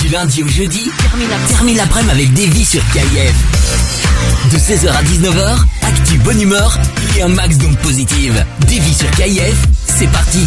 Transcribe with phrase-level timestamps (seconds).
[0.00, 0.90] Du lundi au jeudi,
[1.48, 3.34] termine l'après-midi avec Davy sur KIF.
[4.52, 6.78] De 16h à 19h, actu bonne humeur
[7.16, 8.44] et un max d'ondes positives.
[8.60, 9.56] Davy sur KIF,
[9.86, 10.46] c'est parti.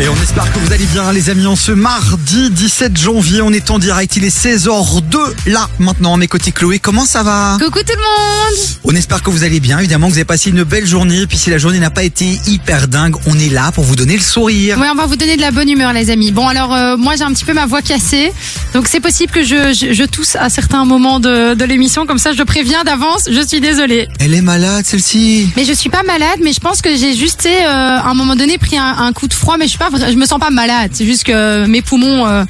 [0.00, 3.50] Et on espère que vous allez bien les amis en ce mardi 17 janvier, on
[3.52, 7.56] est en direct, il est 16h02 là maintenant à mes côtés Chloé, comment ça va?
[7.58, 8.58] Coucou tout le monde!
[8.84, 11.36] On espère que vous allez bien, évidemment que vous avez passé une belle journée, puis
[11.36, 14.22] si la journée n'a pas été hyper dingue, on est là pour vous donner le
[14.22, 14.78] sourire.
[14.78, 16.30] Ouais, on va vous donner de la bonne humeur les amis.
[16.30, 18.32] Bon alors euh, moi j'ai un petit peu ma voix cassée,
[18.74, 22.18] donc c'est possible que je, je, je tousse à certains moments de, de l'émission, comme
[22.18, 24.08] ça je préviens d'avance, je suis désolée.
[24.20, 25.48] Elle est malade celle-ci.
[25.56, 28.36] Mais je suis pas malade, mais je pense que j'ai juste euh, à un moment
[28.36, 30.50] donné pris un, un coup de froid, mais je suis pas, je me sens pas
[30.50, 30.90] malade.
[30.92, 32.44] C'est juste que mes poumons euh,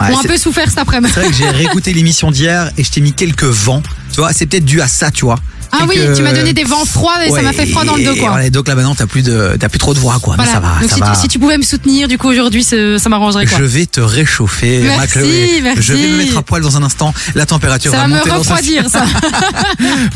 [0.00, 1.12] Ouais, ont un peu souffert cet après-midi.
[1.14, 3.82] C'est vrai que j'ai réécouté l'émission d'hier et je t'ai mis quelques vents,
[4.12, 5.38] tu vois, c'est peut-être dû à ça, tu vois.
[5.72, 8.04] Ah oui, tu m'as donné des vents froids et ça m'a fait froid dans le
[8.04, 8.30] dos et quoi.
[8.30, 10.60] voilà, donc là maintenant t'as plus de, t'as plus trop de voix quoi, mais ça
[10.60, 11.12] va, Donc ça si, va.
[11.12, 12.76] Tu, si tu pouvais me soutenir du coup aujourd'hui, ça
[13.08, 13.58] m'arrangerait quoi.
[13.58, 15.60] Je vais te réchauffer, ma Merci, Chloé.
[15.62, 15.82] merci.
[15.82, 17.12] Je vais me mettre à poil dans un instant.
[17.34, 19.04] La température Ça va va me monter dans refroidir ça.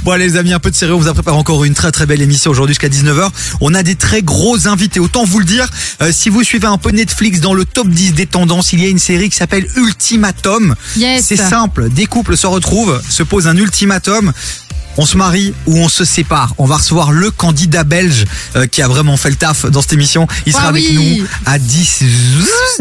[0.04, 2.06] Bon les amis, un peu de sérieux, on vous a préparé encore une très très
[2.06, 3.28] belle émission aujourd'hui jusqu'à 19h.
[3.60, 5.68] On a des très gros invités, autant vous le dire,
[6.02, 8.86] euh, si vous suivez un peu Netflix dans le top 10 des tendances, il y
[8.86, 10.74] a une série qui s'appelle Ultimatum.
[10.96, 11.24] Yes.
[11.26, 14.32] C'est simple, des couples se retrouvent, se posent un ultimatum.
[14.96, 16.54] On se marie ou on se sépare.
[16.58, 18.24] On va recevoir le candidat belge
[18.56, 20.26] euh, qui a vraiment fait le taf dans cette émission.
[20.46, 21.20] Il sera Ah avec oui.
[21.20, 22.02] nous à 10,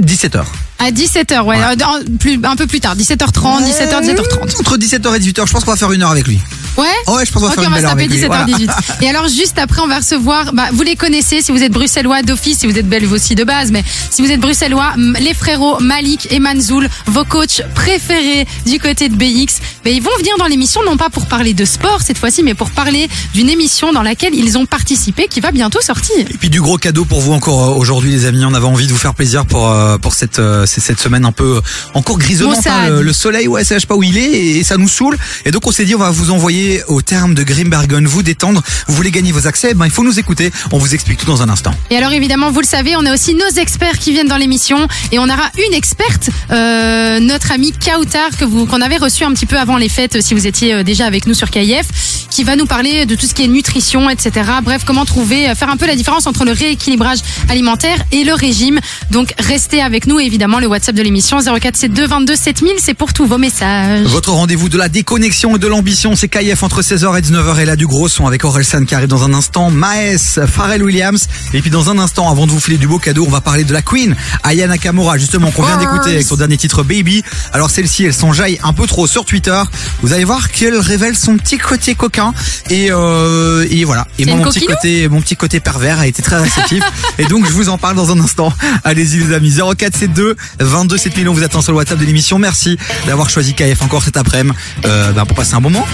[0.02, 0.44] 17h.
[0.80, 4.60] À 17h, ouais, euh, plus, un peu plus tard, 17h30, 17h, 17h30.
[4.60, 6.40] Entre 17h et 18h, je pense qu'on va faire une heure avec lui.
[6.78, 8.18] Ouais Ouais, je pense qu'on va Ok, faire on une va se heure taper avec
[8.18, 8.26] lui.
[8.26, 8.46] Voilà.
[8.46, 8.70] 17h18.
[9.02, 12.22] Et alors, juste après, on va recevoir, bah, vous les connaissez si vous êtes bruxellois
[12.22, 15.82] d'office, si vous êtes belge aussi de base, mais si vous êtes bruxellois, les frérots
[15.82, 20.46] Malik et Manzoul, vos coachs préférés du côté de BX, mais ils vont venir dans
[20.48, 24.04] l'émission, non pas pour parler de sport cette fois-ci, mais pour parler d'une émission dans
[24.04, 26.16] laquelle ils ont participé, qui va bientôt sortir.
[26.20, 28.46] Et puis du gros cadeau pour vous encore euh, aujourd'hui les amis.
[28.46, 30.40] On avait envie de vous faire plaisir pour euh, pour cette
[30.70, 31.62] c'est cette semaine un peu euh,
[31.94, 32.66] encore grisonnante.
[32.68, 32.90] Hein.
[32.90, 35.18] le, le soleil ouais, ça je sais pas où il est et, ça nous saoule.
[35.46, 38.62] Et donc on s'est dit on va vous envoyer au terme de Grimbergen vous détendre.
[38.88, 39.74] Vous voulez gagner vos accès?
[39.74, 40.52] Ben il faut nous écouter.
[40.72, 41.74] On vous explique tout dans un instant.
[41.90, 44.88] Et alors évidemment, vous le savez, on a aussi nos experts qui viennent dans l'émission
[45.12, 49.32] et on aura une experte, euh, notre amie Kautar que vous qu'on avait reçu un
[49.32, 52.44] petit peu avant les fêtes, si vous étiez euh, déjà avec nous sur KIF, qui
[52.44, 54.32] va nous parler de tout ce qui est nutrition, etc.
[54.64, 57.20] Bref, comment trouver, euh, faire un peu la différence entre le rééquilibrage
[57.50, 58.80] alimentaire et le régime.
[59.12, 63.26] Donc restez avec nous, évidemment le WhatsApp de l'émission 0472 22 7000, c'est pour tous
[63.26, 64.08] vos messages.
[64.08, 67.66] Votre rendez-vous de la déconnexion et de l'ambition, c'est KF entre 16h et 19h et
[67.66, 71.62] là du gros son avec Orelsan qui arrive dans un instant, Maes, Pharrell Williams et
[71.62, 73.72] puis dans un instant, avant de vous filer du beau cadeau, on va parler de
[73.72, 77.24] la Queen, Aya Nakamura justement qu'on vient d'écouter avec son dernier titre Baby.
[77.54, 79.62] Alors celle-ci, elle s'enjaille un peu trop sur Twitter.
[80.02, 82.34] Vous allez voir qu'elle révèle son petit côté coquin
[82.70, 84.08] et euh, et voilà.
[84.18, 86.84] Et moi mon petit côté mon petit côté pervers a été très réceptif
[87.18, 88.52] et donc je vous en parle dans un instant.
[88.84, 92.40] Allez-y les amis, 0472 22 7000 on vous attend sur le WhatsApp de l'émission.
[92.40, 95.86] Merci d'avoir choisi KF encore cet après-midi euh, ben, pour passer un bon moment.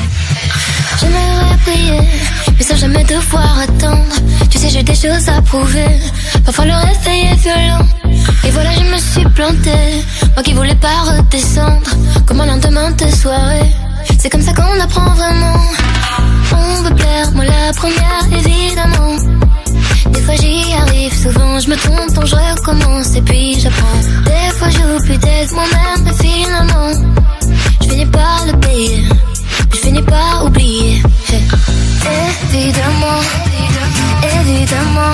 [1.00, 2.00] J'aimerais prier,
[2.58, 4.16] mais sans jamais devoir attendre.
[4.50, 5.88] Tu sais, j'ai des choses à prouver.
[6.46, 7.86] Parfois le réveil est violent.
[8.44, 10.04] Et voilà, je me suis plantée.
[10.34, 11.90] Moi qui voulais pas redescendre.
[12.26, 13.72] Comme un lendemain de soirée.
[14.20, 15.60] C'est comme ça qu'on apprend vraiment.
[16.52, 19.16] On veut plaire, moi la première, évidemment.
[20.12, 24.02] Des fois j'y arrive, souvent je me trompe, donc je recommence et puis j'apprends.
[24.26, 26.92] Des fois j'oublie d'être moi-même, mais finalement,
[27.82, 29.04] je finis par le payer.
[29.74, 31.02] Je finis par oublier.
[31.30, 31.44] Hey.
[32.54, 33.22] Évidemment,
[34.40, 35.14] évidemment,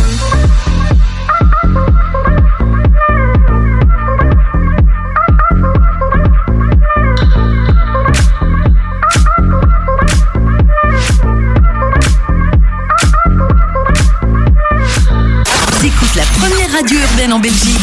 [17.29, 17.77] En Belgique.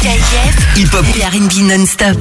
[0.00, 0.76] KIF.
[0.76, 2.16] Hip Hop et R&B non-stop.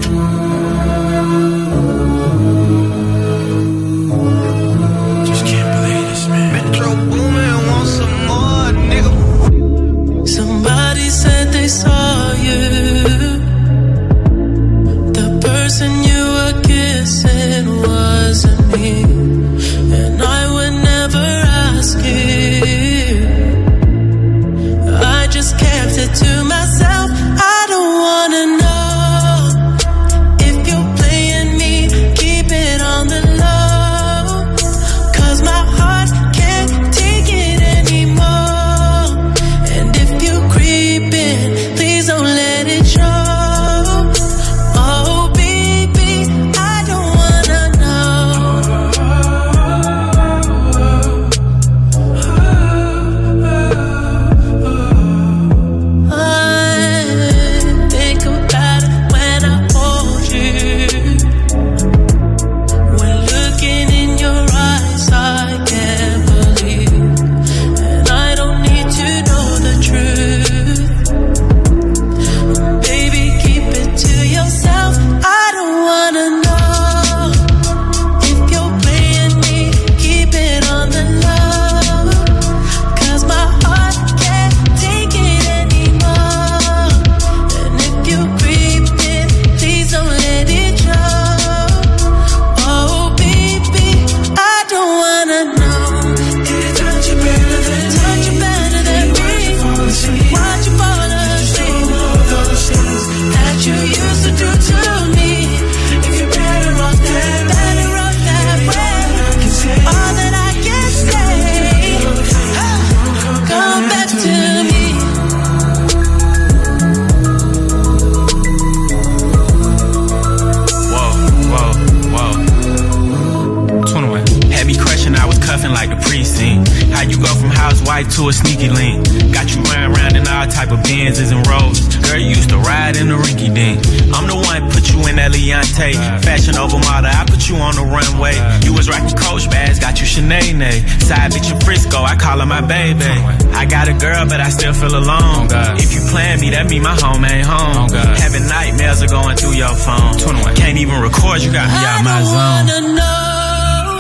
[149.62, 150.18] Your phone.
[150.56, 154.00] Can't even record, you got me out I my don't wanna know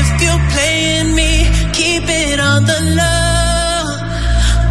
[0.00, 1.32] if you're playing me.
[1.72, 3.82] Keep it on the low.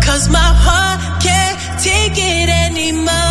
[0.06, 3.31] Cause my heart can't take it anymore.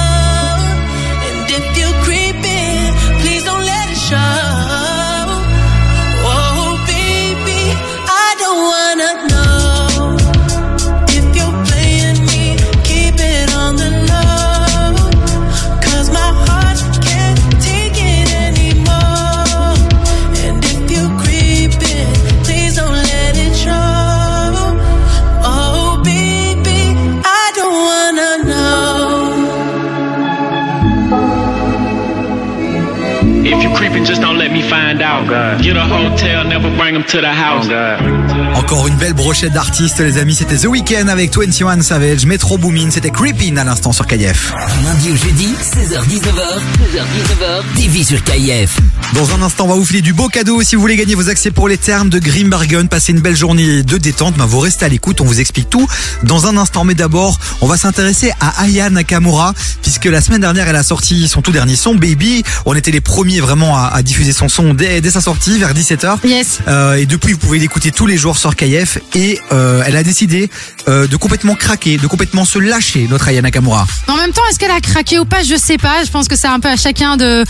[38.54, 40.34] Encore une belle brochette d'artistes, les amis.
[40.34, 42.90] C'était The Weeknd avec 21 Savage, Metro Boomin.
[42.90, 44.52] C'était Creepin à l'instant sur KF.
[44.84, 48.69] Lundi au jeudi, 16h-19h, 16h-19h, TV sur KIF.
[49.14, 50.62] Dans un instant, on va vous filer du beau cadeau.
[50.62, 53.82] Si vous voulez gagner vos accès pour les termes de Grimbergen, passez une belle journée
[53.82, 54.36] de détente.
[54.36, 55.86] Ben, vous restez à l'écoute, on vous explique tout
[56.22, 56.84] dans un instant.
[56.84, 59.52] Mais d'abord, on va s'intéresser à Aya Nakamura,
[59.82, 62.44] puisque la semaine dernière, elle a sorti son tout dernier son, Baby.
[62.66, 65.58] On était les premiers premier vraiment à, à diffuser son son dès, dès sa sortie
[65.58, 66.24] vers 17h.
[66.24, 66.60] Yes.
[66.68, 68.98] Euh, et depuis, vous pouvez l'écouter tous les jours sur KF.
[69.14, 70.48] Et euh, elle a décidé
[70.90, 73.86] euh, de complètement craquer, de complètement se lâcher, notre Aya Nakamura.
[74.08, 76.04] En même temps, est-ce qu'elle a craqué ou pas Je sais pas.
[76.04, 77.44] Je pense que c'est un peu à chacun de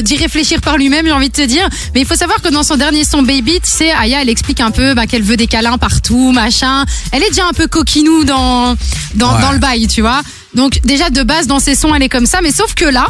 [0.00, 1.68] d'y réfléchir par lui-même, j'ai envie de te dire.
[1.94, 4.60] Mais il faut savoir que dans son dernier son Baby, tu sais, Aya, elle explique
[4.60, 6.84] un peu bah, qu'elle veut des câlins partout, machin.
[7.12, 8.74] Elle est déjà un peu coquinou dans
[9.14, 9.42] dans, Ouais.
[9.42, 10.20] dans le bail, tu vois.
[10.54, 12.40] Donc déjà de base dans ses sons, elle est comme ça.
[12.42, 13.06] Mais sauf que là.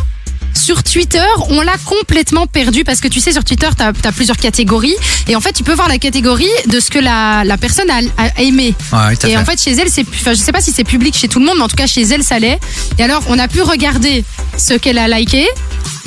[0.68, 4.36] Sur Twitter, on l'a complètement perdu parce que tu sais, sur Twitter, tu as, plusieurs
[4.36, 4.94] catégories
[5.26, 8.00] et en fait, tu peux voir la catégorie de ce que la, la personne a,
[8.22, 8.74] a aimé.
[8.92, 9.36] Ouais, Et fait.
[9.38, 11.46] en fait, chez elle, c'est, enfin, je sais pas si c'est public chez tout le
[11.46, 12.58] monde, mais en tout cas, chez elle, ça l'est.
[12.98, 14.26] Et alors, on a pu regarder
[14.58, 15.46] ce qu'elle a liké.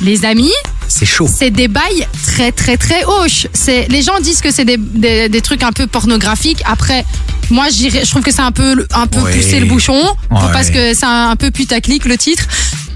[0.04, 0.54] Les amis,
[0.88, 1.28] C'est chaud.
[1.28, 3.48] c'est des bails très, très, très hoches.
[3.54, 6.62] C'est, les gens disent que c'est des, des, des trucs un peu pornographiques.
[6.66, 7.04] Après,
[7.50, 9.34] moi, je trouve que c'est un peu, un peu Ouais.
[9.36, 10.00] pousser le bouchon.
[10.30, 10.40] Ouais.
[10.54, 12.44] Parce que c'est un, un peu putaclic, le titre.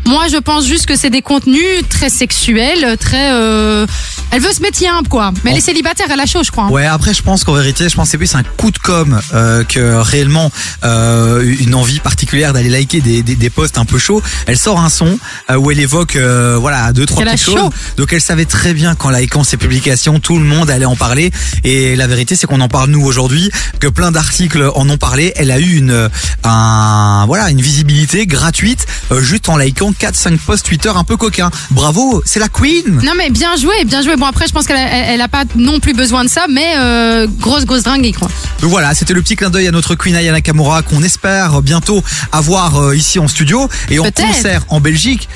[0.08, 3.88] Moi, je pense juste que c'est des contenus très sexuels, très, euh,
[4.32, 5.32] elle veut se mettre humble, quoi.
[5.44, 6.66] Mais elle est célibataire, elle a chaud, je crois.
[6.66, 6.70] hein.
[6.70, 9.20] Ouais, après, je pense qu'en vérité, je pense que c'est plus un coup de com
[9.34, 10.52] euh, que réellement
[10.84, 14.22] euh, une envie particulière d'aller liker des, des, des posts un peu chauds.
[14.48, 15.18] Elle sort un son
[15.50, 17.70] euh, où elle évoque, euh, voilà, deux trois Qu'elle a petites chaud.
[17.98, 21.32] Donc, elle savait très bien qu'en likant ses publications, tout le monde allait en parler.
[21.64, 25.34] Et la vérité, c'est qu'on en parle nous aujourd'hui, que plein d'articles en ont parlé.
[25.38, 26.10] Elle a eu une,
[26.44, 31.52] un, voilà, une visibilité gratuite euh, juste en likant 4-5 posts Twitter un peu coquins.
[31.72, 33.02] Bravo, c'est la Queen.
[33.04, 34.15] Non mais bien joué, bien joué.
[34.18, 36.46] Bon après je pense qu'elle a, elle, elle a pas non plus besoin de ça,
[36.50, 38.30] mais euh, grosse grosse dingue quoi.
[38.62, 42.04] Donc voilà, c'était le petit clin d'œil à notre Queen Aya Nakamura qu'on espère bientôt
[42.32, 45.28] avoir euh, ici en studio et en concert en Belgique.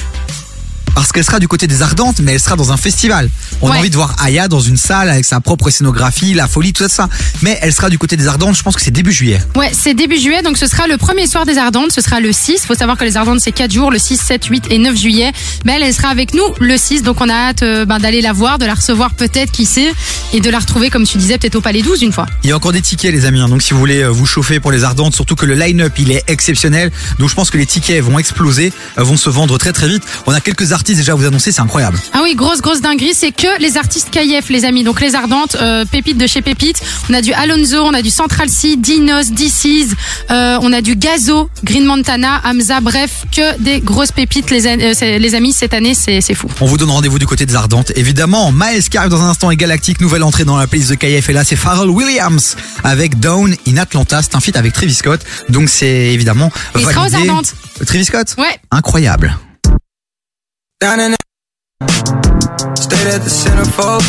[0.95, 3.29] Parce qu'elle sera du côté des Ardentes, mais elle sera dans un festival.
[3.61, 6.73] On a envie de voir Aya dans une salle avec sa propre scénographie, la folie,
[6.73, 7.07] tout ça.
[7.41, 9.39] Mais elle sera du côté des Ardentes, je pense que c'est début juillet.
[9.55, 12.31] Ouais, c'est début juillet, donc ce sera le premier soir des Ardentes, ce sera le
[12.31, 12.65] 6.
[12.65, 15.31] Faut savoir que les Ardentes c'est 4 jours, le 6, 7, 8 et 9 juillet.
[15.65, 18.21] Mais elle, elle sera avec nous le 6, donc on a hâte euh, ben, d'aller
[18.21, 19.91] la voir, de la recevoir peut-être, qui sait,
[20.33, 22.25] et de la retrouver comme tu disais peut-être au Palais 12 une fois.
[22.43, 23.39] Il y a encore des tickets, les amis.
[23.39, 23.49] hein.
[23.49, 26.11] Donc, si vous voulez euh, vous chauffer pour les Ardentes, surtout que le line-up il
[26.11, 26.91] est exceptionnel.
[27.19, 30.03] Donc, je pense que les tickets vont exploser, euh, vont se vendre très très vite.
[30.25, 31.99] On a quelques artistes déjà vous annoncer, c'est incroyable.
[32.13, 34.83] Ah oui, grosse grosse dinguerie, c'est que les artistes KIF les amis.
[34.83, 38.09] Donc les Ardentes, euh, Pépite de chez Pépite, on a du Alonso, on a du
[38.09, 39.95] Central C, Dinos, DC's,
[40.31, 45.17] euh, on a du Gazo, Green Montana, Hamza, bref, que des grosses pépites les, euh,
[45.19, 46.47] les amis cette année, c'est fou.
[46.61, 47.91] On vous donne rendez-vous du côté des Ardentes.
[47.95, 50.95] Évidemment, Maes qui arrive dans un instant et Galactique, nouvelle entrée dans la playlist de
[50.95, 51.29] KF.
[51.29, 54.21] Et là, c'est Pharrell Williams avec Down in Atlanta.
[54.21, 55.21] C'est un feat avec Travis Scott.
[55.49, 57.29] Donc, c'est évidemment Et il sera aux validé.
[57.29, 57.53] Ardentes.
[57.85, 58.57] Travis Scott Ouais.
[58.71, 59.37] Incroyable.
[60.79, 61.17] Down in the
[62.77, 64.01] Stayed at the centerfold.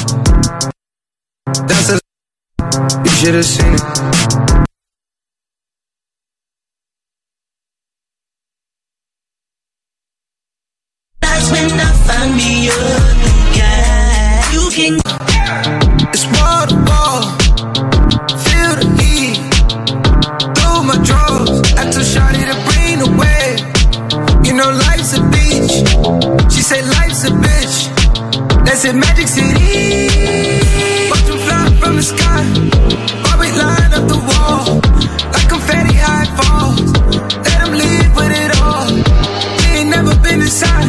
[1.67, 1.99] That's a
[3.05, 3.81] You should have seen it.
[11.21, 12.69] That's when I find me
[13.59, 14.53] guy.
[14.55, 15.01] You can
[16.15, 17.23] It's wall to wall.
[18.47, 19.39] Feel the heat.
[20.55, 21.51] Through my drawers.
[21.75, 22.60] I took Shawty to
[25.01, 26.53] life's a beach.
[26.53, 27.89] She said, life's a bitch.
[28.67, 29.49] That's it, Magic City.
[31.09, 32.45] Watch them fly from the sky.
[33.25, 34.81] While we line up the wall.
[35.33, 36.93] Like confetti high falls.
[37.49, 38.93] Let them live with it all.
[39.57, 40.85] We ain't never been inside.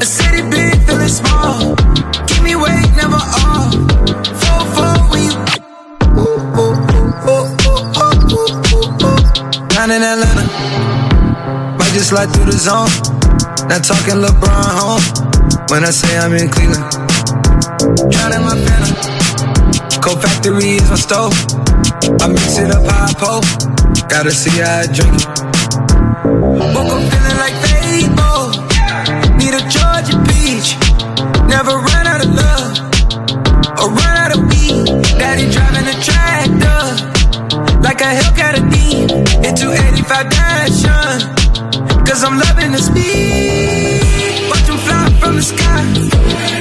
[0.00, 1.74] A city big, feeling small.
[2.28, 3.66] Keep me weight, never all.
[4.40, 5.26] Four, four, we.
[6.22, 9.68] Ooh, ooh, ooh, ooh, ooh, ooh, ooh.
[9.74, 10.46] Down in Atlanta.
[11.78, 13.19] Might just slide through the zone
[13.70, 15.06] not talking LeBron home.
[15.70, 16.90] When I say I'm in Cleveland.
[18.10, 20.02] Drowning my phantom.
[20.02, 21.30] Cold factory is my stove.
[22.18, 23.46] I mix it up high pole.
[24.10, 25.26] Gotta see how I drink it.
[26.74, 28.58] Woke up feeling like Fable.
[29.38, 30.74] Need a Georgia peach.
[31.46, 32.74] Never run out of love.
[33.78, 34.82] Or run out of weed.
[35.14, 36.82] Daddy driving a tractor.
[37.86, 39.06] Like a Hellcat a D.
[39.46, 41.39] In 285 dash,
[42.10, 44.50] Cause I'm loving the speed.
[44.50, 45.82] Watch them fly from the sky.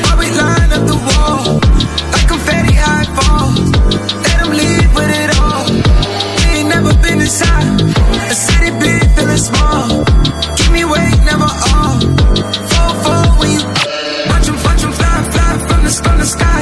[0.06, 1.58] While we line up the wall.
[2.13, 3.58] Like confetti high falls.
[4.29, 5.65] Let them leave with it all.
[6.38, 7.82] We ain't never been inside.
[8.29, 10.06] A city big, feeling small.
[10.53, 11.98] Keep me weight, never off.
[12.70, 13.65] Fall, fall when you.
[14.29, 16.62] Watch them, watch them fly, fly from the, from the sky.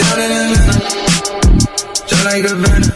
[0.00, 0.76] Down in Atlanta.
[2.08, 2.92] Just like a venom.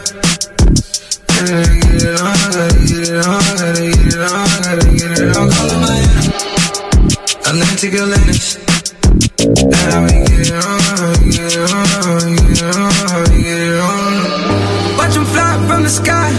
[1.29, 5.37] Gotta get it on, gotta get it on, gotta get it on, gotta get it
[5.37, 5.49] on.
[5.51, 6.27] Call it Miami.
[7.49, 8.57] Atlantic Atlantis.
[9.37, 14.13] How we get it on, get it on, get it on, get it on.
[14.97, 16.31] Watch them fly from the sky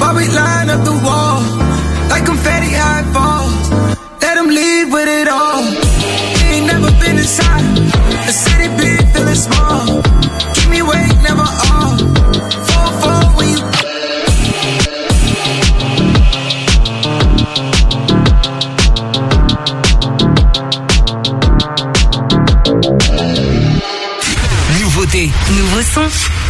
[0.00, 1.40] while we line up the wall
[2.10, 3.70] like confetti high falls.
[4.22, 5.62] Let them leave with it all.
[6.50, 7.64] Ain't never been inside.
[8.28, 9.95] A city big, feeling small.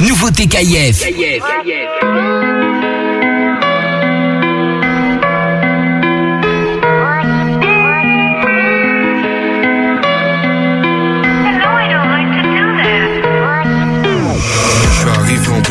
[0.00, 0.46] Nouveauté.
[0.50, 2.45] Je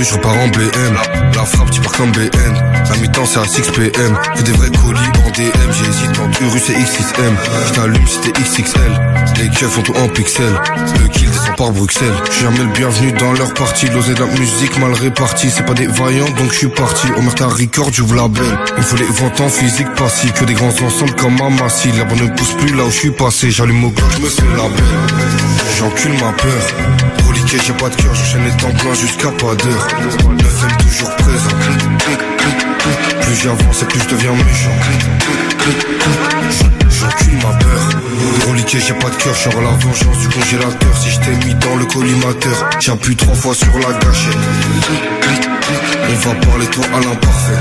[0.03, 0.95] je repars en BM.
[1.35, 2.53] La, frappe, tu pars comme BN.
[2.89, 4.17] La mi-temps, c'est à 6 PM.
[4.35, 5.71] Fais des vrais colis en DM.
[5.71, 7.33] J'hésite entre Urus et X6M.
[7.67, 9.01] Je t'allume, c'était XXL.
[9.37, 10.59] Les keufs font tout en pixels.
[11.01, 12.13] Le kill descend par Bruxelles.
[12.25, 13.87] Je suis jamais le bienvenu dans leur partie.
[13.87, 15.49] L'osé de la musique mal répartie.
[15.49, 17.07] C'est pas des vaillants, donc je suis parti.
[17.17, 18.57] Au Merta Record, j'ouvre la belle.
[18.77, 20.33] Il faut les ventes en physique passif.
[20.33, 21.91] Que des grands ensembles comme Amassi.
[21.93, 23.51] La bonne ne pousse plus là où je suis passé.
[23.51, 25.25] J'allume au je me fais la belle.
[25.77, 27.24] J'encule ma peur.
[27.63, 29.87] J'ai pas de cœur, j'enchaîne les temps pleins jusqu'à pas d'heure.
[30.01, 31.49] Le FM toujours présent.
[33.21, 34.75] Plus j'avance et plus je deviens méchant.
[36.89, 37.89] J'encule ma peur.
[38.47, 40.97] Reliqué, j'ai pas de cœur, j'aurai la vengeance du congélateur.
[40.97, 44.37] Si je t'ai mis dans le collimateur, j'appuie trois fois sur la gâchette.
[46.09, 47.59] On va parler toi à l'imparfait.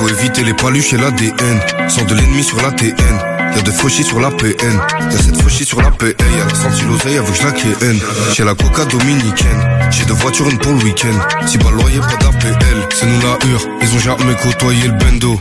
[0.00, 1.60] Faut éviter les paluches et l'ADN.
[1.90, 2.94] Sans de l'ennemi sur la TN.
[3.54, 4.80] Y'a de fauchis sur la PN.
[5.10, 6.06] Y'a cette fauchis sur la PA.
[6.06, 7.98] Y'a la senti l'oseille avec la KN.
[8.32, 9.62] J'ai la coca dominicaine.
[9.90, 11.46] J'ai deux voitures, une pour le week-end.
[11.46, 12.88] Si bas loyer, pas d'APL.
[12.94, 13.60] C'est nous la hure.
[13.82, 15.38] Ils ont jamais côtoyé le bendo.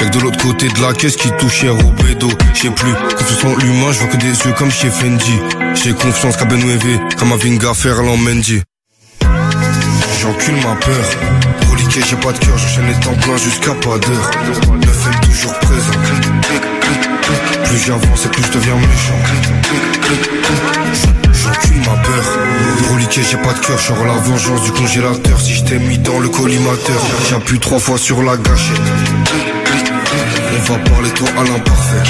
[0.00, 2.30] Y'a que de l'autre côté de la caisse qui touchait au bédo.
[2.54, 2.94] J'sais plus.
[3.16, 5.38] Confiance en l'humain, je vois que des yeux comme chez Fendi.
[5.74, 6.98] J'ai confiance qu'à Benouévé.
[7.16, 8.60] Comme à Vinga Ferland Mendy.
[10.20, 11.67] J'encule ma peur.
[12.06, 14.30] J'ai pas de cœur, j'enchaîne les temps pleins jusqu'à pas d'heure.
[14.72, 15.92] Le FM toujours présent.
[17.64, 19.18] Plus j'avance et plus je deviens méchant.
[21.32, 22.24] J'encule ma peur.
[22.92, 25.40] Reliqué, j'ai pas de cœur, j'aurai la vengeance du congélateur.
[25.40, 28.80] Si je t'ai mis dans le collimateur, j'appuie trois fois sur la gâchette.
[30.56, 32.02] On va parler toi à l'imparfait.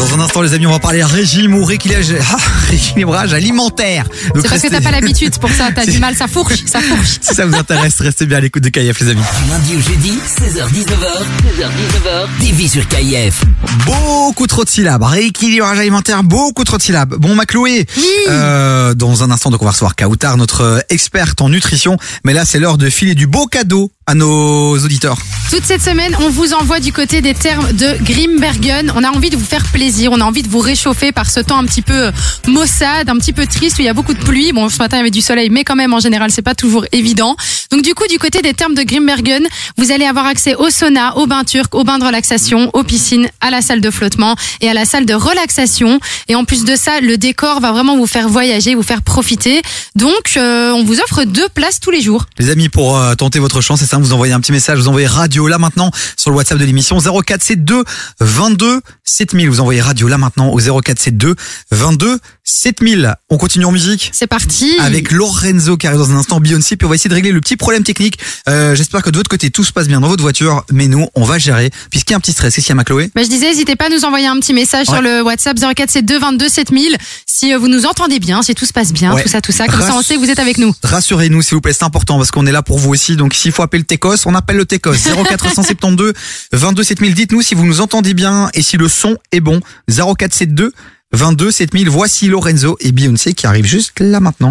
[0.00, 2.36] Dans un instant, les amis, on va parler régime ou rééquilibrage, ah,
[2.70, 4.06] rééquilibrage alimentaire.
[4.34, 7.18] C'est parce que t'as pas l'habitude, pour ça, t'as du mal, ça fourche, ça fourche.
[7.20, 9.20] Si ça vous intéresse, restez bien à l'écoute de KF, les amis.
[9.44, 11.20] Du lundi au jeudi, 16h-19h,
[11.60, 13.42] 16h-19h, TV sur KIF.
[13.84, 15.02] Beaucoup trop de syllabes.
[15.02, 17.16] Rééquilibrage alimentaire, beaucoup trop de syllabes.
[17.16, 17.84] Bon, ma Chloé,
[18.30, 21.98] euh, dans un instant, donc on va recevoir Kautar, notre euh, experte en nutrition.
[22.24, 25.18] Mais là, c'est l'heure de filer du beau cadeau à nos auditeurs.
[25.50, 28.92] Toute cette semaine, on vous envoie du côté des termes de Grimbergen.
[28.96, 31.40] On a envie de vous faire plaisir, on a envie de vous réchauffer par ce
[31.40, 32.12] temps un petit peu euh,
[32.46, 34.52] maussade, un petit peu triste où il y a beaucoup de pluie.
[34.52, 36.54] Bon, ce matin, il y avait du soleil, mais quand même, en général, c'est pas
[36.54, 37.36] toujours évident.
[37.70, 41.16] Donc, du coup, du côté des termes de Grimbergen, vous allez avoir accès au sauna,
[41.16, 44.68] au bain turc, au bain de relaxation, aux piscines, à la salle de flottement et
[44.68, 46.00] à la salle de relaxation.
[46.28, 49.62] Et en plus de ça, le décor va vraiment vous faire voyager, vous faire profiter.
[49.96, 52.26] Donc, euh, on vous offre deux places tous les jours.
[52.38, 54.88] Les amis, pour euh, tenter votre chance, c'est simple, vous envoyez un petit message, vous
[54.88, 57.84] envoyez radio là maintenant sur le WhatsApp de l'émission 0472
[58.20, 59.48] 22 7000.
[59.48, 61.34] Vous envoyez radio là maintenant au 0472
[61.70, 63.14] 22 7000.
[63.30, 64.76] On continue en musique C'est parti.
[64.80, 67.40] avec Lorenzo qui arrive dans un instant, Beyoncé, puis on va essayer de régler le
[67.40, 68.18] petit problème technique.
[68.48, 71.06] Euh, J'espère que de votre côté tout se passe bien dans votre voiture, mais nous
[71.14, 72.54] on va gérer puisqu'il y a un petit stress.
[72.54, 73.10] Qu'est-ce qu'il y a, ma Chloé?
[73.14, 74.94] Bah, je disais, n'hésitez pas à nous envoyer un petit message Ouais.
[74.94, 78.72] sur le WhatsApp 0472 22 7000 si euh, vous nous entendez bien, si tout se
[78.72, 79.22] passe bien, Ouais.
[79.22, 79.66] tout ça, tout ça.
[79.66, 80.74] Comme ça, on Rass- sait que vous êtes avec nous.
[80.82, 83.16] Rassurez-nous s'il vous plaît, c'est important parce qu'on est là pour vous aussi.
[83.16, 86.12] Donc s'il faut appeler le Técos, on appelle le Técos 0472
[86.52, 87.14] 22 7000.
[87.14, 89.60] Dites-nous si vous nous entendez bien et si le son est bon.
[89.88, 90.72] 0472
[91.12, 91.88] 22 7000.
[91.88, 94.50] Voici Lorenzo et Beyoncé qui arrivent juste là maintenant.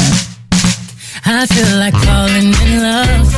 [1.25, 3.35] I feel like falling in love.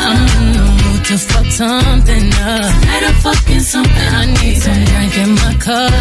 [0.00, 2.72] I'm in the mood to fuck something up.
[2.86, 4.14] Light a fucking something.
[4.14, 5.92] I need some drink in my cup.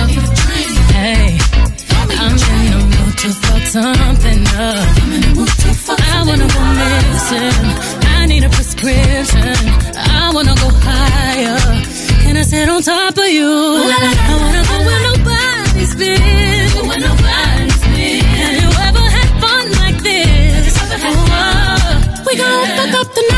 [0.93, 1.37] Hey,
[2.19, 4.87] I'm in the mood to fuck something up.
[5.99, 8.07] I wanna go missing.
[8.19, 9.55] I need a prescription.
[9.95, 12.06] I wanna go higher.
[12.37, 13.49] Can I sit on top of you?
[13.49, 16.87] I wanna go where nobody's been.
[16.87, 18.25] Where nobody's been.
[18.25, 20.77] Have you ever had fun like this?
[21.01, 23.36] Oh, we gon' fuck up the night.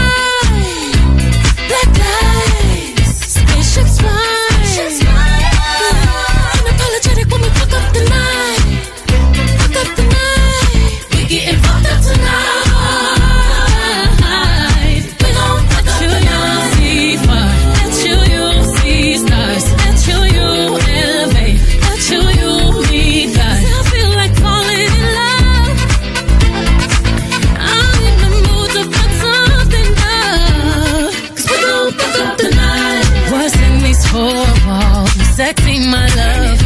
[35.40, 36.60] Sexy, my love.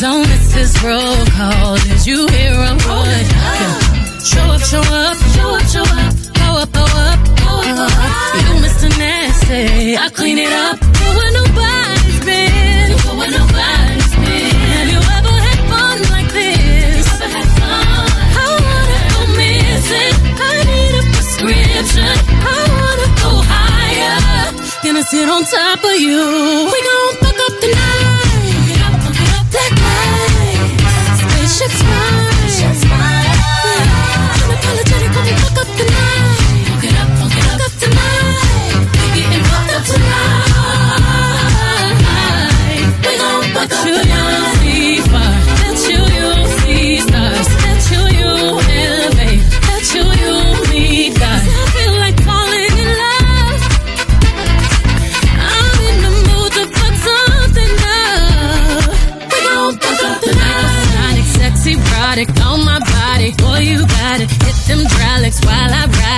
[0.00, 1.76] Don't miss this roll call.
[1.86, 3.26] Did you hear a word?
[4.30, 6.14] Show up, show up, show up, show up.
[6.40, 7.20] Go up, go up,
[7.78, 8.02] up.
[8.46, 8.88] You Mr.
[8.98, 10.80] Nasty, I clean it up.
[10.80, 12.88] Go where nobody's been.
[13.04, 14.50] Go where nobody's been.
[14.74, 17.06] Have you ever had fun like this?
[17.14, 18.06] Ever had fun?
[18.42, 20.14] I wanna go missing.
[20.42, 22.16] I need a prescription.
[22.50, 22.61] I.
[24.82, 26.18] Gonna sit on top of you.
[26.18, 28.22] We gon' fuck up the night.
[29.52, 32.32] Black lights, spaceship smile.
[34.42, 36.66] Unapologetic, when we fuck up the night.
[36.66, 38.82] Fuck it up, fuck it up tonight.
[38.98, 40.51] We getting fucked up tonight.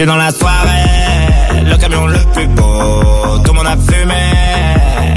[0.00, 4.14] Suis dans la soirée, le camion le plus beau, tout le monde a fumé,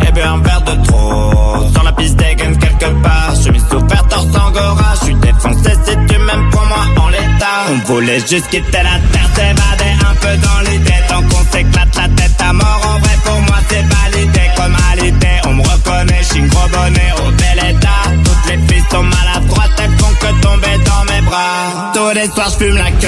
[0.06, 1.72] et bien un verre de trop.
[1.72, 5.92] Sur la piste dégaine quelque part, je suis super torse angora, je suis défoncé si
[6.08, 7.60] tu m'aimes pour moi en l'état.
[7.70, 12.08] On voulait juste quitter la terre, s'évader un peu dans l'idée, tant qu'on s'éclate la
[12.10, 12.82] tête à mort.
[12.86, 17.12] En vrai pour moi c'est validé comme alité, on me reconnaît, je suis gros bonnet
[17.26, 18.23] au bel état.
[18.48, 21.92] Les filles sont maladroites, elles font que tomber dans mes bras.
[21.94, 23.08] Tous les soirs je fume la queue,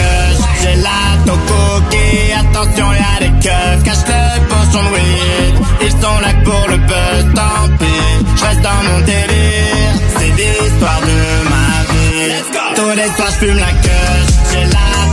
[0.62, 5.56] j'ai la cookie, attention y'a des keufs, cache le pochon de weed.
[5.82, 9.94] Ils sont là pour le buzz, tant pis, je reste dans mon délire.
[10.18, 12.76] C'est l'histoire de ma vie.
[12.76, 14.16] Tous les soirs je fume la queue,
[14.52, 15.05] j'ai la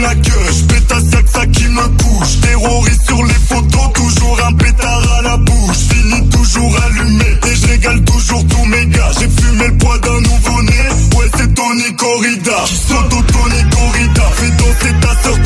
[0.00, 5.02] la pétasse y'a que ça qui me bouge Terroriste sur les photos Toujours un pétard
[5.18, 5.76] à la bouche.
[5.90, 9.10] Fini toujours allumé Et je régale toujours tous mes gars.
[9.18, 10.80] J'ai fumé le poids d'un nouveau-né.
[11.16, 14.22] Ouais c'est Tony Corrida Soto Tony Corrida.
[14.36, 15.39] Fais danser ta soeur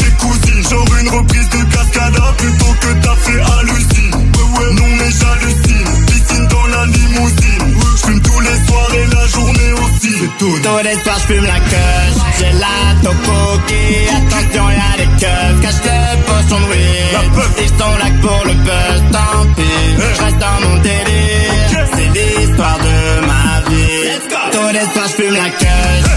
[10.44, 13.84] aussi C'est Tony Tous les soirs je fume la queue, j'ai la tocoki,
[14.16, 17.14] attention y'a des keufs, cache le pochon de weed.
[17.58, 19.62] Ils sont là pour le buzz, tant pis,
[19.98, 24.08] je reste dans mon délire, c'est l'histoire de ma vie.
[24.52, 26.13] Tous les soirs je fume la queue,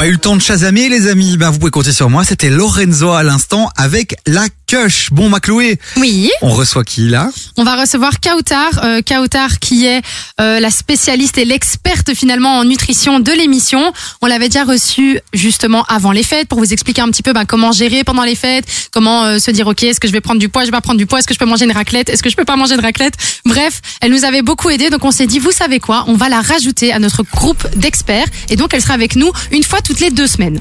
[0.00, 2.48] Pas eu le temps de chasamer les amis, ben vous pouvez compter sur moi, c'était
[2.48, 5.08] Lorenzo à l'instant avec la Cush.
[5.10, 6.30] Bon ma Chloé, Oui.
[6.42, 7.28] on reçoit qui là?
[7.56, 10.00] On va recevoir Kautar, euh, Kautar qui est
[10.40, 13.92] euh, la spécialiste et l'experte finalement en nutrition de l'émission.
[14.22, 17.46] On l'avait déjà reçue justement avant les fêtes pour vous expliquer un petit peu ben,
[17.46, 20.38] comment gérer pendant les fêtes, comment euh, se dire ok est-ce que je vais prendre
[20.38, 22.08] du poids, je vais pas prendre du poids, est-ce que je peux manger une raclette,
[22.08, 23.14] est-ce que je peux pas manger de raclette?
[23.44, 26.28] Bref, elle nous avait beaucoup aidé donc on s'est dit vous savez quoi, on va
[26.28, 29.98] la rajouter à notre groupe d'experts et donc elle sera avec nous une fois toutes
[29.98, 30.60] les deux semaines.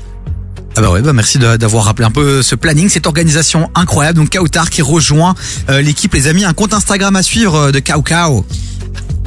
[0.75, 4.19] Ah bah ouais, bah merci d'avoir rappelé un peu ce planning, cette organisation incroyable.
[4.19, 5.35] Donc Kautar qui rejoint
[5.69, 8.45] euh, l'équipe les amis, un compte Instagram à suivre euh, de Kao Kao.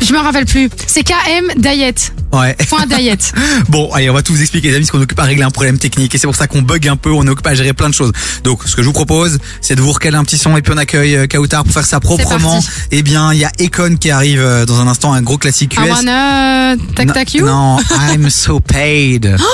[0.01, 0.69] Je me rappelle plus.
[0.87, 2.13] C'est KM Diet.
[2.33, 2.57] Ouais.
[2.69, 3.33] Point diet.
[3.69, 5.51] Bon, allez, on va tout vous expliquer les amis, parce qu'on occupe à régler un
[5.51, 7.73] problème technique et c'est pour ça qu'on bug un peu, on est occupé à gérer
[7.73, 8.11] plein de choses.
[8.43, 10.73] Donc, ce que je vous propose, c'est de vous recaler un petit son et puis
[10.75, 12.61] on accueille euh, Kautar pour faire ça proprement.
[12.91, 15.89] Eh bien, il y a Econ qui arrive dans un instant, un gros classique US.
[15.89, 17.45] wanna tac tac you.
[17.47, 17.79] Non,
[18.11, 19.37] I'm so paid.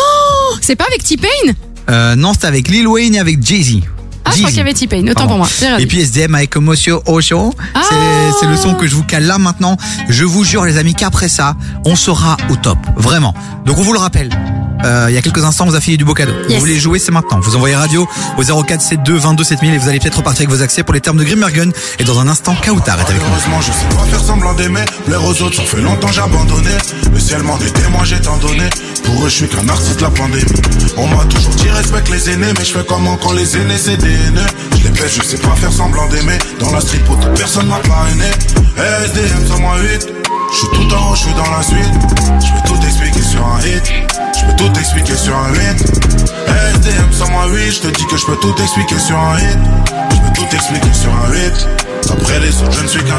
[0.51, 1.53] Oh, c'est pas avec T-Pain?
[1.89, 3.81] Euh, non, c'est avec Lil Wayne et avec Jay-Z.
[4.29, 5.03] Ah, je crois qu'il y avait T-Pain.
[5.03, 5.29] Autant Pardon.
[5.29, 5.79] pour moi.
[5.79, 7.55] Et puis SDM avec Monsieur Osho.
[7.75, 7.81] Ah.
[7.89, 7.95] C'est-
[8.41, 9.77] C'est le son que je vous cale là maintenant.
[10.09, 12.79] Je vous jure les amis qu'après ça, on sera au top.
[12.97, 13.35] Vraiment.
[13.67, 14.31] Donc on vous le rappelle.
[14.85, 16.33] Euh, il y a quelques instants, on vous a filé du beau cadeau.
[16.49, 17.41] Vous voulez jouer, c'est maintenant.
[17.41, 20.85] Vous envoyez radio au 0472 22 7000 et vous allez peut-être repartir avec vos accès
[20.85, 21.73] pour les termes de Grimbergen.
[21.99, 23.29] Et dans un instant, Kautar est avec nous.
[23.33, 24.85] Heureusement, je sais pas faire semblant d'aimer.
[25.07, 26.71] Plaire aux autres, ça fait longtemps j'ai abandonné.
[27.13, 27.59] Le ciel m'en
[28.05, 28.65] j'ai tant donné.
[29.05, 30.45] Pour eux, je suis qu'un artiste de la pandémie.
[30.97, 33.97] On m'a toujours dit respecte les aînés, mais je fais comment quand les aînés c'est
[34.73, 36.39] Je les je sais pas faire semblant d'aimer.
[36.59, 38.31] Dans la street, toute personne m'a parrainé.
[38.77, 40.09] SDM sur moi 8.
[40.51, 41.95] Je suis tout en haut, je suis dans la suite.
[42.41, 43.93] Je peux tout expliquer sur un hit.
[44.39, 45.83] Je peux tout expliquer sur un hit.
[46.75, 47.73] SDM sur moi 8.
[47.73, 49.59] Je te dis que je peux tout expliquer sur un hit.
[50.11, 51.69] Je peux tout expliquer sur un hit.
[52.11, 53.19] Après les autres, je ne suis qu'un.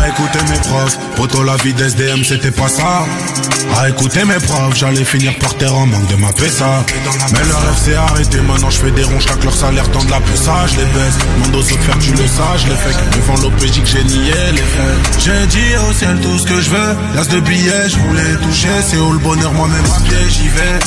[0.00, 3.04] À écouter mes profs, poto la vie d'SDM, c'était pas ça.
[3.76, 6.84] À écouter mes profs, j'allais finir par terre en manque de ma PSA.
[7.32, 10.10] Mais le rêve s'est arrêté, maintenant je fais des ronds, chaque leur salaire tend de
[10.10, 11.18] la ça, je les baisse.
[11.52, 14.58] Aux autres faire tu le sais, je les que devant l'OPJ que j'ai nié les
[14.58, 15.20] faits.
[15.24, 18.68] J'ai dit au ciel tout ce que je veux, l'as de billets, je voulais toucher,
[18.86, 20.78] c'est où le bonheur, moi-même à pied, j'y vais.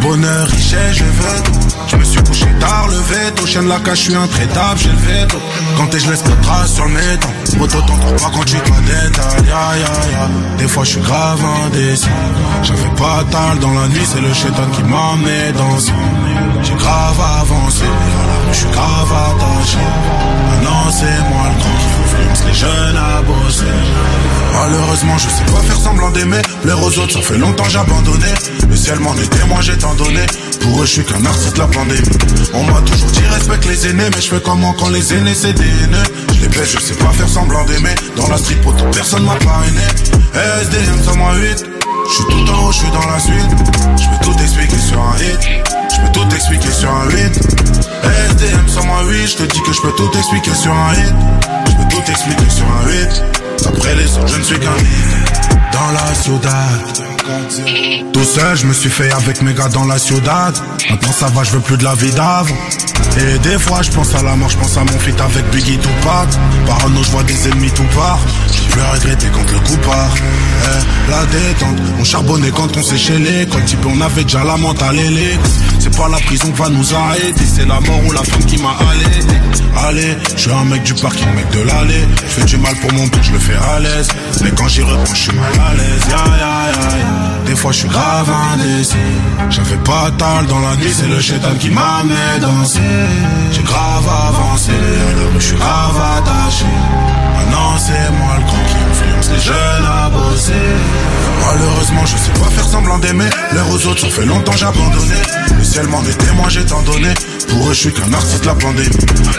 [0.00, 1.42] Bonheur, richesse, je veux.
[1.88, 4.96] Je me suis couché tard, levé, chien de la cache, je suis intraitable, j'ai le
[4.96, 5.38] veto.
[5.76, 6.86] Quand t'es, je laisse pas de traces sur.
[7.58, 8.55] Moto, t'entends pas quand tu
[10.58, 12.08] Des fois, je suis grave indécis.
[12.62, 15.16] J'avais pas tal dans la nuit, c'est le chétan qui m'a
[15.58, 15.92] dans ce
[16.62, 17.84] J'ai grave avancé,
[18.52, 19.78] je suis grave attaché.
[20.50, 21.95] Maintenant, c'est moi le grand
[22.46, 23.64] les jeunes à bosser.
[24.52, 26.42] Malheureusement, je sais pas faire semblant d'aimer.
[26.62, 28.26] Plaire aux autres, ça fait longtemps j'ai abandonné.
[28.68, 30.20] Le ciel m'en est témoin, j'ai tant donné.
[30.60, 32.18] Pour eux, je suis qu'un artiste la pandémie.
[32.54, 35.52] On m'a toujours dit respecte les aînés, mais je fais comment quand les aînés c'est
[35.52, 36.08] des haineux.
[36.34, 37.94] Je les baisse, je sais pas faire semblant d'aimer.
[38.16, 39.82] Dans la street, pourtant personne m'a parrainé.
[40.62, 41.66] SDM sur moi 8.
[42.08, 43.50] Je suis tout en haut, je suis dans la suite.
[43.96, 45.64] Je peux tout expliquer sur un hit.
[45.94, 47.34] Je peux tout expliquer sur un hit.
[48.30, 49.26] SDM sur moi 8.
[49.26, 51.14] Je te dis que je peux tout expliquer sur un hit.
[51.96, 53.24] Tout expliquer sur un hit.
[53.66, 55.50] Après les autres, je ne suis qu'un hit.
[55.72, 58.12] Dans la ciudad.
[58.12, 60.54] Tout seul, je me suis fait avec mes gars dans la ciudad.
[60.90, 62.54] Maintenant ça va, je veux plus de la vie d'avant.
[63.18, 65.78] Et des fois, je pense à la mort, je pense à mon feat avec Biggie
[65.78, 66.28] Tupac.
[66.66, 68.20] Parano, je vois des ennemis tout part.
[68.52, 70.14] Je peux regretter quand le coup part.
[70.16, 74.58] Eh, la détente, on charbonnait quand on séchait les Quand type, on avait déjà la
[74.58, 74.96] mentale
[75.96, 79.36] pas la prison va nous arrêter, c'est la mort ou la femme qui m'a allaité.
[79.86, 82.06] Allez, je suis un mec du parking, mec de l'allée.
[82.22, 84.08] Je fais du mal pour mon but, je le fais à l'aise.
[84.42, 86.04] Mais quand j'y reprends, je suis mal à l'aise.
[87.46, 88.96] Des fois, je suis grave indécis.
[89.50, 92.80] J'avais pas tal dans la nuit, c'est le chétan qui m'a mis danser.
[93.52, 96.66] J'ai grave avancé, rue, je suis grave attaché.
[97.36, 100.52] Maintenant, c'est moi le grand qui influence les jeunes à bosser.
[101.44, 103.28] Malheureusement, je sais pas faire semblant d'aimer.
[103.52, 105.14] L'air aux autres, ça fait longtemps j'ai abandonné.
[105.58, 107.08] Le ciel m'en est témoin, j'ai tant donné.
[107.48, 108.90] Pour eux, je suis qu'un artiste la pandémie.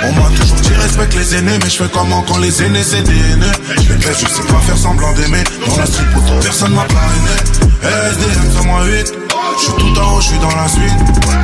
[0.04, 3.04] On m'a toujours dit respecte les aînés, mais je fais comment quand les aînés c'est
[3.04, 3.14] des.
[3.14, 5.44] Je les je sais pas faire semblant d'aimer.
[5.68, 7.68] Dans la street, pourtant personne m'a parrainé.
[7.84, 9.14] SDM sur moi 8.
[9.58, 10.94] Je suis tout en haut, je suis dans la suite.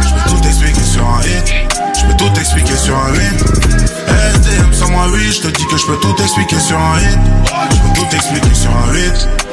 [0.03, 1.53] Je peux tout expliquer sur un hit.
[1.99, 3.39] Je peux tout expliquer sur un hit.
[4.35, 5.33] SDM sur moi 8.
[5.33, 7.19] Je te dis que je peux tout expliquer sur un hit.
[7.71, 9.27] Je peux tout expliquer sur un hit.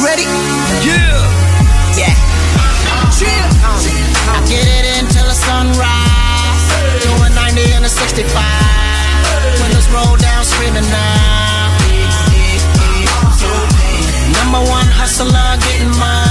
[0.00, 0.22] You ready?
[0.80, 1.12] Yeah.
[1.92, 2.16] Yeah.
[3.12, 3.28] Chill.
[3.28, 6.64] I get it until the sunrise.
[7.04, 8.32] Doing 90 and a 65.
[9.60, 11.76] Windows roll down, screaming now.
[14.40, 16.29] Number one hustler, getting money.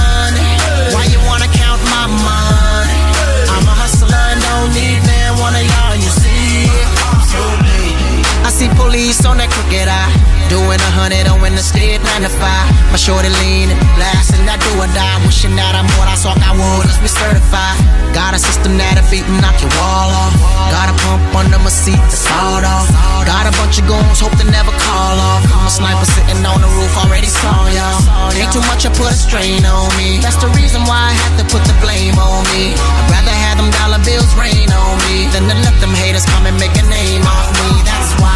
[8.60, 10.12] See police on that crooked eye.
[10.52, 12.68] Doing a hundred on in the state, nine to five.
[12.92, 15.16] My shorty leaning, blasting, I do or die.
[15.24, 17.99] Wishing that I'm what I saw I would, let's be certified.
[18.10, 20.34] Got a system that'll beat and knock your wall off.
[20.74, 22.90] Got a pump under my seat to sawed off.
[23.22, 25.46] Got a bunch of goons, hope to never call off.
[25.46, 28.02] I'm a sniper sitting on the roof, already saw y'all.
[28.34, 30.18] Ain't too much, I put a strain on me.
[30.18, 32.74] That's the reason why I had to put the blame on me.
[32.74, 36.50] I'd rather have them dollar bills rain on me than to let them haters come
[36.50, 37.70] and make a name off me.
[37.86, 38.34] That's why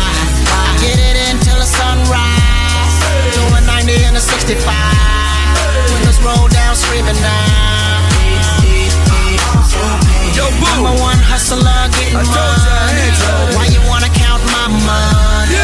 [0.55, 2.95] I get it until the sunrise.
[3.35, 4.55] Doing 90 and a 65.
[5.99, 7.84] Windows roll down, screaming now.
[10.35, 10.67] Yo, boo.
[10.83, 11.63] Number one hustler,
[11.95, 13.07] getting I told you I money.
[13.07, 13.57] had you.
[13.57, 15.55] Why you wanna count my money?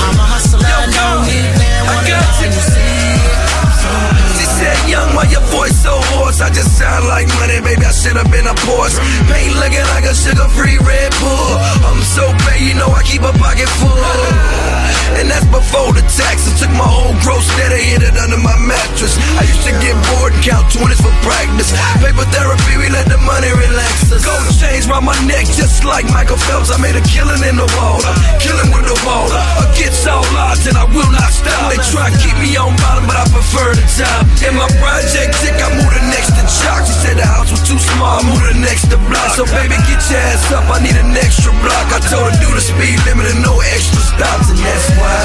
[0.00, 1.82] I'm a hustler, Yo, no need man.
[1.84, 2.48] I got you.
[2.48, 4.43] you see it.
[4.54, 6.40] Said, young, why your voice so hoarse?
[6.40, 9.02] I just sound like money, baby, I should have been a Porsche.
[9.26, 11.50] Paint looking like a sugar-free Red Bull.
[11.82, 13.98] I'm so paid, you know I keep a pocket full.
[15.14, 16.58] And that's before the taxes.
[16.58, 19.14] Took my whole gross net and hid it under my mattress.
[19.38, 21.70] I used to get bored and count 20s for practice.
[22.02, 24.26] Paper therapy, we let the money relax us.
[24.26, 26.74] Gold chains round my neck, just like Michael Phelps.
[26.74, 28.12] I made a killing in the water,
[28.42, 29.38] killing with the water.
[29.70, 31.70] Against all odds, and I will not stop.
[31.70, 34.26] They try to keep me on bottom, but I prefer the top.
[34.44, 36.84] In my project tick, I moved the next to chalk.
[36.84, 39.32] She said the house was too small, I moved the next to block.
[39.32, 41.86] So baby, get your ass up, I need an extra block.
[41.88, 45.16] I told her do the speed limit and no extra stops, and that's why.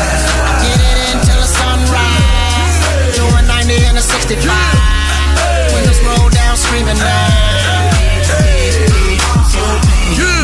[0.64, 2.76] Get it until the sunrise.
[3.20, 4.40] Doing 90 and a 65.
[5.76, 7.60] Windows roll down, screaming now.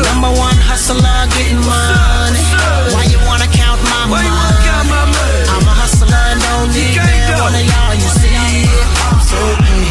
[0.04, 1.00] Number one hustler,
[1.32, 2.44] getting money.
[2.92, 4.28] Why you wanna count my money?
[4.28, 6.96] I'm a hustler and don't need.
[7.40, 7.85] One of y'all.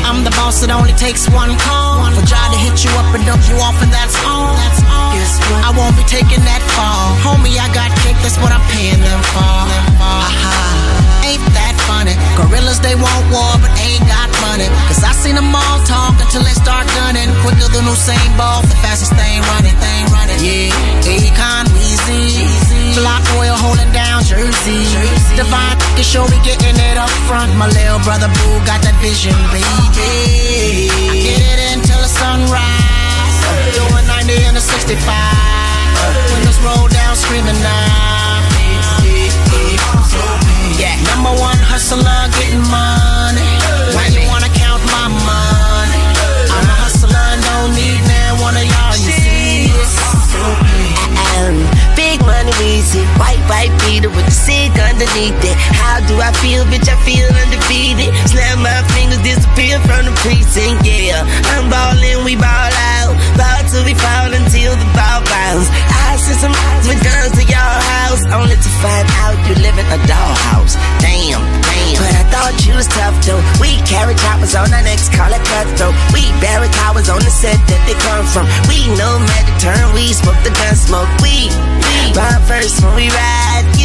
[0.06, 2.06] I'm the boss, it only takes one call.
[2.13, 4.54] For try to hit you up and dump you off, and that's all.
[4.54, 5.18] That's all.
[5.65, 7.18] I won't be taking that fall.
[7.26, 9.58] Homie, I got cake, that's what I'm paying them for.
[9.98, 10.75] Aha.
[12.36, 14.67] Gorillas, they want war, but ain't got money.
[14.91, 17.32] Cause I seen them all talk until they start gunning.
[17.41, 20.39] Quicker than Usain Bolt, the fastest thing running, thing running.
[20.43, 20.71] Yeah,
[21.08, 22.95] Akon, Weezy.
[23.00, 24.84] Block oil holding down Jersey.
[25.36, 27.52] Divine can show me getting it up front.
[27.56, 29.67] My little brother Boo got that vision, baby.
[31.08, 33.36] I get it until the sunrise.
[33.76, 35.00] Doing 90 and a 65.
[36.36, 38.36] Windows roll down, screaming now.
[40.76, 42.25] Yeah, number one hustler,
[53.95, 55.55] beater with the sick underneath it.
[55.79, 56.91] How do I feel, bitch?
[56.91, 58.12] I feel undefeated.
[58.27, 60.84] Snap my fingers, disappear from the precinct.
[60.84, 61.23] Yeah,
[61.55, 63.15] I'm ballin', we ball out.
[63.39, 65.71] Ball till we fall until the ball bounce.
[65.71, 69.79] I send some eyes with guns to your house, only to find out you live
[69.79, 70.75] in a dollhouse.
[70.99, 71.95] Damn, damn.
[71.95, 73.39] But I thought you was tough though.
[73.63, 75.95] We carry choppers on our necks, call it cutthroat.
[76.12, 78.43] We bury cowards on the set that they come from.
[78.67, 81.12] We know magic turn, we smoke the gun smoke.
[81.23, 83.63] We, we ride first when we ride.
[83.79, 83.85] You,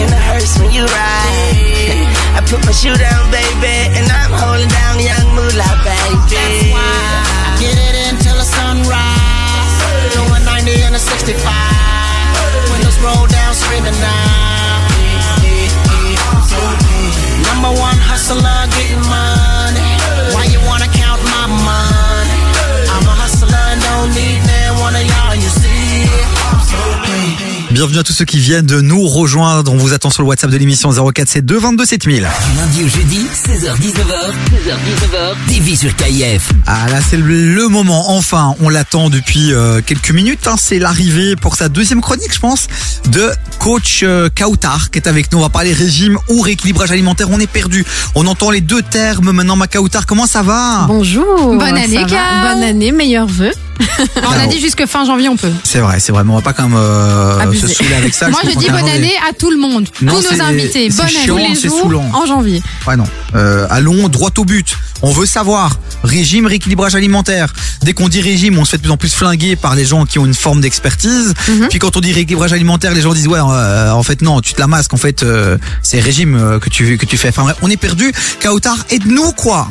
[0.00, 2.08] in the hearse when you ride.
[2.36, 6.72] I put my shoe down, baby, and I'm holding down young moolah, baby.
[6.74, 9.74] I get it until the sunrise.
[10.14, 11.34] Doing 90 and a 65.
[12.72, 14.88] Windows roll down, screaming now.
[17.48, 19.47] Number one hustler, getting money.
[27.78, 29.72] Bienvenue à tous ceux qui viennent de nous rejoindre.
[29.72, 32.16] On vous attend sur le WhatsApp de l'émission 0472 22 7000.
[32.16, 36.50] Du lundi au jeudi, 16h-19h, 16h-19h, TV sur KIF.
[36.66, 40.56] Ah là c'est le, moment, enfin on l'attend depuis euh, quelques minutes, hein.
[40.58, 42.66] c'est l'arrivée pour sa deuxième chronique je pense
[43.10, 43.30] de
[43.60, 47.38] coach euh, Kautar qui est avec nous, on va parler régime ou rééquilibrage alimentaire, on
[47.38, 47.84] est perdu,
[48.16, 50.86] on entend les deux termes maintenant ma Kautar, comment ça va?
[50.88, 51.54] Bonjour.
[51.54, 52.04] Bonne année.
[52.04, 53.52] Bonne année, meilleurs vœux.
[54.26, 55.52] On a dit jusque fin janvier, on peut.
[55.64, 58.28] C'est vrai, c'est vrai, mais on va pas quand même euh, se saouler avec ça.
[58.28, 60.88] Moi, je dis bonne année à tout le monde, Non, tous nos invités.
[60.90, 61.10] Bonne année.
[61.10, 62.02] chiant, tous les jours.
[62.14, 62.62] En janvier.
[62.86, 63.04] Ouais non.
[63.34, 64.76] Euh, allons droit au but.
[65.02, 67.52] On veut savoir régime, rééquilibrage alimentaire.
[67.82, 70.06] Dès qu'on dit régime, on se fait de plus en plus flinguer par les gens
[70.06, 71.34] qui ont une forme d'expertise.
[71.48, 71.68] Mhm.
[71.68, 74.54] Puis quand on dit rééquilibrage alimentaire, les gens disent ouais, euh, en fait non, tu
[74.54, 74.94] te la masques.
[74.94, 77.28] En fait, euh, c'est régime euh, que tu que tu fais.
[77.28, 78.12] Enfin, on est perdu.
[78.42, 79.68] Kautar, aide-nous quoi.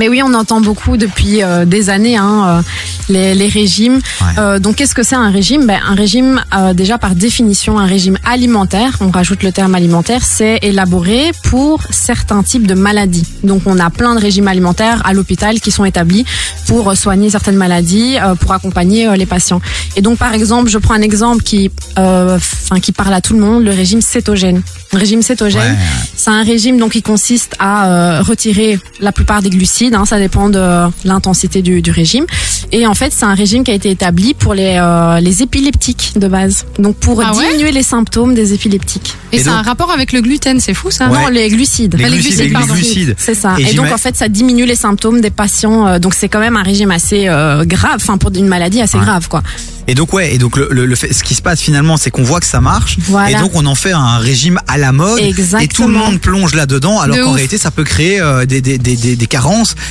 [0.00, 2.62] Mais oui, on entend beaucoup depuis euh, des années hein, euh,
[3.10, 4.00] les, les régimes.
[4.38, 5.66] Euh, donc, qu'est-ce que c'est un régime?
[5.66, 6.42] Ben, Un régime,
[6.72, 12.42] déjà par définition, un régime alimentaire, on rajoute le terme alimentaire, c'est élaboré pour certains
[12.42, 13.26] types de maladies.
[13.44, 16.24] Donc, on a plein de régimes alimentaires à l'hôpital qui sont établis
[16.66, 19.60] pour soigner certaines maladies, pour accompagner les patients.
[19.96, 23.40] Et donc, par exemple, je prends un exemple qui, enfin, qui parle à tout le
[23.40, 24.62] monde, le régime cétogène.
[24.92, 25.76] Le régime cétogène,
[26.16, 29.89] c'est un régime donc qui consiste à retirer la plupart des glucides.
[29.94, 30.60] Hein, ça dépend de
[31.04, 32.24] l'intensité du, du régime.
[32.72, 36.12] Et en fait, c'est un régime qui a été établi pour les euh, les épileptiques
[36.16, 36.66] de base.
[36.78, 39.14] Donc pour Ah ouais diminuer les symptômes des épileptiques.
[39.32, 41.94] Et, c'est un rapport avec le gluten, c'est fou ça Non, les glucides.
[41.96, 42.74] Les Ah, les glucides, pardon.
[42.74, 43.14] glucides.
[43.18, 43.54] C'est ça.
[43.58, 45.86] Et Et, donc en fait, ça diminue les symptômes des patients.
[45.86, 48.98] euh, donc c'est quand même un régime assez euh, grave, enfin pour une maladie assez
[48.98, 49.42] grave quoi.
[49.86, 52.10] Et donc ouais, et donc le, le, le fait, ce qui se passe finalement, c'est
[52.10, 53.30] qu'on voit que ça marche, Voilà.
[53.38, 55.98] et donc on en fait un régime à la mode, et tout le Exactement.
[56.06, 59.26] monde plonge là-dedans, alors qu'en réalité ça peut créer euh, des, des, des, des, des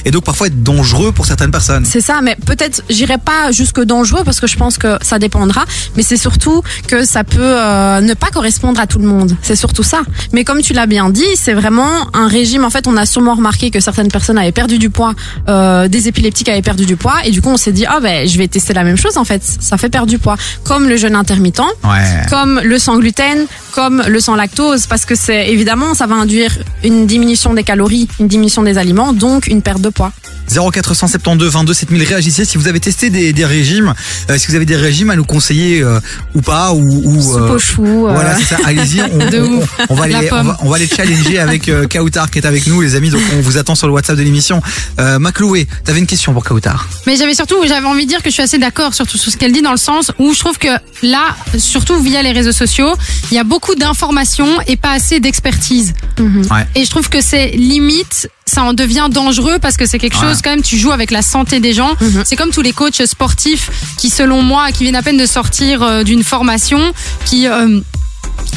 [0.06, 1.86] et donc parfois être dangereux pour certaines personnes.
[1.86, 5.66] C'est ça, mais peut-être j'irai pas jusque dangereux parce que je pense que ça dépendra,
[5.96, 9.36] mais c'est surtout que ça peut euh, ne pas correspondre à tout le monde.
[9.42, 10.02] C'est surtout ça.
[10.34, 12.64] Mais comme tu l'as bien dit, c'est vraiment un régime.
[12.64, 15.14] En fait, on a sûrement remarqué que certaines personnes avaient perdu du poids,
[15.48, 18.28] euh, des épileptiques avaient perdu du poids, et du coup on s'est dit ah ben
[18.28, 19.42] je vais tester la même chose en fait.
[19.60, 22.26] Ça fait perdre du poids, comme le jeûne intermittent, Ouais.
[22.30, 26.58] comme le sans gluten, comme le sans lactose, parce que c'est évidemment ça va induire
[26.84, 30.12] une diminution des calories, une diminution des aliments, donc une perte de poids.
[30.50, 33.94] 0472 22 7000 réagissez si vous avez testé des, des régimes,
[34.32, 36.00] euh, si vous avez des régimes à nous conseiller euh,
[36.34, 38.14] ou pas ou, ou Soupe aux choux, euh.
[38.14, 38.58] Voilà, c'est ça.
[38.66, 39.18] Allez-y, on,
[39.96, 42.82] va les on va, on va les challenger avec euh, Kautar qui est avec nous
[42.82, 43.12] les amis.
[43.12, 44.62] Donc on vous attend sur le WhatsApp de l'émission.
[45.00, 46.88] Euh, Macloué, t'avais une question pour Kautar.
[47.06, 49.32] Mais j'avais surtout, j'avais envie de dire que je suis assez d'accord sur tout sur
[49.32, 50.70] ce qu'elle dit dans le sens où je trouve que
[51.04, 52.94] là, surtout via les réseaux sociaux,
[53.32, 55.94] il y a beaucoup d'informations et pas assez d'expertise.
[56.20, 56.66] Ouais.
[56.76, 60.42] Et je trouve que c'est limite, ça en devient dangereux parce que c'est quelque chose
[60.44, 61.96] quand même, tu joues avec la santé des gens.
[62.26, 65.82] C'est comme tous les coachs sportifs qui, selon moi, qui viennent à peine de sortir
[65.84, 66.80] euh, d'une formation,
[67.26, 67.80] qui euh,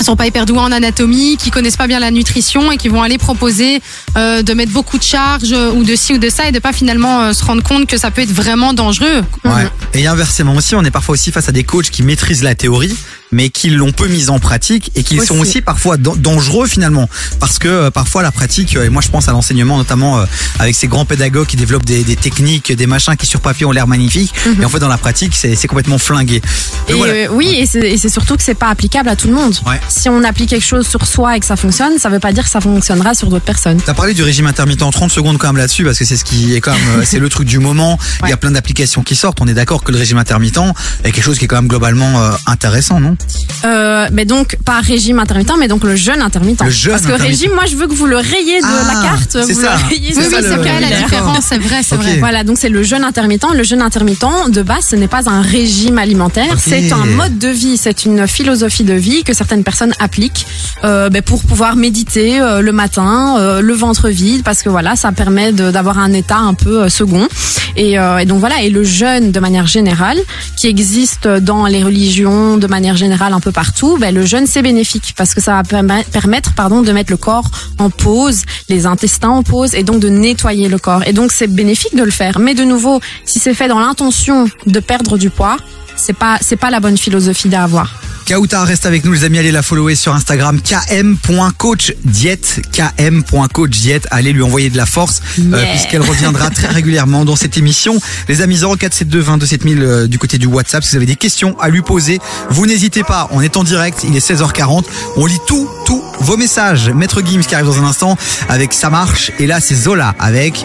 [0.02, 3.02] sont pas hyper doués en anatomie, qui connaissent pas bien la nutrition et qui vont
[3.02, 3.82] aller proposer
[4.16, 6.58] euh, de mettre beaucoup de charges euh, ou de ci ou de ça et de
[6.58, 9.22] pas finalement euh, se rendre compte que ça peut être vraiment dangereux.
[9.44, 9.66] Ouais.
[9.94, 12.96] Et inversement aussi, on est parfois aussi face à des coachs qui maîtrisent la théorie,
[13.32, 15.60] mais qui l'ont peu mise en pratique et qui sont Aussi.
[15.62, 17.08] parfois dan- dangereux finalement,
[17.40, 20.24] parce que euh, parfois la pratique, euh, et moi je pense à l'enseignement notamment euh,
[20.58, 23.72] avec ces grands pédagogues qui développent des, des techniques, des machins qui sur papier ont
[23.72, 26.40] l'air magnifiques, et en fait dans la pratique c'est complètement flingué.
[26.88, 27.12] Et voilà.
[27.14, 29.54] euh, oui, et c'est et c'est surtout que c'est pas applicable à tout le monde.
[29.66, 29.80] Ouais.
[29.88, 32.44] Si on applique quelque chose sur soi et que ça fonctionne, ça veut pas dire
[32.44, 33.80] que ça fonctionnera sur d'autres personnes.
[33.84, 36.54] T'as parlé du régime intermittent 30 secondes quand même là-dessus parce que c'est ce qui
[36.54, 37.98] est quand même c'est le truc du moment.
[38.24, 39.40] Il y a plein d'applications qui sortent.
[39.40, 40.58] On est d'accord que le régime intermittent
[41.04, 43.16] est quelque chose qui est quand même globalement euh, intéressant, non?
[43.64, 46.64] Euh, mais donc pas régime intermittent, mais donc le jeûne intermittent.
[46.64, 47.38] Le jeûne Parce que intermittent.
[47.40, 49.30] régime, moi je veux que vous le rayez de Ah, la carte.
[49.30, 49.76] c'est vous ça.
[49.76, 51.04] le rayez C'est de ça, le le- C'est la D'accord.
[51.04, 52.16] différence, c'est vrai, c'est vrai.
[52.18, 53.46] Voilà, donc c'est le jeûne intermittent.
[53.54, 57.48] Le jeûne intermittent, de base, ce n'est pas un régime alimentaire, c'est un mode de
[57.48, 60.44] vie, c'est une philosophie de vie que certaines personnes appliquent
[60.84, 64.96] euh, ben, pour pouvoir méditer euh, le matin, euh, le ventre vide, parce que voilà,
[64.96, 67.28] ça permet d'avoir un état un peu euh, second.
[67.76, 70.18] Et, euh, et donc voilà, et le jeûne de manière générale,
[70.56, 74.62] qui existe dans les religions de manière générale un peu partout, ben, le jeûne c'est
[74.62, 77.48] bénéfique parce que ça va permettre pardon, de mettre le corps
[77.78, 81.02] en pause, les intestins en pause et donc de nettoyer le corps.
[81.06, 82.38] Et donc c'est bénéfique de le faire.
[82.38, 85.56] Mais de nouveau, si c'est fait dans l'intention de perdre du poids,
[85.96, 88.00] c'est pas c'est pas la bonne philosophie à avoir.
[88.26, 92.40] Kauta reste avec nous les amis, allez la follower sur Instagram km.coachdiet
[92.70, 97.98] km.coachdiet, allez lui envoyer de la force euh, puisqu'elle reviendra très régulièrement dans cette émission.
[98.28, 101.58] Les amis 0472 22 7000 euh, du côté du WhatsApp, si vous avez des questions
[101.60, 104.84] à lui poser, vous n'hésitez pas, on est en direct, il est 16h40,
[105.16, 106.90] on lit tout tous vos messages.
[106.90, 108.16] Maître Gims qui arrive dans un instant
[108.48, 110.64] avec Ça marche et là c'est Zola avec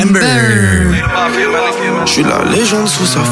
[0.00, 0.20] Amber.
[2.06, 3.22] Je suis la légende sous sa.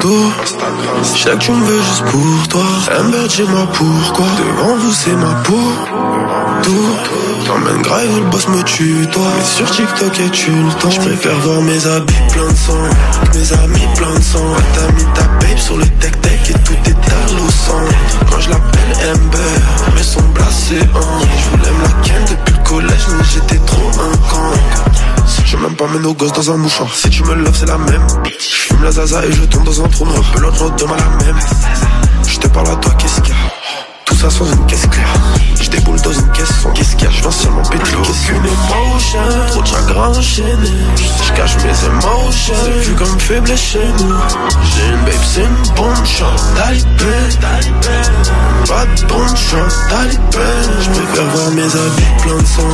[0.00, 2.64] Je sais que tu me veux juste pour toi.
[2.98, 4.26] Amber, dis-moi pourquoi.
[4.38, 5.72] Devant vous, c'est ma peau.
[6.62, 6.96] Tout.
[7.46, 9.22] T'emmènes grave, le boss me tue, toi.
[9.36, 10.90] Mais sur TikTok, et tu le temps.
[10.90, 12.82] Je préfère voir mes habits plein de sang.
[13.34, 14.38] Mes amis plein de sang.
[14.56, 17.84] Elle t'a mis ta babe sur le tech-tech et tout est à sang.
[18.30, 21.00] Quand je l'appelle Amber, mes sons blasés, hein.
[21.38, 24.52] Je voulais me la ken depuis le collège, mais j'étais trop un con.
[25.44, 26.94] Je même pas mes nos gosses dans un mouchoir.
[26.94, 28.06] Si tu me loves, c'est la même.
[28.24, 30.24] Je fume la zaza et je tombe dans un trou noir.
[30.40, 31.38] L'autre demain la même.
[32.26, 33.91] Je te parle à toi, qu'est-ce qu'il y a?
[34.22, 35.12] Ça sans une caisse claire.
[35.60, 37.96] Je déboule dans une caisse sans qu'est-ce qu'il y a, je viens seulement péter.
[37.96, 39.18] Aucune émotion,
[39.48, 40.70] trop de chagrin enchaîné.
[40.96, 44.14] Je cache mes émotions, c'est vu comme faible chez nous.
[44.62, 47.14] J'ai une babe, c'est une bonne chance, talibé.
[48.68, 50.48] Pas de bonne chance, talibé.
[50.82, 52.72] Je préfère voir mes habits plein de sang,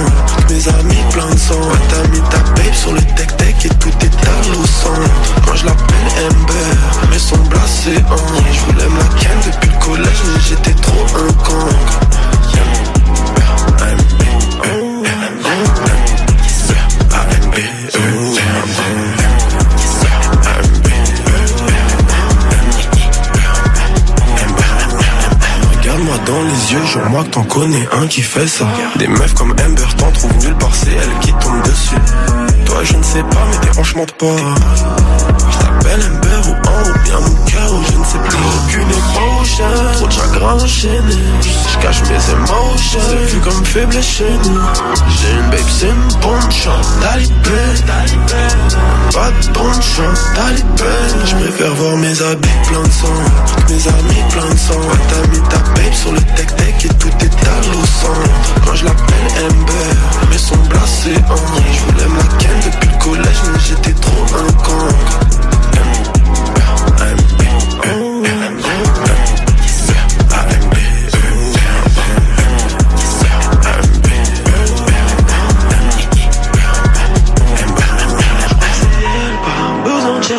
[0.50, 1.54] mes amis plein de sang.
[1.54, 4.64] Ouais, T'as mis ta babe sur le tech-tech et tout est à l'eau.
[5.46, 8.52] Moi je l'appelle Ember, mais son blasé en.
[8.52, 11.32] Je voulais me la ken depuis le collège, mais j'étais trop un
[25.80, 28.66] Regarde-moi dans les yeux, jure-moi que t'en connais un qui fait ça.
[28.96, 31.96] Des meufs comme Amber t'en trouvent nulle part, c'est elle qui tombe dessus.
[32.66, 34.36] Toi, je ne sais pas, mais t'es franchement de pas.
[35.50, 38.38] Je t'appelle Amber ou en ou bien mon cœur ou je ne sais plus.
[39.94, 41.16] Trop de chagrin enchaîné.
[41.42, 44.60] Je cache mes émotions, c'est vu comme faible chez nous.
[45.20, 47.32] J'ai une babe, c'est une bonne chance, talibé.
[49.12, 50.94] Pas de bonne chance, talibé.
[51.24, 53.06] Je préfère voir mes habits plein de sang,
[53.46, 54.74] toutes mes amis plein de sang.
[54.74, 57.82] Ouais, T'as mis ta babe sur le tech-tech et tout est à l'eau.
[58.64, 59.96] Moi je l'appelle Amber,
[60.30, 61.36] mais son blasé en.
[61.72, 64.46] Je voulais me la ken depuis le collège, mais j'étais trop un
[68.02, 68.07] de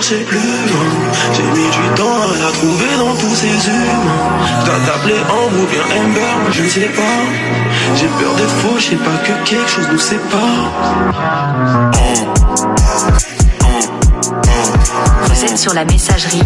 [0.02, 4.30] J'ai mis du temps à la trouver dans tous ces humains.
[4.66, 7.20] T'as t'appelé Ambre ou bien Amber, je ne sais pas.
[7.95, 10.72] J'ai peur d'être faux, je sais pas que quelque chose nous sépare.
[15.26, 16.45] Vous êtes sur la messagerie de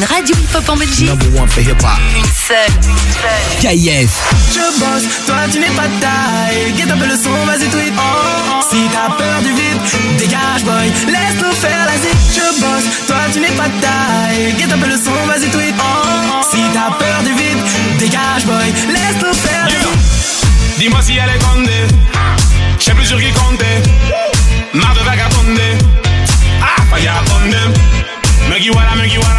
[0.00, 1.08] une radio, hip-hop en Belgique.
[1.08, 1.98] Number one for hip hop.
[2.16, 2.56] Une seule,
[2.88, 3.60] une seule.
[3.60, 4.10] KIF.
[4.52, 6.72] Je bosse, toi tu n'es pas de taille.
[6.72, 7.92] Guette un peu le son, vas-y tweet.
[8.70, 9.80] Si t'as peur du vide,
[10.16, 12.16] dégage boy, laisse-nous faire la zig.
[12.32, 14.54] Je bosse, toi tu n'es pas de taille.
[14.56, 15.74] Guette un peu le son, vas-y tweet.
[16.50, 17.62] Si t'as peur du vide,
[17.98, 20.78] dégage boy, laisse-nous faire la zig.
[20.78, 21.86] Dis-moi si elle est condée.
[22.78, 23.82] Je sais plus sur qui compter.
[24.72, 25.76] Marre de vagabonder.
[26.62, 27.60] Ah, falla ponde.
[28.48, 29.29] Me guiwara, me guiwara.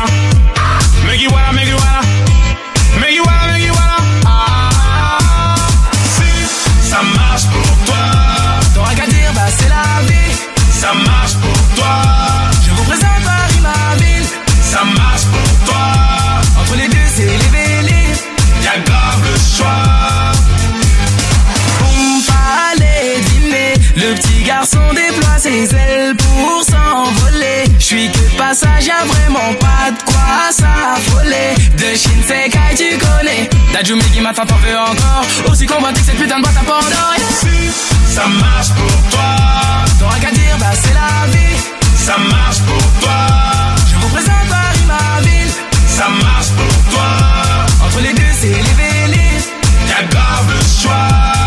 [25.41, 27.63] Ses ailes pour s'envoler.
[27.79, 31.55] Je suis que de passage, y'a vraiment pas de quoi s'affoler.
[31.77, 33.49] De Shinsekai, tu connais.
[33.73, 35.25] Dajumi qui m'attend, t'en veux encore.
[35.51, 37.15] Aussi convoité que cette putain de boîte à Pandore.
[38.07, 39.35] Ça marche pour toi.
[39.99, 41.57] T'auras qu'à dire, bah c'est la vie.
[41.95, 43.17] Ça marche pour toi.
[43.89, 45.51] Je vous présente Paris, ma ville.
[45.87, 47.07] Ça marche pour toi.
[47.83, 49.37] Entre les deux, c'est les vélés.
[49.89, 51.40] Y'a grave le choix.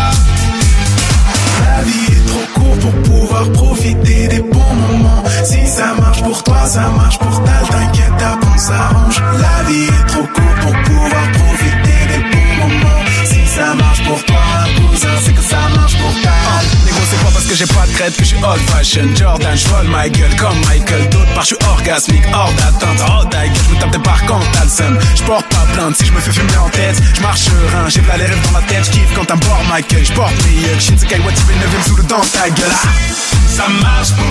[2.55, 5.23] Pour pouvoir profiter des bons moments.
[5.43, 9.21] Si ça marche pour toi, ça marche pour ta t'inquiète, après s'arrange.
[9.39, 13.03] La vie est trop courte pour pouvoir profiter des bons moments.
[13.25, 14.45] Si ça marche pour toi,
[14.77, 16.44] cousin, c'est que ça marche pour ta
[17.09, 19.07] c'est pas parce que j'ai pas de crête que je suis old fashion.
[19.15, 21.09] Jordan, je ma gueule comme Michael.
[21.09, 22.99] D'autre part, je suis orgasmique, hors d'atteinte.
[23.07, 24.99] Oh, ta gueule, je me tape des par contre, t'as le seum.
[25.15, 27.01] Je porte pas plainte si je me fais fumer en tête.
[27.13, 28.85] Je marche serein, j'ai plein les rêves dans la tête.
[28.85, 30.05] Je kiffe quand un bord m'accueille.
[30.05, 32.71] Je porte mes yeux, Shinsekai, what tu fais 9ème sous le dans ta gueule.
[32.71, 32.87] Ah.
[33.55, 34.25] Ça marche pour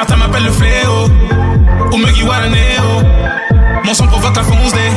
[0.00, 1.10] Certains m'appellent le fléau.
[1.92, 3.06] Ou me Guiwaraneo.
[3.84, 4.92] Mon son provoque la fonce des.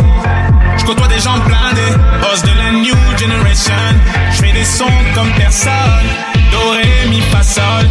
[0.77, 1.93] Je côtoie des gens blindés.
[2.21, 3.73] Boss de la new generation.
[4.31, 6.07] Je fais des sons comme personne.
[6.53, 7.89] Doré, mi, fa, sol.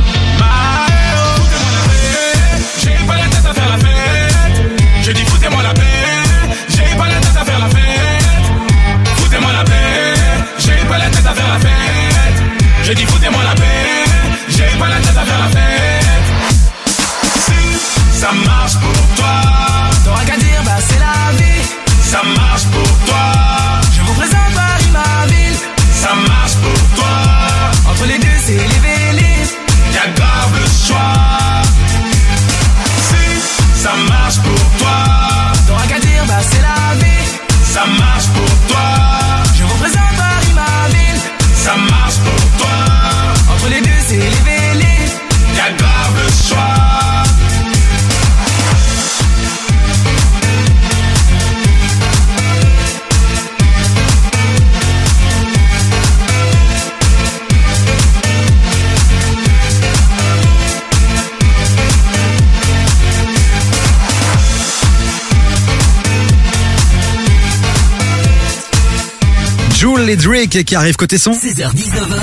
[70.53, 71.32] Qui arrivent côté son.
[71.32, 72.20] 16h-19h.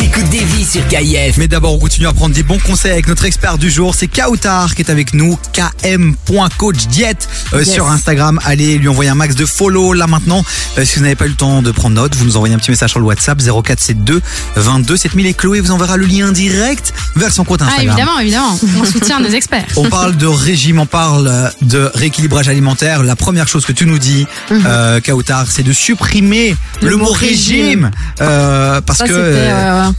[0.00, 1.36] T'écoutes des vies sur KIF.
[1.36, 3.94] Mais d'abord, on continue à prendre des bons conseils avec notre expert du jour.
[3.94, 5.38] C'est Kautar qui est avec nous.
[5.52, 7.14] km.coachdiet
[7.56, 7.72] euh, Yes.
[7.74, 8.38] sur Instagram.
[8.44, 10.44] Allez lui envoyer un max de follow là maintenant.
[10.78, 12.58] Euh, si vous n'avez pas eu le temps de prendre note, vous nous envoyez un
[12.58, 14.20] petit message sur le WhatsApp 0472
[14.56, 17.88] 22 7000 et Chloé vous enverra le lien direct vers son compte Ah, Instagram.
[17.96, 18.58] évidemment, évidemment.
[18.80, 19.66] On soutient nos experts.
[19.76, 23.02] On parle de régime, on parle de rééquilibrage alimentaire.
[23.02, 24.62] La première chose que tu nous dis, Mhm.
[24.66, 27.90] euh, Kautar, c'est de supprimer le, mot régime,
[28.20, 29.50] euh, parce Ça, que c'était,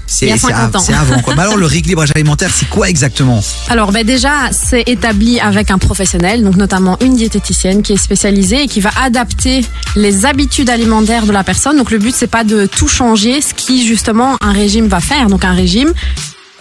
[0.08, 0.80] c'est il y a c'est 50 av- ans.
[0.86, 1.20] c'est avant.
[1.22, 1.36] Quoi.
[1.36, 3.41] Mais alors le rééquilibrage alimentaire, c'est quoi exactement?
[3.70, 7.47] Alors ben déjà, c'est établi avec un professionnel, donc notamment une diététicienne
[7.82, 11.78] qui est spécialisée et qui va adapter les habitudes alimentaires de la personne.
[11.78, 15.28] Donc le but c'est pas de tout changer, ce qui justement un régime va faire.
[15.28, 15.93] Donc un régime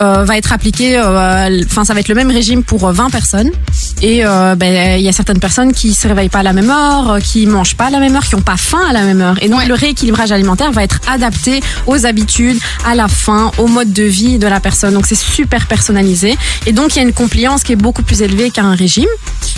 [0.00, 3.10] euh, va être appliqué, euh, enfin ça va être le même régime pour euh, 20
[3.10, 3.50] personnes.
[4.02, 6.70] Et euh, ben il y a certaines personnes qui se réveillent pas à la même
[6.70, 9.02] heure, euh, qui mangent pas à la même heure, qui ont pas faim à la
[9.02, 9.36] même heure.
[9.42, 13.92] Et donc le rééquilibrage alimentaire va être adapté aux habitudes, à la faim, au mode
[13.92, 14.94] de vie de la personne.
[14.94, 16.36] Donc c'est super personnalisé.
[16.66, 19.08] Et donc il y a une compliance qui est beaucoup plus élevée qu'un régime.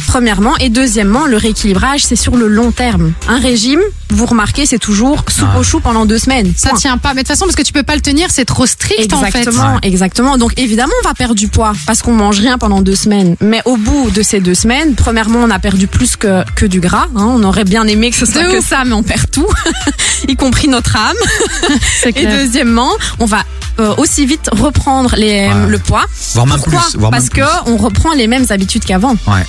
[0.06, 3.12] Premièrement et deuxièmement, le rééquilibrage c'est sur le long terme.
[3.28, 3.80] Un régime,
[4.10, 5.58] vous remarquez, c'est toujours soupe Ah.
[5.58, 6.52] au chou pendant deux semaines.
[6.56, 6.78] Ça Point.
[6.78, 7.10] tient pas.
[7.10, 9.20] Mais de toute façon, parce que tu peux pas le tenir, c'est trop strict en
[9.22, 9.38] fait.
[9.38, 10.27] Exactement, exactement.
[10.36, 13.36] Donc évidemment, on va perdre du poids parce qu'on mange rien pendant deux semaines.
[13.40, 16.80] Mais au bout de ces deux semaines, premièrement, on a perdu plus que, que du
[16.80, 17.06] gras.
[17.16, 17.26] hein.
[17.28, 19.46] On aurait bien aimé que ce soit que ça, mais on perd tout,
[20.28, 21.16] y compris notre âme.
[22.04, 22.36] Et clair.
[22.36, 23.42] deuxièmement, on va
[23.80, 26.04] euh, aussi vite reprendre les, le poids.
[26.34, 27.40] Voire même Pourquoi plus, voire même Parce plus.
[27.42, 29.12] que on reprend les mêmes habitudes qu'avant.
[29.26, 29.44] Ouais.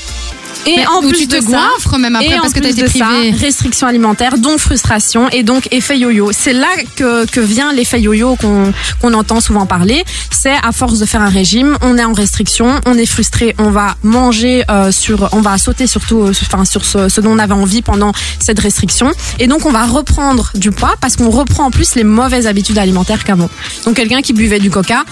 [0.65, 2.59] Et Mais en plus tu te de ça, goinfres même après et en parce que
[2.59, 3.31] t'as plus été de ça, privé.
[3.31, 6.31] restriction alimentaire, donc frustration et donc effet yo-yo.
[6.33, 10.03] C'est là que, que vient l'effet yo-yo qu'on entend souvent parler.
[10.31, 13.71] C'est à force de faire un régime, on est en restriction, on est frustré, on
[13.71, 17.39] va manger euh, sur, on va sauter surtout, euh, enfin sur ce, ce dont on
[17.39, 21.65] avait envie pendant cette restriction, et donc on va reprendre du poids parce qu'on reprend
[21.65, 23.49] en plus les mauvaises habitudes alimentaires qu'avant.
[23.85, 25.03] Donc quelqu'un qui buvait du coca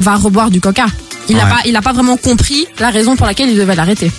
[0.00, 0.86] va reboire du coca.
[1.28, 1.50] Il n'a Ouais.
[1.50, 4.10] pas, il a pas vraiment compris la raison pour laquelle il devait l'arrêter.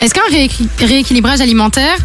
[0.00, 1.96] Est-ce qu'un rééqui- rééquilibrage alimentaire,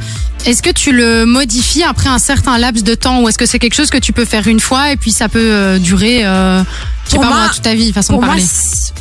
[0.45, 3.59] est-ce que tu le modifies après un certain laps de temps ou est-ce que c'est
[3.59, 6.61] quelque chose que tu peux faire une fois et puis ça peut euh, durer, euh,
[7.11, 8.45] Pour pas moi- moi, toute ta vie, façon Pour de moi, parler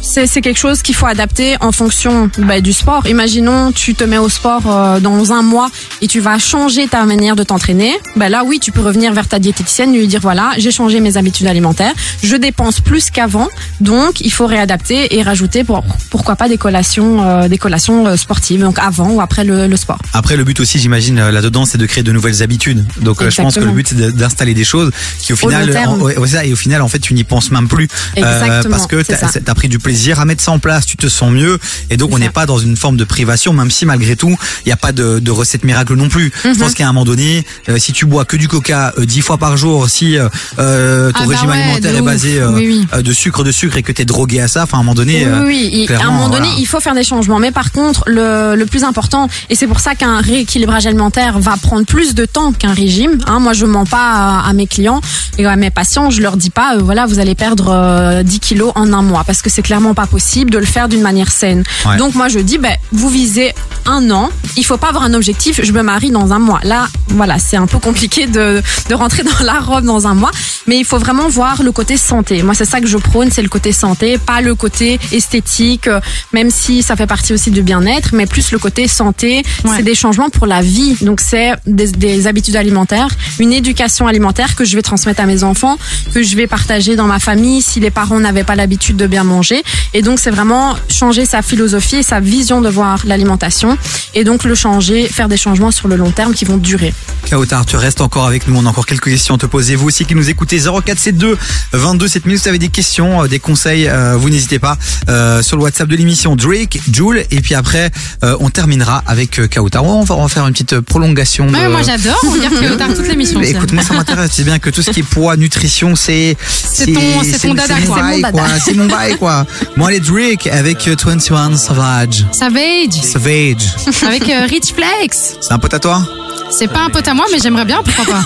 [0.03, 3.07] c'est c'est quelque chose qu'il faut adapter en fonction bah, du sport.
[3.07, 5.69] Imaginons, tu te mets au sport euh, dans un mois
[6.03, 7.93] et tu vas changer ta manière de t'entraîner.
[8.17, 11.01] Bah là, oui, tu peux revenir vers ta diététicienne et lui dire voilà, j'ai changé
[11.01, 11.93] mes habitudes alimentaires,
[12.23, 13.49] je dépense plus qu'avant,
[13.81, 18.17] donc il faut réadapter et rajouter pour, pourquoi pas des collations, euh, des collations euh,
[18.17, 19.99] sportives, donc avant ou après le, le sport.
[20.13, 22.85] Après, le but aussi, j'imagine, euh, là-dedans, c'est de créer de nouvelles habitudes.
[23.01, 25.75] Donc, euh, je pense que le but, c'est d'installer des choses qui, au Au final,
[25.89, 27.89] en- ouais, ouais, ça, et au final, en fait, tu n'y penses même plus.
[28.19, 29.29] Euh, Exactement, parce que ça.
[29.47, 31.59] as pris du plaisir à mettre ça en place, tu te sens mieux.
[31.91, 34.69] Et donc, on n'est pas dans une forme de privation, même si, malgré tout, il
[34.69, 36.33] n'y a pas de, de recette miracle non plus.
[36.45, 36.55] Mhm.
[36.55, 39.21] Je pense qu'à un moment donné, euh, si tu bois que du coca euh, dix
[39.21, 40.29] fois par jour, si euh,
[40.59, 42.07] euh, ton Ah bah régime ouais, alimentaire est ouf.
[42.07, 43.03] basé euh, Oui, oui.
[43.03, 45.27] de sucre, de sucre, et que t'es drogué à ça, enfin, à un moment donné,
[45.27, 46.61] Oui, oui, à un moment donné, voilà.
[46.61, 47.39] il faut faire des changements.
[47.39, 51.57] Mais par contre, le, le plus important, et c'est pour ça qu'un rééquilibrage alimentaire va
[51.57, 53.19] prendre plus de temps qu'un régime.
[53.27, 55.01] Hein, moi, je mens pas à, à mes clients
[55.39, 56.11] et à mes patients.
[56.11, 59.43] Je leur dis pas, voilà, vous allez perdre euh, 10 kilos en un mois, parce
[59.43, 61.63] que c'est clairement pas possible de le faire d'une manière saine.
[61.87, 61.97] Ouais.
[61.97, 63.53] Donc moi, je dis, ben, vous visez
[63.87, 64.31] un an.
[64.57, 65.61] Il faut pas avoir un objectif.
[65.63, 66.61] Je me marie dans un mois.
[66.63, 70.31] Là, voilà, c'est un peu compliqué de, de rentrer dans la robe dans un mois,
[70.67, 72.43] mais il faut vraiment voir le côté santé.
[72.43, 76.01] Moi, c'est ça que je prône, c'est le côté santé, pas le côté esthétique, euh,
[76.33, 79.43] même si ça fait partie aussi du bien-être, mais plus le côté santé.
[79.77, 80.97] C'est des changements pour la vie.
[81.03, 83.09] Donc, c'est des, des habitudes alimentaires,
[83.39, 85.77] une éducation alimentaire que je vais transmettre à mes enfants,
[86.13, 89.25] que je vais partager dans ma famille si les parents n'avaient pas l'habitude de bien
[89.25, 89.65] manger.
[89.95, 93.77] Et donc, c'est vraiment changer sa philosophie et sa vision de voir l'alimentation.
[94.15, 96.95] Et donc, le changer, faire des changements sur le long terme qui vont durer.
[97.29, 98.57] Kautar, tu restes encore avec nous.
[98.57, 99.75] On a encore quelques questions à te poser.
[99.75, 101.37] Vous aussi qui nous écoutez 0472
[101.73, 102.39] 22 7000.
[102.39, 105.65] Si vous avez des questions, euh, des conseils, euh, vous n'hésitez pas euh, sur le
[105.65, 107.25] WhatsApp de l'émission Drake, Jules.
[107.33, 107.91] Et puis après,
[108.23, 109.83] euh, on terminera avec Kautar.
[109.85, 111.49] On va, on va faire une petite prolongation.
[111.49, 113.41] Ouais, de- moi, j'adore regarder Kautar toute l'émission.
[113.43, 114.31] Écoute, moi ça m'intéresse.
[114.33, 117.81] C'est bien que tout ce qui est poids, nutrition, c'est C'est ton- c'est ton dada,
[117.81, 118.39] mon c'est mon bail, dada.
[118.39, 118.49] quoi.
[118.65, 119.47] C'est mon bail quoi.
[119.77, 122.27] Moi les Drake avec euh, 21 Savage.
[122.33, 122.93] Savage.
[123.03, 123.75] Savage.
[124.07, 125.37] Avec euh, Rich Flex.
[125.41, 126.03] C'est un pote à toi?
[126.51, 128.25] C'est pas un pote à moi, mais j'aimerais bien, pourquoi pas.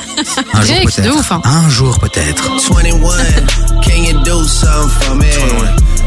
[0.59, 1.15] Un jour de peut-être.
[1.19, 1.33] ouf.
[1.33, 1.41] hein.
[1.45, 2.51] Un jour peut-être.
[2.71, 3.01] 21,
[3.81, 5.25] can you do something for me?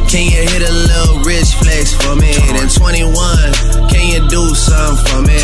[0.10, 2.34] Can you hit a little rich flex for me?
[2.56, 3.14] Then 21,
[3.90, 5.40] can you do something for me?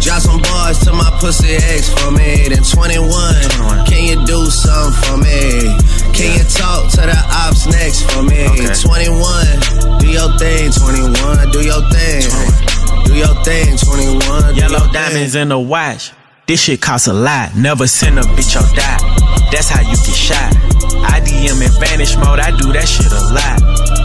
[0.00, 2.48] Drop some bars to my pussy ex for me.
[2.48, 5.70] Then 21, can you do something for me?
[6.12, 8.46] Can you talk to the ops next for me?
[8.72, 12.76] 21, do your thing, 21, do your thing.
[13.04, 14.54] Do your thing, 21.
[14.54, 16.12] do Yellow diamonds in the watch.
[16.46, 17.56] This shit costs a lot.
[17.56, 19.35] Never send a bitch or die.
[19.56, 20.52] That's how you get shot.
[21.00, 22.44] I DM in vanish mode.
[22.44, 23.56] I do that shit a lot.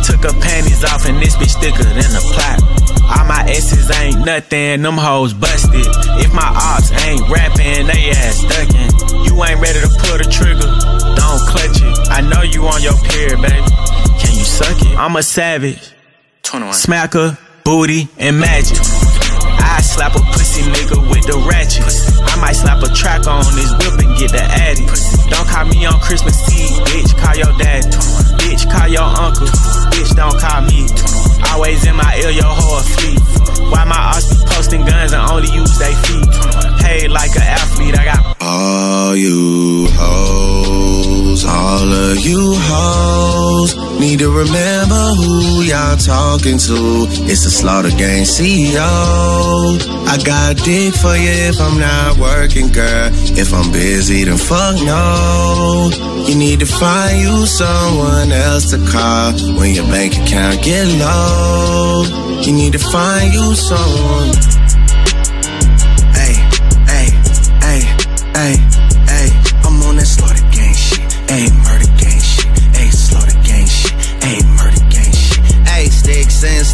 [0.08, 2.64] Took her panties off and this bitch thicker than a plot.
[3.12, 4.82] All my S's ain't nothing.
[4.82, 5.84] Them hoes busted.
[6.24, 9.28] If my ops ain't rapping, they ass ducking.
[9.28, 10.72] You ain't ready to pull the trigger.
[11.20, 12.00] Don't clutch it.
[12.08, 13.60] I know you on your period, baby.
[14.24, 14.96] Can you suck it?
[14.96, 15.84] I'm a savage.
[16.44, 16.76] 21.
[16.76, 18.80] Smacker, booty, and magic.
[19.62, 21.86] I slap a pussy nigga with the ratchet.
[22.26, 24.86] I might slap a track on his whip and get the addy.
[25.30, 27.12] Don't call me on Christmas Eve, bitch.
[27.18, 27.86] Call your dad.
[28.42, 29.48] Bitch, call your uncle.
[29.94, 30.90] Bitch, don't call me.
[31.52, 33.22] Always in my ear, your whole fleet.
[33.72, 36.28] Why my ass be posting guns and only use they feet?
[36.82, 41.01] Paid like an athlete, I got All you hoes,
[41.32, 47.08] all of you hoes need to remember who y'all talking to.
[47.32, 48.92] It's the Slaughter Gang CEO.
[50.12, 53.10] I got dick for you if I'm not working, girl.
[53.40, 55.90] If I'm busy, then fuck no.
[56.28, 62.04] You need to find you someone else to call when your bank account get low.
[62.42, 64.61] You need to find you someone.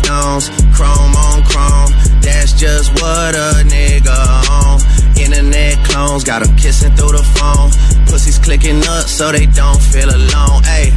[0.07, 1.91] Stones, chrome on chrome.
[2.21, 4.79] That's just what a nigga on.
[5.17, 7.69] Internet clones got 'em kissing through the phone.
[8.07, 10.63] Pussies clicking up so they don't feel alone.
[10.63, 10.96] Hey.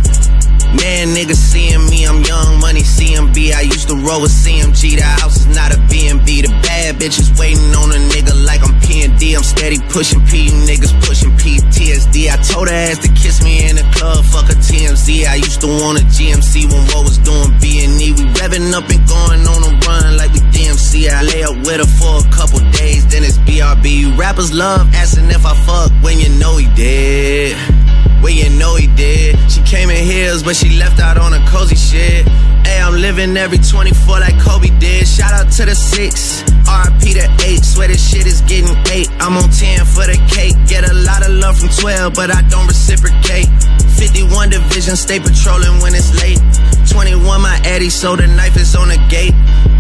[0.71, 3.53] Man, niggas seeing me, I'm young money CMB.
[3.53, 4.95] I used to roll with CMG.
[4.95, 6.43] The house is not a B&B.
[6.43, 9.35] The bad bitches waiting on a nigga like I'm P&D.
[9.35, 12.31] I'm steady pushing P, niggas pushing PTSD.
[12.31, 15.27] I told her ass to kiss me in the club, fuck a TMZ.
[15.27, 18.15] I used to want a GMC when what was doing B&E.
[18.15, 21.11] We revving up and going on a run like we DMC.
[21.11, 24.17] I lay up with her for a couple days, then it's BRB.
[24.17, 27.80] Rappers love asking if I fuck when you know he did.
[28.21, 29.37] When you know he did.
[29.51, 32.29] She came in heels, but she left out on a cozy shit.
[32.67, 35.09] Hey, I'm living every 24 like Kobe did.
[35.09, 37.65] Shout out to the six, RP to eight.
[37.65, 39.09] Swear this shit is getting eight.
[39.19, 40.55] I'm on 10 for the cake.
[40.69, 43.49] Get a lot of love from 12, but I don't reciprocate.
[43.97, 46.41] 51 division, stay patrolling when it's late.
[46.91, 49.35] 21 my Eddie, so the knife is on the gate.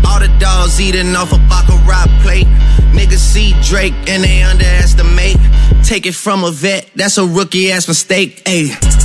[0.07, 2.46] All the dogs eating off a Baccarat plate.
[2.92, 5.36] Niggas see Drake and they underestimate.
[5.84, 8.44] Take it from a vet, that's a rookie ass mistake.
[8.44, 8.99] Ayy.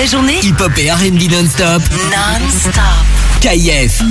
[0.00, 1.82] La journée, Hip-hop et R&B non-stop.
[2.10, 2.82] non-stop.
[3.42, 4.02] KF.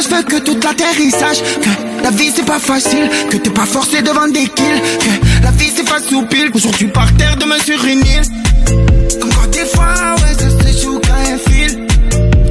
[0.00, 3.36] Je veux que toute la terre y sache que la vie c'est pas facile, que
[3.36, 7.36] t'es pas forcé devant des kills, que la vie c'est pas soupil, aujourd'hui par terre,
[7.36, 8.22] demain sur une île.
[9.20, 11.86] Comme quand des fois, ouais, ça se joue un fil.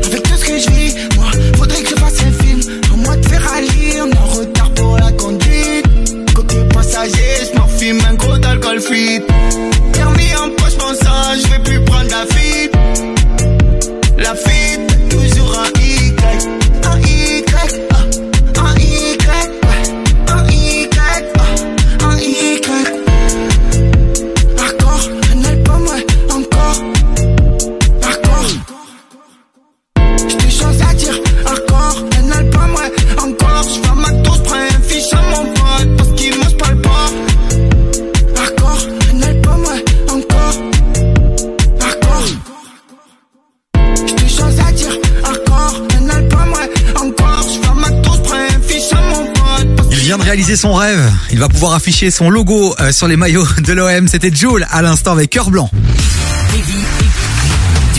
[0.05, 2.61] Avec tout ce que je vis, moi, faudrait que je fasse un film.
[2.93, 6.33] En mode Ferrari, on en retard pour la conduite.
[6.33, 9.21] Côté passager, je m'en fume un gros d'alcool free.
[9.93, 12.71] Permis en poche, sang, je vais plus prendre la fuite.
[14.17, 14.58] La fuite,
[50.55, 51.11] son rêve.
[51.31, 54.07] Il va pouvoir afficher son logo euh, sur les maillots de l'OM.
[54.07, 55.69] C'était Jules à l'instant avec cœur blanc.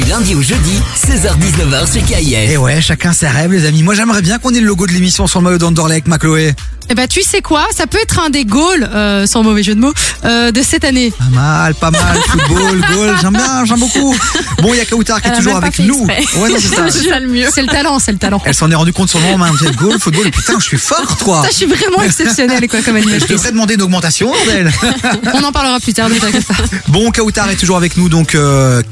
[0.01, 2.51] Du lundi au jeudi, 16h-19h sur KIF.
[2.51, 3.83] Et ouais, chacun ses rêves, les amis.
[3.83, 6.55] Moi, j'aimerais bien qu'on ait le logo de l'émission sur le maillot d'Anderlecht, ma Chloé.
[6.93, 7.69] Eh ben, tu sais quoi?
[7.77, 9.93] Ça peut être un des goals, euh, sans mauvais jeu de mots,
[10.25, 11.13] euh, de cette année.
[11.17, 12.19] Pas mal, pas mal.
[12.27, 14.13] Football, goal, j'aime bien, j'aime beaucoup.
[14.61, 16.05] Bon, il y a Kautar qui est a toujours avec nous.
[16.09, 16.41] exprès.
[16.41, 16.57] Ouais, non,
[16.91, 17.21] c'est ça.
[17.21, 17.47] Le mieux.
[17.55, 18.43] C'est le talent, c'est le talent.
[18.45, 19.55] Elle s'en est rendue compte sur le moment même.
[19.63, 20.27] J'ai goal, football.
[20.27, 21.43] Et putain, je suis forte, quoi.
[21.45, 23.29] Ça, je suis vraiment exceptionnelle, quoi, comme Je animatrice.
[23.31, 24.73] devrais demander une augmentation, bordel.
[25.35, 26.55] On en parlera plus tard, ne t'inquiète pas.
[26.89, 28.83] Bon, Kautar est toujours avec nous, donc euh,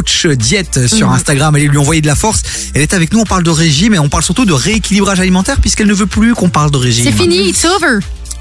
[0.00, 1.14] km.coach diète sur Mhm.
[1.14, 1.54] Instagram.
[1.54, 2.42] Allez lui envoyer de la force.
[2.74, 5.60] Elle est avec nous, on parle de régime et on parle surtout de rééquilibrage alimentaire
[5.60, 7.04] puisqu'elle ne veut plus qu'on parle de régime.
[7.04, 7.98] C'est fini, it's over.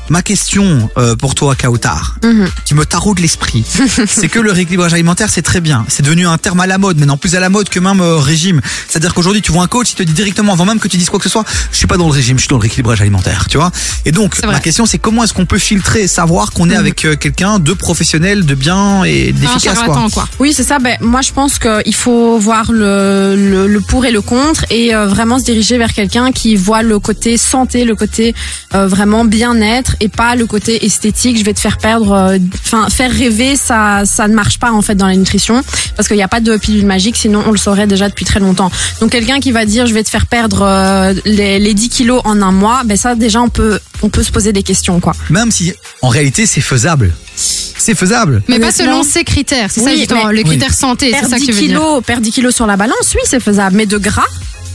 [0.09, 2.49] Ma question euh, pour toi, Kautar, Mhm.
[2.65, 3.63] tu me taraudes l'esprit.
[4.07, 5.85] c'est que le rééquilibrage alimentaire, c'est très bien.
[5.87, 8.17] C'est devenu un terme à la mode, maintenant plus à la mode que même euh,
[8.17, 8.59] régime.
[8.89, 11.09] C'est-à-dire qu'aujourd'hui, tu vois un coach, il te dit directement, avant même que tu dises
[11.09, 12.99] quoi que ce soit, je suis pas dans le régime, je suis dans le rééquilibrage
[13.01, 13.71] alimentaire, tu vois.
[14.05, 17.15] Et donc, ma question, c'est comment est-ce qu'on peut filtrer, savoir qu'on est avec euh,
[17.15, 19.95] quelqu'un de professionnel, de bien et d'efficace, quoi.
[20.39, 20.79] Oui, c'est ça.
[20.79, 24.93] Ben, moi, je pense qu'il faut voir le, le, le pour et le contre et
[24.93, 28.35] vraiment se diriger vers quelqu'un qui voit le côté santé, le côté
[28.73, 31.37] euh, vraiment bien-être et pas le côté esthétique.
[31.37, 34.81] Je vais te faire perdre, euh, enfin, faire rêver, ça, ça ne marche pas en
[34.81, 35.61] fait dans la nutrition
[35.95, 38.39] parce qu'il n'y a pas de pilule magique, sinon on le saurait déjà depuis très
[38.39, 38.71] longtemps.
[39.01, 42.21] Donc quelqu'un qui va dire je vais te faire perdre euh, les, les 10 kilos
[42.25, 45.13] en un mois, ben ça déjà on peut, on peut se poser des questions quoi.
[45.29, 47.13] Même si, en réalité, c'est faisable.
[47.35, 48.43] C'est faisable.
[48.47, 51.35] Mais pas selon ses critères, c'est ça justement, mais- le critère santé, c'est Perdre ça
[51.37, 51.67] que 10 tu veux dire.
[51.69, 53.75] kilos, perdre 10 kilos sur la balance, oui, c'est faisable.
[53.75, 54.27] Mais de gras,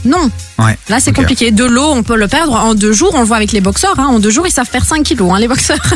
[0.07, 0.29] non.
[0.59, 0.77] Ouais.
[0.89, 1.51] Là, c'est compliqué.
[1.51, 3.11] De l'eau, on peut le perdre en deux jours.
[3.13, 3.95] On le voit avec les boxeurs.
[3.99, 4.07] Hein.
[4.07, 5.77] En deux jours, ils savent perdre 5 kilos, hein, les boxeurs.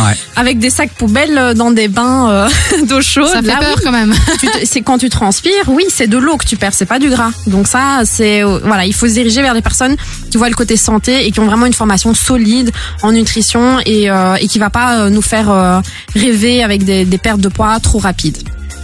[0.00, 0.16] Ouais.
[0.36, 2.48] avec des sacs poubelles euh, dans des bains euh,
[2.88, 3.28] d'eau chaude.
[3.28, 3.82] Ça fait Là, peur oui.
[3.84, 4.12] quand même.
[4.64, 7.30] C'est quand tu transpires, oui, c'est de l'eau que tu perds, c'est pas du gras.
[7.46, 9.96] Donc ça, c'est euh, voilà, il faut se diriger vers des personnes
[10.30, 14.10] qui voient le côté santé et qui ont vraiment une formation solide en nutrition et,
[14.10, 15.80] euh, et qui va pas euh, nous faire euh,
[16.16, 18.38] rêver avec des, des pertes de poids trop rapides.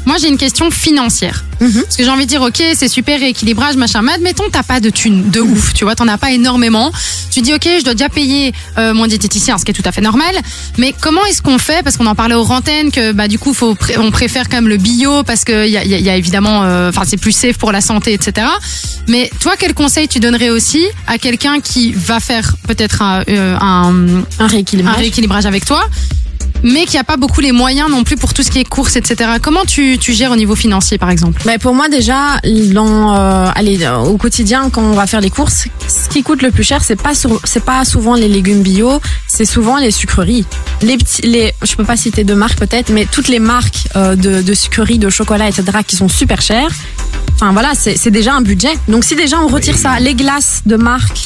[0.06, 1.44] Moi, j'ai une question financière.
[1.82, 4.00] Parce que j'ai envie de dire, ok, c'est super rééquilibrage, machin.
[4.00, 6.90] Mais admettons, t'as pas de thunes, de ouf, tu vois, t'en as pas énormément.
[7.30, 9.92] Tu dis, ok, je dois déjà payer euh, mon diététicien, ce qui est tout à
[9.92, 10.34] fait normal.
[10.78, 11.82] Mais comment est-ce qu'on fait?
[11.82, 14.68] Parce qu'on en parlait aux rantaines que, bah, du coup, faut, on préfère quand même
[14.68, 17.32] le bio parce que y a, y a- y a évidemment, euh, enfin, c'est plus
[17.32, 18.46] safe pour la santé, etc.
[19.08, 23.56] Mais toi, quel conseil tu donnerais aussi à quelqu'un qui va faire peut-être un, euh,
[23.60, 24.94] un, un rééquilibrage.
[24.94, 25.84] un rééquilibrage avec toi?
[26.62, 28.96] Mais qui a pas beaucoup les moyens non plus pour tout ce qui est courses,
[28.96, 29.30] etc.
[29.40, 31.40] Comment tu, tu gères au niveau financier, par exemple?
[31.46, 32.38] Mais pour moi déjà,
[32.72, 36.42] dans, euh, allez, euh, au quotidien, quand on va faire les courses, ce qui coûte
[36.42, 37.12] le plus cher, c'est pas
[37.44, 40.44] c'est pas souvent les légumes bio, c'est souvent les sucreries.
[40.82, 44.16] Les petits, les, je peux pas citer de marques peut-être, mais toutes les marques euh,
[44.16, 45.64] de, de sucreries, de chocolat, etc.
[45.86, 46.70] qui sont super chères.
[47.40, 48.70] Enfin voilà, c'est c'est déjà un budget.
[48.88, 51.22] Donc si déjà on retire ça, les glaces de marque,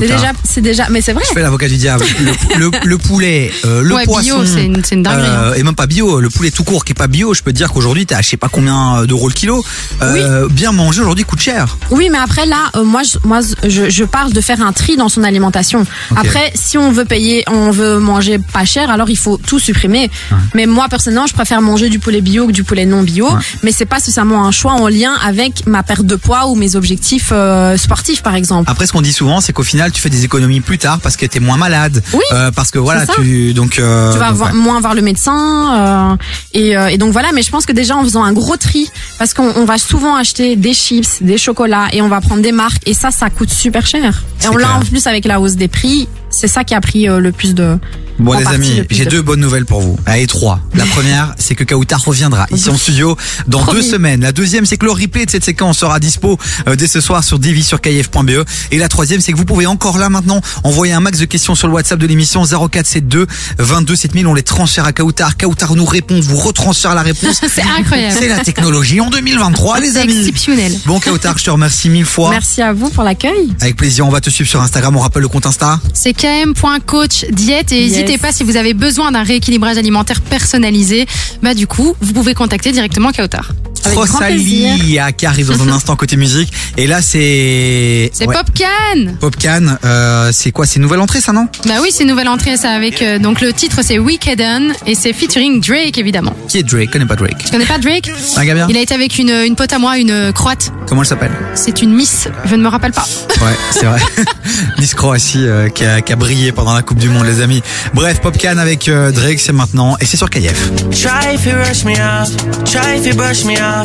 [0.00, 1.22] c'est déjà, c'est déjà, mais c'est vrai.
[1.28, 2.02] Je fais l'avocat du diable.
[2.20, 4.44] Le, le- le poulet, euh, le Ouais, bio, poisson.
[4.54, 5.52] C'est une- c'est une dinguerie, hein.
[5.56, 6.20] Et même pas bio.
[6.20, 8.28] Le poulet tout court qui est pas bio, je peux te dire qu'aujourd'hui, t'as je
[8.28, 9.64] sais pas combien d'euros le kilo.
[10.02, 11.76] Euh, Bien manger aujourd'hui coûte cher.
[11.90, 14.96] Oui, mais après là, euh, moi, je, moi, je, je parle de faire un tri
[14.96, 15.86] dans son alimentation.
[16.16, 20.10] Après, si on veut payer, on veut manger pas cher, alors il faut tout supprimer.
[20.54, 23.28] Mais moi, personnellement, je préfère manger du poulet bio que du poulet non bio.
[23.62, 26.76] Mais c'est pas nécessairement un choix en lien avec ma perte de poids ou mes
[26.76, 28.70] objectifs euh, sportifs, par exemple.
[28.70, 31.16] Après, ce qu'on dit souvent, c'est qu'au final, tu fais des économies plus tard parce
[31.16, 32.02] que t'es moins malade.
[32.12, 32.20] Oui.
[32.32, 33.78] Euh, parce que voilà, tu donc.
[33.78, 36.16] euh, tu vas moins voir le médecin euh,
[36.52, 38.90] et, euh, et donc voilà mais je pense que déjà en faisant un gros tri
[39.18, 42.52] parce qu'on on va souvent acheter des chips des chocolats et on va prendre des
[42.52, 44.22] marques et ça ça coûte super cher.
[44.42, 47.08] Et on l'a en plus avec la hausse des prix c'est ça qui a pris
[47.08, 47.78] euh, le plus de
[48.18, 49.98] Bon en les partie, amis, le plus j'ai de- deux bonnes nouvelles pour vous.
[50.06, 50.60] Allez trois.
[50.74, 53.16] La première, c'est que Kautar reviendra ici en studio
[53.46, 53.80] dans Promis.
[53.80, 54.20] deux semaines.
[54.20, 57.24] La deuxième, c'est que le replay de cette séquence sera dispo euh, dès ce soir
[57.24, 58.44] sur divi sur kf.be.
[58.72, 61.54] Et la troisième, c'est que vous pouvez encore là maintenant envoyer un max de questions
[61.54, 63.26] sur le WhatsApp de l'émission 0472
[63.58, 64.26] 22 7000.
[64.26, 65.36] On les transfère à Kautar.
[65.38, 67.40] Kautar nous répond, vous retransfère la réponse.
[67.48, 68.14] C'est incroyable.
[68.18, 70.18] C'est la technologie en 2023, les C'est amis.
[70.18, 70.72] exceptionnel.
[70.86, 72.30] Bon Kautar, je te remercie mille fois.
[72.30, 74.94] merci à vous pour l'accueil Avec plaisir, on va te suivre sur Instagram.
[74.94, 75.80] On rappelle le compte Insta.
[75.94, 77.92] C'est km.coach diète et Yes.
[77.92, 81.06] n'hésitez pas si vous avez besoin d'un rééquilibrage alimentaire personnalisé,
[81.42, 83.52] bah du coup, vous pouvez contacter directement Kautar.
[83.94, 86.52] Rosalia qui arrive dans un instant côté musique.
[86.76, 88.10] Et là, c'est.
[88.20, 89.14] C'est ouais, Popcan.
[89.20, 90.66] Popcan, euh, c'est quoi?
[90.66, 91.48] C'est une nouvelle entrée, ça, non?
[91.66, 94.94] Bah oui, c'est une nouvelle entrée, ça, avec, euh, donc le titre c'est Weekend et
[94.94, 96.34] c'est featuring Drake, évidemment.
[96.48, 96.90] Qui est Drake?
[96.90, 97.38] Connais pas Drake.
[97.44, 98.10] Tu connais pas Drake?
[98.36, 100.72] Un gars bien Il a été avec une, une pote à moi, une croate.
[100.86, 101.32] Comment elle s'appelle?
[101.54, 103.06] C'est une Miss, je ne me rappelle pas.
[103.40, 104.00] Ouais, c'est vrai.
[104.78, 107.62] Miss Croatie euh, qui, a, qui a brillé pendant la Coupe du Monde, les amis.
[107.94, 109.96] Bref, Popcan avec euh, Drake, c'est maintenant.
[110.00, 110.72] Et c'est sur KF.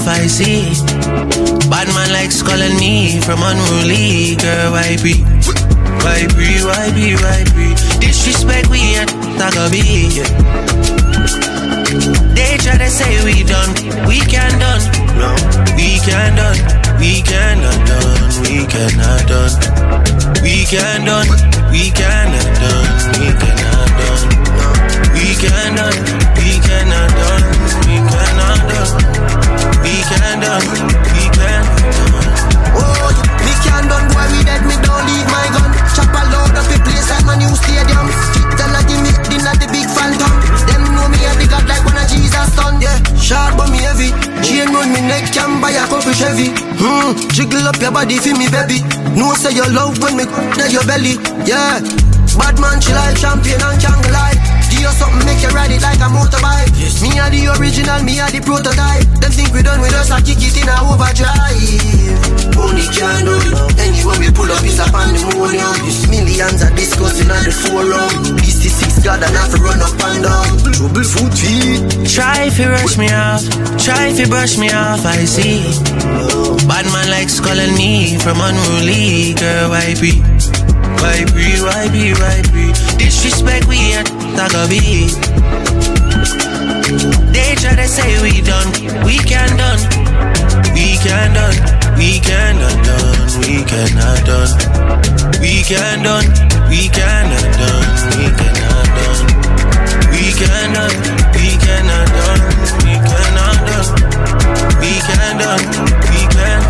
[0.07, 0.63] I see.
[2.11, 4.38] Likes calling me from unruly?
[7.99, 8.95] Disrespect we.
[12.36, 13.74] They try to say we done,
[14.07, 14.84] we can done.
[15.18, 15.34] No,
[15.76, 16.59] we can done,
[16.99, 19.53] we cannot done, we cannot done.
[20.43, 21.30] We can done,
[21.72, 22.88] we cannot done,
[23.18, 24.24] we cannot done.
[25.16, 25.95] We cannot,
[26.38, 27.43] we cannot done,
[27.88, 28.93] we cannot done.
[29.84, 31.05] We can done,
[43.26, 44.13] sharp but me heavy.
[44.45, 46.53] Chain round me neck, can buy a couple Chevy.
[46.78, 48.86] Hmm, jiggle up your body for me baby.
[49.17, 51.17] No say your love when me near your belly.
[51.49, 51.82] Yeah,
[52.38, 54.38] bad man she like champion and jungle like.
[54.69, 56.69] Give you something make you ride it like a motorbike.
[57.01, 59.09] Me are the original, me are the prototype.
[59.17, 62.45] Them think we done with us, I kick it in a overdrive.
[62.53, 63.57] Only can do it.
[63.82, 65.26] Anyway, we pull up is up on the.
[65.82, 68.38] This millions are discussing on the forum.
[68.38, 70.74] This is God and have to run up and down.
[70.74, 72.10] Trouble foot feet.
[72.10, 73.45] Try if you rush me off,
[73.78, 75.62] try if you brush me off, I see.
[76.66, 80.26] Bad man likes calling me from unruly, girl, why be?
[81.06, 82.74] Why be, why be, why be?
[82.97, 85.14] Disrespect we at Tagabi.
[87.30, 88.74] They try to say we done,
[89.06, 89.82] we can done.
[90.74, 91.58] We can done,
[91.93, 94.49] we cannot done, we cannot done.
[95.39, 96.26] We can done,
[96.74, 97.86] we cannot done,
[98.18, 98.64] we cannot done.
[100.36, 100.92] We cannot,
[101.34, 102.42] we cannot done,
[102.84, 103.88] we cannot done.
[104.82, 105.64] We can done,
[106.12, 106.62] we can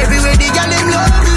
[0.00, 1.35] Everywhere the girl them love.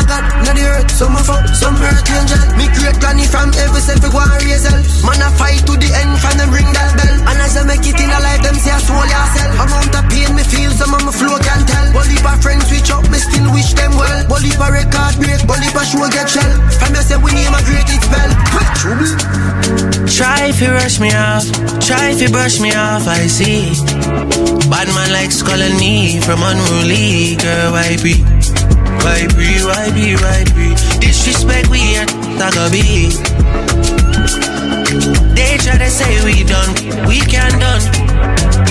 [0.00, 2.40] I got not the earth, some of up, some earth angel.
[2.56, 4.80] Me great granny from every self go and raise hell.
[5.04, 7.16] Man I fight to the end, from them ring that bell.
[7.28, 9.52] And as I make it in a life, them say I soul yourself.
[9.60, 11.92] Amount of pain me feel, some of my flow can tell.
[11.92, 14.24] Bully pa friends switch up, me still wish them well.
[14.24, 16.48] Bully pa record break, bully pa show get shell.
[16.80, 18.32] From you say we name a great it spell.
[20.08, 21.44] Try if you rush me off,
[21.84, 23.76] try if you brush me off, I see.
[24.72, 28.39] Bad man likes calling me from unruly, girl, why be?
[29.02, 30.74] Why be, why be, why be?
[31.00, 33.10] Disrespect we at Tagabi.
[35.34, 36.72] They try to say we done,
[37.08, 37.82] we can done.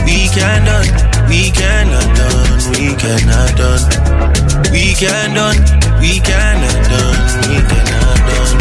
[0.05, 0.89] We can done,
[1.29, 3.83] we cannot done, we cannot done.
[4.71, 5.57] We can done,
[6.01, 7.19] we cannot done,
[7.49, 8.57] we cannot done.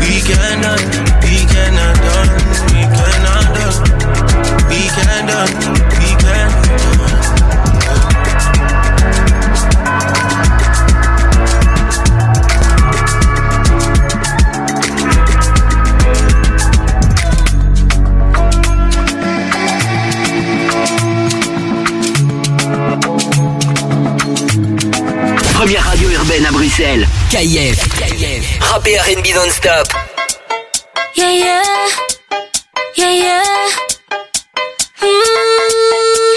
[0.00, 0.80] We cannot,
[1.22, 2.30] we cannot done,
[2.70, 3.78] we cannot done.
[4.70, 5.75] We can done,
[26.36, 27.08] radio urbaine à Bruxelles.
[27.30, 27.78] KIF.
[28.60, 29.88] Rap et R&B non-stop.
[31.16, 31.62] Yeah, yeah.
[32.96, 33.42] Yeah, yeah.
[35.02, 36.34] Mm,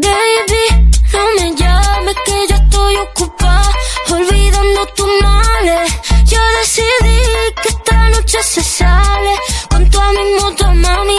[0.00, 0.64] baby,
[1.12, 3.70] no me llames que yo estoy ocupada
[4.10, 5.90] olvidando tus males.
[6.26, 7.20] Yo decidí
[7.62, 9.34] que esta noche se sale
[9.70, 11.18] con toda mi moto, mami,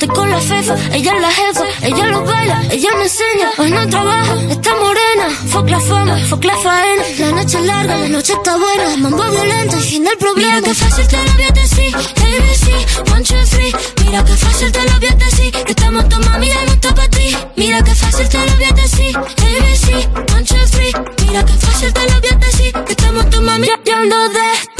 [0.00, 3.50] la fefa, ella es la jefa, ella lo baila, ella me enseña.
[3.58, 5.28] Hoy no trabaja, está morena.
[5.48, 7.02] Fuck la fama, fuck la faena.
[7.18, 8.96] La noche es larga, la noche está buena.
[8.98, 10.56] Mambo violento fin del problema.
[10.56, 13.72] Mira que fácil te lo voy a decir, ABC, one, two, three.
[14.04, 16.94] Mira que fácil te lo voy a decir, que estamos tu mami y no está
[16.94, 17.36] para ti.
[17.56, 20.92] Mira que fácil te lo voy a decir, ABC, one, two, three.
[21.26, 23.66] Mira que fácil te lo voy a decir, que estamos tu mami.
[23.84, 24.75] Yo ando despechada,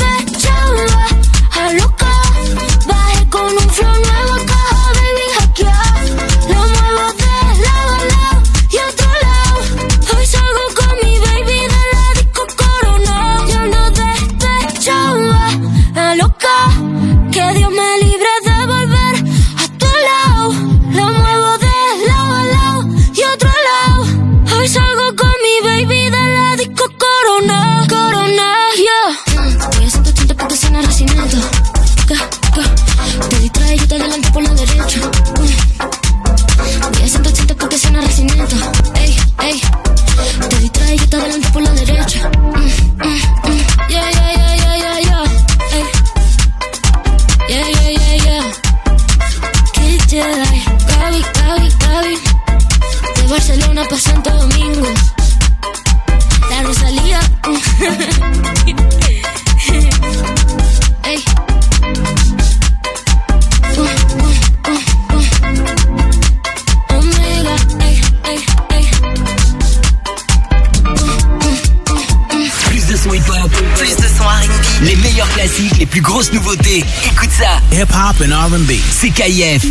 [78.96, 78.98] R&B.
[78.98, 79.62] C'est KIF.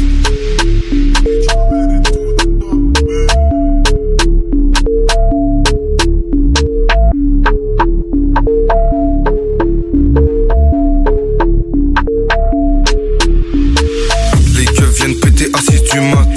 [14.56, 16.28] Les keufs viennent péter 6 du mat.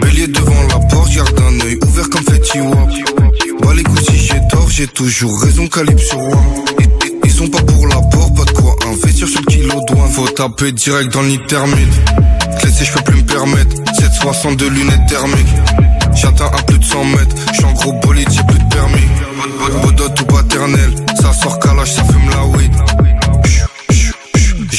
[0.00, 2.88] Bélier devant la porte, garde un œil ouvert comme Fetty Wap.
[3.60, 6.43] Bah les couilles si j'ai tort, j'ai toujours raison, calibre sur one.
[10.48, 11.94] Taper direct dans l'intermite.
[12.60, 13.76] Clé je peux plus me permettre.
[13.94, 15.54] 762 lunettes thermiques.
[16.14, 17.36] J'atteins à plus de 100 mètres.
[17.52, 19.08] J'suis en gros bolide, j'ai plus de permis.
[19.82, 20.94] Bodot ou paternel.
[21.20, 22.72] Ça sort calage, ça fume la weed.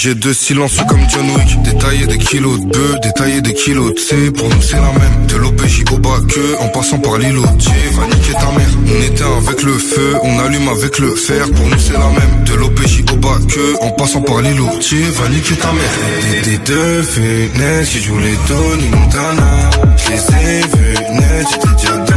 [0.05, 1.63] J'ai deux silences comme John Wick.
[1.63, 4.29] Détailler des kilos de bœufs, détailler des kilos de C.
[4.29, 5.25] Pour nous c'est la même.
[5.27, 7.41] De l'OPJ au bas que En passant par l'îlot.
[7.41, 8.69] Va niquer ta mère.
[8.85, 11.49] On éteint avec le feu, on allume avec le fer.
[11.55, 12.43] Pour nous c'est la même.
[12.45, 14.67] De l'OPJ au bas que En passant par l'îlot.
[14.67, 16.43] Va niquer ta mère.
[16.43, 20.61] Des, deux fenêtres Qui jouent les Tony Montana Je les ai
[21.49, 22.14] J'étais déjà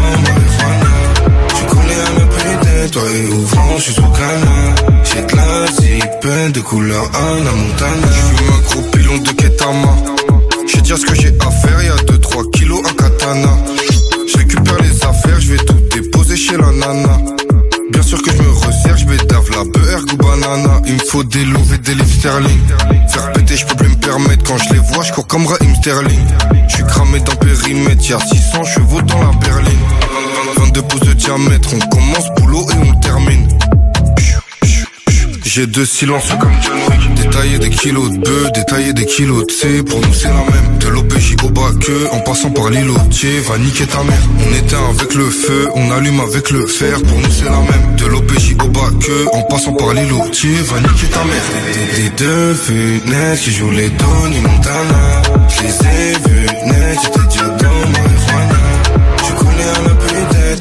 [2.92, 4.74] Toi et ouvrant, je suis sous canard
[5.04, 9.94] J'ai de la zipette de couleur Anna Montana J'fume un gros pilon de Ketama
[10.66, 13.58] J'vais dire ce que j'ai à faire Y'a 2-3 kilos à katana
[14.26, 17.18] Je récupère les affaires Je vais tout déposer chez la nana
[17.90, 20.80] Bien sûr que je me resserre, je m'étave la beurre ou banana.
[20.86, 22.60] Il me faut des loups et des livres sterling.
[23.08, 24.44] Faire péter, je peux plus me permettre.
[24.44, 26.26] Quand je les vois, je comme Raheem Sterling.
[26.68, 30.07] Je suis cramé dans périmètre, y'a 600 chevaux dans la berline.
[30.78, 33.48] 22 pouces de diamètre, on commence boulot et on termine.
[35.44, 37.14] J'ai deux silences comme John Wick.
[37.14, 39.82] Détailler des kilos de bœufs, détailler des kilos de C.
[39.82, 40.78] Pour nous c'est la même.
[40.78, 44.22] De l'OPJ au bas que En passant par l'îlotier Va niquer ta mère.
[44.38, 47.02] On éteint avec le feu On allume avec le fer.
[47.02, 47.96] Pour nous c'est la même.
[47.96, 51.42] De l'OPJ au bas que En passant par l'îlotier Va niquer ta mère.
[51.96, 55.22] Des, des deux fenêtres Qui jouent les Tony Montana.
[55.48, 57.67] Je les ai vus net J'étais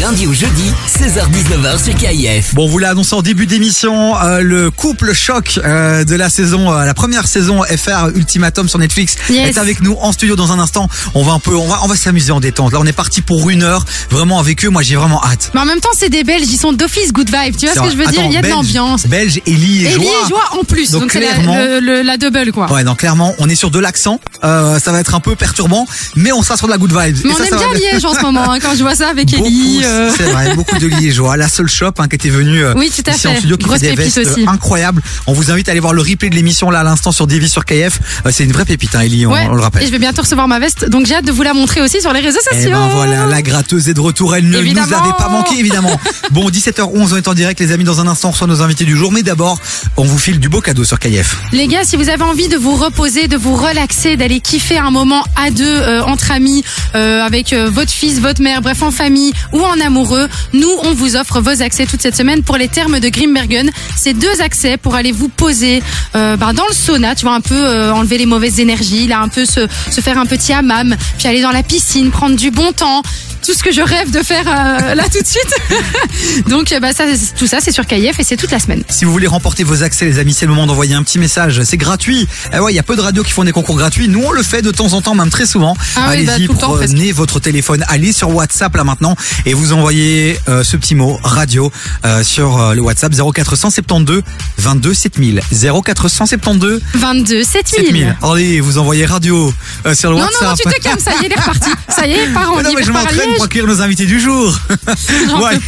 [0.00, 2.54] Lundi au jeudi, 16h-19h sur KIF.
[2.54, 6.28] Bon, on vous l'a annoncé en début d'émission, euh, le couple choc euh, de la
[6.30, 9.56] saison, euh, la première saison FR Ultimatum sur Netflix Yes.
[9.56, 10.88] est avec nous en studio dans un instant.
[11.14, 12.72] On va un peu, on va, on va s'amuser en détente.
[12.72, 14.68] Là, on est parti pour une heure, vraiment avec eux.
[14.68, 15.50] Moi, j'ai vraiment hâte.
[15.54, 17.56] Mais en même temps, c'est des Belges, ils sont d'office good vibe.
[17.56, 18.22] Tu vois ce que je veux dire?
[18.24, 19.06] Il y a de l'ambiance.
[19.06, 20.12] Belge, Ellie et Ellie Joie.
[20.24, 20.90] et Joie en plus.
[20.92, 22.70] Donc, Donc, c'est la, le- double, quoi.
[22.72, 24.20] Ouais, donc clairement, on est sur de l'accent.
[24.44, 27.16] Euh, ça va être un peu perturbant, mais on sera sur de la good vibe.
[27.24, 28.82] Mais Et on ça, aime ça va bien Liège en ce moment, hein, quand je
[28.82, 29.82] vois ça avec Beaucoup, Ellie.
[29.88, 31.36] C'est euh, C'est vrai, beaucoup de liégeois.
[31.36, 33.38] La seule shop hein, qui était venue euh, Oui, tout à ici en fait.
[33.38, 34.44] studio qui Grosse fait des vestes aussi.
[34.46, 35.02] incroyables.
[35.26, 37.48] On vous invite à aller voir le replay de l'émission là à l'instant sur Divi
[37.48, 37.98] sur KF.
[38.26, 39.46] Euh, c'est une vraie pépite, hein, Ellie, on, ouais.
[39.50, 39.82] on le rappelle.
[39.82, 42.00] Et je vais bientôt recevoir ma veste, donc j'ai hâte de vous la montrer aussi
[42.00, 42.70] sur les réseaux Eh sociaux.
[42.72, 44.34] ben voilà, la gratteuse est de retour.
[44.36, 44.86] Elle ne Évidemment.
[44.88, 45.98] nous avait pas manqué, évidemment.
[46.30, 47.84] Bon, 17h11, on est en direct, les amis.
[47.84, 49.12] Dans un instant, on reçoit nos invités du jour.
[49.12, 49.58] Mais d'abord,
[49.96, 51.36] on vous file du beau cadeau sur KF.
[51.52, 54.90] Les gars, si vous avez envie de vous reposer, de vous relaxer, d'aller kiffer un
[54.90, 59.32] moment à deux, euh, entre amis, euh, avec votre fils, votre mère, bref, en famille
[59.52, 63.00] ou en amoureux, nous, on vous offre vos accès toute cette semaine pour les termes
[63.00, 63.70] de Grimbergen.
[63.96, 65.82] C'est deux accès pour aller vous poser
[66.14, 69.20] euh, ben, dans le sauna, tu vois, un peu euh, enlever les mauvaises énergies, là,
[69.20, 72.50] un peu se, se faire un petit hammam, puis aller dans la piscine, prendre du
[72.50, 73.02] bon temps.
[73.48, 76.46] Tout ce que je rêve de faire euh, là tout de suite.
[76.48, 77.04] Donc, euh, bah, ça,
[77.34, 78.82] tout ça, c'est sur KF et c'est toute la semaine.
[78.90, 81.62] Si vous voulez remporter vos accès, les amis, c'est le moment d'envoyer un petit message.
[81.62, 82.28] C'est gratuit.
[82.52, 84.06] Eh ouais, il y a peu de radios qui font des concours gratuits.
[84.06, 85.78] Nous, on le fait de temps en temps, même très souvent.
[85.96, 89.16] Ah oui, bah, Allez-y, temps, prenez votre téléphone, allez sur WhatsApp là maintenant
[89.46, 91.72] et vous envoyez euh, ce petit mot radio
[92.04, 94.22] euh, sur euh, le WhatsApp 0472
[94.58, 95.40] 22 7000
[95.84, 97.86] 0472 22 7000.
[97.86, 98.16] 7000.
[98.22, 99.52] Allez, vous envoyez radio
[99.86, 100.42] euh, sur le Non, WhatsApp.
[100.42, 101.70] non, non, tu te calmes, ça y est, il est reparti.
[101.88, 104.20] Ça y est, part en Mais non, mais je m'entraîne pour accueillir nos invités du
[104.20, 104.58] jour.
[105.40, 105.58] Ouais.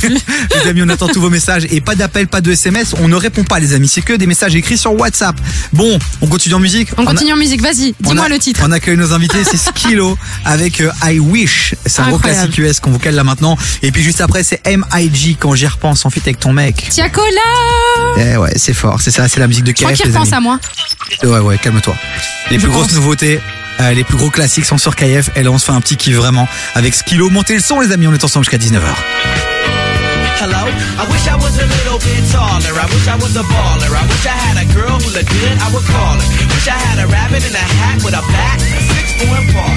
[0.65, 2.95] Les amis, on attend tous vos messages et pas d'appel, pas de SMS.
[3.01, 3.89] On ne répond pas, les amis.
[3.89, 5.37] C'est que des messages écrits sur WhatsApp.
[5.73, 6.89] Bon, on continue en musique.
[6.97, 8.61] On a- continue en musique, vas-y, on dis-moi a- le titre.
[8.67, 11.75] On accueille nos invités, c'est Skilo avec euh, I Wish.
[11.87, 13.57] C'est un gros classique US qu'on vous cale là maintenant.
[13.83, 16.89] Et puis juste après, c'est MIG quand j'y repense en fit avec ton mec.
[16.91, 17.27] Tiakola
[18.19, 20.33] Eh ouais, c'est fort, c'est ça, c'est la musique de Je crois amis.
[20.33, 20.59] à moi.
[21.23, 21.95] Ouais, ouais, calme-toi.
[22.51, 22.97] Les Je plus grosses pense.
[22.97, 23.41] nouveautés,
[23.81, 25.31] euh, les plus gros classiques sont sur KF.
[25.37, 27.29] Et là, on se fait un petit kiff vraiment avec Skilo.
[27.31, 28.95] Montez le son, les amis, on est ensemble jusqu'à 19h.
[30.41, 30.57] Hello?
[30.99, 32.73] I wish I was a little bit taller.
[32.73, 33.93] I wish I was a baller.
[33.93, 36.29] I wish I had a girl who looked good, I would call her.
[36.57, 39.37] Wish I had a rabbit in a hat with a bat and a six four
[39.53, 39.77] parlor.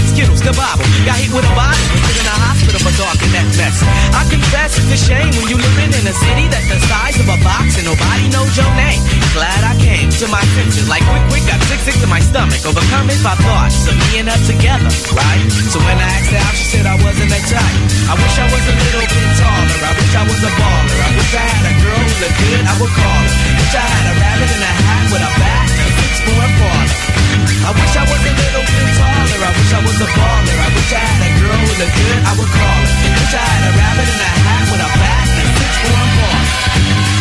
[0.09, 0.85] skittles, kabobble.
[1.05, 1.85] Got hit with a bottle
[2.17, 3.81] in the hospital for talking that mess.
[4.15, 7.27] I confess it's a shame when you living in a city that's the size of
[7.29, 9.01] a box and nobody knows your name.
[9.35, 12.61] Glad I came to my senses like quick, quick, got sick, sick to my stomach.
[12.65, 15.43] Overcome it by thoughts of me and her together, right?
[15.71, 17.77] So when I asked her out, she said I wasn't that type.
[18.11, 19.79] I wish I was a little bit taller.
[19.87, 20.97] I wish I was a baller.
[21.01, 23.33] I wish I had a girl who looked good, I would call her.
[23.55, 25.50] Wish I had a rabbit in a hat with a bat
[27.61, 29.41] I wish I was a little bit taller.
[29.45, 30.57] I wish I was a baller.
[30.57, 32.93] I wish I had a girl who looked good, I would call her.
[33.21, 36.03] Wish I had a rabbit in a hat with a bat and a six four
[36.17, 36.41] parlor.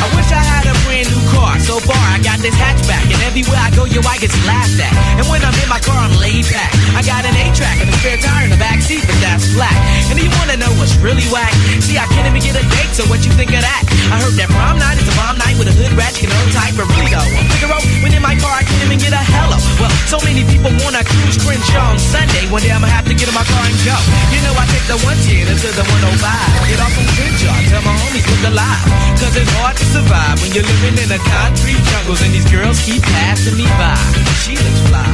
[0.00, 0.59] I wish I had a
[1.00, 1.56] brand new car.
[1.60, 4.92] So far, I got this hatchback, and everywhere I go, yo, I get laughed at.
[5.16, 6.72] And when I'm in my car, I'm laid back.
[6.92, 9.72] I got an A-track and a spare tire in the back seat, but that's flat.
[10.10, 11.52] And do you wanna know what's really whack?
[11.80, 13.82] See, I can't even get a date, so what you think of that?
[14.12, 16.48] I heard that prom night is a bomb night with a hood rat, you can
[16.52, 19.22] type, but really though, I'm Figaro, when in my car, I can't even get a
[19.22, 19.56] hello.
[19.80, 22.44] Well, so many people wanna cruise Crenshaw on Sunday.
[22.50, 23.96] One day I'ma have to get in my car and go.
[24.34, 26.68] You know, I take the 110 to the 105.
[26.68, 28.84] Get off from Crenshaw, tell my homies look alive.
[29.16, 32.80] Cause it's hard to survive when you're living in the concrete jungles and these girls
[32.82, 33.94] keep passing me by.
[34.42, 35.06] She looks fly,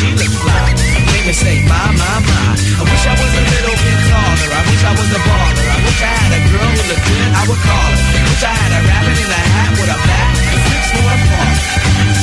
[0.00, 0.66] she looks fly.
[1.14, 2.48] Make me say, my, my, my.
[2.52, 4.50] I wish I was a little bit taller.
[4.52, 5.66] I wish I was a baller.
[5.72, 8.02] I wish I had a girl who looked good, I would call her.
[8.28, 11.56] Wish I had a rabbit in a hat with a bat and six four parlor.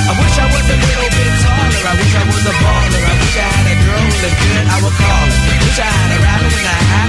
[0.10, 1.82] I wish I was a little bit taller.
[1.90, 3.02] I wish I was a baller.
[3.10, 5.40] I wish I had a girl who looked good, I would call her.
[5.66, 7.09] Wish I had a rabbit in a hat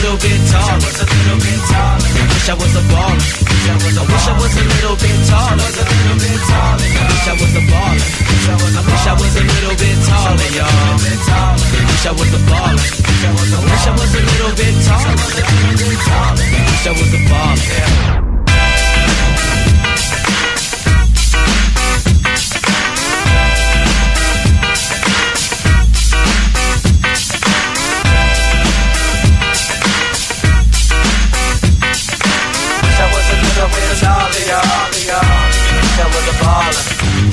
[0.00, 0.80] little bit taller.
[0.80, 2.08] Was a little bit taller.
[2.32, 3.20] Wish I was a baller.
[3.60, 5.60] I wish I was a little bit taller.
[5.60, 6.88] Was a little bit taller.
[7.10, 8.00] Wish I was a baller.
[8.40, 10.96] I wish I was a little bit taller, y'all.
[11.00, 12.80] Wish I was a baller.
[12.80, 15.10] I wish I was a little bit taller.
[15.10, 15.72] I
[16.96, 17.10] wish
[36.00, 36.84] I was a baller.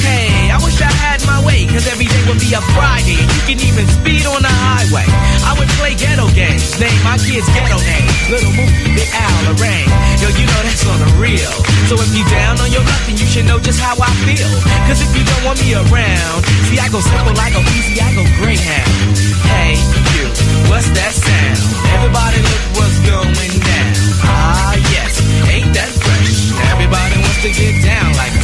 [0.03, 3.23] Hey, I wish I had my way, cause every day would be a Friday.
[3.23, 5.07] You can even speed on the highway.
[5.47, 8.11] I would play ghetto games, name my kids ghetto names.
[8.27, 9.87] Little movie, Big Al, Lorraine.
[10.19, 11.53] Yo, you know that's on the real.
[11.87, 14.51] So if you down on your luck, then you should know just how I feel.
[14.83, 18.11] Cause if you don't want me around, see, I go simple, I go easy, I
[18.19, 19.15] go greyhound.
[19.47, 19.79] Hey,
[20.11, 20.27] you,
[20.67, 21.59] what's that sound?
[21.95, 23.95] Everybody look what's going down.
[24.27, 25.23] Ah, yes,
[25.55, 26.51] ain't that fresh?
[26.75, 28.35] Everybody wants to get down like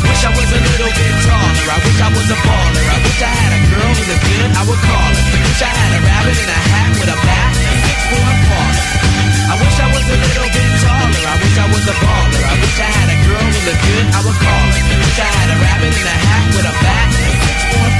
[0.00, 1.66] Wish I was a little bit taller.
[1.70, 2.84] I wish I was a baller.
[2.88, 4.50] I wish I had a girl with a gun.
[4.56, 5.24] I would call her.
[5.44, 8.38] Wish I had a rabbit in a hat with a bat and a six foot
[8.48, 8.86] baller.
[9.50, 11.22] I wish I was a little bit taller.
[11.26, 12.42] I wish I was a baller.
[12.48, 14.06] I wish I had a girl with a gun.
[14.16, 14.82] I would call her.
[15.00, 17.99] Wish I had a rabbit in a hat with a bat and a six foot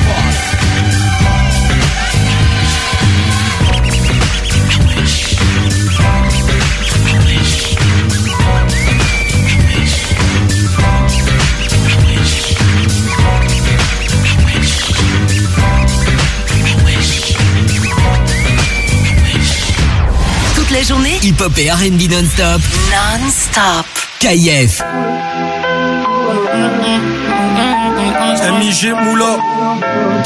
[20.73, 22.61] la journée Hip-hop et R&B non-stop.
[22.91, 23.87] Non-stop.
[24.21, 24.83] KIF.
[28.59, 29.39] MIG Moula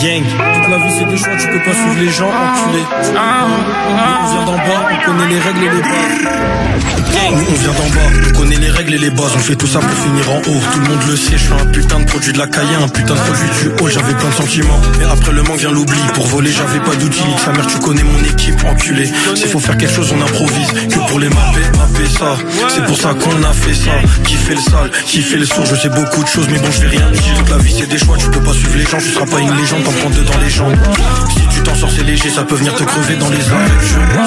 [0.01, 4.31] Gang Toute la vie c'est des choix, tu peux pas suivre les gens, enculé On
[4.31, 6.25] vient d'en bas, on connaît les règles et les bases
[7.33, 9.79] On vient d'en bas, on connaît les règles et les bases On fait tout ça
[9.79, 10.61] pour finir en haut.
[10.73, 12.89] Tout le monde le sait, je suis un putain de produit de la caille Un
[12.89, 14.81] putain de produit du haut, j'avais plein de sentiments.
[14.99, 17.23] Mais après le manque vient l'oubli Pour voler j'avais pas d'outils.
[17.45, 19.11] Sa mère tu connais mon équipe, enculé.
[19.35, 22.37] S'il faut faire quelque chose on improvise Que pour les mapper, mapper ça.
[22.69, 23.93] C'est pour ça qu'on a fait ça.
[24.25, 26.71] Qui fait le sale, qui fait le sourd Je sais beaucoup de choses mais bon
[26.71, 27.35] je vais rien dire.
[27.39, 29.41] Toute la vie c'est des choix, tu peux pas suivre les gens Tu seras pas
[29.41, 30.77] une légende, t'en prends deux dans les jambes.
[31.31, 34.24] Si tu t'en sors c'est léger, ça peut venir te crever dans les oreilles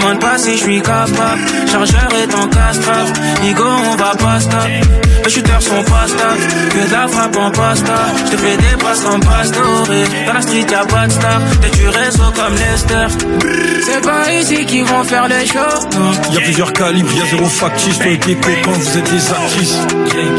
[0.00, 1.40] Demande pas si je suis capable,
[1.70, 3.12] chargeur est en castrave.
[3.42, 4.60] Nigo, on va pas stop.
[5.22, 6.40] Les shooters sont pas stables,
[6.70, 7.92] que de la frappe en pasta.
[8.24, 10.04] Je te fais des passes comme pastoré.
[10.26, 13.06] Dans la street y'a pas de star, t'es du réseau comme Lester.
[13.84, 15.88] C'est pas ici qu'ils vont faire les shows.
[15.98, 16.12] non.
[16.30, 18.98] Il y a plusieurs calibres, il y a zéro factice Toi et tes copains, vous
[18.98, 19.78] êtes des actrices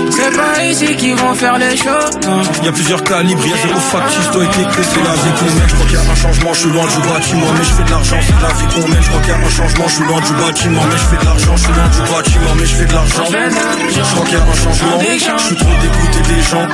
[0.09, 2.19] C'est pas ici qu'ils vont faire les shows.
[2.27, 2.41] non.
[2.61, 5.03] Il y a plusieurs calibres, il y a zéro factice Toi et tes copains, c'est
[5.03, 7.07] la vie qu'on mène Je crois qu'il y a un changement, je suis loin du
[7.07, 9.33] bâtiment Mais je fais de l'argent, c'est la vie qu'on mène Je crois qu'il y
[9.33, 11.73] a un changement, je suis loin du bâtiment Mais je fais de l'argent, je suis
[11.73, 14.99] loin du bâtiment Mais je fais de l'argent Je crois qu'il y a un changement
[15.38, 16.68] Je suis trop dégoûté des gens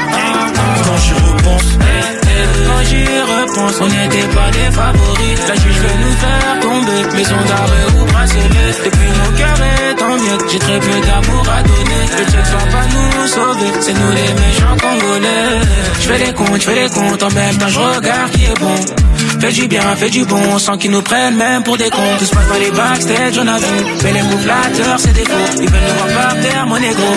[0.86, 1.68] Quand j'y repense
[2.68, 5.40] Quand j'y repense, on n'était pas des favoris.
[5.48, 8.72] La juge veut nous faire tomber, maison d'arrêt ou bracelet.
[8.86, 12.04] Depuis nos cœurs est en miettes, j'ai très peu d'amour à donner.
[12.18, 15.62] Le Dieu va pas nous sauver, c'est nous les méchants congolais.
[16.00, 18.60] Je fais les comptes, je fais les comptes, en même temps je regarde qui est
[18.60, 18.76] bon.
[19.40, 22.18] Fais du bien, fais du bon, sans qu'ils nous prennent même pour des cons.
[22.20, 23.86] Tout se passe dans les backstage, on a vu.
[24.04, 25.62] Mais les mots flatteurs, c'est des faux.
[25.62, 27.14] Ils veulent nous voir par terre, mon négro.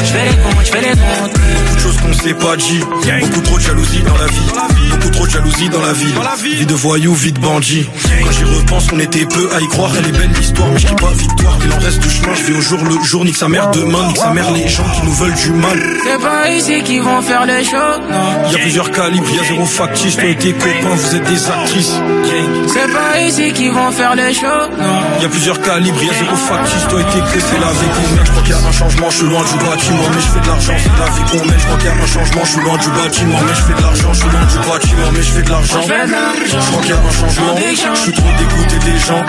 [0.00, 1.40] Je fais les comptes, je fais les comptes.
[1.70, 2.80] Beaucoup de choses qu'on s'est pas dit
[3.20, 6.14] Beaucoup trop de jalousie dans la vie Beaucoup trop de jalousie dans la ville
[6.58, 7.88] Vie de voyou, vie de bandit
[8.22, 10.86] Quand j'y repense on était peu à y croire Elle est belle l'histoire mais je
[10.88, 13.48] pas victoire Il en reste du chemin, je vais au jour le jour Nique sa
[13.48, 16.82] mère demain, nique sa mère les gens qui nous veulent du mal C'est pas ici
[16.82, 17.76] qu'ils vont faire les shows,
[18.10, 18.50] non.
[18.50, 21.50] Y a plusieurs calibres, y a zéro factice Toi et tes copains, vous êtes des
[21.66, 24.46] C'est pas ici qu'ils vont faire les shows,
[24.78, 25.00] non.
[25.18, 27.60] Il y a plusieurs calibres, il y a zéro factice Toi et tes copains, c'est
[27.60, 29.56] la vie qu'on mène Je crois qu'il y a un changement, je suis loin du
[29.64, 31.90] bâtiment Mais je fais de l'argent, c'est la vie qu'on mène Je crois qu'il y
[31.90, 34.30] a un changement, je suis loin du bâtiment Mais je fais de l'argent, je suis
[34.30, 35.80] loin du bâtiment Mais je fais de l'argent.
[35.80, 37.54] Je crois qu'il y a un changement
[37.94, 39.24] Je suis trop dégoûté des gens.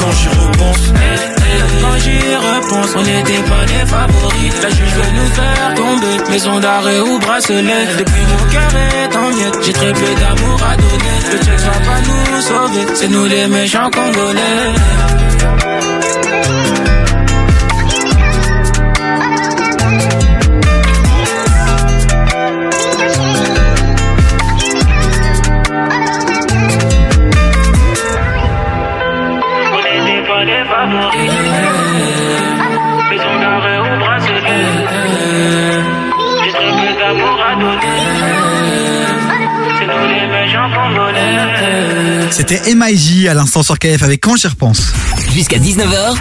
[0.00, 1.43] Quand j'y repense
[1.80, 4.54] Quand j'y repense, on n'était pas des favoris.
[4.62, 7.86] La juge veut nous faire tomber, maison d'arrêt ou bracelet.
[7.98, 11.16] Depuis mon cœur est en miettes, j'ai très peu d'amour à donner.
[11.32, 14.72] Le check va pas nous sauver, c'est nous les méchants congolais.
[42.36, 44.92] C'était MIJ à l'instant sur KF avec Quand j'y repense.
[45.32, 46.16] Jusqu'à 19h.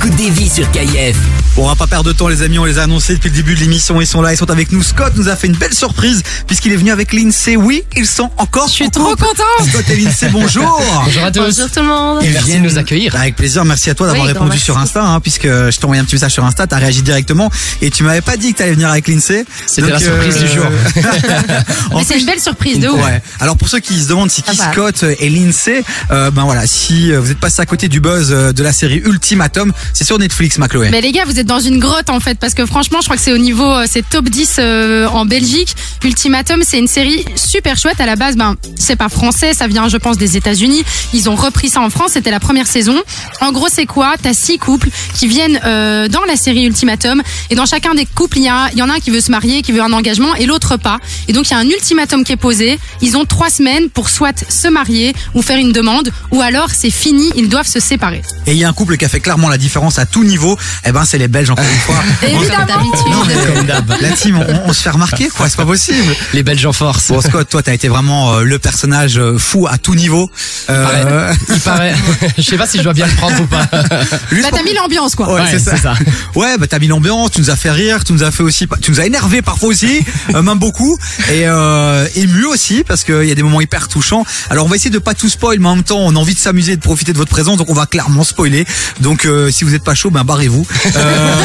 [0.00, 1.16] Écoute des vies sur KIF.
[1.56, 3.34] Bon, on va pas perdre de temps les amis, on les a annoncés depuis le
[3.34, 4.80] début de l'émission, ils sont là, ils sont avec nous.
[4.84, 7.56] Scott nous a fait une belle surprise puisqu'il est venu avec l'INSEE.
[7.56, 9.68] Oui, ils sont encore Je suis trop contente.
[9.68, 11.40] Scott et l'INSEE, bonjour Bonjour à tous.
[11.40, 12.20] Bonjour tout le monde.
[12.22, 13.16] Ils Merci de nous accueillir.
[13.16, 14.64] Avec plaisir, merci à toi d'avoir Oui, répondu merci.
[14.66, 17.50] sur Insta, hein, puisque je t'ai envoyé un petit message sur Insta, t'as réagi directement
[17.82, 19.46] et tu m'avais pas dit que t'allais venir avec l'INSEE.
[19.66, 20.66] C'était la surprise du jour.
[21.96, 23.04] Mais c'est une belle surprise de ouf.
[23.04, 23.20] Ouais.
[23.40, 24.72] Alors pour ceux qui se demandent si qui Ça va.
[24.72, 28.28] Scott et l'INSEE, euh, ben voilà, si euh, vous êtes passé à côté du buzz
[28.30, 30.88] euh, de la série Ultimatum, c'est sur Netflix, ma Chloé.
[30.90, 33.16] Mais les gars, vous êtes dans une grotte en fait, parce que franchement, je crois
[33.16, 35.74] que c'est au niveau, euh, c'est top 10 euh, en Belgique.
[36.04, 38.00] Ultimatum, c'est une série super chouette.
[38.00, 40.84] À la base, ben, c'est pas français, ça vient, je pense, des États-Unis.
[41.12, 42.96] Ils ont repris ça en France, c'était la première saison.
[43.40, 44.14] En gros, c'est quoi?
[44.20, 48.38] T'as six couples qui viennent euh, dans la série Ultimatum, et dans chacun des couples,
[48.38, 50.34] il y, a, y en a un qui veut se marier, qui veut un engagement,
[50.34, 50.98] et l'autre pas.
[51.28, 52.78] Et donc, il y a un ultimatum qui est posé.
[53.00, 56.90] Ils ont trois semaines pour soit se marier ou faire une demande, ou alors c'est
[56.90, 58.22] fini, ils doivent se séparer.
[58.46, 60.58] Et il y a un couple qui a fait clairement la différence à tout niveau.
[60.84, 62.02] Eh ben, c'est les Belges encore une fois.
[62.22, 62.66] Évidemment.
[63.10, 65.48] Non, mais la team, on, on se fait remarquer, quoi.
[65.48, 66.14] C'est pas possible.
[66.34, 67.08] Les Belges en force.
[67.08, 70.30] Bon, Scott, toi, t'as été vraiment euh, le personnage euh, fou à tout niveau.
[70.70, 71.94] Euh, Il paraît.
[72.36, 73.66] Je sais pas si je dois bien le prendre ou pas.
[73.70, 75.32] Bah, t'as mis l'ambiance, quoi.
[75.32, 75.94] Ouais, c'est ça.
[76.34, 78.66] Ouais, bah t'as mis l'ambiance, tu nous as fait rire, tu nous as fait aussi,
[78.82, 80.00] tu nous as énervé parfois aussi,
[80.34, 80.96] euh, même beaucoup,
[81.30, 84.24] et euh, ému aussi parce qu'il y a des moments hyper touchants.
[84.50, 86.34] Alors on va essayer de pas tout spoil, mais en même temps on a envie
[86.34, 88.66] de s'amuser, et de profiter de votre présence, donc on va clairement spoiler.
[89.00, 90.66] Donc euh, si vous vous êtes pas chaud, ben barrez-vous.
[90.96, 91.36] Euh,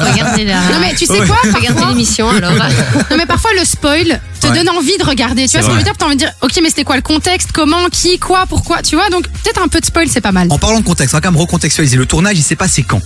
[0.00, 0.60] Regardez la.
[0.60, 1.26] Non mais tu sais Ouais.
[1.26, 2.52] quoi Regardez l'émission alors.
[3.10, 4.54] Non mais parfois le spoil te Ouais.
[4.54, 5.42] donne envie de regarder.
[5.42, 5.94] Tu C'est vois ce que je veux dire?
[5.98, 7.50] T'as envie de dire, ok mais c'était quoi le contexte?
[7.52, 7.88] Comment?
[7.90, 8.18] Qui?
[8.18, 8.44] Quoi?
[8.48, 8.82] Pourquoi?
[8.82, 10.48] Tu vois Donc peut-être un peu de spoil c'est pas mal.
[10.50, 11.96] en parlant de contexte, on va quand même recontextualiser.
[11.96, 13.00] Le tournage, il s'est passé quand?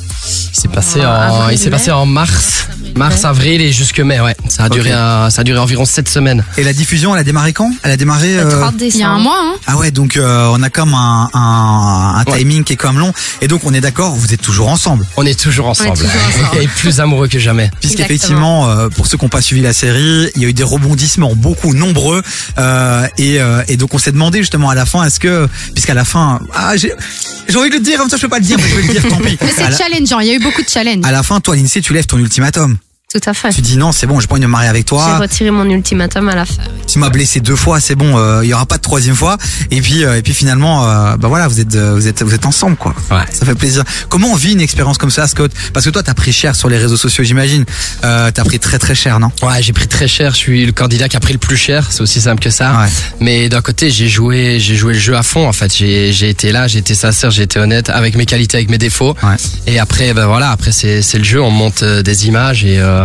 [0.55, 1.71] Il s'est passé en, avril, il s'est mai.
[1.77, 2.67] passé en mars,
[2.97, 4.37] mars, avril et jusque mai, ouais.
[4.49, 6.45] Ça a duré, un- ça a duré environ 7 semaines.
[6.59, 7.71] Et la diffusion, elle a démarré quand?
[7.83, 8.35] Elle a démarré.
[8.37, 9.11] Le euh, 30 Il y a décembre.
[9.15, 12.39] un mois, hein Ah ouais, donc euh, on a comme un, un, un Ouais.
[12.39, 13.13] timing qui est comme long.
[13.41, 15.07] Et donc on est d'accord, vous êtes toujours ensemble.
[15.17, 15.97] On est toujours ensemble.
[15.97, 16.63] toujours ensemble.
[16.63, 17.71] et plus amoureux que jamais.
[17.81, 20.63] Puisqu'effectivement, euh, pour ceux qui n'ont pas suivi la série, il y a eu des
[20.63, 22.23] rebondissements, beaucoup, nombreux.
[22.59, 25.95] Euh, et, euh, et donc on s'est demandé justement à la fin, est-ce que, puisqu'à
[25.95, 26.93] la fin, ah, j'ai
[27.49, 28.83] j'ai envie de le dire, comme ça je peux pas le dire, mais je vais
[28.83, 29.39] le dire, tant pis.
[29.41, 30.21] Mais c'est la, challengeant.
[30.21, 31.05] Il y a eu beaucoup de challenges.
[31.05, 32.77] à la fin, toi, l'INSEE, tu lèves ton ultimatum.
[33.13, 33.51] Tout à fait.
[33.51, 35.19] Tu dis non, c'est bon, j'ai pas envie de me marier avec J'ai toi.
[35.19, 36.63] retiré mon ultimatum à la fin.
[36.87, 39.37] Tu m'as blessé deux fois, c'est bon, euh, il y aura pas de troisième fois.
[39.71, 42.33] Et puis, euh, et puis finalement, euh, bah voilà, vous êtes, euh, vous êtes, vous
[42.33, 42.95] êtes ensemble, quoi.
[43.11, 43.25] Ouais.
[43.31, 43.85] Ça fait plaisir.
[44.09, 45.53] Comment on vit une expérience comme ça, Scott?
[45.75, 47.67] Parce que toi, t'as pris cher sur les réseaux sociaux, j'imagine.
[48.05, 49.31] Euh, t'as pris très très cher, non?
[49.43, 50.33] Ouais, j'ai pris très cher.
[50.33, 51.89] Je suis le candidat qui a pris le plus cher.
[51.91, 52.81] C'est aussi simple que ça.
[52.81, 52.89] Ouais.
[53.21, 55.47] Mais d'un côté, j'ai joué, j'ai joué le jeu à fond.
[55.47, 58.57] En fait, j'ai, j'ai été là, j'ai été sincère, j'ai été honnête avec mes qualités,
[58.57, 59.15] avec mes défauts.
[59.23, 59.37] Ouais.
[59.67, 61.43] Et après, ben voilà, après c'est, c'est le jeu.
[61.43, 63.02] On monte euh, des images et euh,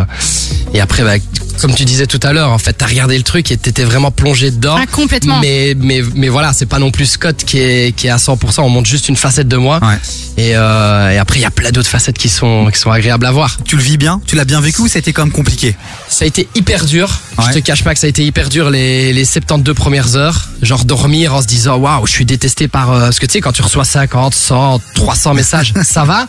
[0.74, 1.16] et après, bah,
[1.62, 4.12] comme tu disais tout à l'heure, en fait, t'as regardé le truc et t'étais vraiment
[4.12, 4.76] plongé dedans.
[4.80, 5.40] Ah, complètement.
[5.42, 8.62] Mais mais mais voilà, c'est pas non plus Scott qui est qui est à 100%.
[8.62, 9.80] On montre juste une facette de moi.
[9.82, 9.98] Ouais.
[10.38, 13.26] Et, euh, et après, il y a plein d'autres facettes qui sont qui sont agréables
[13.26, 13.58] à voir.
[13.66, 14.22] Tu le vis bien?
[14.28, 15.76] Tu l'as bien vécu ou c'était quand même compliqué?
[16.10, 17.10] Ça a été hyper dur.
[17.40, 17.46] Ouais.
[17.48, 20.50] Je te cache pas que ça a été hyper dur les, les 72 premières heures.
[20.62, 22.92] Genre dormir en se disant waouh, je suis détesté par.
[22.92, 26.28] euh, parce que tu sais, quand tu reçois 50, 100, 300 messages, ça va.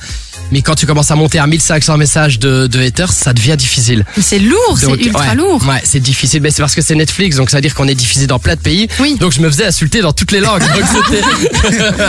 [0.53, 4.05] Mais quand tu commences à monter à 1500 messages de, de haters, ça devient difficile.
[4.21, 5.63] C'est lourd, c'est ultra ouais, lourd.
[5.67, 6.43] Ouais, c'est difficile.
[6.43, 8.55] Mais c'est parce que c'est Netflix, donc ça veut dire qu'on est diffusé dans plein
[8.55, 8.89] de pays.
[9.01, 9.17] Oui.
[9.19, 10.63] Donc je me faisais insulter dans toutes les langues.
[10.63, 11.23] Donc c'était.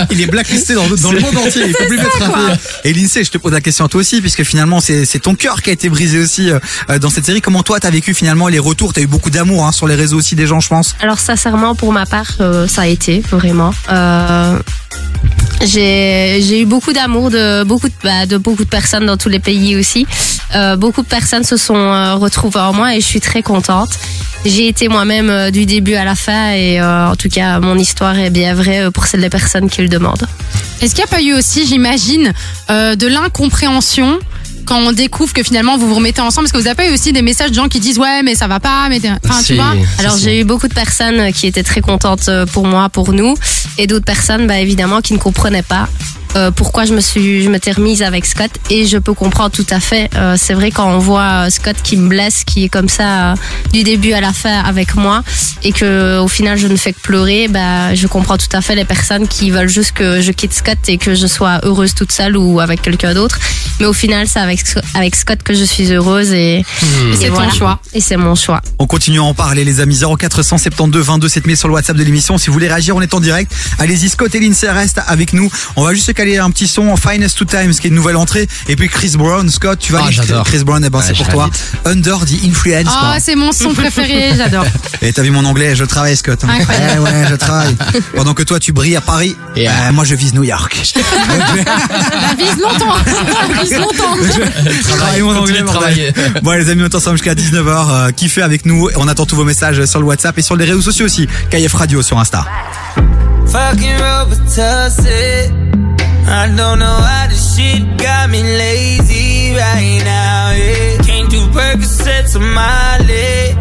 [0.11, 1.63] Il est blacklisté dans, dans le monde entier.
[1.67, 2.57] Il peut plus mettre un.
[2.83, 5.35] Et l'INSEE, je te pose la question à toi aussi, puisque finalement, c'est c'est ton
[5.35, 6.59] cœur qui a été brisé aussi euh,
[6.89, 7.41] euh, dans cette série.
[7.41, 8.93] Comment toi, t'as vécu finalement les retours?
[8.93, 10.95] T'as eu beaucoup d'amour hein, sur les réseaux aussi des gens, je pense.
[11.01, 13.73] Alors sincèrement, pour ma part, euh, ça a été vraiment.
[13.89, 14.59] Euh,
[15.65, 19.39] j'ai eu beaucoup d'amour de beaucoup de, bah, de beaucoup de personnes dans tous les
[19.39, 20.07] pays aussi.
[20.55, 23.89] Euh, beaucoup de personnes se sont euh, retrouvées en moi et je suis très contente.
[24.45, 27.77] J'ai été moi-même euh, du début à la fin et euh, en tout cas mon
[27.77, 30.27] histoire est bien vraie pour celles des personnes qui le demandent.
[30.81, 32.31] Est-ce qu'il n'y a pas eu aussi, j'imagine,
[32.69, 34.17] de l'incompréhension
[34.65, 36.93] quand on découvre que finalement vous vous remettez ensemble Parce que vous avez pas eu
[36.93, 39.55] aussi des messages de gens qui disent ouais mais ça va pas, mais enfin tu
[39.55, 39.73] vois.
[39.99, 43.35] Alors j'ai eu beaucoup de personnes qui étaient très contentes euh, pour moi, pour nous,
[43.77, 45.87] et d'autres personnes, bah, évidemment, qui ne comprenaient pas
[46.35, 48.51] euh, pourquoi je me suis, je m'étais remise avec Scott.
[48.69, 50.09] Et je peux comprendre tout à fait.
[50.15, 53.31] Euh, c'est vrai quand on voit euh, Scott qui me blesse, qui est comme ça
[53.31, 53.35] euh,
[53.73, 55.23] du début à la fin avec moi,
[55.63, 58.75] et que au final je ne fais que pleurer, bah, je comprends tout à fait
[58.75, 62.11] les personnes qui veulent juste que je quitte Scott et que je sois heureuse toute
[62.11, 63.39] seule ou avec quelqu'un d'autre.
[63.79, 64.59] Mais au final, c'est avec
[64.93, 66.65] avec Scott que je suis heureuse et, Et
[67.15, 67.79] c'est ton choix.
[67.93, 68.61] Et c'est mon choix.
[68.77, 69.99] On continue à en parler, les amis.
[69.99, 72.37] 0472 22 7000 sur le WhatsApp de l'émission.
[72.37, 73.51] Si vous voulez réagir, on est en direct.
[73.79, 75.49] Allez-y, Scott et Lindsay restent avec nous.
[75.75, 78.17] On va juste se caler un petit son Finest Two Times, qui est une nouvelle
[78.17, 78.45] entrée.
[78.67, 80.43] Et puis Chris Brown, Scott, tu vas Ah, j'adore.
[80.43, 81.49] Chris Brown, eh ben, Ouais, c'est pour toi.
[81.85, 82.87] Under the Influence.
[82.89, 83.19] Oh, quoi.
[83.21, 84.65] c'est mon son préféré, j'adore.
[85.01, 86.39] Et t'as vu mon anglais, je travaille, Scott.
[86.43, 86.49] hein.
[86.59, 86.99] Incroyable.
[87.03, 87.73] Ouais, ouais, je travaille.
[88.17, 90.75] Pendant que toi, tu brilles à Paris, euh, moi, je vise New York.
[92.37, 92.97] Vise longtemps.
[93.61, 94.17] Vise longtemps.
[94.21, 96.11] Je travaille mon anglais, travailler.
[96.43, 97.67] Bon, les amis, on est ensemble jusqu'à 19h.
[97.91, 98.89] Euh, kiffez avec nous.
[98.97, 101.27] On attend tous vos messages sur le WhatsApp et sur les réseaux sociaux aussi.
[101.49, 102.45] KF Radio sur Insta.
[103.51, 105.49] Fucking Robitussin.
[106.27, 110.51] I don't know how this shit got me lazy right now.
[110.51, 110.97] Yeah.
[111.01, 113.57] Can't do Percocets on my leg.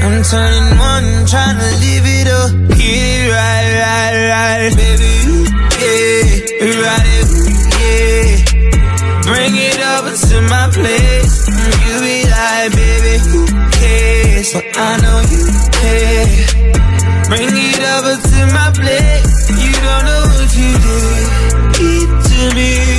[0.00, 2.50] I'm turning one, trying to live it up.
[2.80, 5.12] Yeah, right, right, right, baby.
[5.84, 7.28] Yeah, right,
[7.76, 8.40] yeah.
[9.28, 11.44] Bring it over to my place.
[11.84, 13.40] You be like, baby, who
[13.76, 14.48] cares?
[14.54, 15.44] But I know you
[15.76, 16.60] care.
[17.30, 19.50] Bring it over to my place.
[19.50, 21.26] You don't know what you did.
[21.78, 22.89] Eat to me.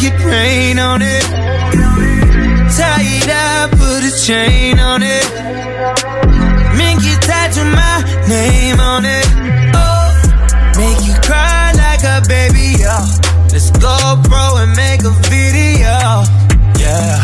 [0.00, 1.22] Make it rain on it.
[2.76, 5.26] Tie it up, put a chain on it.
[6.76, 9.26] Make it tattoo my name on it.
[9.74, 10.08] Oh,
[10.78, 13.04] Make you cry like a baby, yeah.
[13.52, 16.24] Let's go, bro, and make a video,
[16.80, 17.20] yeah.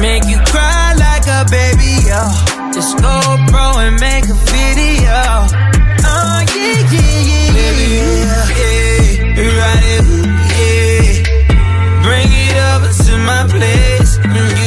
[0.00, 2.32] Make you cry like a baby, yeah.
[2.74, 3.20] Let's go,
[3.50, 5.18] bro, and make a video.
[6.02, 7.52] Oh, yeah, yeah, yeah.
[7.54, 9.60] Baby, yeah, yeah.
[9.60, 10.31] Ride
[13.12, 14.18] to my place.
[14.18, 14.61] Mm,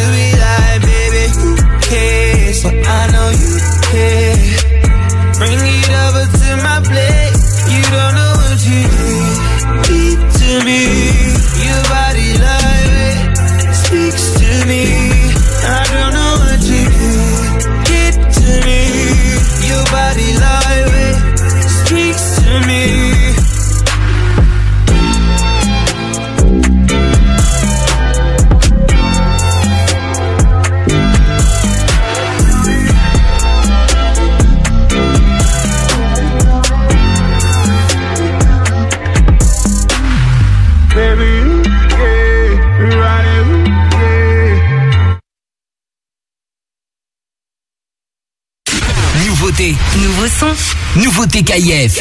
[49.73, 50.53] Nouveau son.
[51.01, 51.43] nouveauté.
[51.43, 51.99] Finesse,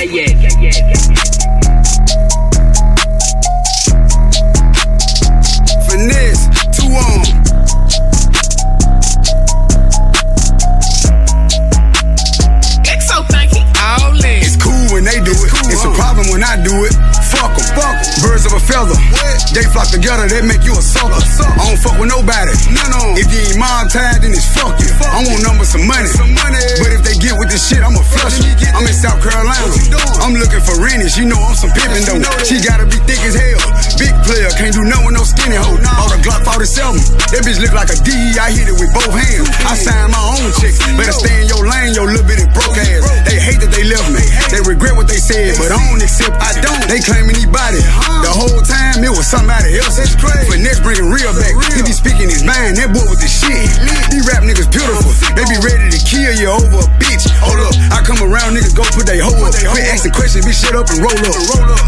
[15.05, 15.53] when they do it.
[15.69, 16.97] It's a problem when I do it.
[17.29, 17.67] fuck 'em.
[17.77, 18.23] Fuck 'em.
[18.25, 18.97] Birds of a feather.
[19.53, 21.21] They flock together, they make you a sucker.
[21.45, 22.57] I don't fuck with nobody.
[22.73, 24.89] None of If you ain't mob tied, then it's fuck you.
[25.05, 26.09] I want numbers some money.
[26.81, 28.55] But if they get with this shit, I'ma flush you.
[28.73, 29.69] I'm in South Carolina.
[30.25, 31.09] I'm looking for Rennie.
[31.11, 32.45] She know I'm some pimpin' though.
[32.45, 33.61] She gotta be thick as hell.
[33.99, 35.79] Big player, can't do nothing with no skinny hoe.
[35.79, 36.99] Bought a Glock 47.
[37.31, 38.11] That bitch look like a D.
[38.35, 39.47] I hit it with both hands.
[39.63, 40.83] I signed my own chicks.
[40.99, 43.07] Better stay in your lane, your little bitty broke ass.
[43.29, 44.25] They hate that they left me.
[44.51, 46.35] They regret what they said, but I don't accept.
[46.43, 46.83] I don't.
[46.91, 47.81] They claiming anybody.
[48.27, 49.95] The whole time it was somebody else.
[49.95, 50.51] That's crazy.
[50.51, 51.55] Finesse bringing real back.
[51.75, 52.77] He be speaking his mind.
[52.81, 53.71] That boy with the shit.
[54.11, 55.15] These rap niggas beautiful.
[55.39, 57.31] They be ready to kill you over a bitch.
[57.43, 57.75] Hold up.
[57.95, 59.55] I come around, niggas go put they hoe up.
[59.55, 61.37] Quit asking questions, bitch, shut up and roll up.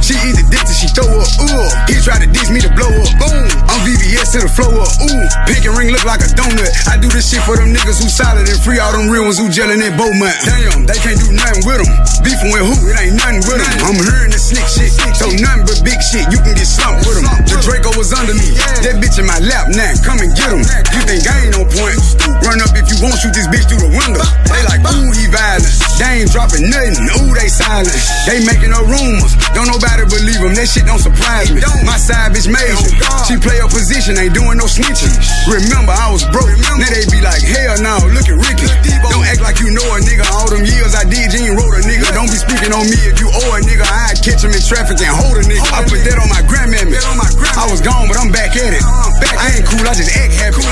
[0.02, 1.30] She eat the dick till she throw up.
[1.42, 1.95] Ooh.
[1.96, 3.08] He try to diss me to blow up.
[3.16, 3.48] Boom.
[3.72, 4.92] I'm VVS to the flow up.
[5.00, 5.24] Ooh.
[5.48, 6.68] Pick and ring look like a donut.
[6.84, 8.76] I do this shit for them niggas who solid and free.
[8.76, 10.36] All them real ones who gelling in Beaumont.
[10.44, 11.88] Damn, they can't do nothing with them.
[12.20, 12.76] Beefing with who?
[12.92, 13.72] It ain't nothing with them.
[13.88, 14.92] I'm hearing the slick shit.
[15.16, 16.28] So nothing but big shit.
[16.28, 17.32] You can get slumped with them.
[17.48, 18.52] The Draco was under me.
[18.84, 19.96] That bitch in my lap now.
[20.04, 20.60] Come and get him.
[20.92, 21.96] You think I ain't no point?
[22.44, 24.20] Run up if you want, shoot this bitch through the window.
[24.52, 25.72] They like, ooh, he violent.
[25.96, 27.08] They ain't dropping nothing.
[27.24, 27.96] Ooh, they silent.
[28.28, 29.32] They making up rumors.
[29.56, 30.52] Don't nobody believe them.
[30.52, 31.64] That shit don't surprise me.
[31.86, 32.90] My side bitch major.
[33.24, 35.14] She play her position, ain't doing no snitching.
[35.46, 36.50] Remember, I was broke.
[36.76, 38.66] Now they be like, hell no, look at Ricky.
[39.06, 40.26] Don't act like you know a nigga.
[40.34, 42.10] All them years I did, you ain't wrote a nigga.
[42.10, 43.86] Don't be speaking on me if you owe a nigga.
[43.86, 45.62] I catch him in traffic and hold a nigga.
[45.70, 46.98] I put that on my grandmammy.
[46.98, 48.82] I was gone, but I'm back at it.
[48.82, 50.66] I ain't cool, I just act happy.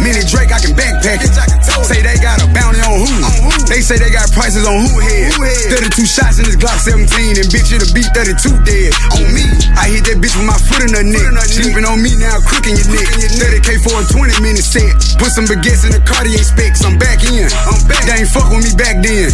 [0.00, 1.32] Mini Drake, I can backpack it.
[1.82, 3.10] Say they got a bounty on who?
[3.66, 5.34] They say they got prices on who head.
[5.72, 8.92] 32 shots in this Glock 17, and bitch, it'll beat 32 dead.
[9.16, 9.44] On me,
[9.74, 11.24] I hit that bitch with my foot in her neck.
[11.48, 13.08] Sleeping on me now, crooking your neck.
[13.40, 14.92] 30k for a 20 minute set.
[15.16, 16.84] Put some baguettes in the Cartier specs.
[16.84, 17.48] I'm back in.
[17.66, 18.04] I'm back.
[18.04, 19.32] They ain't fuck with me back then.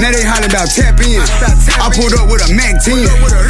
[0.00, 1.20] Now they hollering about tap in.
[1.80, 3.04] I pulled up with a Mac 10.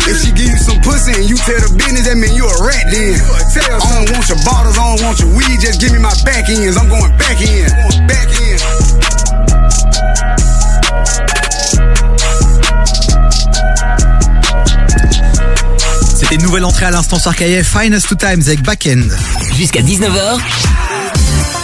[0.07, 2.57] If she give you some pussy and you tell the business, that mean you a
[2.63, 3.19] rat then.
[3.19, 6.49] I don't want your bottles, I don't want your weed, just give me my back
[6.49, 6.77] ends.
[6.77, 7.67] I'm going back in.
[8.07, 8.59] Back in.
[16.29, 19.05] C'était une nouvelle entrée à l'instant sur KIF, Finest Two Times avec Backend.
[19.57, 20.39] Jusqu'à 19h,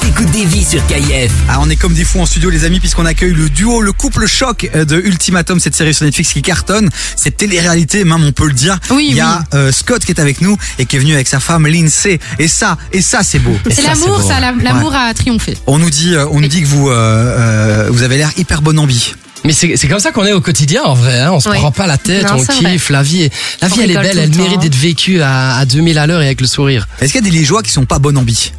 [0.07, 1.33] écoute des vies sur KIF.
[1.49, 3.93] Ah, on est comme des fous en studio les amis puisqu'on accueille le duo, le
[3.93, 8.31] couple choc euh, de Ultimatum, cette série sur Netflix qui cartonne, cette télé-réalité même on
[8.31, 8.79] peut le dire.
[8.91, 11.27] Oui, Il y a euh, Scott qui est avec nous et qui est venu avec
[11.27, 12.21] sa femme Lindsay.
[12.39, 13.57] Et ça, et ça c'est beau.
[13.69, 15.57] C'est l'amour, ça, la- l'amour a triomphé.
[15.67, 18.63] On nous dit, euh, on nous dit que vous, euh, euh, vous avez l'air hyper
[18.63, 19.15] bon ambi.
[19.45, 21.19] Mais c'est c'est comme ça qu'on est au quotidien en vrai.
[21.21, 21.31] Hein.
[21.33, 21.57] On se Oui.
[21.59, 22.55] prend pas la tête, Non, on vrai.
[22.55, 22.91] kiffe.
[22.91, 25.57] La vie, est, la On vie elle est belle, elle le mérite d'être vécue à,
[25.57, 26.87] à 2000 à l'heure et avec le sourire.
[27.01, 28.53] Est-ce qu'il y a des Liégeois qui sont pas bon ambi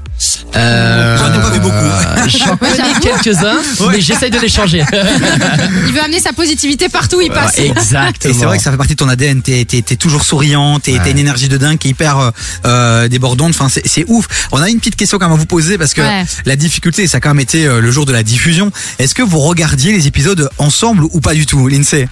[0.55, 2.27] Euh, J'en ai pas vu beaucoup.
[2.27, 3.57] J'en connais quelques-uns,
[3.89, 4.83] mais j'essaye de les changer.
[5.87, 7.57] Il veut amener sa positivité partout où il passe.
[7.57, 8.33] exactement.
[8.33, 9.41] Et c'est vrai que ça fait partie de ton ADN.
[9.41, 12.31] T'es, t'es toujours souriant, t'es, t'as une énergie de dingue qui est hyper euh,
[12.65, 13.49] euh, débordante.
[13.57, 14.27] Enfin, c'est, ouf.
[14.51, 16.25] On a une petite question quand même à vous poser parce que Ouais.
[16.45, 18.71] la difficulté, ça a quand même été euh, le jour de la diffusion.
[18.99, 22.07] Est-ce que vous regardiez les épisodes ensemble ou pas du tout, Lindsay?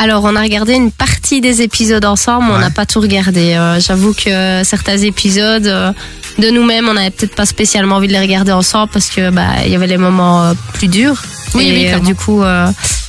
[0.00, 3.54] Alors, on a regardé une partie des épisodes ensemble, on n'a pas tout regardé.
[3.54, 5.92] Euh, J'avoue que certains épisodes, euh,
[6.38, 9.64] de nous-mêmes, on n'avait peut-être pas spécialement envie de les regarder ensemble parce que bah
[9.64, 11.20] il y avait les moments euh, plus durs.
[11.54, 12.42] Oui, et oui, du coup,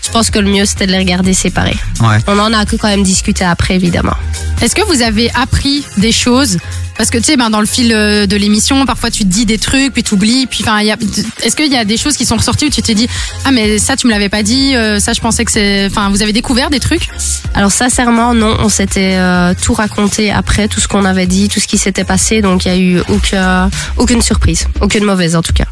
[0.10, 1.78] je pense que le mieux c'était de les regarder séparés.
[2.02, 2.18] Ouais.
[2.26, 4.16] On en a que quand même discuté après, évidemment.
[4.60, 6.58] Est-ce que vous avez appris des choses?
[6.98, 9.46] Parce que tu sais, ben, dans le fil euh, de l'émission, parfois tu te dis
[9.46, 10.48] des trucs, puis tu oublies.
[10.48, 10.98] Puis, enfin, il y a-
[11.44, 13.08] est-ce qu'il y a des choses qui sont ressorties où tu t'es dit
[13.46, 15.86] Ah, mais ça, tu me l'avais pas dit, euh, ça, je pensais que c'est.
[15.86, 17.08] Enfin, vous avez découvert des trucs?
[17.54, 21.60] Alors sincèrement, non, on s'était euh, tout raconté après, tout ce qu'on avait dit, tout
[21.60, 25.42] ce qui s'était passé, donc il y a eu aucun, aucune surprise, aucune mauvaise en
[25.44, 25.66] tout cas.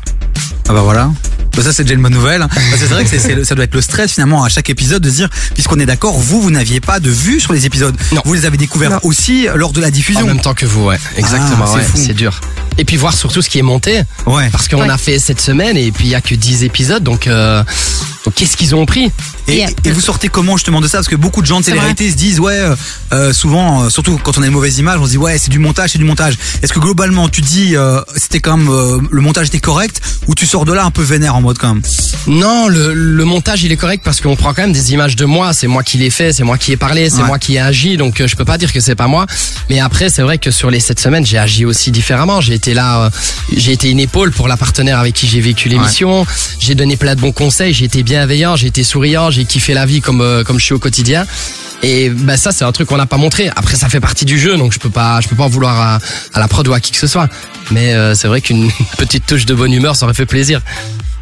[0.69, 1.09] Ah bah voilà.
[1.55, 2.41] Bah ça c'est déjà une bonne nouvelle.
[2.43, 2.49] hein.
[2.49, 4.69] Que c'est vrai que c'est- c'est le- ça doit être le stress finalement à chaque
[4.69, 7.65] épisode de se dire, puisqu'on est d'accord, vous, vous n'aviez pas de vue sur les
[7.65, 7.95] épisodes.
[8.25, 10.23] Vous les avez découverts aussi lors de la diffusion.
[10.23, 10.99] En même temps que vous, ouais.
[11.17, 12.39] Exactement, Ah, c'est ouais, dur.
[12.77, 14.01] Et puis voir surtout ce qui est monté.
[14.27, 14.49] Ouais.
[14.51, 14.89] Parce qu'on Ouais.
[14.89, 17.63] a fait cette semaine et puis il y a que 10 épisodes, donc, euh,
[18.25, 19.11] donc qu'est-ce qu'ils ont pris?
[19.47, 20.97] Et, et vous sortez comment justement de ça?
[20.97, 22.75] Parce que beaucoup de gens de télé-réalité se disent ouais, euh,
[23.13, 25.49] euh, souvent, euh, surtout quand on a une mauvaise image, on se dit ouais c'est
[25.49, 26.37] du montage, c'est du montage.
[26.61, 30.35] Est-ce que globalement tu dis euh, c'était quand même euh, le montage était correct ou
[30.35, 31.81] tu sors de là un peu vénère en mode quand même?
[32.27, 35.25] Non, le, le montage il est correct parce qu'on prend quand même des images de
[35.25, 35.51] moi.
[35.51, 37.23] C'est moi qui l'ai fait, c'est moi qui ai parlé, c'est Ouais.
[37.27, 37.97] moi qui ai agi.
[37.97, 39.25] Donc euh, je peux pas dire que c'est pas moi.
[39.69, 42.39] Mais après, c'est vrai que sur les sept semaines, j'ai agi aussi différemment.
[42.39, 43.09] J'ai été là, euh,
[43.57, 46.25] j'ai été une épaule pour la partenaire avec qui j'ai vécu l'émission.
[46.57, 47.73] J'ai donné plein de bons conseils.
[47.73, 50.73] J'ai été bienveillant, j'ai été souriant, j'ai kiffé la vie comme euh, comme je suis
[50.73, 51.25] au quotidien.
[51.83, 53.49] Et bah ça c'est un truc qu'on n'a pas montré.
[53.57, 55.79] Après ça fait partie du jeu donc je peux pas je peux pas en vouloir
[55.79, 55.99] à,
[56.33, 57.27] à la prod ou à qui que ce soit.
[57.71, 60.61] Mais euh, c'est vrai qu'une petite touche de bonne humeur ça aurait fait plaisir.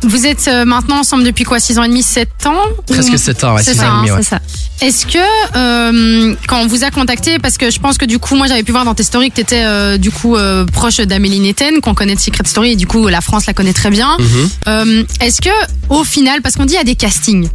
[0.05, 2.53] Vous êtes euh, maintenant ensemble depuis quoi 6 ans et demi, 7 ans
[2.87, 4.23] Presque Ou- 7 ans, ouais, C'est six ça, ans et demi, hein, ouais.
[4.23, 4.39] c'est ça.
[4.81, 5.17] Est-ce que
[5.55, 8.63] euh, quand on vous a contacté, parce que je pense que du coup, moi j'avais
[8.63, 11.93] pu voir dans tes stories que tu étais du coup euh, proche d'Amélie Netten, qu'on
[11.95, 14.17] connaît de Secret Story, et du coup la France la connaît très bien.
[14.19, 14.49] Mhm.
[14.67, 15.49] Euh, Est-ce que
[15.89, 17.47] au final, parce qu'on dit il y a des castings,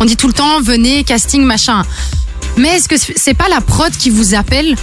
[0.00, 1.82] on dit tout le temps venez casting machin,
[2.56, 4.76] mais est-ce que c'est pas la prod qui vous appelle?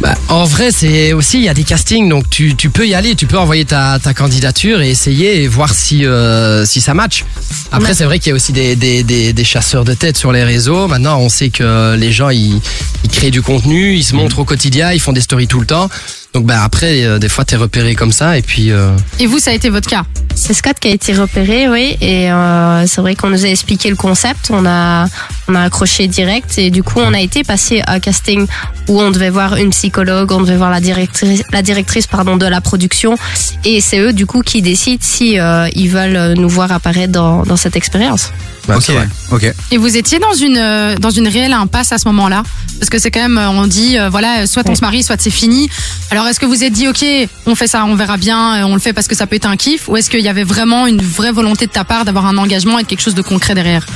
[0.00, 2.94] Bah, en vrai, c'est aussi il y a des castings, donc tu, tu peux y
[2.94, 6.94] aller, tu peux envoyer ta, ta candidature et essayer et voir si euh, si ça
[6.94, 7.24] match.
[7.72, 10.30] Après, c'est vrai qu'il y a aussi des, des, des, des chasseurs de tête sur
[10.30, 10.86] les réseaux.
[10.86, 12.60] Maintenant, on sait que les gens ils,
[13.02, 15.66] ils créent du contenu, ils se montrent au quotidien, ils font des stories tout le
[15.66, 15.88] temps.
[16.34, 18.70] Donc bah après, euh, des fois t'es repéré comme ça et puis.
[18.70, 21.96] euh, Et vous, ça a été votre cas C'est Scott qui a été repéré, oui,
[22.02, 25.06] et euh, c'est vrai qu'on nous a expliqué le concept, on a
[25.48, 28.46] on a accroché direct et du coup on a été passé à un casting
[28.88, 32.46] où on devait voir une psychologue, on devait voir la directrice la directrice pardon de
[32.46, 33.16] la production
[33.64, 37.42] et c'est eux du coup qui décident si euh, ils veulent nous voir apparaître dans
[37.44, 38.30] dans cette expérience.
[38.68, 38.92] Ok,
[39.32, 39.54] ok.
[39.70, 42.42] Et vous étiez dans une euh, dans une réelle impasse à ce moment-là?
[42.78, 45.20] Parce que c'est quand même euh, on dit euh, voilà soit on se marie soit
[45.20, 45.68] c'est fini.
[46.10, 47.04] Alors est-ce que vous êtes dit ok
[47.46, 49.46] on fait ça on verra bien euh, on le fait parce que ça peut être
[49.46, 49.88] un kiff?
[49.88, 52.78] Ou est-ce qu'il y avait vraiment une vraie volonté de ta part d'avoir un engagement
[52.78, 53.86] et de quelque chose de concret derrière?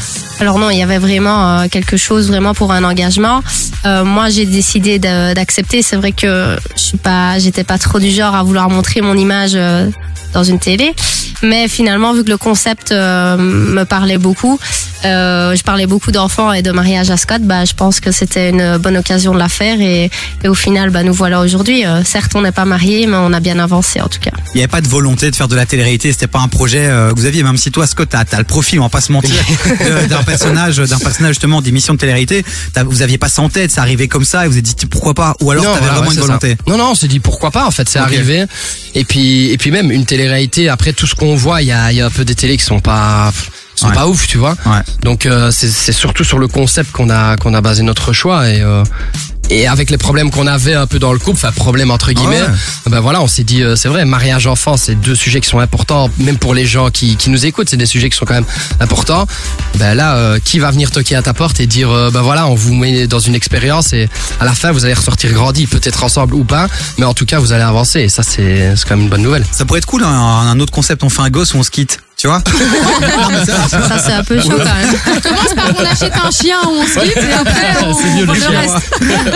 [0.41, 3.43] Alors non, il y avait vraiment euh, quelque chose vraiment pour un engagement.
[3.87, 5.83] Euh, moi, j'ai décidé d'accepter.
[5.83, 9.17] C'est vrai que je suis pas, j'étais pas trop du genre à vouloir montrer mon
[9.17, 9.89] image euh,
[10.33, 10.95] dans une télé,
[11.43, 14.59] mais finalement, vu que le concept euh, me parlait beaucoup,
[15.05, 18.51] euh, je parlais beaucoup d'enfants et de mariage à Scott, bah, je pense que c'était
[18.51, 20.11] une bonne occasion de la faire et,
[20.45, 21.85] et au final, bah, nous voilà aujourd'hui.
[21.85, 24.31] Euh, certes, on n'est pas mariés, mais on a bien avancé en tout cas.
[24.55, 26.87] Il n'y avait pas de volonté de faire de la télé-réalité, c'était pas un projet
[26.87, 29.01] euh, que vous aviez, même si toi, Scott, t'as as le profil, on va pas
[29.01, 29.35] se mentir,
[30.09, 32.45] d'un personnage, d'un personnage justement d'émission de télé-réalité.
[32.87, 35.15] Vous aviez pas ça en tête, ça arrivait comme ça, et vous êtes dit pourquoi
[35.15, 36.51] pas, ou alors Non, t'avais voilà, vraiment ouais, une volonté.
[36.51, 36.71] ça.
[36.71, 37.67] Non, non, on s'est dit pourquoi pas.
[37.67, 38.45] En fait, c'est arrivé.
[38.95, 40.69] Et puis, et puis même une télé-réalité.
[40.69, 42.57] Après tout ce qu'on voit, il y a, il y a un peu des télés
[42.57, 43.33] qui sont pas,
[43.75, 43.95] sont Ouais.
[43.95, 44.55] pas ouf, tu vois.
[45.03, 48.61] Donc euh, c'est surtout sur le concept qu'on a qu'on a basé notre choix et.
[48.61, 48.85] euh,
[49.51, 52.41] et avec les problèmes qu'on avait un peu dans le couple, enfin problème entre guillemets,
[52.41, 52.49] Ouais.
[52.91, 55.59] ben voilà, on s'est dit euh, c'est vrai, mariage enfant, c'est deux sujets qui sont
[55.59, 58.33] importants, même pour les gens qui, qui nous écoutent, c'est des sujets qui sont quand
[58.35, 58.47] même
[58.81, 59.27] importants.
[59.75, 62.47] Ben là, euh, qui va venir toquer à ta porte et dire euh, ben voilà,
[62.47, 64.09] on vous met dans une expérience et
[64.41, 66.67] à la fin vous allez ressortir grandi, peut-être ensemble ou pas,
[66.97, 69.23] mais en tout cas vous allez avancer et ça c'est c'est quand même une bonne
[69.23, 69.45] nouvelle.
[69.53, 71.71] Ça pourrait être cool, un, un autre concept, on fait un gosse ou on se
[71.71, 72.43] quitte, tu vois?
[73.69, 74.95] Ça, c'est un peu chaud quand même.
[75.17, 78.11] On commence par on achète un chien ou on se quitte et après on, C'est
[78.11, 78.91] mieux on le reste.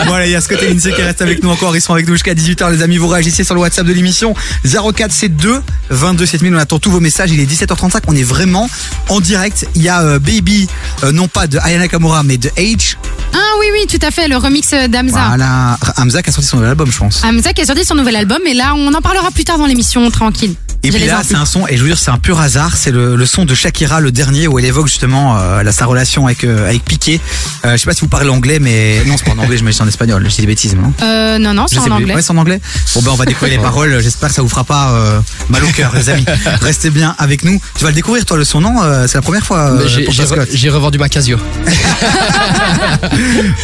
[0.06, 1.74] Voilà, il y a Scott et Lindsay qui restent avec nous encore.
[1.74, 2.96] Ils sont avec nous jusqu'à 18h, les amis.
[2.96, 4.34] Vous réagissez sur le WhatsApp de l'émission
[4.64, 6.54] 0472 22 7000.
[6.54, 7.32] On attend tous vos messages.
[7.32, 8.02] Il est 17h35.
[8.06, 8.70] On est vraiment
[9.08, 9.66] en direct.
[9.74, 10.68] Il y a euh, Baby,
[11.02, 12.96] euh, non pas de Ayana Kamura, mais de H.
[13.34, 15.24] Ah oui oui tout à fait le remix d'Amza.
[15.28, 15.76] Voilà.
[15.96, 17.24] Hamza qui a sorti son nouvel album, je pense.
[17.24, 19.66] Hamza qui a sorti son nouvel album et là on en parlera plus tard dans
[19.66, 20.54] l'émission tranquille.
[20.82, 22.75] Et puis là, c'est un son, et je vous jure, c'est un pur hasard.
[22.76, 25.86] C'est le, le son de Shakira, le dernier, où elle évoque justement euh, la- sa
[25.86, 27.20] relation avec euh, avec Piqué.
[27.64, 29.56] Euh, je sais pas si vous parlez anglais, mais non, c'est pas en anglais.
[29.56, 30.22] Je me dis en espagnol.
[30.28, 32.14] Je dis des bêtises, non Euh, non non Je c'est en anglais.
[32.14, 32.60] Ouais, c'est en anglais.
[32.94, 33.98] Bon ben on va découvrir les paroles.
[34.02, 36.24] J'espère que ça vous fera pas euh, mal au cœur, les amis.
[36.60, 37.60] Restez bien avec nous.
[37.76, 38.74] Tu vas le découvrir toi le son non
[39.06, 39.72] C'est la première fois.
[39.72, 41.38] euh, j'ai- re- revendu ma Casio.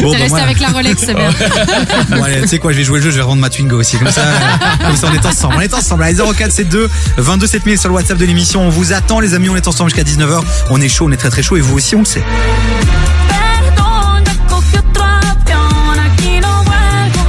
[0.00, 0.44] Bon, T'es resté voilà.
[0.44, 1.30] avec la Rolex, c'est bien.
[2.10, 3.78] Bon, allez, tu sais quoi, je vais jouer le jeu, je vais rendre ma Twingo
[3.78, 3.98] aussi.
[3.98, 4.22] Comme ça,
[4.84, 5.54] comme ça, on est ensemble.
[5.56, 6.02] On est ensemble.
[6.04, 8.62] Allez, 0472 22 7000 sur le WhatsApp de l'émission.
[8.62, 9.48] On vous attend, les amis.
[9.48, 10.42] On est ensemble jusqu'à 19h.
[10.70, 11.56] On est chaud, on est très très chaud.
[11.56, 12.22] Et vous aussi, on le sait.
[13.28, 17.22] Perdón, ya cogí otro avión, aquí no vuelvo,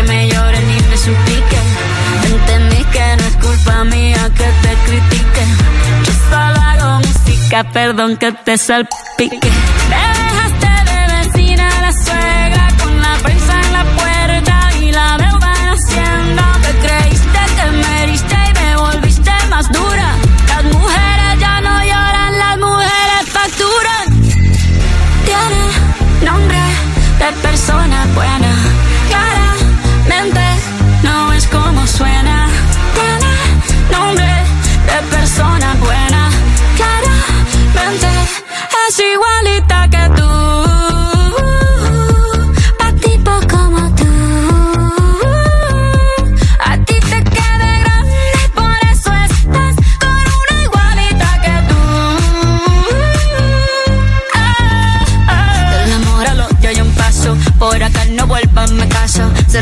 [0.00, 1.58] que me llore ni me suplique.
[2.24, 5.44] Entendí que no es culpa mía que te critique.
[6.04, 9.50] Yo solo hago música, perdón que te salpique.
[9.90, 15.50] Me dejaste de vecina la suegra con la prensa en la puerta y la deuda
[15.60, 16.46] en hacienda.
[16.64, 20.08] Te creíste que me heriste y me volviste más dura.
[20.48, 24.06] Las mujeres ya no lloran, las mujeres facturan.
[25.28, 25.62] Tiene
[26.30, 26.60] nombre
[27.20, 28.49] de persona buena.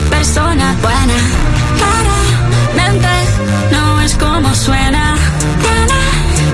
[0.00, 1.14] persona buena.
[1.76, 3.08] Claramente
[3.72, 5.14] no es como suena.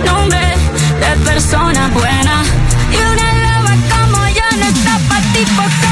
[0.05, 0.55] Nombre
[1.01, 2.43] de persona buena.
[2.93, 5.84] Y una loba como yo no está pa' tipo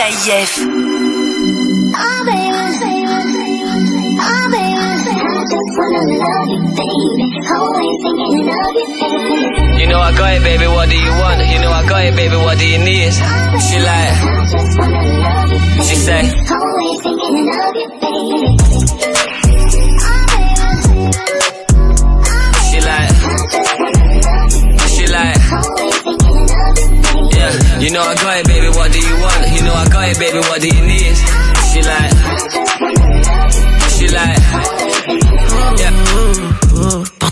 [0.00, 0.69] KF.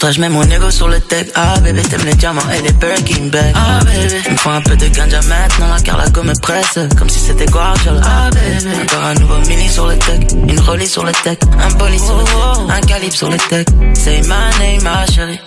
[0.09, 1.27] Toi, je mets mon ego sur le tech.
[1.35, 3.53] Ah, bébé, t'aimes les diamants et les Birkin bags.
[3.55, 5.69] Ah, bébé, il me faut un peu de ganja maintenant.
[5.75, 8.01] La Carlago me presse, comme si c'était Guardiola.
[8.05, 10.21] Ah, bébé, encore un nouveau mini sur le tech.
[10.49, 11.39] Une rollie sur le tech.
[11.61, 12.35] Un bolide sur le tech.
[12.71, 13.67] Un calibre sur le tech.
[13.95, 15.41] Say my name, ma chérie.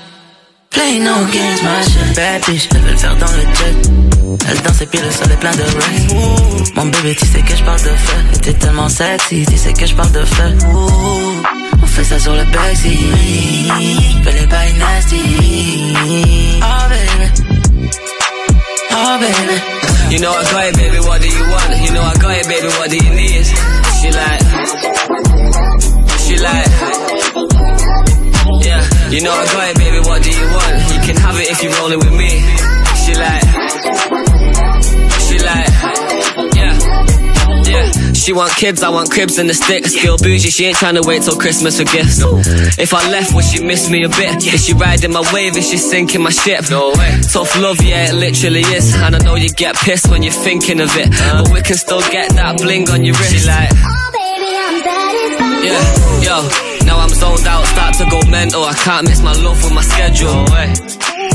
[0.69, 2.13] Play no games, ma chérie.
[2.15, 3.89] Bad bitch, elle veut le faire dans le jet.
[4.47, 6.75] Elle danse et puis le sol est plein de rest.
[6.75, 8.17] Mon bébé, tu sais que je parle de feu.
[8.35, 11.60] Et t'es tellement sexy, tu sais que je parle de feu.
[11.85, 12.97] Fait ça sur le backseat.
[14.23, 15.21] Fais les bails nasty.
[16.61, 17.27] Oh baby.
[18.91, 19.61] Oh baby.
[20.11, 20.99] You know I got it, baby.
[20.99, 21.71] What do you want?
[21.83, 22.67] You know I got it, baby.
[22.67, 23.45] What do you need?
[24.01, 24.41] She like,
[26.19, 26.67] she like.
[28.61, 29.99] Yeah, you know I got it, baby.
[29.99, 30.75] What do you want?
[30.91, 32.43] You can have it if you're rolling with me.
[33.05, 33.43] She like,
[38.21, 38.55] she like, yeah, yeah.
[38.55, 39.95] She want kids, I want cribs and the sticks.
[39.95, 42.21] Still bougie, she ain't trying to wait till Christmas for gifts.
[42.77, 44.43] If I left, would she miss me a bit?
[44.53, 45.57] Is she riding my wave?
[45.57, 46.69] Is she sinking my ship?
[46.69, 47.21] No way.
[47.31, 48.93] Tough love, yeah, it literally is.
[48.95, 51.09] And I know you get pissed when you're thinking of it.
[51.11, 53.31] But we can still get that bling on your wrist.
[53.33, 55.63] She like, oh baby, I'm satisfied.
[55.65, 56.85] yeah, yo.
[56.85, 58.63] Now I'm zoned out, start to go mental.
[58.63, 60.45] I can't miss my love with my schedule.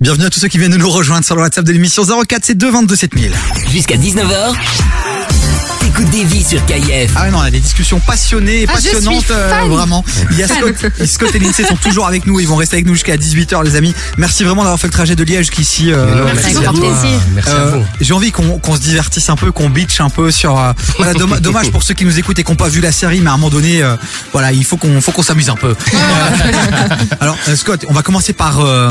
[0.00, 2.44] Bienvenue à tous ceux qui viennent de nous rejoindre sur le WhatsApp de l'émission 04
[2.44, 3.32] c'est 222 7000.
[3.72, 4.54] Jusqu'à 19h,
[6.04, 7.12] des vies sur KIF.
[7.16, 10.04] Ah ouais, non, on a des discussions passionnées et Ah, je suis passionnantes, euh, vraiment.
[10.30, 10.48] Il y a.
[10.48, 13.16] Scott, et Scott et Lindsay sont toujours avec nous, ils vont rester avec nous jusqu'à
[13.16, 13.94] 18h les amis.
[14.16, 15.92] Merci vraiment d'avoir fait le trajet de Liège jusqu'ici.
[15.92, 16.82] euh, non, merci à à vous.
[17.34, 17.84] Merci à vous.
[18.00, 20.58] J'ai envie qu'on qu'on se divertisse un peu, qu'on bitch un peu sur.
[20.58, 22.92] euh, voilà, dommage, dommage pour ceux qui nous écoutent et qui n'ont pas vu la
[22.92, 23.96] série, mais à un moment donné, euh,
[24.32, 25.70] voilà, il faut qu'on faut qu'on s'amuse un peu.
[25.70, 25.98] Euh,
[27.20, 28.60] alors euh, Scott, on va commencer par.
[28.60, 28.90] euh,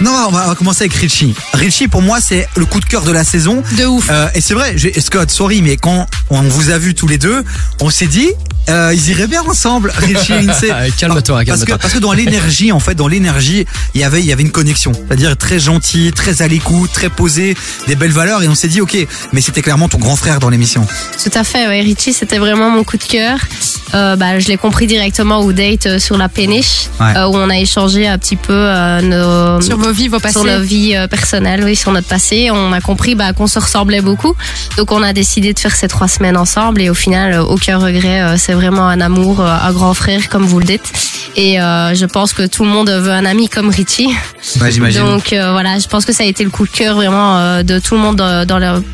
[0.00, 1.34] non, on va, on va commencer avec Richie.
[1.52, 3.62] Richie, pour moi, c'est le coup de cœur de la saison.
[3.76, 4.10] De ouf.
[4.34, 7.44] et c'est vrai, Scott, sorry, mais quand on vous a vu tous les deux,
[7.80, 8.28] on s'est dit,
[8.68, 10.68] euh, ils iraient bien ensemble, Richie et Lindsay.
[10.96, 11.78] Calme-toi, Parce que, calme-toi.
[11.78, 14.50] parce que dans l'énergie, en fait, dans l'énergie, il y avait, il y avait une
[14.52, 14.92] connexion.
[14.92, 17.56] C'est-à-dire très gentil, très à l'écoute, très posé,
[17.86, 18.42] des belles valeurs.
[18.42, 18.96] Et on s'est dit, ok,
[19.32, 20.86] mais c'était clairement ton grand frère dans l'émission.
[21.22, 21.80] Tout à fait, ouais.
[21.82, 23.38] Richie, c'était vraiment mon coup de cœur.
[23.94, 27.16] Euh, bah, je l'ai compris directement au date euh, sur la péniche, Ouais.
[27.16, 30.32] euh, où on a échangé un petit peu euh, nos, Sur vos vies, vos passés.
[30.40, 32.50] sur nos vies euh, personnelles, oui, sur notre passé.
[32.50, 34.34] On a compris bah, qu'on se ressemblait beaucoup.
[34.76, 37.78] Donc on a décidé de faire ces trois semaines ensemble et au final, euh, aucun
[37.78, 38.20] regret.
[38.22, 40.92] euh, C'est vraiment un amour, euh, un grand frère, comme vous le dites.
[41.36, 44.14] Et euh, je pense que tout le monde veut un ami comme Richie.
[44.60, 45.02] Ouais, j'imagine.
[45.02, 47.62] Donc euh, voilà, je pense que ça a été le coup de cœur vraiment euh,
[47.62, 48.84] de tout le monde euh, dans le,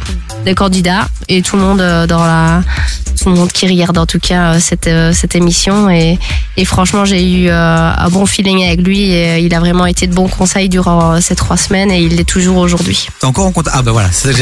[0.45, 2.63] des candidats et tout le monde euh, dans la
[3.23, 6.19] tout le monde qui regarde en tout cas euh, cette euh, cette émission et
[6.57, 10.07] et franchement j'ai eu euh, un bon feeling avec lui et il a vraiment été
[10.07, 13.09] de bons conseils durant euh, ces trois semaines et il l'est toujours aujourd'hui.
[13.21, 13.77] T'es encore en contact?
[13.79, 14.33] Ah bah voilà, c'est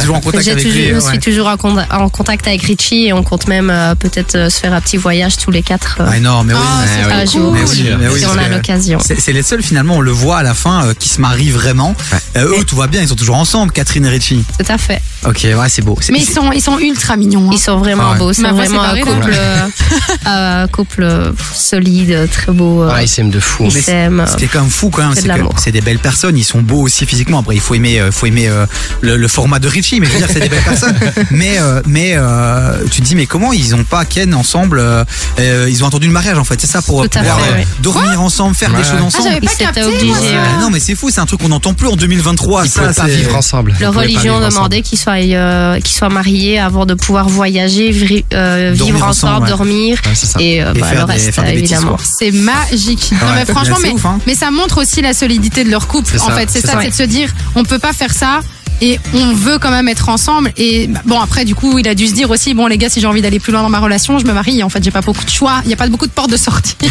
[0.00, 0.88] toujours en contact avec toujours- lui.
[0.88, 1.00] je ouais.
[1.00, 4.50] suis toujours en, con- en contact avec Richie et on compte même euh, peut-être euh,
[4.50, 5.98] se faire un petit voyage tous les quatre.
[6.00, 6.60] euh, Ah non, mais oui.
[6.62, 7.30] Ah, mais un oui.
[7.32, 8.98] jour, Mais oui, mais oui, si on a l'occasion.
[9.00, 11.94] C'est les seuls finalement, on le voit à la fin, euh, qui se marient vraiment.
[12.36, 14.44] Euh, eux, tout va bien, ils sont toujours ensemble, Catherine et Richie.
[14.58, 15.00] Tout à fait.
[15.26, 15.98] Ok, ouais, c'est beau.
[16.12, 17.46] Mais ils sont, ils sont ultra mignons.
[17.48, 17.52] hein.
[17.52, 18.18] Ils sont vraiment Ah ouais.
[18.32, 19.66] C'est vraiment un couple, euh,
[20.26, 22.82] un couple euh, solide, très beau.
[22.84, 23.68] euh, Ah, ils s'aiment de fou.
[23.68, 23.78] Qui
[24.44, 25.14] est quand même fou quand même,
[25.56, 27.38] C'est des belles personnes, ils sont beaux aussi physiquement.
[27.40, 28.66] Après, il faut aimer, euh, faut aimer euh,
[29.00, 30.96] le, le format de Richie, mais je veux dire, c'est des belles personnes.
[31.30, 35.04] Mais, euh, mais euh, tu te dis, mais comment ils ont pas Ken ensemble euh,
[35.38, 37.66] euh, Ils ont attendu le mariage en fait, c'est ça pour pouvoir fait, euh, ouais.
[37.80, 38.82] dormir ensemble, faire des Ouais.
[38.84, 39.28] choses Ah, ensemble.
[39.28, 39.82] j'avais pas capté.
[39.84, 40.08] ouais.
[40.12, 40.42] ça.
[40.56, 42.64] Ah non, mais c'est fou, c'est un truc qu'on n'entend plus en 2023.
[42.64, 43.74] Ils ça, pouvaient pas vivre ensemble.
[43.80, 47.90] Leur religion demandait qu'ils soient, euh, qu'ils soient mariés avant de pouvoir voyager,
[48.34, 49.48] euh, vivre ensemble, ensemble, ouais.
[49.50, 51.96] dormir Ouais, et, euh, Et bah, faire le des- reste faire des bêtises, évidemment.
[52.02, 53.12] C'est magique.
[53.12, 54.18] Non mais franchement, Mais ouf, hein.
[54.26, 56.12] mais ça montre aussi la solidité de leur couple.
[56.16, 56.78] C'est En ça, fait, c'est c'est ça, ça.
[56.82, 58.40] c'est de se dire, on peut pas faire ça.
[58.80, 60.52] Et on veut quand même être ensemble.
[60.56, 63.00] Et bon, après, du coup, il a dû se dire aussi, bon, les gars, si
[63.00, 64.62] j'ai envie d'aller plus loin dans ma relation, je me marie.
[64.62, 65.60] En fait, j'ai pas beaucoup de choix.
[65.64, 66.76] Il y a pas beaucoup de portes de sortie.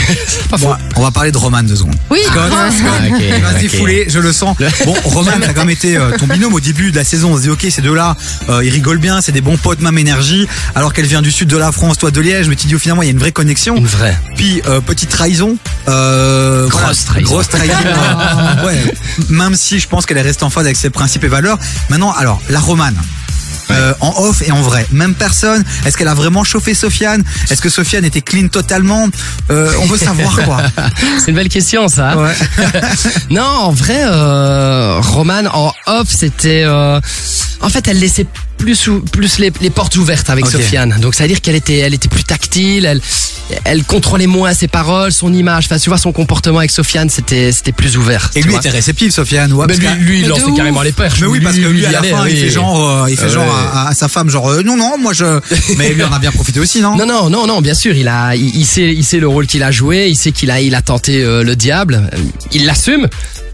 [0.60, 1.95] Bon, on va parler de Roman deux secondes.
[2.10, 2.20] Oui.
[2.26, 4.57] Scott, Ah, Scott, ok, il va se défouler, je le sens.
[4.84, 7.34] Bon, Roman, t'as quand même été euh, ton binôme au début de la saison.
[7.34, 8.18] On se dit, ok, ces deux-là,
[8.49, 10.48] euh, ils rigolent bien, c'est des bons potes, même énergie.
[10.76, 12.80] Alors qu'elle vient du sud de la France, toi de Liège, mais tu dis, oh,
[12.80, 13.76] finalement, il y a une vraie connexion.
[13.78, 14.18] Une vraie.
[14.36, 15.56] Puis, euh, petite trahison.
[15.88, 17.32] Euh, Grosse voilà, trahison.
[17.32, 17.74] Grosse trahison.
[17.86, 18.94] euh, ouais.
[19.30, 21.57] Même si je pense qu'elle est restée en phase avec ses principes et valeurs.
[21.89, 22.99] Maintenant, alors, la Romane.
[23.72, 24.86] Euh, en off et en vrai.
[24.91, 25.64] Même personne.
[25.86, 27.24] Est-ce qu'elle a vraiment chauffé Sofiane?
[27.50, 29.08] Est-ce que Sofiane était clean totalement?
[29.52, 30.62] Euh, On veut savoir quoi.
[31.20, 32.18] C'est une belle question, ça.
[32.18, 32.34] Ouais.
[33.30, 36.64] non, en vrai, euh, Roman en off, c'était.
[36.66, 37.00] euh,
[37.62, 38.26] en fait, elle laissait
[38.58, 40.46] plus ou- plus les, les portes ouvertes avec.
[40.48, 40.98] Sofiane.
[41.02, 43.02] Donc ça veut dire qu'elle était elle était plus tactile, elle
[43.64, 45.66] elle contrôlait moins ses paroles, son image.
[45.66, 48.32] Enfin, tu vois, son comportement avec Sofiane, c'était c'était plus ouvert.
[48.36, 48.60] Et lui vois.
[48.60, 49.54] était réceptif, Sofiane.
[49.54, 51.20] Ouais, Mais parce lui, que- lui, il lançait carrément les perches.
[51.22, 53.26] Mais oui, parce que lui, à il la fin, il fait genre, euh, il fait
[53.26, 53.59] Euh, genre.
[53.60, 55.40] À, sa femme, genre, euh, non, non, moi je.
[55.77, 56.95] Mais lui en a bien profité aussi, non?
[56.99, 59.64] Non, non, non, non, bien sûr, il a, il sait, il sait le rôle qu'il
[59.64, 62.18] a joué, il sait qu'il a, il a tenté euh, le diable, euh,
[62.52, 63.07] il l'assume.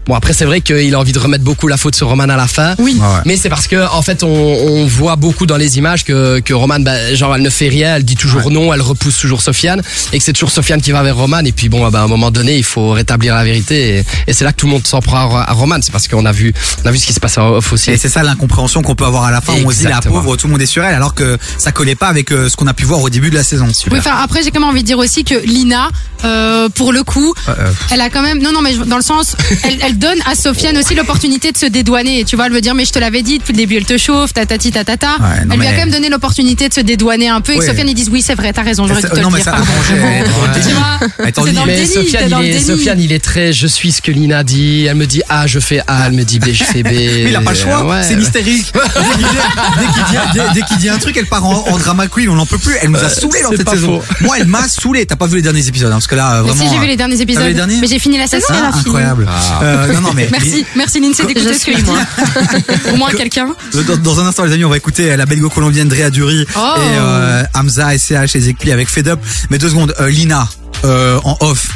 [0.06, 2.36] Bon après c'est vrai qu'il a envie de remettre beaucoup la faute sur Roman à
[2.36, 2.74] la fin.
[2.78, 2.96] Oui.
[3.00, 3.06] Ouais.
[3.24, 6.54] Mais c'est parce que en fait on, on voit beaucoup dans les images que, que
[6.54, 9.82] Roman, bah, genre elle ne fait rien, elle dit toujours non, elle repousse toujours Sofiane
[10.12, 12.08] et que c'est toujours Sofiane qui va vers Roman et puis bon bah, à un
[12.08, 14.86] moment donné il faut rétablir la vérité et, et c'est là que tout le monde
[14.86, 15.76] s'en prend à, à Roman.
[15.82, 16.52] C'est parce qu'on a vu
[16.84, 17.90] on a vu ce qui se passe en off aussi.
[17.90, 19.54] Et c'est ça l'incompréhension qu'on peut avoir à la fin.
[19.64, 20.16] On se dit la Exactement.
[20.20, 22.56] pauvre, tout le monde est sur elle, alors que ça collait pas avec euh, ce
[22.56, 23.66] qu'on a pu voir au début de la saison.
[23.90, 25.88] Oui, enfin, après, j'ai quand même envie de dire aussi que Lina,
[26.24, 28.40] euh, pour le coup, Euh, euh, elle a quand même.
[28.42, 31.66] Non, non, mais dans le sens, elle, elle donne à Sofiane aussi l'opportunité de se
[31.66, 32.24] dédouaner.
[32.24, 33.96] Tu vois, elle veut dire, mais je te l'avais dit depuis le début, elle te
[33.98, 35.16] chauffe, tatati tatata.
[35.20, 37.60] Ouais, elle lui a quand même donné l'opportunité de se dédouaner un peu et que
[37.62, 37.66] Ouais.
[37.68, 39.52] Sofiane, ils disent, oui, c'est vrai, t'as raison, j'aurais dû te non, le mais dire.
[39.52, 39.56] ça
[41.86, 42.64] Sofiane, t'es dans il le est, déni.
[42.64, 44.84] Sofiane, il est très je suis ce que Lina dit.
[44.86, 46.06] Elle me dit A, je fais A.
[46.06, 46.88] Elle me dit B, je fais B.
[46.90, 48.02] Mais il a pas le choix, Ouais.
[48.02, 48.72] c'est mystérique.
[50.54, 52.74] Dès qu'il dit, un truc, elle part en, en drama queen, on n'en peut plus.
[52.82, 54.00] Elle nous a saoulé dans cette saison.
[54.20, 55.06] Moi, elle m'a saoulé.
[55.06, 56.62] T'as pas vu les derniers épisodes, hein, parce que là, vraiment.
[56.64, 57.52] si, j'ai vu les derniers T'as épisodes.
[57.54, 58.46] derniers mais j'ai fini la saison.
[58.50, 58.80] Ah, elle a fini.
[58.80, 59.28] incroyable.
[59.88, 61.98] Euh, non, non, mais Merci, merci Lindsay d'écouter ce suis, moi.
[61.98, 62.90] dis.
[62.92, 63.54] Au moins quelqu'un.
[63.86, 66.58] Dans, dans un instant, les amis, on va écouter la belgo-colombienne Drea Dury Oh.
[66.76, 69.20] et euh, Hamza, SCH et Zekpi avec Fed Up.
[69.50, 70.48] Mais deux secondes, euh, Lina,
[70.84, 71.70] euh, en off.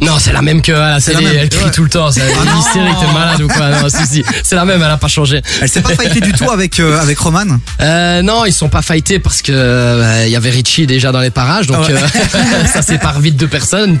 [0.00, 1.22] Non, c'est la même que à la télé.
[1.22, 1.38] la même.
[1.42, 1.70] Elle crie Ouais.
[1.70, 2.10] tout le temps.
[2.10, 4.24] C'est Ah hystérique, t'es malade ou quoi Non, si, si.
[4.42, 5.42] C'est la même, elle a pas changé.
[5.60, 7.44] Elle s'est pas fightée du tout avec, euh, avec Roman
[7.80, 11.20] Euh, non, ils sont pas fightés parce que euh, il y avait Richie déjà dans
[11.20, 12.00] les parages, donc Ah ouais.
[12.34, 13.98] euh, ça sépare vite deux personnes.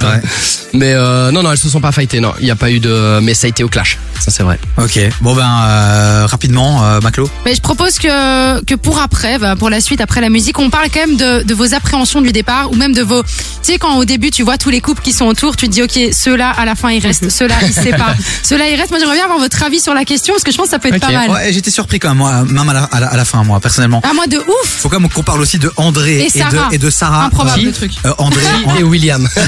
[0.72, 2.20] Mais euh, non, non, elles se sont pas fightées.
[2.20, 3.20] Non, il y a pas eu de.
[3.20, 3.98] Mais ça a été au clash.
[4.20, 4.58] Ça c'est vrai.
[4.78, 4.98] Ok.
[5.20, 7.28] Bon ben, euh, rapidement, euh, Maclo.
[7.44, 10.70] Mais je propose que, que pour après, bah, pour la suite, après la musique, on
[10.70, 13.22] parle quand même de, de vos appréhensions du départ ou même de vos.
[13.22, 13.28] Tu
[13.62, 15.82] sais, quand au début, tu vois tous les couples qui sont autour, tu te dis,
[15.82, 18.14] OK, ceux-là, à la fin, ils restent, ceux-là, ils se séparent.
[18.42, 18.90] Ceux-là, ils restent.
[18.90, 20.78] Moi, j'aimerais bien avoir votre avis sur la question parce que je pense que ça
[20.78, 21.30] peut être pas mal.
[21.30, 23.60] Ouais, j'étais surpris quand même, moi, même à la, à la, à la fin, moi,
[23.60, 24.00] personnellement.
[24.04, 24.44] Ah, moi, de ouf!
[24.64, 26.68] Faut quand même qu'on parle aussi de André Et et, Sarah.
[26.70, 27.24] de, et de Sarah.
[27.26, 27.92] Improbable, Euh, le truc.
[28.04, 28.42] euh, André
[28.78, 29.26] Et William.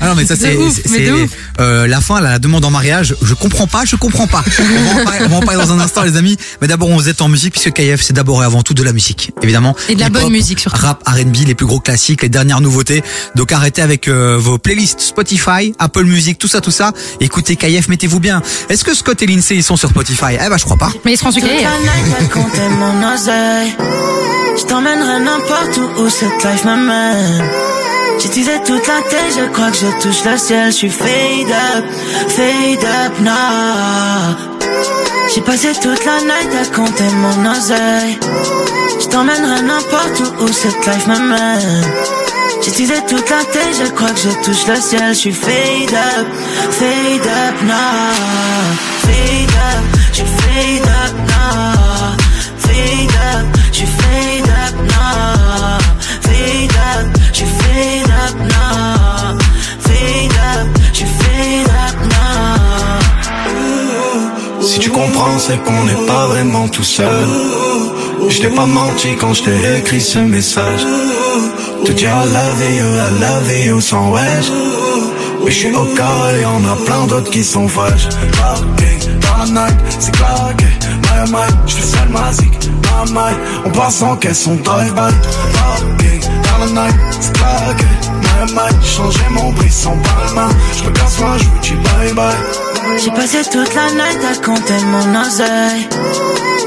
[0.00, 0.56] Ah non mais ça c'est
[1.60, 3.14] euh, la fin là, la demande en mariage.
[3.22, 4.44] Je comprends pas, je comprends pas.
[4.58, 6.36] On va en parler, on va en parler dans un instant les amis.
[6.60, 8.92] Mais d'abord on se en musique puisque KF c'est d'abord et avant tout de la
[8.92, 9.74] musique évidemment.
[9.88, 10.76] Et de la bonne musique, surtout.
[10.80, 13.02] Rap, R&B, les plus gros classiques, les dernières nouveautés.
[13.34, 16.92] Donc arrêtez avec euh, vos playlists Spotify, Apple Music, tout ça tout ça.
[17.20, 18.42] Écoutez KF, mettez-vous bien.
[18.68, 20.34] Est-ce que Scott et Lindsay ils sont sur Spotify?
[20.44, 20.90] Eh ben je crois pas.
[21.04, 21.62] Mais ils seront sur Toute KF.
[21.62, 23.74] la night, va compter mon oseille.
[24.58, 27.44] Je t'emmènerai n'importe où où cette life m'amène.
[28.20, 30.66] J'utilisais toute la tête, je crois que je touche le ciel.
[30.72, 31.84] Je suis fade up,
[32.28, 34.36] fade up now.
[35.34, 38.18] J'ai passé toute la night à compter mon oseille.
[39.00, 41.84] Je t'emmènerai n'importe où où cette life m'amène.
[42.62, 45.14] J'utilisais toute la tête, je crois que je touche le ciel.
[45.14, 46.26] Je suis fade up,
[46.70, 48.12] fade up now.
[49.02, 52.16] Fade up, je suis fade up now.
[52.58, 55.78] Fade up, je suis fade up now.
[56.22, 59.38] Fade up, je suis fade up now.
[59.80, 62.26] Fade up, je suis fade up now.
[64.60, 67.26] Si tu comprends, c'est qu'on n'est pas vraiment tout seul.
[68.28, 70.84] Je t'ai pas menti quand je t'ai écrit ce message.
[71.84, 74.50] Te dire I love you, I love you sans wesh.
[75.44, 78.08] Mais je suis au et on a plein d'autres qui sont fraîches.
[78.36, 80.66] Parking dans la night, c'est claqué.
[81.02, 82.52] My my, je fais seul ma zik.
[82.82, 83.34] My my,
[83.64, 85.12] on passe en caisse, on drive by.
[85.54, 87.84] Parking dans la night, c'est claqué.
[88.24, 90.48] My my, changé mon bris en palma.
[90.76, 92.98] Je me casse moi, je vous dis bye bye.
[93.02, 95.88] J'ai passé toute la night à compter mon oseille.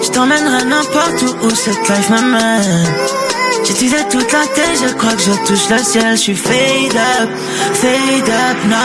[0.04, 2.86] Je t'emmènerai n'importe où où cette life m'amène.
[3.70, 6.18] J'utilisais toute la tête, je crois que je touche le ciel.
[6.18, 7.30] Je suis fade up,
[7.74, 8.76] fade up now.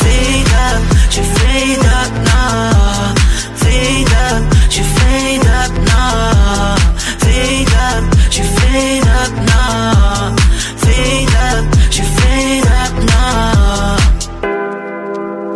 [0.00, 3.14] Fade up, je fade up now.
[3.56, 6.76] Fade up, je fade up now.
[7.20, 10.36] Fade up, je fade up now.
[10.76, 13.96] Fade up, je fade up now.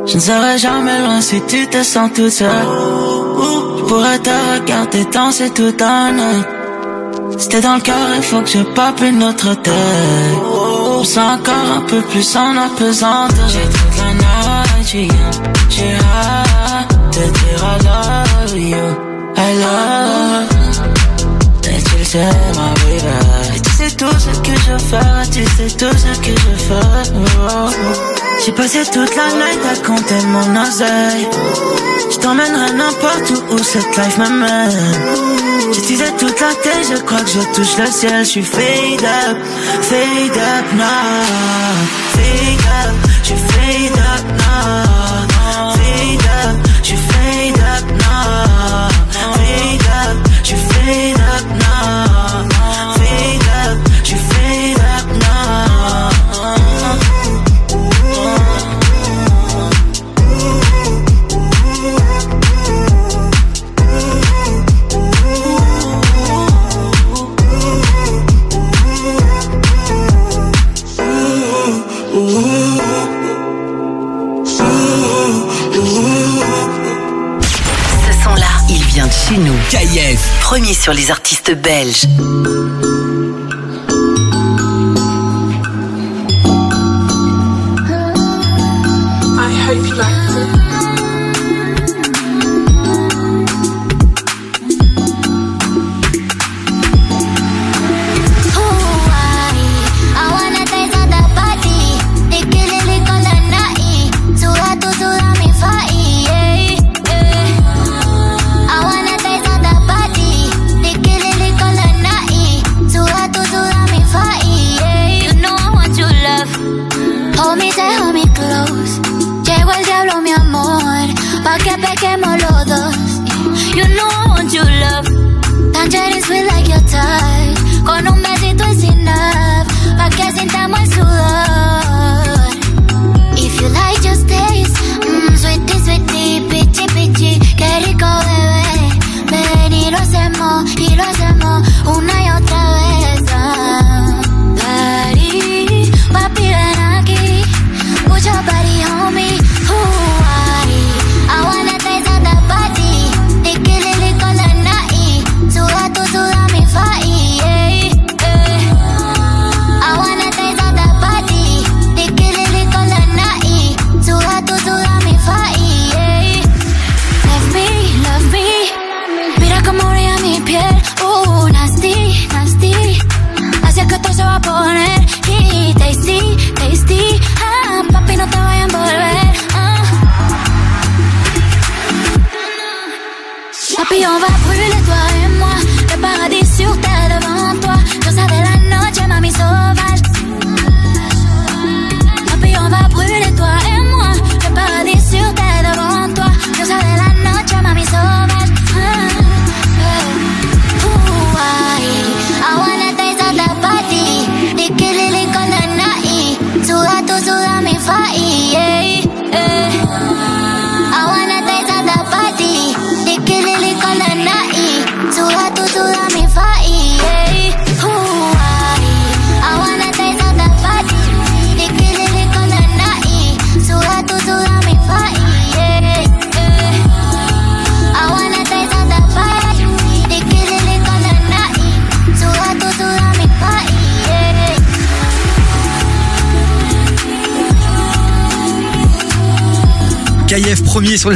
[0.06, 2.48] Je ne serai jamais loin si tu te sens toute seule.
[2.48, 6.57] Je pourrais te regarder danser toute la nuit.
[7.50, 9.72] T'es dans le cœur, il faut que je pape une autre tête.
[11.00, 13.48] Je sens encore un peu plus en apesanteur.
[13.48, 15.12] J'ai toute la night,
[15.70, 18.86] j'ai hâte de dire I love you,
[19.36, 20.48] I love.
[21.64, 23.56] Et tu le sais, ma baby.
[23.56, 27.00] Et tu sais tout ce que je fais, tu sais tout ce que je fais.
[28.44, 31.28] J'ai passé toute la night à compter mon oseille.
[32.10, 35.47] Je t'emmènerai n'importe où où cette life m'amène.
[35.60, 38.24] J'utilisais toute la tête, je crois que je touche le ciel.
[38.24, 39.36] Je suis fade up,
[39.82, 41.24] fade up now.
[42.14, 42.94] Fade up,
[43.24, 45.72] je fade up now.
[45.76, 48.88] Fade up, je fade up now.
[49.34, 51.17] Fade up, je fade up
[80.48, 82.06] Premier sur les artistes belges.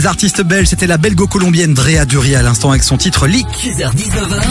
[0.02, 3.46] Les artistes belges, c'était la belgo-colombienne Drea Dury à l'instant avec son titre Leak.
[3.56, 4.42] 6h-19h.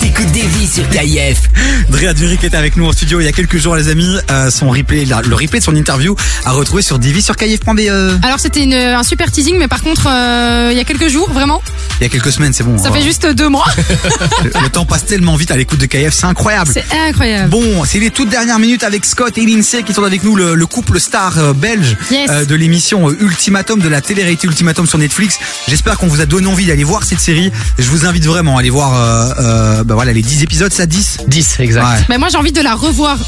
[0.00, 1.40] T'écoutes des vies sur KIF.
[1.88, 4.16] Drea Dury qui était avec nous en studio il y a quelques jours les amis,
[4.30, 6.14] euh, son replay, la- le replay de son interview
[6.44, 7.80] à retrouver sur divi sur KIF.be.
[8.22, 11.28] Alors c'était une- un super teasing, mais par contre, euh, il y a quelques jours,
[11.32, 11.60] vraiment,
[12.00, 12.78] il y a quelques semaines, c'est bon.
[12.78, 13.64] ça euh, fait juste deux mois.
[14.44, 16.70] le, le temps passe tellement vite à l'écoute de KIF, c'est incroyable.
[16.72, 17.50] C'est incroyable.
[17.50, 20.54] Bon, c'est les toutes dernières minutes avec Scott et Lindsay qui sont avec nous, le,
[20.54, 22.30] le couple star euh, belge Yes.
[22.30, 25.38] euh, de l'émission euh, Ultimatum, de la télé-réalité Ultimatum sur Netflix.
[25.68, 27.52] J'espère qu'on vous a donné envie d'aller voir cette série.
[27.78, 30.86] Je vous invite vraiment à aller voir euh, euh, bah voilà, les 10 épisodes, ça
[30.86, 31.82] 10 10, exact.
[31.82, 32.04] Ouais.
[32.08, 33.18] Mais moi j'ai envie de la revoir.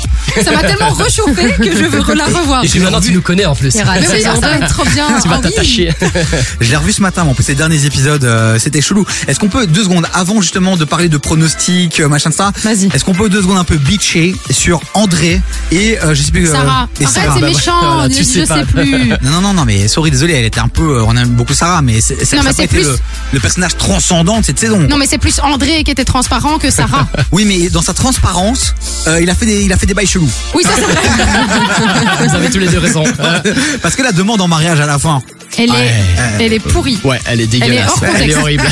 [0.42, 2.64] Ça m'a tellement réchauffé que je veux la revoir.
[2.64, 3.74] Et puis maintenant, tu nous connais en plus.
[3.74, 5.06] Mais oui, ça va être trop bien.
[5.22, 5.92] Tu vas Ah t'attacher.
[6.60, 9.04] Je l'ai revu ce matin, mais en plus ces derniers épisodes, euh, c'était chelou.
[9.28, 13.04] Est-ce qu'on peut deux secondes avant justement de parler de pronostics, machin de ça Est-ce
[13.04, 15.40] qu'on peut deux secondes un peu bitcher sur André
[15.70, 16.88] et euh, je sais plus euh, Sarah.
[17.00, 17.34] et Arrête, Sarah.
[17.38, 17.72] c'est méchant.
[18.00, 18.64] Voilà, je sais, pas.
[18.64, 19.08] plus.
[19.22, 21.82] Non non non mais sorry désolé, elle était un peu euh, on aime beaucoup Sarah
[21.82, 22.98] mais c'est ça Non, mais c'est été plus- le,
[23.32, 24.78] le personnage transcendant de cette saison.
[24.80, 27.06] Non mais c'est plus André qui était transparent que Sarah.
[27.32, 28.74] Oui mais dans sa transparence,
[29.06, 30.30] euh, il a fait des il a fait des bails chelous.
[30.54, 32.28] Oui ça c'est vrai.
[32.28, 33.04] Vous avez tous les deux raison.
[33.82, 35.22] Parce que la demande en mariage à la fin.
[35.58, 35.92] Elle est,
[36.38, 36.98] elle est pourrie.
[37.02, 37.88] Ouais, elle est Elle est dégueulasse.
[37.90, 38.38] hors Elle est, contexte.
[38.38, 38.64] horrible.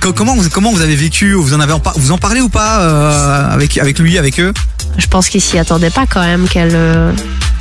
[0.00, 1.32] Co- Comment vous comment vous avez vécu?
[1.32, 4.38] Vous en avez en, par- vous en parlez ou pas euh, avec avec lui avec
[4.38, 4.52] eux?
[4.98, 6.72] Je pense qu'ils s'y attendaient pas quand même qu'elle.
[6.74, 7.12] euh,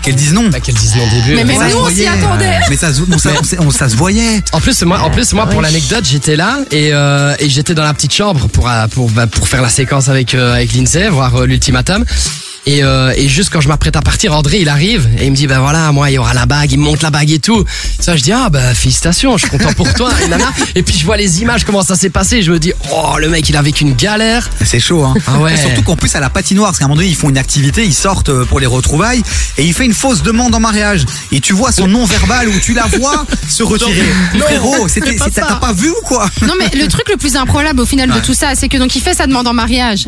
[0.01, 0.49] Qu'elles disent non.
[0.49, 1.35] Bah, qu'elles disent non au début.
[1.35, 2.59] Mais même ça se nous on s'y voyait, attendait.
[2.69, 4.41] Mais ça, se- on, ça, on s'est- on- ça se voyait.
[4.51, 7.83] En plus, moi, en plus, moi, pour l'anecdote, j'étais là et, euh, et j'étais dans
[7.83, 11.07] la petite chambre pour euh, pour bah, pour faire la séquence avec euh, avec Lindsay,
[11.09, 12.03] voir euh, l'ultimatum.
[12.67, 15.35] Et, euh, et juste quand je m'apprête à partir, André il arrive et il me
[15.35, 17.39] dit ben voilà moi il y aura la bague, il me montre la bague et
[17.39, 17.65] tout.
[17.99, 20.11] Ça je dis ah bah félicitations, je suis content pour toi.
[20.23, 20.51] Et, nana.
[20.75, 23.29] et puis je vois les images comment ça s'est passé, je me dis oh le
[23.29, 24.47] mec il a vécu une galère.
[24.63, 25.15] C'est chaud, hein.
[25.25, 25.57] Ah ouais.
[25.57, 27.83] Surtout qu'en plus à la patinoire, parce qu'à un moment donné ils font une activité,
[27.83, 29.23] ils sortent euh, pour les retrouvailles
[29.57, 31.05] et il fait une fausse demande en mariage.
[31.31, 34.03] Et tu vois son nom verbal où tu la vois se retirer.
[34.35, 36.29] Non, Frérot, c'était, t'as pas vu ou quoi?
[36.43, 38.95] Non mais le truc le plus improbable au final de tout ça, c'est que donc
[38.95, 40.07] il fait sa demande en mariage.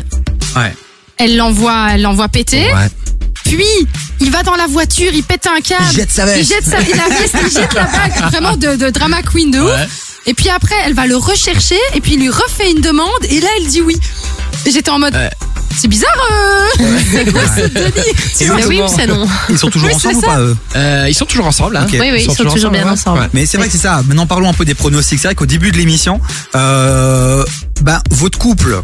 [0.54, 0.72] Ouais.
[1.16, 2.66] Elle l'envoie, elle l'envoie péter.
[3.44, 3.64] Puis
[4.20, 5.84] il va dans la voiture, il pète un câble.
[5.90, 6.38] Il jette sa veste.
[6.40, 8.30] Il jette sa, il la veste, il jette la bague.
[8.30, 9.70] Vraiment de, de drama queen de ouf.
[9.70, 9.88] Ouais.
[10.26, 13.40] Et puis après, elle va le rechercher et puis il lui refait une demande et
[13.40, 13.96] là, elle dit oui.
[14.66, 15.14] Et j'étais en mode.
[15.76, 16.16] C'est bizarre.
[16.32, 16.66] Euh...
[17.12, 20.30] c'est quoi ce délire oui ou c'est non Ils sont toujours Oui, ensemble c'est ou
[20.30, 21.76] pas eux Euh, ils sont toujours ensemble.
[21.76, 21.86] Hein.
[21.92, 22.90] Oui, oui, ils sont toujours bien ouais.
[22.90, 23.20] ensemble.
[23.20, 23.28] Ouais.
[23.32, 24.02] Mais c'est vrai que c'est ça.
[24.06, 25.18] Maintenant parlons un peu des pronostics.
[25.18, 26.20] C'est vrai qu'au début de l'émission,
[26.54, 27.44] euh,
[27.82, 28.82] ben votre couple,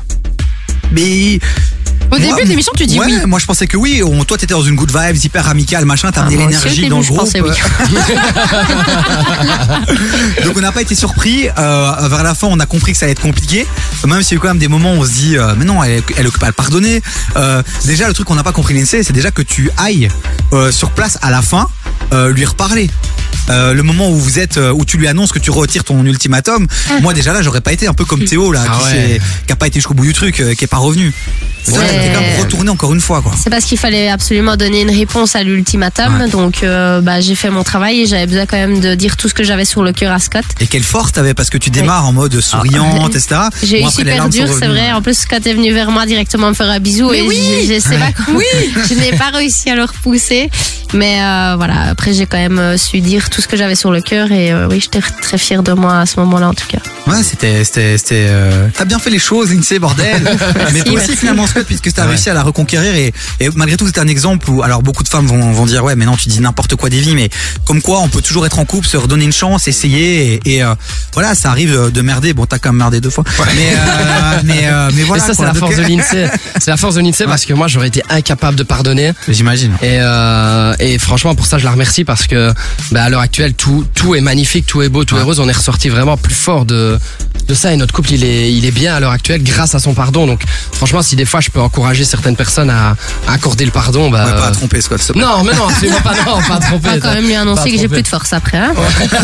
[0.93, 1.39] mais
[2.13, 3.19] Au début de l'émission, tu dis ouais, oui.
[3.27, 4.03] Moi, je pensais que oui.
[4.05, 6.11] On- toi, t'étais dans une good vibes, hyper amicale, machin.
[6.13, 7.21] T'as amené au l'énergie dans le je groupe.
[7.21, 7.51] pensais oui.
[10.45, 11.49] Donc, on n'a pas été surpris.
[11.59, 13.67] Euh, vers la fin, on a compris que ça allait être compliqué.
[14.07, 15.65] Même s'il y a eu quand même des moments où on se dit, euh, mais
[15.65, 17.03] non, elle, elle occupe pas à le pardonner.
[17.37, 20.09] Euh, déjà, le truc qu'on n'a pas compris, Lindsay, c'est déjà que tu ailles
[20.53, 21.67] euh, sur place à la fin
[22.13, 22.91] euh, lui reparler.
[23.49, 26.05] Euh, le moment où vous êtes, euh, où tu lui annonces que tu retires ton
[26.05, 26.67] ultimatum,
[27.03, 28.91] moi déjà là, j'aurais pas été un peu comme Théo là, Ah qui, ouais.
[28.91, 31.13] s'est- qui a pas été jusqu'au bout du truc, euh, qui est pas revenu.
[31.69, 32.00] Ouais.
[32.01, 33.33] J'étais quand même retourné encore une fois quoi.
[33.37, 36.29] C'est parce qu'il fallait absolument donner une réponse à l'ultimatum.
[36.31, 39.29] Donc, euh, bah, j'ai fait mon travail et j'avais besoin quand même de dire tout
[39.29, 40.45] ce que j'avais sur le cœur à Scott.
[40.61, 43.41] Et quelle force t'avais parce que tu démarres en mode souriante, etc.
[43.63, 44.93] J'ai Bon, eu super dur, c'est vrai.
[44.93, 47.41] En plus, Scott est venu vers moi directement me faire un bisou Mais et oui
[47.69, 48.39] je, je sais pas comment.
[48.89, 50.51] je n'ai pas réussi à le repousser.
[50.93, 53.93] Mais euh, voilà, après j'ai quand même euh, su dire tout ce que j'avais sur
[53.93, 56.67] le cœur et euh, oui, j'étais très fière de moi à ce moment-là en tout
[56.67, 56.79] cas.
[57.07, 58.27] Ouais, c'était, c'était, c'était.
[58.29, 60.21] euh, T'as bien fait les choses, Lindsay, bordel.
[60.73, 61.17] Mais toi aussi, merci.
[61.17, 64.49] finalement, Scott, puisque t'as réussi à la reconquérir et, et malgré tout, c'est un exemple
[64.51, 66.89] où, alors, beaucoup de femmes vont, vont dire, ouais, mais non, tu dis n'importe quoi
[66.89, 67.29] des vies, mais
[67.65, 70.63] comme quoi, on peut toujours être en couple, se redonner une chance, essayer, et, et,
[70.63, 70.75] euh,
[71.15, 72.33] voilà, ça arrive de- de merder.
[72.35, 73.25] Bon, t'as quand même merdé deux fois.
[73.55, 75.23] Mais, euh, mais, euh, mais voilà.
[75.23, 76.31] Mais ça, c'est la Donc, force de l'INSEE.
[76.61, 79.13] C'est la force de l'INSEE parce que moi, j'aurais été incapable de pardonner.
[79.29, 79.73] J'imagine.
[79.83, 82.53] Et, euh, et franchement, pour ça, je la remercie parce que
[82.93, 85.41] bah, à l'heure actuelle, tout, tout est magnifique, tout est beau, tout est rose.
[85.41, 86.99] On est ressorti vraiment plus fort de,
[87.47, 89.79] de ça et notre couple, il est, il est bien à l'heure actuelle grâce à
[89.79, 90.27] son pardon.
[90.27, 90.43] Donc,
[90.73, 92.97] franchement, si des fois, je peux encourager certaines personnes à,
[93.27, 94.25] à accorder le pardon, bah.
[94.27, 95.01] Ouais, pas à tromper, Scott.
[95.15, 96.89] Non, mais non, absolument pas, non, pas à tromper.
[96.89, 98.59] On va quand même lui annoncer que j'ai plus de force après.
[98.59, 98.73] Hein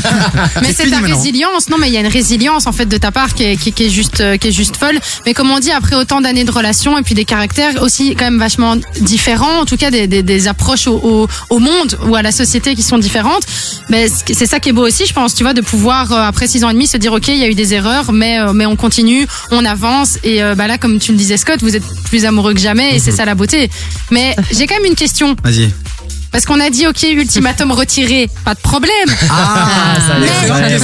[0.63, 3.11] Mais c'est ta résilience, non mais il y a une résilience en fait de ta
[3.11, 4.99] part qui est, qui, qui est juste euh, qui est juste folle.
[5.25, 8.25] Mais comme on dit après autant d'années de relation et puis des caractères aussi quand
[8.25, 12.15] même vachement différents, en tout cas des, des, des approches au, au, au monde ou
[12.17, 13.43] à la société qui sont différentes.
[13.89, 16.47] Mais c'est ça qui est beau aussi, je pense, tu vois, de pouvoir euh, après
[16.47, 18.53] six ans et demi se dire ok il y a eu des erreurs, mais euh,
[18.53, 21.77] mais on continue, on avance et euh, bah là comme tu le disais Scott, vous
[21.77, 23.71] êtes plus amoureux que jamais et c'est ça la beauté.
[24.11, 25.37] Mais j'ai quand même une question.
[25.43, 25.73] Vas-y.
[26.37, 28.93] Parce qu'on a dit, ok, ultimatum retiré, pas de problème.
[29.31, 30.79] Ah, ça est,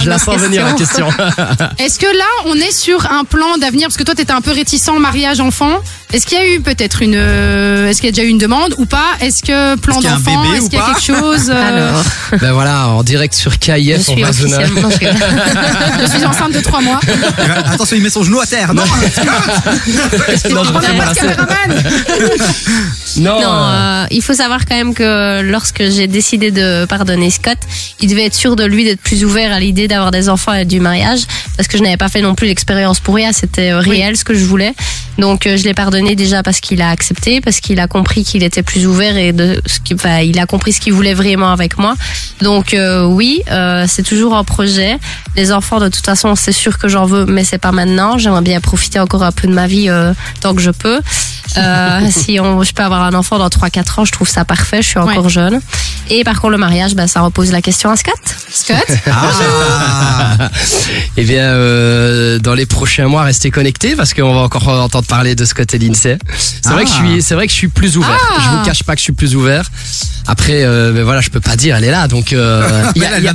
[0.00, 1.08] Je la sens venir, la question.
[1.78, 4.52] Est-ce que là, on est sur un plan d'avenir Parce que toi, t'étais un peu
[4.52, 5.72] réticent, mariage, enfant.
[6.12, 7.14] Est-ce qu'il y a eu peut-être une.
[7.16, 9.06] euh, Est-ce qu'il y a déjà eu une demande ou pas?
[9.20, 10.94] Est-ce que plan un d'enfant Est-ce qu'il y a pas?
[10.94, 11.90] quelque chose euh,
[12.38, 14.30] Ben voilà, en direct sur KIF, Je on suis va
[16.00, 17.00] je suis enceinte de trois mois.
[17.72, 18.72] Attention, il met son genou à terre.
[18.74, 18.92] Non, Non,
[20.44, 21.26] je On n'a refais pas de ça.
[23.16, 27.30] Non, Non, euh, euh, il faut savoir quand même que lorsque j'ai décidé de pardonner
[27.30, 27.58] Scott,
[28.00, 30.64] il devait être sûr de lui d'être plus ouvert à l'idée d'avoir des enfants et
[30.64, 31.20] du mariage,
[31.56, 34.24] parce que je n'avais pas fait non plus l'expérience pour rien, c'était euh, réel ce
[34.24, 34.74] que je voulais.
[35.18, 38.42] Donc euh, je l'ai pardonné déjà parce qu'il a accepté, parce qu'il a compris qu'il
[38.42, 41.52] était plus ouvert et de ce qui, enfin, il a compris ce qu'il voulait vraiment
[41.52, 41.94] avec moi.
[42.40, 44.98] Donc euh, oui, euh, c'est toujours un projet.
[45.36, 48.18] Les enfants, de toute façon, c'est sûr que j'en veux, mais c'est pas maintenant.
[48.18, 51.00] J'aimerais bien profiter encore un peu de ma vie euh, tant que je peux.
[51.58, 54.82] Euh, si on, je peux avoir un enfant dans 3-4 ans, je trouve ça parfait.
[54.82, 55.60] Je suis encore jeune.
[56.10, 58.14] Et par contre, le mariage, bah, ça repose la question à Scott.
[58.50, 58.76] Scott
[61.16, 65.34] Eh bien, euh, dans les prochains mois, restez connectés parce qu'on va encore entendre parler
[65.34, 66.18] de Scott et Lindsay.
[66.38, 68.18] C'est vrai que je suis, c'est vrai que je suis plus ouvert.
[68.30, 68.40] Ah.
[68.42, 69.70] Je vous cache pas que je suis plus ouvert.
[70.26, 73.04] Après, euh, ben voilà, je peux pas dire, elle est là, donc euh, il y
[73.04, 73.30] a, y y des,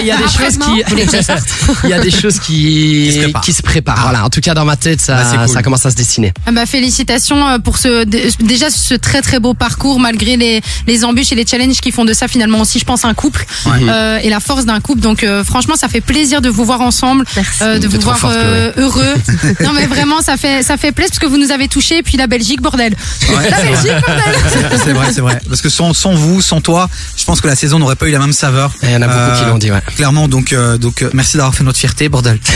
[0.00, 0.82] il y a des choses qui,
[1.84, 4.00] il y a des choses qui, qui se préparent.
[4.02, 5.48] Voilà, en tout cas dans ma tête, ça, Bah, cool.
[5.48, 6.32] ça commence à se dessiner.
[6.46, 10.60] Ah bah, félicitations euh, pour ce dé- déjà ce très très beau parcours malgré les,
[10.86, 13.44] les embûches et les challenges qui font de ça finalement aussi je pense un couple
[13.66, 13.78] Ouais.
[13.88, 16.80] euh, et la force d'un couple donc euh, franchement ça fait plaisir de vous voir
[16.80, 17.24] ensemble
[17.62, 19.14] euh, de vous voir forte, euh, heureux
[19.60, 22.16] non mais vraiment ça fait ça fait plaisir parce que vous nous avez touché puis
[22.16, 22.94] la Belgique bordel
[23.28, 24.00] Ouais, la c'est Belgique vrai.
[24.06, 25.40] bordel C'est- vrai, c'est vrai.
[25.48, 28.10] Parce que sans, sans vous, sans toi, je pense que la saison n'aurait pas eu
[28.10, 28.72] la même saveur.
[28.82, 29.80] Il y en a beaucoup qui l'ont dit, ouais.
[29.96, 32.38] Clairement, donc, euh, donc euh, merci d'avoir fait notre fierté, bordel.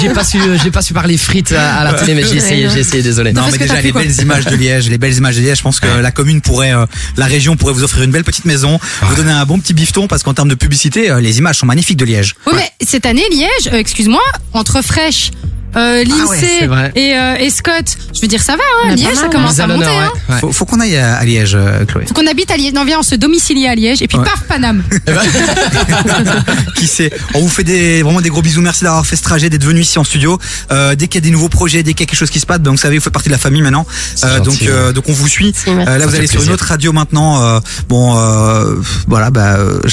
[0.00, 2.68] J'ai pas su, j'ai pas su parler frites à, à la télé, mais j'ai essayé,
[2.70, 3.32] j'ai essayé, désolé.
[3.32, 5.80] Non, mais déjà, les belles images de Liège, les belles images de Liège, je pense
[5.80, 9.14] que la commune pourrait, euh, la région pourrait vous offrir une belle petite maison, vous
[9.14, 11.98] donner un bon petit bifton, parce qu'en termes de publicité, euh, les images sont magnifiques
[11.98, 12.34] de Liège.
[12.46, 14.22] oui mais cette année Liège euh, excuse-moi
[14.52, 15.30] entre fraîche
[15.76, 17.96] euh, Ah ouais, et, euh, et Scott.
[18.14, 19.86] Je veux dire, ça va, hein, Liège, ça commence à monter.
[19.86, 20.36] Hein.
[20.40, 22.04] Faut, faut qu'on aille à, à Liège, euh, Chloé.
[22.06, 22.72] Faut qu'on habite à Liège.
[22.74, 24.24] Non, viens, on se domicilie à Liège et puis Ouais.
[24.24, 24.82] paf, Paname.
[26.76, 28.60] Qui sait On vous fait des, vraiment des gros bisous.
[28.60, 30.38] Merci d'avoir fait ce trajet, d'être venu ici en studio.
[30.70, 32.40] Euh, dès qu'il y a des nouveaux projets, dès qu'il y a quelque chose qui
[32.40, 33.86] se passe, donc vous savez, vous faites partie de la famille maintenant.
[34.24, 35.54] Euh, donc, euh, donc on vous suit.
[35.68, 37.42] Euh, là, vous allez sur une autre radio maintenant.
[37.42, 38.74] Euh, bon, euh,
[39.08, 39.56] voilà, bah.
[39.58, 39.80] euh,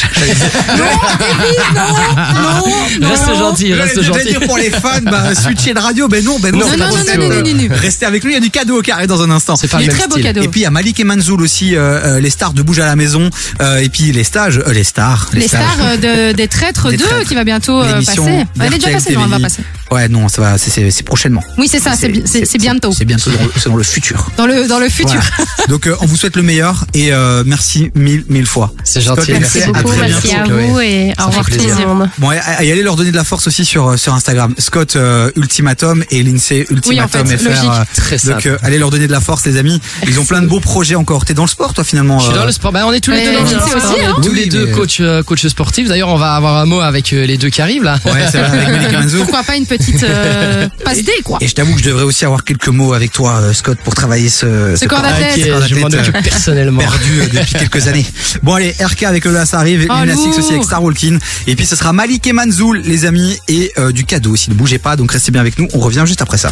[2.99, 4.29] dire- Reste gentil, reste J'allais gentil.
[4.29, 5.33] dire pour les fans, bah,
[5.73, 7.19] de radio, ben non, ben non, Non, non, non, possible.
[7.23, 7.75] non, non, non, non, non.
[7.75, 9.55] Restez avec nous, il y a du cadeau au carré dans un instant.
[9.55, 10.41] C'est pas très beau cadeau.
[10.41, 12.79] Et puis il y a Malik et Manzoul aussi, euh, euh, les stars de Bouge
[12.79, 13.29] à la maison,
[13.61, 17.05] euh, et puis les stages, euh, les stars, Les stars de, des traîtres Des 2
[17.05, 17.27] traîtres.
[17.29, 18.19] qui va bientôt passer.
[18.59, 19.61] Elle est déjà passée, non, elle va passer.
[19.91, 21.43] Ouais, non, ça va, c'est- prochainement.
[21.57, 22.91] Oui, c'est ça, c'est bi- c'est c'est bientôt.
[22.95, 24.29] C'est bientôt dans le, c'est dans le futur.
[24.37, 25.19] Dans le, dans le futur.
[25.67, 27.11] Donc on vous souhaite le meilleur et
[27.45, 28.73] merci mille mille fois.
[28.83, 32.09] C'est gentil, merci à beaucoup, Merci à vous et au revoir tout le monde.
[32.17, 34.53] Bon, et, allez leur donner de la force aussi sur sur Instagram.
[34.57, 35.31] Scott euh,
[35.63, 37.49] Ultimatum et Lindsay Ultimatum Oui, en fait, FR.
[37.49, 37.63] logique.
[37.69, 38.47] euh, Très donc simple.
[38.47, 39.81] euh, allez leur donner de la force, les amis.
[40.07, 41.25] Ils ont plein de beaux projets encore.
[41.25, 42.17] T'es dans le sport, toi finalement.
[42.19, 42.71] Je suis euh, dans le sport.
[42.71, 43.75] Bah, on est tous les deux dans le sport.
[43.75, 44.13] aussi, hein.
[44.15, 44.21] hein.
[44.21, 45.89] Tous Oui, les deux mais- coachs, euh, coachs sportifs.
[45.89, 47.99] D'ailleurs, on va avoir un mot avec euh, les deux qui arrivent là.
[48.05, 49.19] Ouais, c'est vrai, avec Malik et Manzoul.
[49.19, 51.37] Pourquoi pas une petite euh, passe D, quoi.
[51.41, 53.95] Et je t'avoue que je devrais aussi avoir quelques mots avec toi, euh, Scott, pour
[53.95, 55.33] travailler ce, Ce corps d'athlète.
[55.43, 56.79] ce corps Ok, je m'en d'athlète, occupe euh, personnellement.
[56.79, 58.05] Perdu euh, depuis quelques années.
[58.43, 59.93] Bon allez, RK avec le là, ça arrive, Oh,
[60.37, 61.19] aussi avec Star Walking.
[61.47, 64.49] Et puis ce sera Malik et Manzoul, les amis, et euh, du cadeau aussi.
[64.49, 65.67] Ne bougez pas, donc restez bien avec nous.
[65.73, 66.51] On revient juste après ça.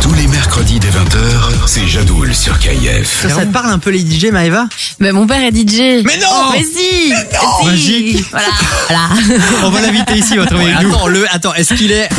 [0.00, 3.22] Tous les mercredis dès 20h, c'est Jadoul sur KIF.
[3.22, 4.66] Ça, ça te parle un peu les DJ, Maëva?
[5.00, 6.04] Mais mon père est DJ.
[6.04, 7.66] Mais non Mais si Oh, Si.
[7.66, 8.24] magique.
[8.30, 8.46] Voilà.
[8.88, 9.08] voilà.
[9.64, 10.94] On va l'inviter ici, on va travailler avec nous.
[10.94, 12.08] Attends, le, attends, est-ce qu'il est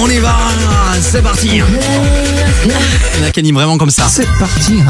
[0.00, 0.36] On y va,
[1.00, 1.48] c'est parti.
[1.48, 1.62] Il y
[3.24, 4.06] en a qui animent vraiment comme ça.
[4.08, 4.80] C'est parti,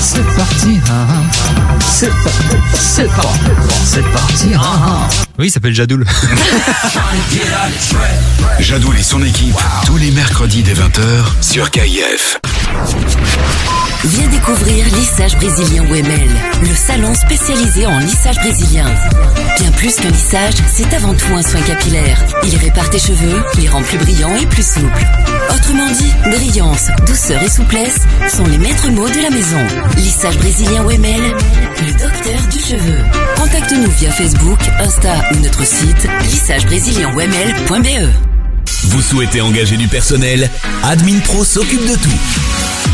[0.00, 0.80] c'est parti,
[1.80, 2.10] c'est
[2.74, 3.40] c'est parti,
[3.84, 4.46] c'est parti.
[5.38, 6.04] Oui, il s'appelle Jadoul.
[8.60, 9.56] Jadoul et son équipe,
[9.86, 12.38] tous les mercredis dès 20h sur KIF.
[14.04, 16.28] Viens découvrir Lissage Brésilien Wemel,
[16.60, 18.84] le salon spécialisé en lissage brésilien.
[19.58, 22.22] Bien plus qu'un lissage, c'est avant tout un soin capillaire.
[22.44, 25.06] Il répare tes cheveux, les rend plus brillants et plus souples.
[25.54, 29.64] Autrement dit, brillance, douceur et souplesse sont les maîtres mots de la maison.
[29.96, 31.22] Lissage Brésilien Wemel,
[31.86, 32.98] le docteur du cheveu.
[33.36, 38.10] Contacte-nous via Facebook, Insta ou notre site lissagebrésilien.wemel.be.
[38.84, 40.50] Vous souhaitez engager du personnel?
[40.82, 42.93] Admin Pro s'occupe de tout.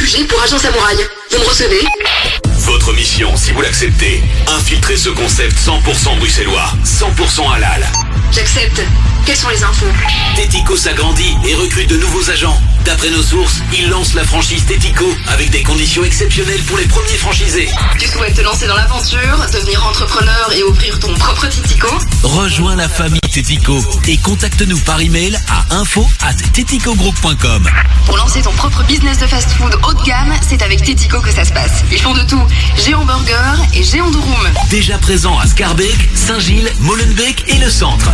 [0.00, 0.96] J'ai pour agent samouraï.
[1.30, 1.84] Vous me recevez
[2.58, 7.86] Votre mission, si vous l'acceptez, infiltrer ce concept 100% bruxellois, 100% halal.
[8.32, 8.82] J'accepte.
[9.24, 9.86] Quelles sont les infos
[10.36, 12.60] Tético s'agrandit et recrute de nouveaux agents.
[12.84, 17.16] D'après nos sources, il lance la franchise Tético avec des conditions exceptionnelles pour les premiers
[17.16, 17.70] franchisés.
[17.98, 21.88] Tu souhaites te lancer dans l'aventure, devenir entrepreneur et ouvrir ton propre Titico
[22.22, 26.34] Rejoins la famille Tético et contacte-nous par email à info at.
[28.06, 31.44] Pour lancer ton propre business de fast-food haut de gamme, c'est avec Tetico que ça
[31.44, 31.82] se passe.
[31.90, 32.42] Ils font de tout.
[32.76, 34.48] Géant burger et géant de room.
[34.70, 38.10] Déjà présent à Scarbeck, Saint-Gilles, Molenbeek et le centre.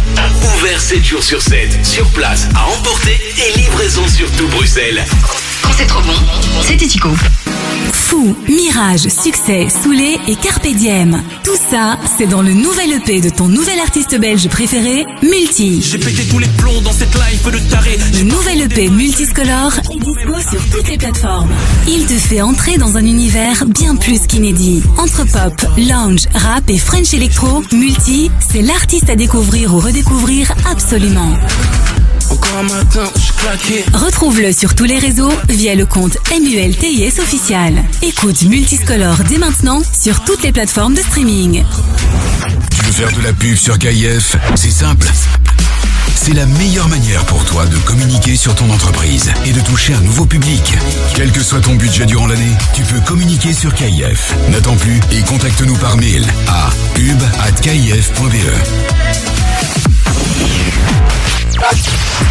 [0.57, 5.05] Ouvert 7 jours sur 7, sur place, à emporter et livraison sur tout Bruxelles.
[5.63, 6.15] Quand c'est trop bon,
[6.63, 7.11] c'est Tetico.
[7.93, 11.23] Fou, Mirage, Succès, Soulé et Carpe Diem.
[11.45, 15.81] Tout ça, c'est dans le nouvel EP de ton nouvel artiste belge préféré, Multi.
[15.83, 17.99] J'ai pété tous les plombs dans cette life de taré.
[18.15, 21.51] Le nouvel EP Multiscolor est dispo sur toutes les plateformes.
[21.89, 24.83] Il te fait entrer dans un univers bien plus qu'inédit.
[24.99, 31.33] Entre pop, lounge, rap et French Electro, Multi, c'est l'artiste à découvrir ou redécouvrir absolument.
[32.31, 33.97] Encore un matin, je.
[33.97, 37.83] Retrouve-le sur tous les réseaux via le compte MULTIS officiel.
[38.03, 41.65] Écoute Multiscolor dès maintenant sur toutes les plateformes de streaming.
[42.71, 45.07] Tu veux faire de la pub sur KIF C'est simple.
[46.15, 50.01] C'est la meilleure manière pour toi de communiquer sur ton entreprise et de toucher un
[50.01, 50.75] nouveau public.
[51.15, 54.35] Quel que soit ton budget durant l'année, tu peux communiquer sur KIF.
[54.51, 58.35] N'attends plus et contacte-nous par mail à pub@kif.be.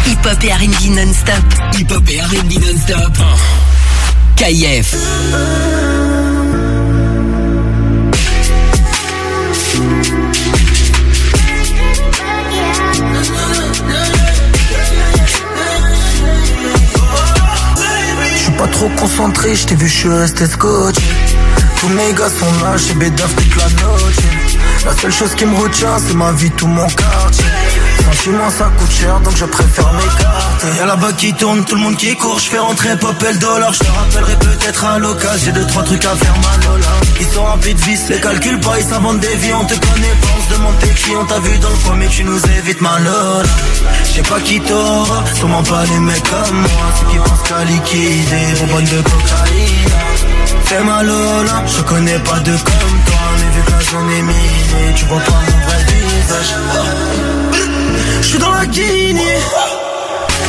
[0.06, 1.34] Hip-hop et R&B non-stop.
[1.78, 3.16] Hip-hop et R&B non-stop.
[4.36, 4.96] KIF.
[18.58, 20.96] pas trop concentré, je t'ai vu, je suis resté scotch.
[21.78, 24.16] Tous mes gars sont là, chez Bédaf toute la noche.
[24.84, 27.59] La seule chose qui me retient, c'est ma vie, tout mon quartier.
[28.20, 30.76] Sentiment, ça coûte cher, donc je préfère m'écarter.
[30.76, 33.38] Y'a là-bas qui tourne, tout le monde qui court, je fais rentrer pop et le
[33.38, 33.72] dollar.
[33.72, 36.86] Je te rappellerai peut-être à l'occasion, j'ai deux, trois trucs à faire, malola.
[37.18, 40.28] Ils sont de vis, les calculs pas, ils s'inventent des vies, on te connaît pas,
[40.36, 42.80] on se demande tes qui, on t'a vu dans le coin, mais tu nous évites,
[42.82, 43.42] malola.
[44.04, 46.70] Je sais pas qui t'aura, sûrement pas les mecs comme moi,
[47.00, 50.56] ceux qui pensent qu'à liquider, bonbonne de cocaïne.
[50.66, 54.94] Fais malola, je connais pas de comme toi, mais vu que la zone est minée,
[54.94, 57.39] tu vois pas mon vrai visage.
[58.20, 59.38] Je suis dans la Guinée.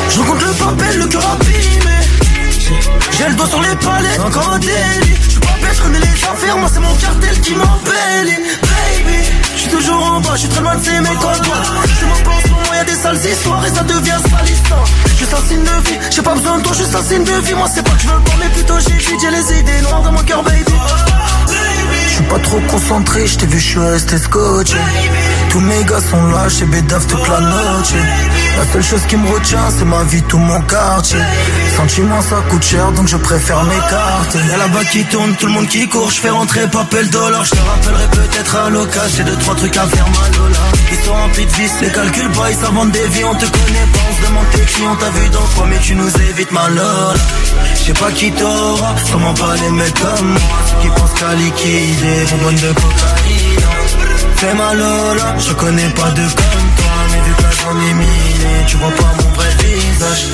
[0.09, 1.97] Je rencontre le papel, le cœur abîmé.
[3.17, 5.15] J'ai le doigt sur les palettes, encore un délit.
[5.23, 8.41] Je suis pas bête, je connais les affaires Moi c'est mon cartel qui m'embellit.
[8.61, 9.19] Baby
[9.55, 11.55] Je suis toujours en bas, je suis très loin de ces mecs en toi.
[11.99, 14.83] Je m'en pense, moi y'a des sales histoires Et ça devient salissant.
[15.17, 17.53] Juste un signe de vie, j'ai pas besoin de toi, juste un signe de vie.
[17.53, 20.01] Moi c'est pas que je veux pas, mais plutôt j'ai vite J'ai les idées noires
[20.01, 20.73] dans mon cœur, baby.
[22.07, 24.75] Je suis pas trop concentré, je t'ai vu, je suis resté scotché.
[25.51, 27.93] Tous mes gars sont là, chez Bédaf toute la noche.
[28.57, 31.19] La seule chose qui me retient, c'est ma vie, tout mon quartier.
[31.75, 34.39] Sentiment, ça coûte cher, donc je préfère m'écarter.
[34.49, 37.43] Y'a là-bas qui tourne, tout le monde qui court, je fais rentrer papel dollar.
[37.43, 40.57] Je te rappellerai peut-être à l'occasion, j'ai deux, trois trucs à faire, malola.
[40.89, 43.87] Ils sont remplis de vis, les calculs pas, ils s'inventent des vies, on te connaît
[43.91, 47.13] pas, on se demande tes on t'a vu dans quoi, mais tu nous évites, malola.
[47.75, 52.25] Je sais pas qui t'aura, comment pas les mecs comme ceux qui pensent qu'à liquider,
[52.31, 53.30] bonbonne de cocaïne.
[54.41, 58.75] Fais malola, je connais pas de comme toi, mais vu que zone est minée, tu
[58.77, 60.25] vois pas mon vrai visage.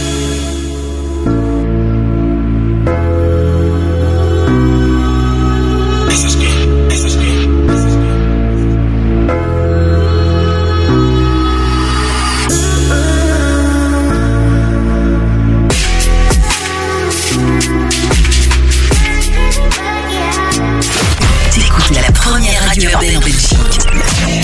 [22.14, 23.57] Première radio urbaine en Belgique.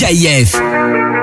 [0.03, 1.22] KIF.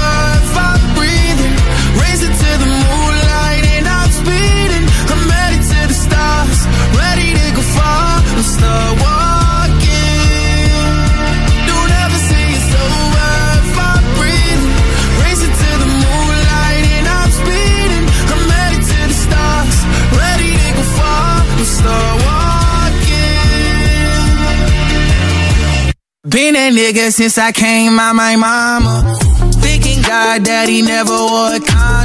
[26.31, 29.19] Been a nigga since I came out my mama.
[29.59, 31.11] Thinking God that he never.
[31.11, 32.00] Prove him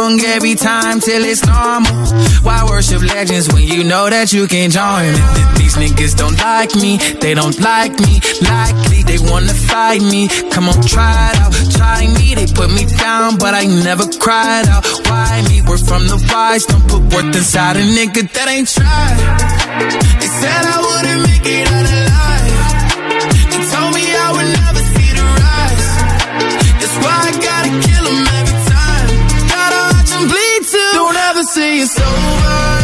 [0.00, 1.96] wrong every time till it's normal.
[2.42, 5.12] Why worship legends when you know that you can join?
[5.58, 8.20] These niggas don't like me, they don't like me.
[8.42, 10.28] Likely they wanna fight me.
[10.50, 11.52] Come on, try it out.
[11.78, 14.84] Try me, they put me down, but I never cried out.
[15.08, 15.62] Why me?
[15.68, 19.20] We're from the wise, don't put worth inside a nigga that ain't tried.
[20.20, 22.15] They said I wouldn't make it out alive.
[31.66, 32.75] Don't ever say it's over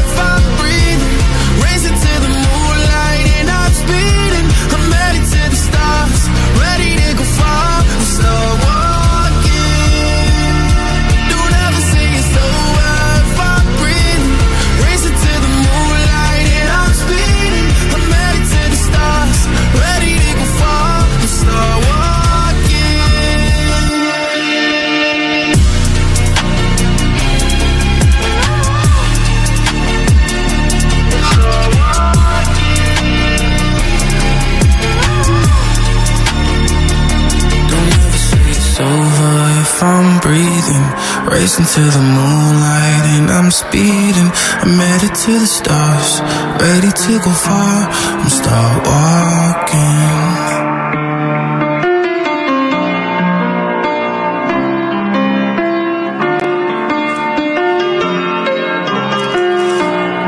[41.58, 44.30] into the moonlight and I'm speeding.
[44.62, 46.20] I'm headed to the stars,
[46.60, 47.88] ready to go far.
[48.20, 50.52] I'm start walking.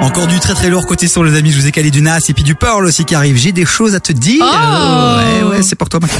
[0.02, 2.20] Encore du très très lourd côté son les amis, je vous ai calé du Nas
[2.28, 3.36] et puis du Pearl aussi qui arrive.
[3.36, 4.44] J'ai des choses à te dire.
[4.44, 6.14] Oh ouais ouais, c'est pour toi Max.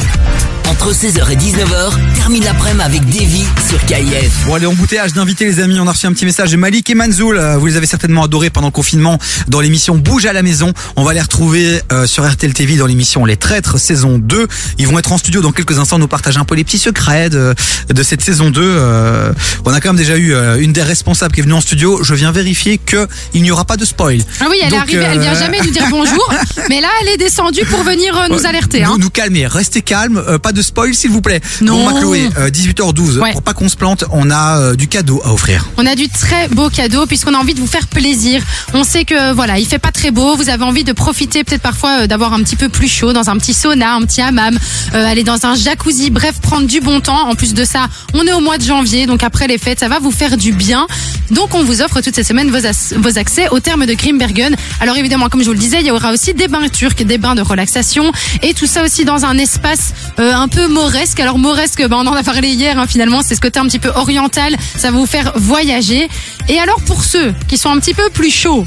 [0.75, 4.45] Entre 16h et 19h, termine l'après-midi avec Davy sur KIF.
[4.47, 6.95] Bon allez, embouteillage d'invités les amis, on a reçu un petit message de Malik et
[6.97, 10.43] Manzoul, Euh, vous les avez certainement adorés pendant le confinement dans l'émission Bouge à la
[10.43, 10.73] maison.
[10.97, 14.49] On va les retrouver euh, sur RTL TV dans l'émission Les Traîtres saison 2.
[14.79, 17.31] Ils vont être en studio dans quelques instants nous partager un peu les petits secrets
[17.31, 17.55] de,
[17.89, 18.61] de cette saison 2.
[18.61, 19.33] Euh,
[19.65, 22.03] on a quand même déjà eu euh, une des responsables qui est venue en studio.
[22.03, 24.21] Je viens vérifier que il n'y aura pas de spoil.
[24.41, 26.35] Ah oui, elle est Donc, arrivée, elle vient jamais nous dire bonjour,
[26.69, 28.81] mais là elle est descendue pour venir euh, nous alerter.
[28.83, 28.97] Nous, Hein.
[28.99, 31.41] nous calmer, restez calme, euh, pas de spoil s'il vous plaît.
[31.61, 31.75] Non.
[31.87, 33.33] Bon, ma Chloé, euh, 18h12, Ouais.
[33.33, 35.67] pour pas qu'on se plante, on a euh, du cadeau à offrir.
[35.77, 38.43] On a du très beau cadeau puisqu'on a envie de vous faire plaisir.
[38.73, 40.37] On sait que voilà, il fait pas très beau.
[40.37, 43.31] Vous avez envie de profiter peut-être parfois euh, d'avoir un petit peu plus chaud dans
[43.31, 44.59] un petit sauna, un petit hammam,
[44.95, 46.11] euh, aller dans un jacuzzi.
[46.11, 47.29] Bref, prendre du bon temps.
[47.29, 49.89] En plus de ça, on est au mois de janvier, donc après les fêtes, ça
[49.89, 50.87] va vous faire du bien.
[51.31, 52.59] Donc on vous offre toute cette semaine vos,
[53.01, 54.55] vos accès au terme de Grimbergen.
[54.81, 57.19] Alors évidemment, comme je vous le disais, il y aura aussi des bains turcs, des
[57.19, 58.11] bains de relaxation
[58.43, 61.21] et tout ça aussi dans un espace euh, un peu mauresque.
[61.21, 63.79] Alors mauresque, ben, on en a parlé hier hein, finalement, c'est ce côté un petit
[63.79, 66.07] peu oriental, ça va vous faire voyager.
[66.51, 68.67] Et alors pour ceux qui sont un petit peu plus chauds,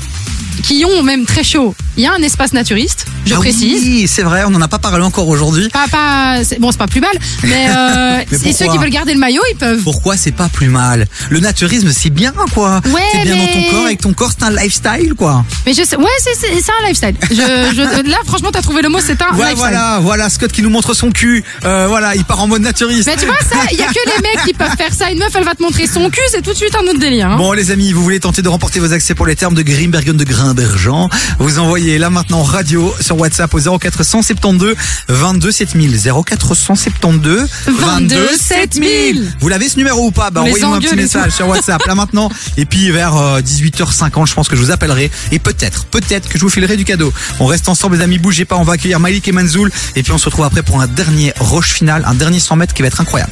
[0.63, 3.81] qui ont même très chaud, il y a un espace naturiste, je Ah précise.
[3.83, 5.69] Oui, c'est vrai, on n'en a pas parlé encore aujourd'hui.
[5.69, 7.11] Pas, pas, bon, c'est pas plus mal,
[7.43, 9.81] mais, euh, Mais et ceux pourquoi qui veulent garder le maillot, ils peuvent.
[9.83, 12.81] Pourquoi c'est pas plus mal Le naturisme, c'est bien, quoi.
[12.85, 15.43] Ouais, c'est bien mais- dans ton corps, avec ton corps, c'est un lifestyle, quoi.
[15.65, 17.15] Mais je sais, ouais, c'est, un lifestyle.
[17.29, 19.57] Je, je, là, franchement, t'as trouvé le mot, c'est un Ouais, lifestyle.
[19.57, 21.43] voilà, voilà, Scott qui nous montre son cul.
[21.65, 23.07] Euh, voilà, il part en mode naturiste.
[23.07, 25.09] Mais tu vois, ça, il y a que les mecs qui peuvent faire ça.
[25.11, 27.29] Une meuf, elle va te montrer son cul, c'est tout de suite un autre délire.
[27.31, 27.37] Hein.
[27.37, 30.15] Bon les amis, vous voulez tenter de remporter vos accès pour les termes de Grimbergen
[30.17, 30.23] de
[30.53, 31.09] Grimbergen
[31.39, 34.75] Vous envoyez là maintenant radio sur WhatsApp au 0472
[35.07, 39.33] 22 7000 0472 22 7000.
[39.39, 40.29] Vous l'avez ce numéro ou pas?
[40.29, 42.29] Bah envoyez-moi un petit message sur WhatsApp là maintenant.
[42.55, 45.11] Et puis vers euh, 18h50 je pense que je vous appellerai.
[45.31, 47.11] Et peut-être peut-être que je vous filerai du cadeau.
[47.39, 49.71] On reste ensemble les amis, bougez pas, on va accueillir Malik et Manzoul.
[49.95, 52.73] Et puis on se retrouve après pour un dernier rush final, un dernier 100 mètres
[52.73, 53.31] qui va être incroyable.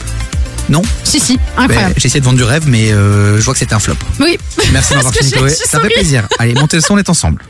[0.69, 1.93] Non Si, si, incroyable.
[1.93, 3.95] Ben, J'ai essayé de vendre du rêve mais euh, je vois que c'était un flop.
[4.19, 4.37] Oui.
[4.71, 6.27] Merci d'avoir fini Chloé, ça fait plaisir.
[6.39, 7.43] Allez, montez le son, on est ensemble.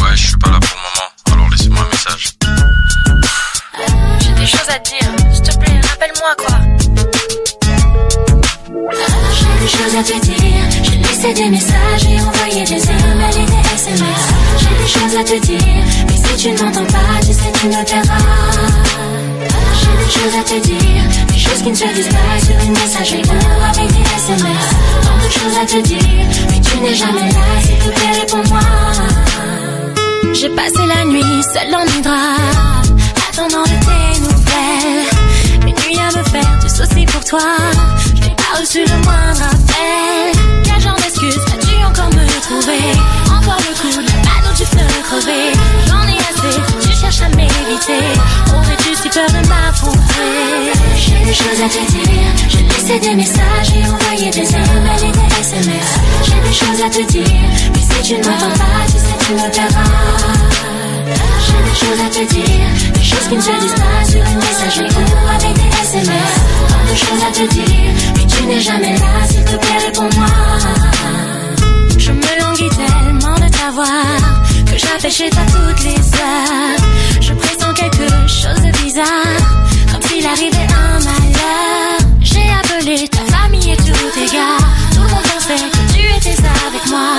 [0.00, 2.34] Ouais, je suis pas là pour le moment, alors laissez-moi un message.
[4.20, 6.58] J'ai des choses à te dire, s'il te plaît, rappelle-moi quoi.
[9.32, 10.33] J'ai des choses à te dire,
[11.32, 14.24] des messages et envoyé des emails et des SMS.
[14.58, 17.66] J'ai des choses à te dire, mais si tu ne m'entends pas, tu sais, tu
[17.66, 18.18] me perdras.
[19.80, 22.72] J'ai des choses à te dire, des choses qui ne se disent pas sur une
[22.72, 24.68] messagerie ou avec des SMS.
[25.02, 28.60] Tant de choses à te dire, mais tu n'es jamais là, s'il te plaît, réponds-moi.
[30.34, 32.92] J'ai passé la nuit seule dans mes draps,
[33.30, 35.08] attendant de tes nouvelles.
[35.62, 37.40] Une nuit à me faire du souci pour toi.
[38.58, 40.32] Reçu le moindre appel.
[40.62, 42.78] Quel genre d'excuse vas-tu encore me trouver
[43.26, 45.52] Encore le coup de la où tu peux crever.
[45.88, 48.04] J'en ai assez, tu cherches à m'éviter.
[48.54, 50.72] Aurais-tu si peur de m'affronter?
[50.96, 52.32] J'ai des choses à te dire.
[52.48, 55.98] J'ai laissé des messages et envoyé des emails et des SMS.
[56.22, 57.26] J'ai des choses à te dire.
[57.74, 60.73] Mais si tu ne m'entends pas, tu sais, tu me perdras.
[61.74, 65.28] Choses à te dire, des choses qui ne se disent pas sur une messagerie ou
[65.28, 66.34] avec des SMS.
[66.68, 70.26] Tant de choses à te dire, mais tu n'es jamais là, s'il te plaît, réponds-moi.
[71.98, 76.80] Je me languis tellement de t'avoir que j'appelle chez toi toutes les heures.
[77.20, 79.42] Je pressens quelque chose de bizarre,
[79.92, 81.98] comme s'il arrivait un malheur.
[82.20, 84.58] J'ai appelé ta famille et tous tes gars.
[84.94, 87.18] Tout le monde pensait que tu étais avec moi.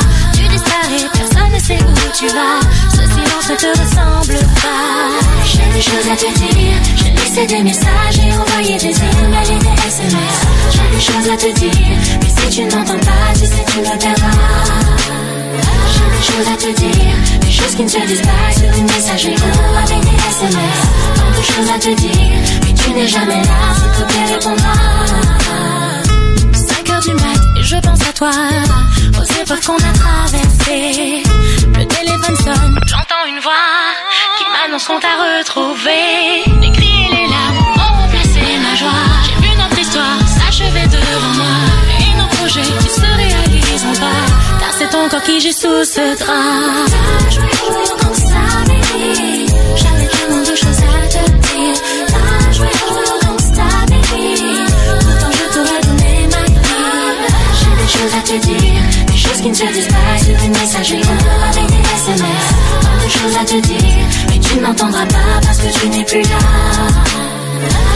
[1.66, 2.60] Sait où tu vas.
[2.92, 5.18] Ce silence ne te ressemble pas.
[5.44, 6.78] J'ai des choses à te dire.
[6.96, 10.36] J'ai laissé des messages et envoyé des emails et des SMS.
[10.70, 11.98] J'ai des choses à te dire.
[12.22, 14.30] Mais si tu ne m'entends pas, tu sais, tu me perdras.
[15.90, 18.86] J'ai des choses à te dire, des choses qui ne se disent pas sur une
[18.86, 20.80] messagerie ou avec des SMS.
[21.16, 25.45] Tant de choses à te dire, mais tu n'es jamais là, s'il te plaît, réponds-moi.
[27.66, 28.30] Je pense à toi,
[29.20, 31.24] aux époques qu'on a traversées.
[31.74, 33.54] Le téléphone sonne, j'entends une voix
[34.38, 36.44] qui m'annonce qu'on t'a retrouvé.
[36.62, 39.06] Les cris et les larmes ont remplacé ma joie.
[39.26, 41.58] J'ai vu notre histoire s'achever devant moi
[42.00, 44.26] et nos projets qui se réaliseront pas.
[44.60, 46.86] Car c'est ton corps qui j'ai sous ce drap.
[48.00, 48.65] Comme ça,
[58.26, 61.84] te dire, des choses qui ne se disent pas sur une messagerie ou avec des
[61.96, 62.46] SMS.
[62.82, 66.04] Tant de choses à te dire, mais tu ne m'entendras pas parce que tu n'es
[66.04, 66.40] plus là.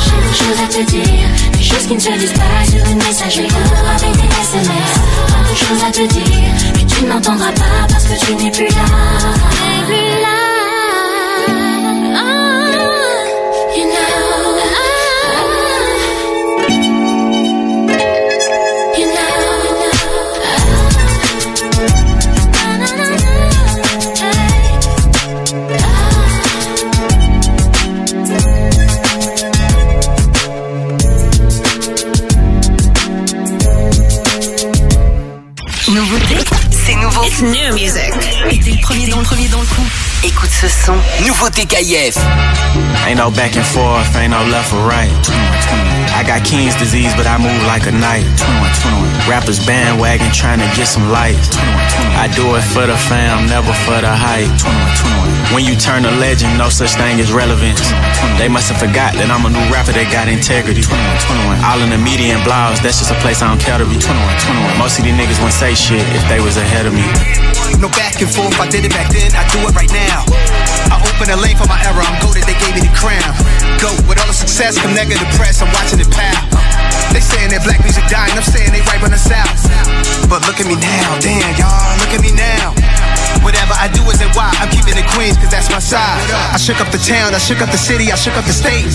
[0.03, 2.97] J'ai des choses à te dire, des choses qui ne se disent pas sur une
[2.97, 4.91] messagerie ou avec des SMS.
[5.29, 8.51] Tant de choses à te dire, mais tu ne m'entendras pas parce que tu n'es
[8.51, 8.85] plus là.
[9.87, 10.48] Plus là.
[37.41, 38.11] New music.
[38.63, 40.08] T'es le premier dans le premier dans le coup.
[40.21, 40.95] Écoute ce son.
[41.25, 42.17] Nouveauté KF.
[43.07, 45.09] Ain't no back and forth, ain't no left or right.
[46.11, 48.27] I got King's disease, but I move like a knight.
[49.29, 51.39] Rappers bandwagon trying to get some light.
[52.19, 54.51] I do it for the fam, never for the hype.
[55.55, 57.79] When you turn a legend, no such thing as relevance.
[58.37, 60.83] They must have forgot that I'm a new rapper that got integrity.
[61.63, 63.95] All in the media and blogs, that's just a place I don't care to be.
[64.75, 67.07] Most of these niggas wouldn't say shit if they was ahead of me.
[67.79, 70.08] No back and forth, I did it back then, I do it right now.
[70.09, 73.33] I open a lane for my era, I'm goaded, they gave me the crown.
[73.77, 76.49] Go, with all the success come negative press, I'm watching it pow.
[77.13, 79.65] They saying that black music dying, I'm saying they right on the south.
[80.29, 82.73] But look at me now, damn, y'all, look at me now.
[83.41, 86.19] Whatever I do is why I'm keeping it Queens, cause that's my side.
[86.53, 88.85] I shook up the town, I shook up the city, I shook up the state.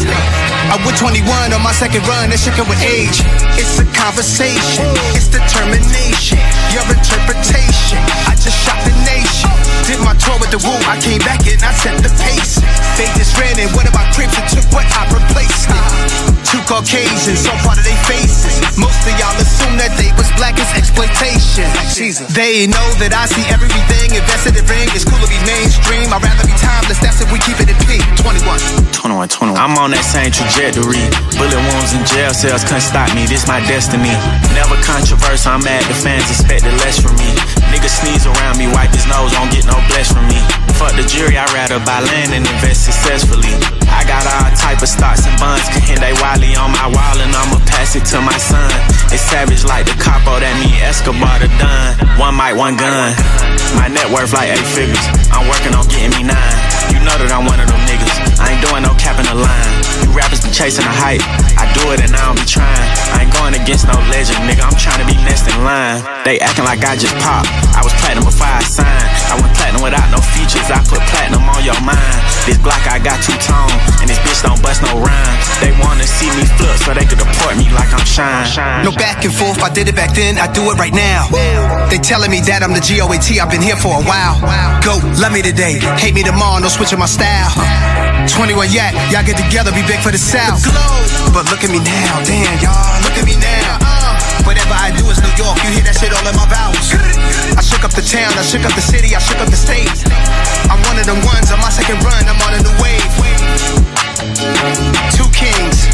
[0.70, 3.24] I was 21 on my second run, that shook it with age.
[3.58, 4.86] It's a conversation,
[5.16, 6.38] it's determination,
[6.70, 7.98] your interpretation.
[8.28, 9.73] I just shot the nation.
[9.84, 12.56] Did my tour with the woo, I came back and I set the pace.
[12.96, 15.84] They just ran in one of my cribs and took what I replaced it.
[16.40, 18.64] Two Caucasians, so part of their faces.
[18.80, 21.68] Most of y'all assume that they was black as exploitation.
[22.32, 24.88] They know that I see everything invested in ring.
[24.96, 26.08] It's cool to be mainstream.
[26.08, 26.96] I'd rather be timeless.
[27.04, 28.00] That's if we keep it at P.
[28.24, 28.56] 21.
[28.88, 29.60] 21, 21.
[29.60, 31.04] I'm on that same trajectory.
[31.36, 33.28] Bullet wounds in jail cells couldn't stop me.
[33.28, 34.16] This my destiny.
[34.56, 35.60] Never controversial.
[35.60, 37.28] I'm mad the fans expected less from me.
[37.74, 40.40] Niggas sneeze around me, wipe his nose, don't get no bless from me.
[40.76, 43.54] Fuck the jury, I'd rather buy land and invest successfully.
[43.88, 47.30] I got all type of stocks and bonds, and they wildly on my wall, and
[47.30, 48.68] I'ma pass it to my son.
[49.14, 51.94] It's savage like the capo, oh, that mean Escobar the done.
[52.18, 53.14] One mic, one gun.
[53.78, 55.00] My net worth like eight figures.
[55.30, 56.56] I'm working on getting me nine.
[56.90, 58.38] You know that I'm one of them niggas.
[58.38, 59.72] I ain't doing no cap in the line.
[60.02, 61.22] You rappers be chasing the hype.
[61.58, 62.86] I do it and I don't be trying.
[63.14, 64.62] I ain't going against no legend, nigga.
[64.66, 66.02] I'm trying to be next in line.
[66.26, 67.50] They acting like I just popped.
[67.74, 69.08] I was platinum before I signed.
[69.30, 70.68] I went platinum without no features.
[70.68, 72.20] I put platinum on your mind.
[72.44, 73.72] This block I got two tone,
[74.04, 75.36] and this bitch don't bust no rhyme.
[75.64, 78.84] They wanna see me flip so they could deport me like I'm shine.
[78.84, 81.32] No back and forth, I did it back then, I do it right now.
[81.88, 84.36] They telling me that I'm the GOAT, I've been here for a while.
[84.84, 88.13] Go, love me today, hate me tomorrow, no switching my style.
[88.28, 90.64] 21 yak, y'all get together, be big for the South.
[91.32, 93.76] But look at me now, damn, y'all, look at me now.
[94.48, 96.88] Whatever I do is New York, you hear that shit all in my vowels.
[97.56, 99.92] I shook up the town, I shook up the city, I shook up the state.
[100.72, 103.04] I'm one of them ones on my second run, I'm on a new wave.
[105.12, 105.88] Two kings,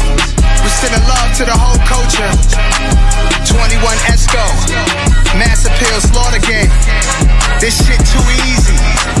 [0.63, 2.31] we sending love to the whole culture.
[3.43, 4.43] 21 Esco,
[5.35, 6.71] Mass Appeal, Slaughter Gang.
[7.59, 9.20] This shit too easy.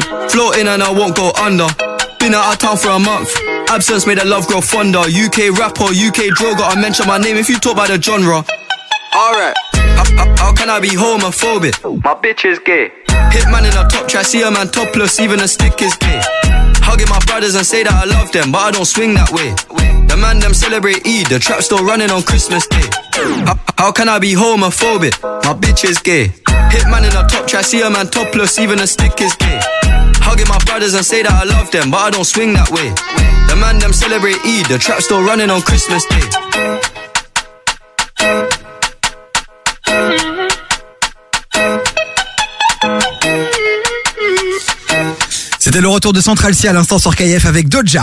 [0.00, 1.66] Floating and I won't go under.
[2.18, 3.28] Been out of town for a month.
[3.68, 5.00] Absence made the love grow fonder.
[5.00, 8.44] UK rapper, UK drill, gotta mention my name if you talk about the genre.
[9.14, 11.76] Alright, how, how- how can I be homophobic?
[12.04, 12.90] My bitch is gay.
[13.32, 16.20] Hitman in a top try, see a man topless, even a stick is gay.
[16.82, 19.54] Hugging my brothers and say that I love them, but I don't swing that way.
[20.06, 22.84] The man them celebrate Eid, the trap still running on Christmas Day.
[23.46, 25.16] How, how can I be homophobic?
[25.22, 26.28] My bitch is gay.
[26.72, 29.60] Hitman in a top try, see a man topless, even a stick is gay.
[30.20, 32.92] Hugging my brothers and say that I love them, but I don't swing that way.
[33.48, 36.24] The man them celebrate Eid, the trap still running on Christmas Day.
[45.64, 48.02] C'était le retour de Central C à l'instant sur KF avec Doja.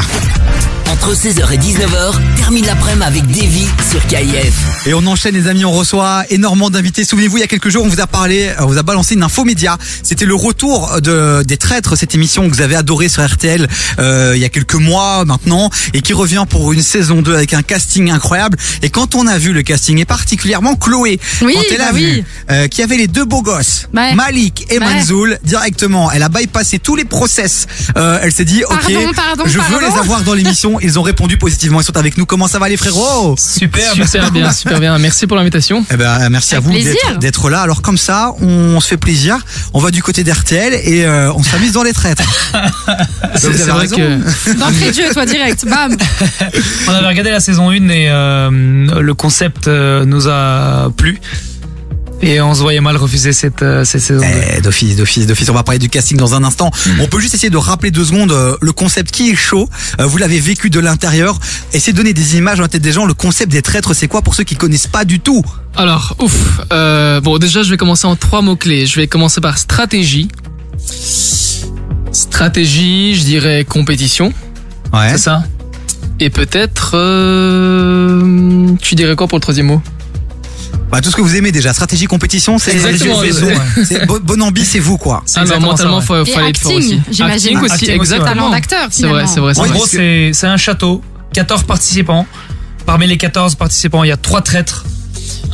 [1.02, 4.53] Entre 16h et 19h, termine l'après-midi avec Davy sur KIF.
[4.86, 7.06] Et on enchaîne les amis, on reçoit énormément d'invités.
[7.06, 9.24] Souvenez-vous, il y a quelques jours, on vous a parlé, on vous a balancé une
[9.24, 9.78] info média.
[10.03, 13.66] C'était le retour de des traîtres, cette émission que vous avez adorée sur RTL
[14.00, 17.53] euh, il y a quelques mois maintenant, et qui revient pour une saison 2 avec
[17.53, 18.58] un casting incroyable.
[18.84, 21.98] Et quand on a vu le casting, et particulièrement Chloé, Oui, quand elle a bah
[21.98, 22.24] vu oui.
[22.52, 24.14] euh, qu'il y avait les deux beaux gosses, Ouais.
[24.16, 24.86] Malik et Ouais.
[24.95, 27.68] Manzoul, directement, elle a bypassé tous les process.
[27.95, 30.78] Euh, elle s'est dit, ok, Pardon, pardon, je veux les avoir dans l'émission.
[30.90, 32.26] Ils ont répondu positivement, ils sont avec nous.
[32.26, 34.98] Comment ça va les frérots Super, super bien, super bien.
[34.98, 35.85] Merci pour l'invitation.
[35.93, 36.74] Eh ben, merci à vous
[37.19, 37.61] d'être- là.
[37.61, 39.38] Alors comme ça, on se fait plaisir.
[39.74, 42.24] On va du côté d'RTL et euh, on s'amuse dans les traîtres.
[43.35, 43.95] C'est vrai raison.
[43.98, 45.64] que D'entrée de jeu, toi, direct.
[45.69, 45.95] Bam.
[46.88, 48.50] on avait regardé la saison 1 et euh,
[49.01, 51.19] le concept euh, nous a plu.
[52.22, 54.28] Et on se voyait mal refuser cette, euh, cette saison 2.
[54.58, 55.50] Eh, d'office, d'office, d'office.
[55.50, 56.70] On va parler du casting dans un instant.
[57.00, 59.70] On peut juste essayer de rappeler deux secondes euh, le concept qui est chaud.
[60.00, 61.40] Euh, vous l'avez vécu de l'intérieur.
[61.72, 63.06] Essayez de donner des images dans la tête des gens.
[63.06, 65.44] Le concept des traîtres, c'est quoi pour ceux qui connaissent pas du tout?
[65.78, 66.60] Alors, ouf.
[66.74, 68.86] Euh, bon, déjà, je vais commencer en trois mots-clés.
[68.86, 70.28] Je vais commencer par stratégie.
[72.12, 74.34] Stratégie, je dirais compétition.
[74.92, 75.12] Ouais.
[75.12, 75.44] C'est ça
[76.20, 76.92] Et peut-être...
[76.96, 79.82] Euh, tu dirais quoi pour le troisième mot?
[80.92, 81.72] Bah, tout ce que vous aimez déjà.
[81.74, 83.56] Stratégie, compétition, c'est Exactement, c'est- ouais.
[83.85, 85.24] c'est- bon, bon ambi, c'est vous quoi.
[85.35, 86.93] Ah non, mentalement, faut, Et fallait être fort aussi.
[86.95, 87.58] acting, j'imagine.
[87.58, 88.30] Acting aussi, Acting exactement.
[88.30, 89.53] Talent d'acteur, C'est vrai, c'est vrai.
[89.53, 91.03] c'est En gros, c'est c'est un château,
[91.34, 92.26] 14 participants.
[92.85, 94.85] Parmi les 14 participants, il y a trois traîtres.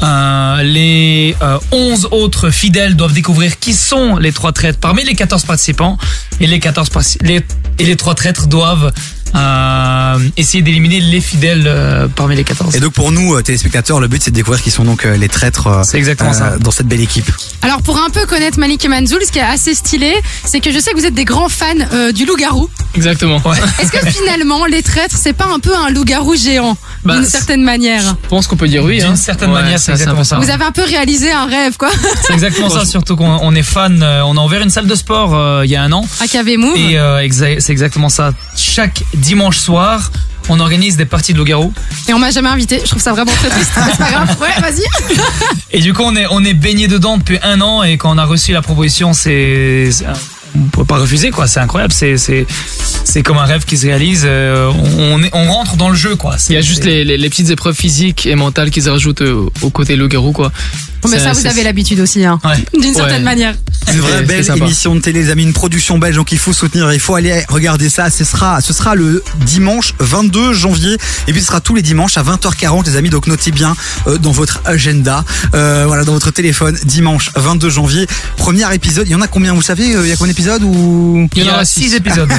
[0.04, 5.16] Euh, les euh, 11 autres fidèles doivent découvrir qui sont les trois traîtres parmi les
[5.16, 5.98] 14 participants.
[6.40, 7.42] Et les 14 parti- les,
[7.80, 8.92] et les trois traîtres doivent
[9.36, 12.76] euh, essayer d'éliminer les fidèles euh, parmi les 14.
[12.76, 15.18] Et donc pour nous, euh, téléspectateurs, le but c'est de découvrir qui sont donc euh,
[15.18, 16.58] les traîtres euh, C'est exactement ça.
[16.58, 17.30] dans cette belle équipe.
[17.62, 20.14] Alors, pour un peu connaître Malik et Manzoul, ce qui est assez stylé,
[20.46, 22.70] c'est que je sais que vous êtes des grands fans euh, du loup-garou.
[22.96, 23.42] Exactement.
[23.82, 27.64] Est-ce que finalement, les traîtres, c'est pas un peu un loup-garou géant, Bah, d'une certaine
[27.64, 28.16] manière?
[28.24, 29.00] Je pense qu'on peut dire oui.
[29.00, 29.16] D'une hein.
[29.16, 30.38] certaine Ouais, manière, c'est exactement ça.
[30.38, 31.90] Vous avez un peu réalisé un rêve, quoi.
[32.28, 34.02] C'est exactement ça, surtout qu'on on est fan.
[34.04, 36.06] euh, On a ouvert une salle de sport euh, il y a un an.
[36.22, 36.78] À KV Move.
[36.78, 38.32] Et euh, exa- c'est exactement ça.
[38.56, 40.12] Chaque dimanche soir,
[40.50, 41.74] on organise des parties de loup-garou.
[42.08, 42.80] Et on m'a jamais invité.
[42.84, 43.72] Je trouve ça vraiment très triste.
[43.74, 44.38] C'est pas grave.
[44.40, 44.84] Ouais, vas-y.
[45.72, 47.82] Et du coup, on est, on est baigné dedans depuis un an.
[47.84, 49.90] Et quand on a reçu la proposition, c'est.
[50.58, 51.48] On peut pas refuser, quoi.
[51.48, 51.92] C'est incroyable.
[51.92, 52.46] C'est, c'est,
[53.04, 54.22] c'est comme un rêve qui se réalise.
[54.26, 56.38] Euh, On, on, est- on rentre dans le jeu, quoi.
[56.48, 59.52] Il y a juste les, les, les petites épreuves physiques et mentales qu'ils rajoutent au,
[59.62, 60.52] au côté loup-garou, quoi.
[61.02, 62.40] Bon, mais ça, vous avez l'habitude aussi, hein.
[62.74, 63.24] D'une certaine Ouais.
[63.24, 63.56] manière.
[63.94, 66.92] Une vraie belle émission de télé, les amis, une production belge, donc il faut soutenir,
[66.92, 68.10] il faut aller regarder ça.
[68.10, 72.18] Ce sera, ce sera le dimanche 22 janvier, et puis ce sera tous les dimanches
[72.18, 73.10] à 20h40, les amis.
[73.12, 73.76] Donc notez bien
[74.08, 78.08] euh, dans votre agenda, euh, voilà, dans votre téléphone, dimanche 22 janvier,
[78.38, 79.08] premier épisode.
[79.08, 81.28] Il y en a combien Vous savez, euh, il y a combien d'épisodes ou?
[81.36, 82.32] Il y en a six épisodes.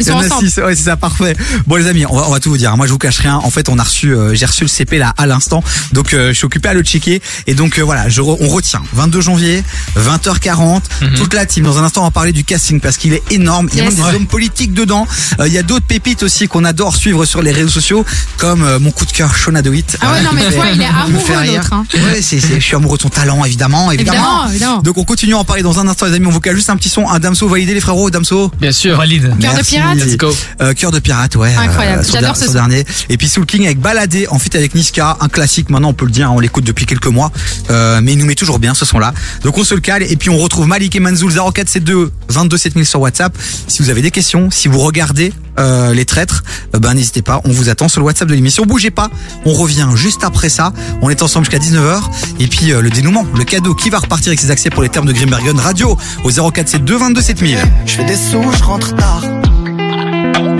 [0.00, 1.36] Il y en a six, ouais, c'est ça, parfait.
[1.66, 2.74] Bon, les amis, on va, on va tout vous dire.
[2.76, 3.36] Moi, je vous cache rien.
[3.36, 5.62] En fait, on a reçu, euh, j'ai reçu le CP là à l'instant,
[5.92, 7.20] donc euh, je suis occupé à le checker.
[7.46, 9.62] Et donc euh, voilà, je re- on retient 22 janvier,
[9.96, 10.82] 20h40,
[11.16, 11.64] toute la team.
[11.64, 13.68] Dans un instant, on va parler du casting parce qu'il est énorme.
[13.72, 13.94] Il y a Yes.
[13.94, 14.16] même des Ouais.
[14.16, 15.06] hommes politiques dedans.
[15.40, 18.04] Euh, il y a d'autres pépites aussi qu'on adore suivre sur les réseaux sociaux,
[18.38, 19.74] comme euh, mon coup de cœur, Shona Doit.
[20.00, 21.84] Ah ouais, non, mais toi, il est amoureux, l'autre, hein.
[21.94, 24.14] Ouais, c'est, c'est, je suis amoureux de son talent, évidemment, évidemment.
[24.16, 24.78] Évidemment, évidemment.
[24.82, 26.26] Donc on continue à en parler dans un instant, les amis.
[26.26, 28.50] On vous cale juste un petit son, un Damso validé, les frérots, Damso.
[28.60, 28.96] Bien sûr.
[28.96, 29.34] Valide.
[29.40, 30.34] Cœur de pirate Let's go.
[30.60, 31.54] Euh, Cœur de pirate, ouais.
[31.56, 32.02] Incroyable.
[32.06, 32.52] euh, J'adore ce son.
[32.52, 32.84] dernier.
[33.08, 36.04] Et puis Soul King avec Baladé, en fait avec Niska, un classique maintenant, on peut
[36.06, 37.30] le dire, on l'écoute depuis quelques mois.
[37.70, 39.12] Euh, mais il nous met toujours bien ce son-là.
[39.42, 42.86] Donc on se le cale et puis on retrouve Malik et Manzoul 0472 22 7000
[42.86, 43.36] sur WhatsApp.
[43.68, 46.42] Si vous avez des questions, si vous regardez euh, les traîtres,
[46.74, 48.64] euh, ben n'hésitez pas, on vous attend sur le WhatsApp de l'émission.
[48.64, 49.08] Bougez pas,
[49.44, 50.72] on revient juste après ça.
[51.00, 52.02] On est ensemble jusqu'à 19h.
[52.40, 54.88] Et puis euh, le dénouement, le cadeau qui va repartir avec ses accès pour les
[54.88, 57.58] termes de Grimbergen Radio au 0472 22 7000.
[57.86, 59.22] Je fais des sous, je rentre tard.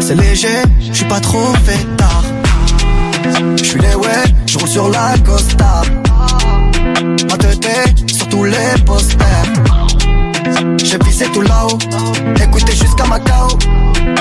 [0.01, 0.49] C'est léger,
[0.89, 2.25] je suis pas trop fait tard.
[3.57, 5.15] Je suis les ouais, je roule sur la.
[7.35, 9.53] Ma tête sur tous les posters.
[10.85, 11.79] J'ai pissé tout là-haut,
[12.41, 13.49] écoutez jusqu'à Macao.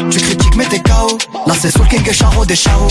[0.10, 1.20] Tu critiques mais t'es KO.
[1.46, 2.88] Là c'est Soul King Charo des Charo.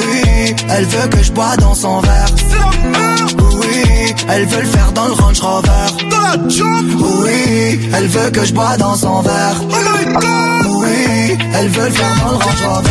[0.00, 2.26] Oui, elle veut que je bois dans son verre.
[3.60, 5.70] Oui, elle veut le faire dans le Range Rover.
[7.22, 9.60] Oui, elle veut que je bois dans son verre.
[10.68, 12.90] Oui, elles veulent faire dans le Range Rover.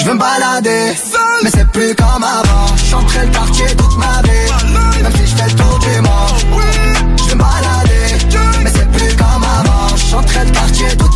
[0.00, 0.94] Je veux me balader,
[1.42, 2.74] mais c'est plus comme avant.
[2.88, 4.77] J'entrais le quartier toute ma vie,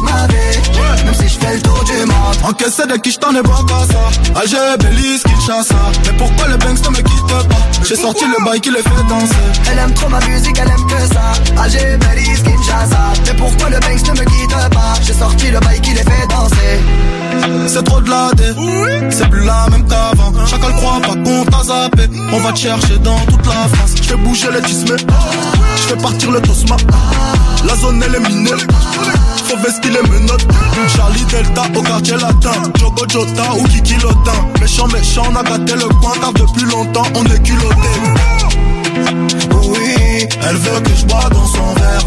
[0.02, 2.36] ma vie, même si je fais le tour du monde.
[2.44, 4.40] Encaissé de qui je t'en ai pas ça.
[4.40, 5.74] Alger, Belize, Kinshasa.
[6.05, 7.44] Mais pourquoi le banks ne me quitte pas?
[7.84, 9.34] J'ai sorti le bail qui les fait danser.
[9.70, 11.32] Elle aime trop ma musique, elle aime que ça.
[11.62, 13.12] Alger, Belize, Kinshasa.
[13.26, 14.94] Mais pourquoi le Banks ne me quitte pas?
[15.02, 16.81] J'ai sorti le bail qui les fait danser.
[17.66, 18.44] C'est trop de la dé,
[19.10, 20.32] c'est plus la même qu'avant.
[20.47, 22.08] Chacun croit pas qu'on t'a zappé.
[22.32, 23.94] On va te chercher dans toute la France.
[23.97, 24.97] Je fais bouger les tismes.
[24.97, 26.76] Je fais partir le tosma
[27.66, 28.50] La zone elle est minée.
[29.46, 30.46] Faut vestir les menottes.
[30.96, 32.52] Charlie Delta au quartier latin.
[32.78, 34.32] Jogo Jota ou Kiki Lotin.
[34.60, 37.92] Méchant méchant on a gâté le coin Car depuis longtemps on est culotté.
[39.52, 42.06] Oui, elle veut que je bois dans son verre.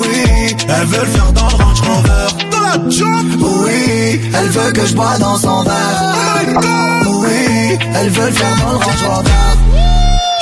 [0.00, 2.28] Oui, elle veut le faire dans le Range Rover.
[3.40, 6.60] Oui, elle veut que je bois dans son verre.
[7.06, 9.24] Oui, elle veut le faire dans le Range.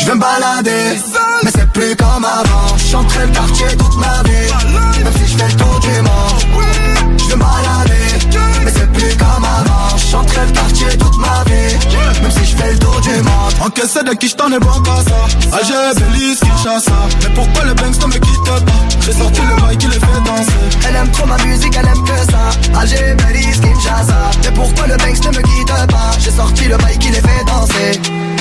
[0.00, 0.97] Je vais me balader,
[1.44, 2.76] mais c'est plus comme avant.
[2.91, 6.65] J'entrais le quartier toute ma vie, même si je fais le tour du monde.
[7.18, 9.97] Je vais me balader, mais c'est plus comme avant.
[10.10, 13.55] J'entrais le quartier toute ma vie, même si je fais le tour du monde.
[13.65, 16.92] Encaissé de qui je t'en ai pas qu'à ça Alger, Belize, Kinshasa
[17.23, 18.62] Mais pourquoi le banks ne me quitte pas?
[19.00, 20.52] J'ai sorti le bail qui les fait danser
[20.89, 22.78] Elle aime trop ma musique, elle aime que ça.
[22.78, 24.31] Alger, Belize, Kinshasa.
[24.44, 26.10] Mais pourquoi le Banks ne me quitte pas?
[26.20, 28.00] J'ai sorti le bail qui les fait danser.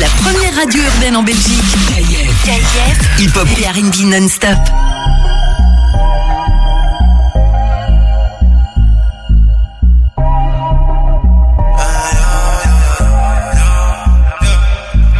[0.00, 1.64] La première radio urbaine en Belgique.
[2.44, 3.18] KIF.
[3.18, 4.58] Hip Hop et R&B non-stop.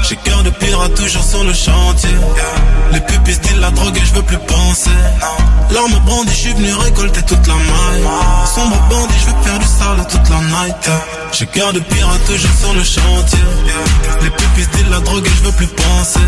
[0.03, 2.11] J'ai cœur de pirate toujours sur le chantier.
[2.93, 4.91] Les pupilles disent la drogue et je veux plus penser.
[5.73, 8.09] L'arme brandie, je suis venu récolter toute la maille.
[8.55, 11.18] Sombre bandit, je veux faire du sale toute la night.
[11.33, 13.39] J'ai cœur de pirate toujours sur le chantier.
[14.23, 16.21] Les pupilles disent la drogue et je veux plus penser.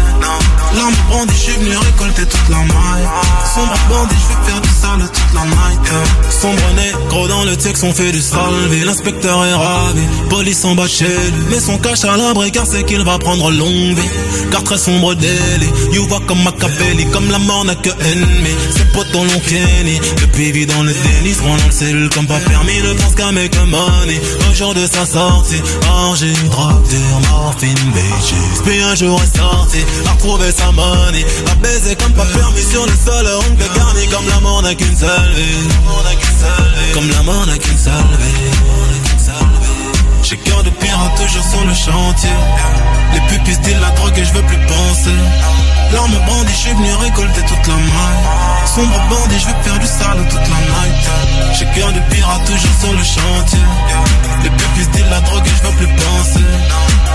[0.76, 3.08] L'arme brandie, je suis venu récolter toute la maille.
[3.54, 5.80] Sombre bandit, je veux faire du sale toute la night.
[6.40, 8.84] Sombre négro dans le texte, on fait du salvé.
[8.84, 11.44] L'inspecteur est ravi, police en bas chez lui.
[11.50, 14.10] Mais son cache à l'abri car c'est qu'il va prendre longue vie.
[14.52, 18.54] Car très sombre délit, you vois comme Machiavelli, comme la mort n'a que ennemi.
[18.76, 20.92] Ses potes dans l'ont Kenny, depuis vit dans le
[21.42, 24.20] rend dans le cellule comme pas permis, ne pense qu'à make money.
[24.50, 26.96] Au jour de sa sortie, orgie, drogue,
[27.30, 28.62] morphine, bitches.
[28.64, 32.84] Puis un jour est sorti, a retrouvé sa money, a baisé comme pas permis sur
[32.84, 35.68] le sol, oncle garni comme la mort n'a qu'une seule vie.
[36.94, 38.60] Comme la mort n'a qu'une seule vie.
[40.22, 42.30] J'ai cœur de pirate toujours sur le chantier.
[43.14, 45.10] Les pupilles disent la drogue et je veux plus penser.
[45.92, 48.24] L'arme bandit, je suis venu récolter toute la maille.
[48.74, 51.58] Sombre bandit, je veux faire du sale toute la night.
[51.58, 53.58] J'ai cœur de pirate toujours sur le chantier.
[54.44, 56.44] Les pupilles disent la drogue et je veux plus penser.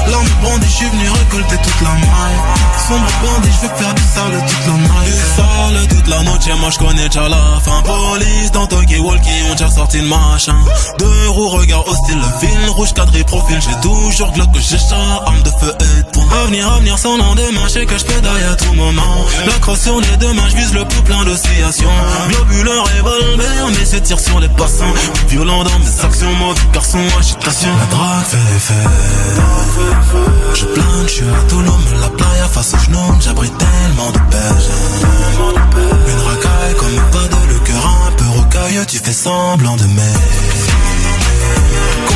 [0.07, 2.39] L'arme bandit, je suis venu récolter toute la maille.
[2.87, 5.05] Sombre bandit, je veux faire du sale toute la night.
[5.05, 7.81] Du sale toute la noche, moi je connais déjà la fin.
[7.81, 10.57] Police dans Tokyo Walkie, on déjà sorti le machin.
[10.99, 13.59] Deux roues, regard hostile, le fil rouge cadré profil.
[13.61, 16.25] J'ai toujours glock j'ai chat, arme de feu et de poing.
[16.43, 19.25] Avenir, avenir sans lendemain, je sais que je pédaille à moment.
[19.45, 21.89] La sur les deux mains, je vise le plus plein d'oscillations.
[22.29, 24.93] Globuleur, revolver, mais c'est tir sur les passants.
[25.27, 27.69] Violent dans mes actions, mauvais garçon, agitation.
[27.77, 28.73] La drague fait effet.
[30.53, 34.55] Je plane, je suis à Toulon, la playa face au genou, j'abrite tellement de paix.
[36.07, 40.65] Une racaille comme pas de le cœur un peu rocailleux, tu fais semblant de m'aimer.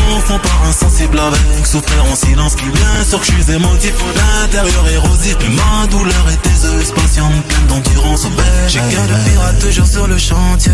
[0.10, 4.88] Confond pas insensible avec souffrir en silence qui bien sûr que je suis émotif L'intérieur
[4.90, 5.38] érosif.
[5.42, 9.86] Mais ma douleur est aiseuse Patiente pleine d'endurance au bec J'ai qu'un de pirate toujours
[9.86, 10.72] sur le chantier.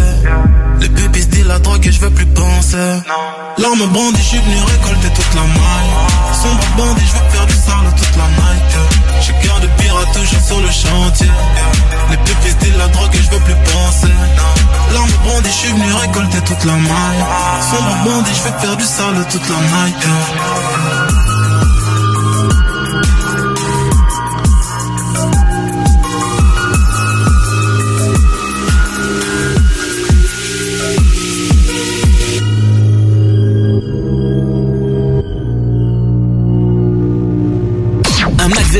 [0.80, 2.78] Les pupilles disent la drogue et je veux plus penser.
[3.58, 5.94] L'arme brandie je suis venu récolter toute la maille.
[6.42, 10.42] Sombre bandit je veux faire du sale toute la night J'ai cœur de pirate toujours
[10.42, 11.32] sur le chantier.
[12.10, 14.14] Les pupilles disent la drogue et je veux plus penser.
[14.94, 17.26] L'arme brandie je suis venu récolter toute la maille.
[17.62, 19.96] Sombre bandit je veux faire du sale toute la night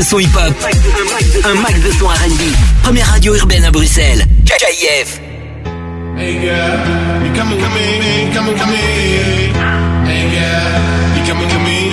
[0.06, 0.54] son hip-hop.
[1.46, 2.42] Un max de son R&B.
[2.84, 4.24] Première radio urbaine à Bruxelles.
[4.46, 5.20] KIF.
[6.18, 8.76] Hey girl, you coming, coming, coming, coming.
[10.06, 11.85] Hey girl, you coming, coming,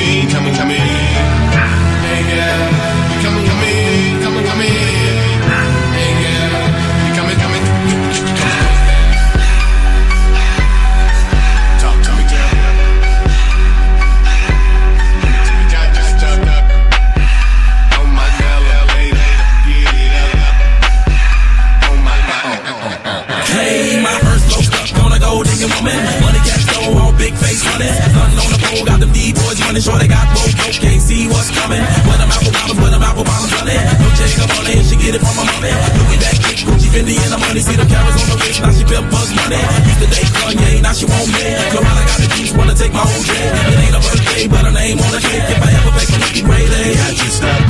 [27.72, 27.88] money.
[27.88, 30.52] Nothing on the pole, got them D boys running sure they got both.
[30.76, 31.80] can't see what's coming.
[32.04, 33.80] When I'm apple bottoms, when I'm apple bottoms running.
[34.00, 35.72] No check up on it, she get it from my mommy.
[35.72, 37.60] Louis that kick, Gucci, Fendi, and the money.
[37.64, 39.60] See the carrots on the wrist, now she pimp buzz money.
[39.88, 41.44] Used to date Kanye, now she want me.
[41.72, 43.46] Joanna got the juice, wanna take my whole day.
[43.72, 45.46] It ain't a birthday, but her name on the cake.
[45.48, 47.60] If I ever make a lucky great I just stop.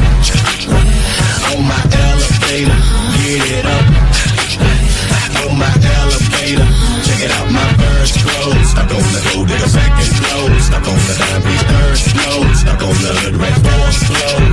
[1.53, 2.81] On my elevator,
[3.21, 3.62] get it
[13.01, 14.52] learn, red bone slow.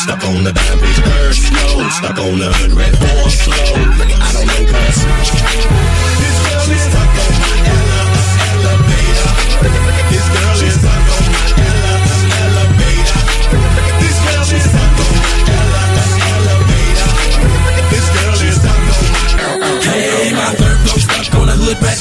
[0.00, 1.90] Stuck on the dime piece third floor.
[1.90, 3.76] Stuck on the hood red fourth floor.
[4.18, 5.79] I don't know cuz.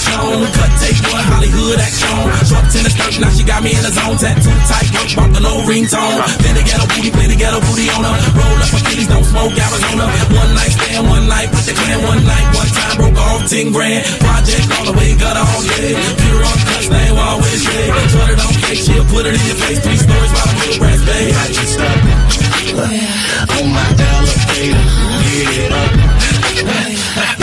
[0.09, 0.49] The hood patch on.
[0.57, 2.17] Cut take one Hollywood action.
[2.49, 4.17] Short tennis skirt, now she got me in the zone.
[4.17, 6.19] Tattoo tight, work, bought the no ringtone.
[6.41, 8.15] Then the a booty, play the ghetto booty on her.
[8.33, 10.05] Roll up her kitties, don't smoke Arizona.
[10.33, 13.71] One night stand, one night with the clan, one night, one time broke off 10
[13.71, 14.01] grand.
[14.19, 15.93] Project all the way, got all day.
[15.93, 17.89] Pure on cuss, name always red.
[18.09, 19.79] Shut it on fake, she'll put it in your face.
[19.83, 21.25] Three stories by the real brass bay.
[21.29, 24.83] I just stop on my elevator,
[25.25, 25.91] get it up.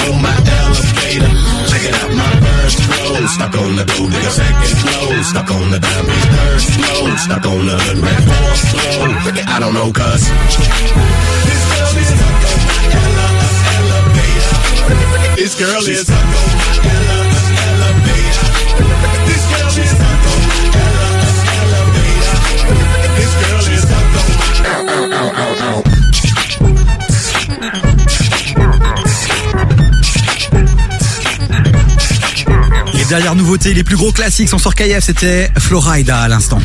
[0.06, 1.32] On my elevator,
[1.68, 2.35] check it out, my
[2.66, 3.22] first floor.
[3.28, 5.22] Stuck on the gold digger second floor.
[5.22, 7.16] Stuck on the piece third floor.
[7.18, 9.06] Stuck on the hood red fourth floor.
[9.46, 10.22] I don't know cuz.
[11.46, 13.30] This girl is stuck on my ele-
[13.76, 14.58] elevator.
[15.38, 18.50] This girl is stuck on my ele- elevator.
[19.30, 22.38] This girl is stuck on my ele- elevator.
[23.16, 25.82] This girl is stuck on my ow, ow, ow, ow,
[27.86, 27.95] ow.
[33.06, 36.58] Les dernières nouveautés, les plus gros classiques sont sur KF, c'était Florida à l'instant.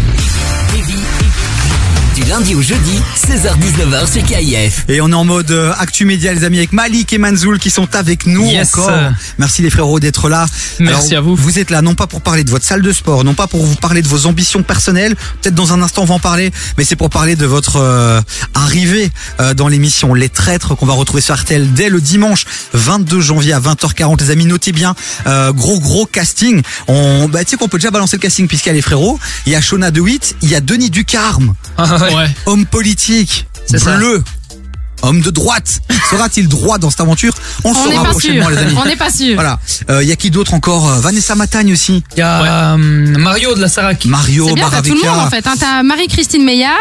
[2.21, 4.85] Du lundi au jeudi, 16h-19h sur KIF.
[4.89, 7.69] Et on est en mode euh, actu média les amis avec Malik et Manzoul qui
[7.69, 8.73] sont avec nous Yes.
[8.73, 8.91] encore.
[9.37, 10.45] Merci les frérots d'être là.
[10.79, 11.35] Merci à vous.
[11.35, 13.65] Vous êtes là non pas pour parler de votre salle de sport, non pas pour
[13.65, 15.15] vous parler de vos ambitions personnelles.
[15.41, 18.21] Peut-être dans un instant on va en parler, mais c'est pour parler de votre euh,
[18.53, 19.09] arrivée
[19.39, 23.53] euh, dans l'émission Les Traîtres qu'on va retrouver sur RTL dès le dimanche 22 janvier
[23.53, 24.19] à 20h40.
[24.21, 24.95] Les amis, notez bien,
[25.27, 26.61] euh, gros gros casting.
[26.87, 29.19] On, bah tu sais qu'on peut déjà balancer le casting puisqu'il y a les frérots.
[29.45, 31.53] Il y a Shona DeWitt, il y a Denis Ducarme,
[32.11, 32.20] Ouais.
[32.45, 33.95] Homme politique, C'est ça.
[33.97, 34.23] bleu.
[35.03, 35.79] Homme de droite.
[36.11, 37.33] Sera-t-il droit dans cette aventure?
[37.63, 38.55] On, On n'est saura pas prochainement, sûr.
[38.55, 38.75] les amis.
[38.79, 39.33] On n'est pas sûr.
[39.33, 39.59] Voilà.
[39.89, 40.87] Euh, Il y a qui d'autre encore?
[40.91, 42.03] Euh, Vanessa Matagne aussi.
[42.15, 44.05] Il y a euh, Mario de la Sarac.
[44.05, 45.11] Mario C'est bien, t'as tout le Baraveka.
[45.15, 45.47] monde en fait.
[45.47, 45.53] hein.
[45.59, 46.77] T'as Marie-Christine Meillard.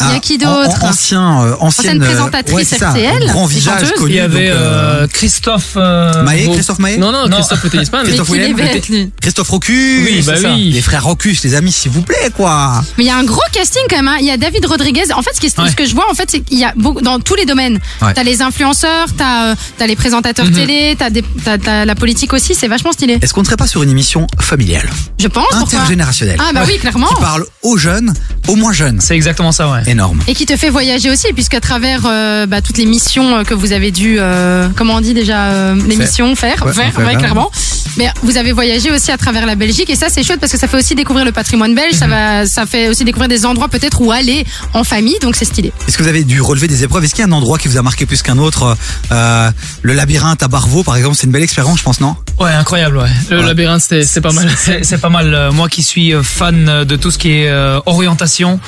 [0.00, 2.78] Il y a Ah, qui en- en- d'autre Ancien, euh, ancienne, Ancienne euh, présentatrice ouais,
[2.86, 4.10] RTL, grand visage connu.
[4.10, 5.74] Il y avait donc, euh, euh, Christophe.
[5.76, 8.00] euh, Maé, Christophe Maé Non, non, Christophe le tennisman.
[8.02, 9.10] Mais Christophe bête, lui.
[9.20, 10.04] Christophe Rocus.
[10.04, 10.70] Oui, bah oui.
[10.72, 12.82] Les frères Rocus, les amis, s'il vous plaît, quoi.
[12.98, 14.08] Mais il y a un gros casting quand même.
[14.08, 14.16] hein.
[14.20, 15.12] Il y a David Rodriguez.
[15.14, 15.70] En fait, ce, qui est- Ouais.
[15.70, 17.78] ce que je vois, en fait, c'est qu'il y a beaucoup, dans tous les domaines.
[18.02, 18.12] Ouais.
[18.14, 20.54] T'as les influenceurs, t'as euh, t'as les présentateurs Mhm.
[20.54, 21.10] télé, t'as
[21.58, 22.54] t'as la politique aussi.
[22.56, 23.18] C'est vachement stylé.
[23.22, 24.90] Est-ce qu'on ne serait pas sur une émission familiale,
[25.20, 25.52] Je pense.
[25.52, 27.06] intergénérationnelle, Ah bah oui, clairement.
[27.06, 28.12] qui parle aux jeunes,
[28.48, 29.82] aux moins jeunes C'est exactement ça, ouais.
[29.86, 30.20] Et énorme.
[30.26, 33.54] Et qui te fait voyager aussi, puisqu'à travers euh, bah, toutes les missions euh, que
[33.54, 37.06] vous avez dû, euh, comment on dit déjà, euh, les missions faire, Ouais, faire, faire,
[37.06, 37.50] ouais, clairement.
[37.96, 40.58] Mais vous avez voyagé aussi à travers la Belgique, et ça c'est chouette parce que
[40.58, 41.98] ça fait aussi découvrir le patrimoine belge, Mhm.
[41.98, 45.44] ça va, ça fait aussi découvrir des endroits peut-être où aller en famille, donc c'est
[45.44, 45.72] stylé.
[45.86, 47.04] Est-ce que vous avez dû relever des épreuves?
[47.04, 48.76] Est-ce qu'il y a un endroit qui vous a marqué plus qu'un autre?
[49.12, 49.50] Euh,
[49.82, 52.16] Le labyrinthe à Barvaux, par exemple, c'est une belle expérience, je pense, non?
[52.40, 53.08] Ouais, incroyable, ouais.
[53.30, 54.50] Le labyrinthe, c'était pas mal.
[54.58, 55.50] C'est c'est pas mal.
[55.52, 58.58] Moi qui suis fan de tout ce qui est euh, orientation,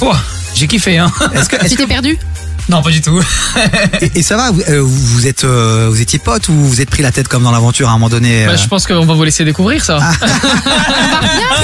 [0.00, 0.16] Ouah,
[0.54, 1.10] j'ai kiffé, hein.
[1.34, 2.18] Est-ce que, Tu t'es perdu?
[2.68, 3.20] Non, pas du tout.
[4.00, 6.90] et, et ça va vous, euh, vous- êtes, euh, vous étiez potes ou vous êtes
[6.90, 9.04] pris la tête comme dans l'aventure à un moment donné Bah, euh, je pense qu'on
[9.04, 9.98] va vous laisser découvrir ça.
[10.00, 10.12] Ah.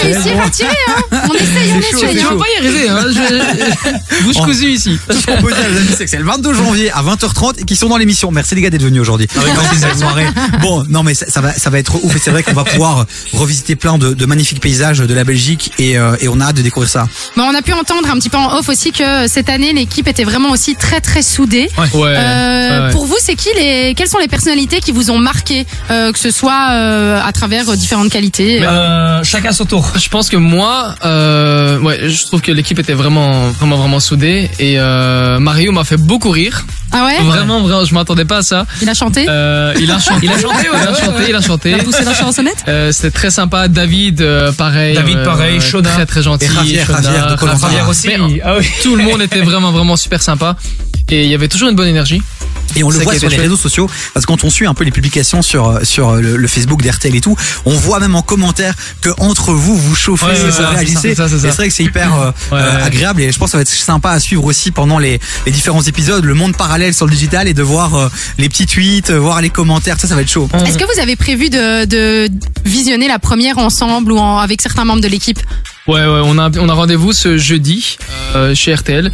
[0.03, 1.95] Bien réussir à tirer, hein On essaye, on essaye.
[2.15, 2.27] c'est hein.
[2.31, 2.37] chaud.
[2.39, 3.05] pas y arriver, hein.
[3.09, 4.23] Je...
[4.25, 4.99] Bouche cousue ici.
[5.09, 7.61] Tout ce qu'on peut dire, les amis, c'est que c'est le 22 janvier à 20h30
[7.61, 8.31] et qui sont dans l'émission.
[8.31, 9.29] Merci les gars d'être venus aujourd'hui.
[9.35, 9.43] Dans
[9.79, 10.27] cette soirée.
[10.63, 12.15] Bon, non mais ça, ça va, ça va être ouf.
[12.17, 15.73] Et c'est vrai qu'on va pouvoir revisiter plein de, de magnifiques paysages de la Belgique
[15.79, 17.09] et, euh, et on a hâte de découvrir ça.
[17.37, 20.09] Bon, on a pu entendre un petit peu en off aussi que cette année l'équipe
[20.09, 21.19] était vraiment aussi très très.
[21.95, 22.93] Ouais, Euh, ouais, ouais.
[22.93, 26.19] Pour vous, c'est qui les quelles sont les personnalités qui vous ont marqué, euh, que
[26.19, 29.85] ce soit euh, à travers euh, différentes qualités Euh, chacun son tour.
[29.97, 34.51] Je pense que moi, euh, ouais, je trouve que l'équipe était vraiment, vraiment, vraiment soudée
[34.59, 36.65] et euh, Mario m'a fait beaucoup rire.
[36.93, 38.67] Ah ouais Vraiment, vraiment, je m'attendais pas à ça.
[38.81, 41.35] Il a chanté Euh, il a chanté, Il a chanté, ouais, il a chanté, il
[41.37, 41.71] a chanté.
[41.71, 43.69] Il a poussé la chansonnette Euh, C'était très sympa.
[43.69, 44.95] David, euh, pareil.
[44.95, 45.91] David, euh, parein, Shona.
[45.91, 46.47] Très, très gentil.
[46.47, 48.09] Et Javier, Shona, Javier de aussi.
[48.09, 48.67] Mais, Ah oui.
[48.83, 50.57] Tout le monde était vraiment, vraiment super sympa.
[51.11, 52.23] Et il y avait toujours une bonne énergie.
[52.77, 54.85] Et on le voit sur les réseaux sociaux, parce que quand on suit un peu
[54.85, 58.75] les publications sur sur le, le Facebook d'RTL et tout, on voit même en commentaire
[59.01, 61.01] que entre vous vous chauffez, Ouais, vous ça, réagissez.
[61.11, 61.51] c'est ça, c'est ça, c'est Et ça.
[61.51, 62.83] c'est vrai que c'est hyper euh, Ouais, euh, ouais.
[62.83, 65.53] agréable et je pense que ça va être sympa à suivre aussi pendant les, les
[65.53, 69.11] différents épisodes, le monde parallèle sur le digital et de voir euh, les petits tweets,
[69.11, 70.49] euh, voir les commentaires, ça ça va être chaud.
[70.67, 72.29] Est-ce que vous avez prévu de, de
[72.65, 75.41] visionner la première ensemble ou en- avec certains membres de l'équipe?
[75.89, 77.97] Ouais, ouais, on a, on a rendez-vous ce jeudi
[78.37, 79.11] euh, chez RTL,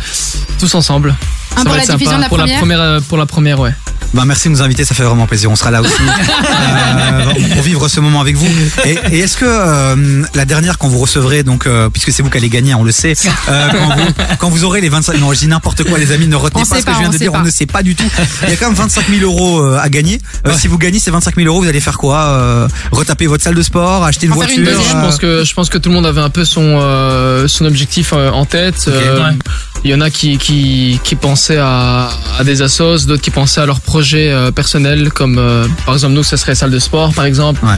[0.59, 1.15] tous ensemble.
[1.53, 1.99] Ah, Ça pour va la être sympa.
[1.99, 3.71] diffusion de la pour première la première, euh, pour la première, ouais.
[4.13, 5.51] Bah merci de nous inviter, ça fait vraiment plaisir.
[5.51, 5.91] On sera là aussi
[6.61, 8.47] euh, pour vivre ce moment avec vous.
[8.85, 12.31] Et, et est-ce que euh, la dernière quand vous recevrez, donc euh, puisque c'est vous
[12.31, 13.15] qui allez gagner, on le sait,
[13.49, 16.29] euh, quand, vous, quand vous aurez les 25, non je dis n'importe quoi les amis,
[16.29, 17.39] ne retenez On pas ce que je viens de dire, pas.
[17.41, 18.05] on ne sait pas du tout.
[18.45, 20.21] Il y a quand même 25 000 euros à gagner.
[20.47, 23.43] Euh, Si vous gagnez ces 25 000 euros, vous allez faire quoi Euh, Retaper votre
[23.43, 25.89] salle de sport, acheter une voiture une euh, Je pense que je pense que tout
[25.89, 28.87] le monde avait un peu son euh, son objectif euh, en tête.
[28.89, 29.37] Euh, ouais.
[29.85, 33.61] Il y en a qui qui qui pensaient à, à des assos, d'autres qui pensaient
[33.61, 37.13] à leurs projets euh, personnels, comme euh, par exemple nous, ça serait salle de sport,
[37.13, 37.61] par exemple.
[37.65, 37.77] Ouais.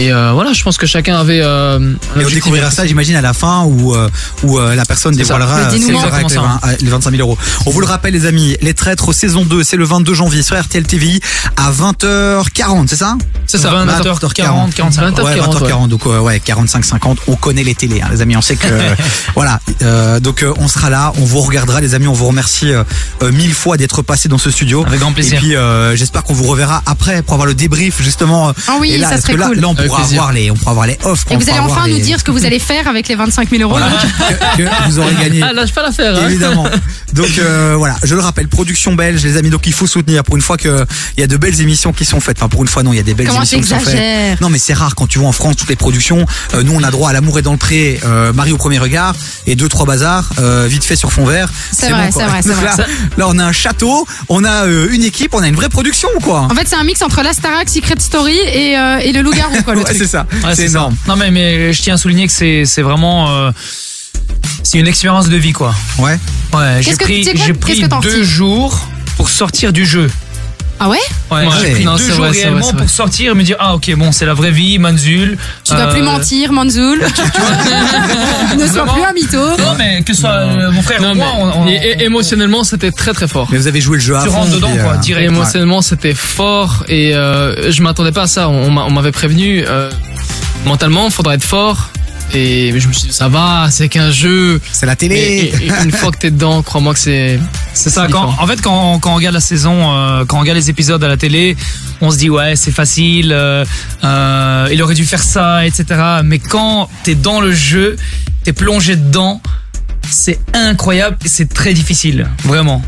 [0.00, 1.42] Et euh, voilà, je pense que chacun avait.
[1.42, 2.34] Euh, un Et on objectif.
[2.36, 3.94] découvrira ça, j'imagine, à la fin où,
[4.44, 7.36] où la personne dévoilera Le avec les, Exactement 20 les 25 000 euros.
[7.66, 10.58] On vous le rappelle, les amis, les traîtres saison 2, c'est le 22 janvier sur
[10.58, 11.20] RTL TVI
[11.58, 13.16] à 20h40, c'est ça?
[13.46, 13.70] C'est ça.
[13.70, 15.02] 20h40, 45.
[15.18, 18.42] Ouais, 20h40, 20h40, donc euh, ouais, 45-50, on connaît les télés, hein, les amis, on
[18.42, 18.66] sait que
[19.34, 22.72] voilà, euh, donc euh, on sera là, on vous regardera, les amis, on vous remercie
[22.72, 22.84] euh,
[23.22, 24.84] euh, mille fois d'être passé dans ce studio.
[24.86, 25.34] Avec grand plaisir.
[25.34, 28.52] Et puis euh, j'espère qu'on vous reverra après pour avoir le débrief justement.
[28.68, 29.60] Ah oui, et là, ça parce serait que là, cool.
[29.60, 30.20] là, on Avec pourra plaisir.
[30.20, 31.24] avoir les, on pourra avoir les offs.
[31.30, 33.50] Et vous allez enfin nous les- dire ce que vous allez faire avec les 25
[33.50, 33.72] 000 euros.
[33.78, 33.88] voilà,
[34.56, 35.40] que, que vous aurez gagné.
[35.44, 36.14] Ah, lâche pas l'affaire.
[36.16, 36.28] Hein.
[36.28, 36.66] Évidemment.
[37.14, 39.50] Donc euh, voilà, je le rappelle, production belge, les amis.
[39.50, 40.22] Donc il faut soutenir.
[40.22, 42.38] Pour une fois que il y a de belles émissions qui sont faites.
[42.38, 44.40] Enfin pour une fois non, il y a des belles Comment émissions qui sont faites.
[44.40, 46.24] Non mais c'est rare quand tu vois en France toutes les productions.
[46.54, 48.78] Euh, nous on a droit à l'amour est dans le pré, euh, Marie au premier
[48.78, 49.14] regard
[49.46, 51.48] et deux trois bazars euh, vite fait sur fond vert.
[51.72, 52.64] C'est vrai, bon, c'est vrai, c'est vrai.
[52.76, 52.86] Là,
[53.18, 56.08] là, on a un château, on a euh, une équipe, on a une vraie production
[56.22, 56.40] quoi.
[56.50, 59.62] En fait, c'est un mix entre la Starac, Secret Story et, euh, et le loup-garou,
[59.64, 60.26] quoi, le Ouais, c'est ça.
[60.44, 60.78] Ouais, c'est ça.
[60.78, 60.96] énorme.
[61.08, 63.50] Non mais, mais je tiens à souligner que c'est c'est vraiment euh,
[64.62, 65.74] c'est une expérience de vie quoi.
[65.98, 66.18] Ouais.
[66.52, 70.10] Ouais, j'ai Qu'est-ce que- pris j'ai pris deux jours pour sortir du jeu.
[70.84, 70.98] Ah ouais
[71.30, 72.76] Ouais, Ouais, j'ai pris non, deux c'est jours vrai, réellement vrai.
[72.76, 75.38] pour sortir et me dire ah ok bon c'est la vraie vie Manzul.
[75.64, 76.98] Tu dois Euh, plus mentir, Manzoul.
[78.58, 79.38] ne sois plus un mytho.
[79.58, 82.02] Non mais que ce soit euh, mon frère Non, ou moi, on, on- et- et-
[82.04, 83.48] émotionnellement, c'était très très fort.
[83.52, 85.26] Mais vous avez joué le jeu à tu rentres dedans quoi, euh, Et direct.
[85.30, 88.48] émotionnellement, c'était fort et euh, je m'attendais pas à ça.
[88.48, 89.90] On, m'a- on m'avait prévenu euh,
[90.66, 91.90] mentalement, faudra être fort.
[92.34, 94.58] Et je me suis dit, ça va, c'est qu'un jeu.
[94.72, 95.16] C'est la télé.
[95.60, 97.38] et- et une fois que t'es dedans, crois-moi que c'est.
[97.74, 98.06] C'est ça.
[98.10, 101.02] Quand, en fait, quand, quand on regarde la saison, euh, quand on regarde les épisodes
[101.02, 101.56] à la télé,
[102.00, 103.32] on se dit ouais, c'est facile.
[103.32, 103.64] euh,
[104.04, 106.00] euh, il aurait dû faire ça, etc.
[106.24, 107.96] Mais quand t'es dans le jeu,
[108.44, 109.40] t'es plongé dedans,
[110.08, 111.16] c'est incroyable.
[111.24, 112.82] et C'est très difficile, vraiment.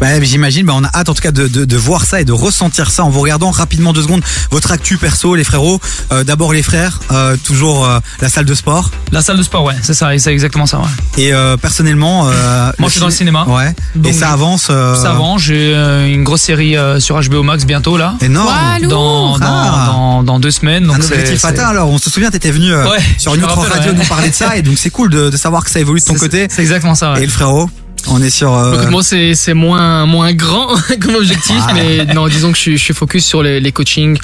[0.00, 2.20] Ouais, mais j'imagine, bah, on a hâte en tout cas de, de, de voir ça
[2.20, 5.80] et de ressentir ça en vous regardant rapidement deux secondes votre actu perso, les frérots.
[6.12, 8.90] Euh, D'abord les frères, euh, toujours euh, la salle de sport.
[9.12, 10.78] La salle de sport, ouais, c'est ça, et c'est exactement ça.
[10.78, 10.84] Ouais.
[11.18, 13.44] Et euh, personnellement, euh, Moi, je suis dans le cinéma.
[13.46, 13.74] Ouais.
[13.94, 14.68] Donc, et ça avance.
[14.70, 15.42] euh, Ça avance.
[15.42, 15.72] J'ai
[16.12, 18.14] une grosse série euh, sur HBO Max bientôt là.
[18.20, 18.48] Énorme.
[18.88, 19.90] Dans, dans, Ah.
[19.92, 20.86] dans, dans deux semaines.
[20.86, 21.90] Donc un c'est- objectif atteint alors.
[21.90, 23.98] On se souvient, t'étais venu euh, Ouais, sur une autre rappelle, radio ouais.
[23.98, 26.04] nous parler de ça et donc c'est cool de, de savoir que ça évolue de
[26.04, 26.46] ton côté.
[26.50, 27.12] C'est exactement ça.
[27.12, 27.22] Ouais.
[27.22, 27.68] Et le frérot
[28.08, 28.52] On est sur.
[28.54, 30.68] euh, Donc moi c'est c'est moins moins grand
[31.00, 31.72] comme objectif, Ah.
[31.74, 34.16] mais non disons que je suis, je suis focus sur les, les coachings.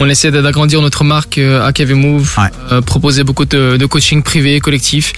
[0.00, 2.36] On essaie d'agrandir notre marque euh, à KV Move,
[2.72, 5.12] euh, proposer beaucoup de, de coaching privé, collectif,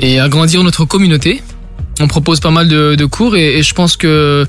[0.00, 1.42] et agrandir notre communauté.
[2.00, 4.46] On propose pas mal de, de cours et, et je pense que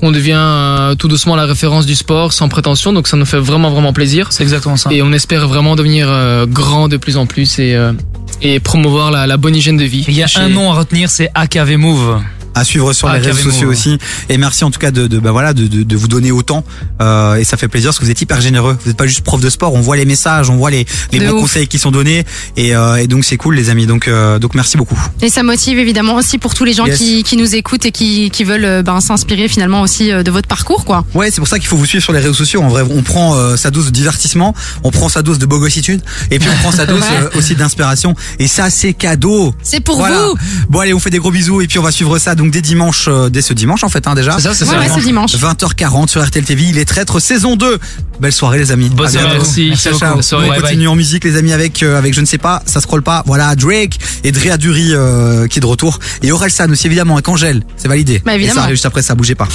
[0.00, 3.38] qu'on devient euh, tout doucement la référence du sport sans prétention, donc ça nous fait
[3.38, 4.28] vraiment vraiment plaisir.
[4.32, 4.90] C'est exactement ça.
[4.92, 7.92] Et on espère vraiment devenir euh, grand de plus en plus et euh,
[8.40, 10.04] et promouvoir la, la bonne hygiène de vie.
[10.08, 12.20] Il y a un nom à retenir, c'est AKV Move.
[12.54, 13.72] À suivre sur les Ah, réseaux carrément, sociaux ouais.
[13.74, 13.98] aussi.
[14.28, 16.64] Et merci en tout cas de, de bah voilà de, de, de vous donner autant.
[17.00, 18.76] Euh, et ça fait plaisir parce que vous êtes hyper généreux.
[18.80, 19.74] Vous n'êtes pas juste prof de sport.
[19.74, 21.40] On voit les messages, on voit les, les bons ouf.
[21.42, 22.24] conseils qui sont donnés.
[22.56, 23.86] Et, euh, et donc c'est cool les amis.
[23.86, 24.98] Donc euh, donc merci beaucoup.
[25.20, 26.98] Et ça motive évidemment aussi pour tous les gens Yes.
[26.98, 30.30] qui, qui nous écoutent et qui, qui veulent euh, ben, s'inspirer finalement aussi euh, de
[30.30, 31.04] votre parcours quoi.
[31.14, 32.60] Ouais, c'est pour ça qu'il faut vous suivre sur les réseaux sociaux.
[32.62, 36.00] En vrai, on prend euh, sa dose de divertissement, on prend sa dose de bogossitude,
[36.30, 37.36] et puis on prend sa dose Ouais.
[37.38, 38.14] aussi d'inspiration.
[38.38, 39.54] Et ça, c'est cadeau.
[39.62, 40.16] C'est pour Voilà.
[40.26, 40.34] vous.
[40.70, 42.60] Bon allez, on fait des gros bisous et puis on va suivre ça donc dès
[42.60, 44.32] dimanche, euh, dès ce dimanche en fait hein, déjà.
[44.32, 44.72] C'est ça, c'est ça.
[44.72, 45.32] Ouais, ouais, ce dimanche.
[45.36, 46.64] 20h40 sur RTL TV.
[46.64, 47.78] Il est traître saison 2.
[48.20, 48.88] Belle soirée les amis.
[48.88, 49.66] Bonne soirée, merci.
[49.68, 50.04] Merci Ciao, beaucoup.
[50.04, 50.14] ciao.
[50.14, 50.46] Bonne soirée.
[50.46, 50.70] On Bye, bye.
[50.70, 53.22] continue en musique les amis avec euh, avec je ne sais pas, ça scrolle pas.
[53.26, 57.28] Voilà Drake et Drea Dury euh, qui est de retour et Orelsan aussi évidemment avec
[57.28, 57.62] Angèle.
[57.76, 58.20] C'est validé.
[58.24, 58.54] Bah, évidemment.
[58.54, 59.46] Et ça arrive juste après ça, bougez pas.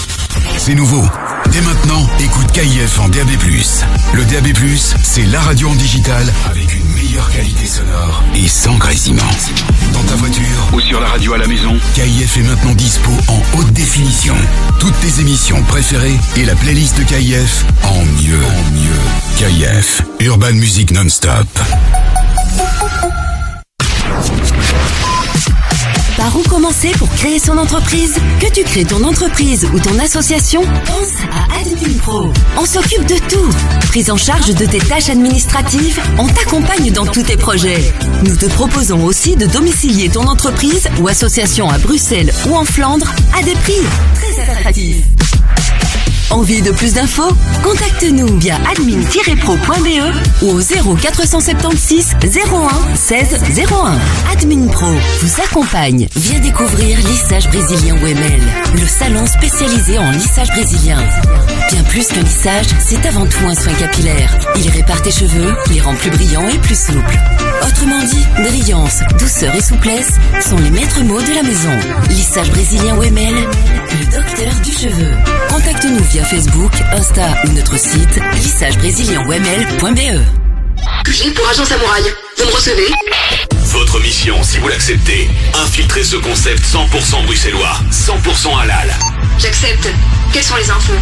[0.57, 1.03] C'est nouveau.
[1.51, 3.27] Dès maintenant, écoute KIF en DAB+.
[4.13, 4.47] Le DAB+,
[5.03, 9.23] c'est la radio en digital avec une meilleure qualité sonore et sans grésillement.
[9.93, 10.43] Dans ta voiture
[10.73, 14.35] ou sur la radio à la maison, KIF est maintenant dispo en haute définition.
[14.79, 18.39] Toutes tes émissions préférées et la playlist de KIF en mieux.
[18.45, 19.01] En mieux.
[19.37, 21.47] KIF, Urban Music Non-Stop.
[26.17, 30.61] Par où commencer pour créer son entreprise Que tu crées ton entreprise ou ton association
[30.61, 32.33] Pense à Admin Pro.
[32.57, 33.49] On s'occupe de tout.
[33.89, 37.93] Prise en charge de tes tâches administratives, on t'accompagne dans tous tes projets.
[38.23, 43.13] Nous te proposons aussi de domicilier ton entreprise ou association à Bruxelles ou en Flandre
[43.39, 43.81] à des prix
[44.15, 45.03] très attractifs.
[46.29, 47.31] Envie de plus d'infos?
[47.63, 53.37] Contacte-nous via admin-pro.be ou au 0476 01 16
[53.71, 53.97] 01.
[54.33, 54.87] Admin Pro
[55.21, 56.07] vous accompagne.
[56.15, 58.41] Viens découvrir Lissage Brésilien OML,
[58.75, 60.99] le salon spécialisé en lissage brésilien.
[61.71, 64.37] Bien plus qu'un lissage, c'est avant tout un soin capillaire.
[64.57, 67.17] Il répare tes cheveux, les rend plus brillants et plus souples.
[67.65, 71.71] Autrement dit, brillance, douceur et souplesse sont les maîtres mots de la maison.
[72.09, 73.35] Lissage brésilien OML,
[73.99, 75.11] le docteur du cheveu.
[75.49, 80.21] Contacte-nous via Facebook, Insta ou notre site lissagebrésilien-oml.be.
[81.09, 82.03] J'ai pour agent samouraï.
[82.37, 82.87] Vous me recevez
[83.65, 85.29] Votre mission, si vous l'acceptez,
[85.63, 88.93] infiltrer ce concept 100% bruxellois, 100% halal.
[89.39, 89.89] J'accepte.
[90.33, 90.93] Quelles sont les infos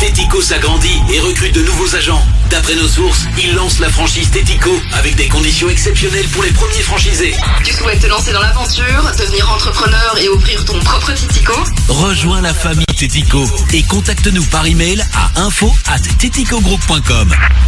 [0.00, 2.22] Tético s'agrandit et recrute de nouveaux agents.
[2.50, 6.82] D'après nos sources, il lance la franchise Tético avec des conditions exceptionnelles pour les premiers
[6.82, 7.34] franchisés.
[7.64, 11.54] Tu souhaites te lancer dans l'aventure, devenir entrepreneur et ouvrir ton propre Titico
[11.88, 15.98] Rejoins la famille Tético et contacte-nous par email à info at.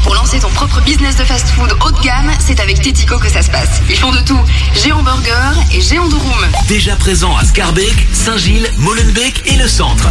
[0.03, 3.43] Pour lancer ton propre business de fast-food haut de gamme, c'est avec Tetico que ça
[3.43, 3.81] se passe.
[3.89, 4.41] Ils font de tout.
[4.75, 6.47] Géant Burger et Géant Durum.
[6.69, 10.09] Déjà présent à Scarbeck, Saint-Gilles, Molenbeek et le centre.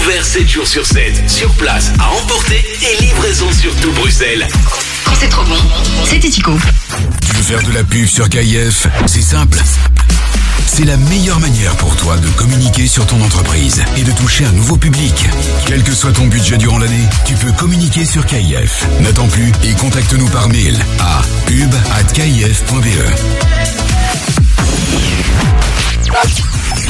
[0.00, 4.46] Ouvert 7 jours sur 7, sur place, à emporter et livraison sur tout Bruxelles.
[5.04, 5.56] Quand c'est trop bon,
[6.04, 6.52] c'est Tetico.
[7.26, 9.58] Tu veux faire de la pub sur KIF C'est simple.
[10.66, 14.52] C'est la meilleure manière pour toi de communiquer sur ton entreprise et de toucher un
[14.52, 15.26] nouveau public.
[15.66, 18.86] Quel que soit ton budget durant l'année, tu peux communiquer sur KIF.
[19.00, 22.84] N'attends plus et contacte-nous par mail à pub@kif.be.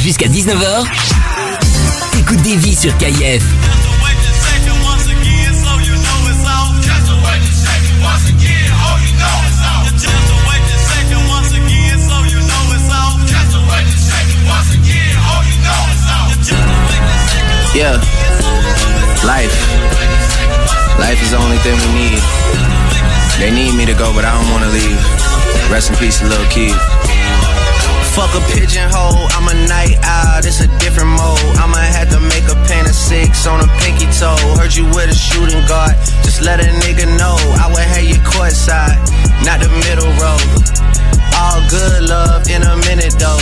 [0.03, 0.85] Jusqu'à 19h,
[2.29, 3.43] écoute des vies sur KIF.
[17.75, 17.95] Yeah.
[19.25, 19.55] Life.
[20.99, 22.21] Life is the only thing we need.
[23.39, 25.71] They need me to go, but I don't wanna leave.
[25.71, 26.75] Rest in peace, little kid.
[28.19, 31.39] Fuck a pigeonhole, I'm a night owl, it's a different mode.
[31.63, 34.35] I'ma have to make a pain of six on a pinky toe.
[34.59, 35.95] Heard you with a shooting guard,
[36.27, 37.39] just let a nigga know.
[37.63, 38.99] I would have you courtside,
[39.47, 40.35] not the middle row.
[41.39, 43.39] All good love in a minute though.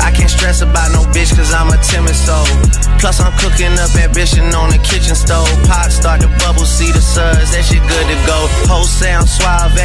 [0.00, 2.48] I can't stress about no bitch cause I'm a timid soul.
[2.98, 5.52] Plus I'm cooking up ambition on the kitchen stove.
[5.68, 8.38] Pot start to bubble, see the suds, that shit good to go.
[8.64, 9.76] Whole sound suave,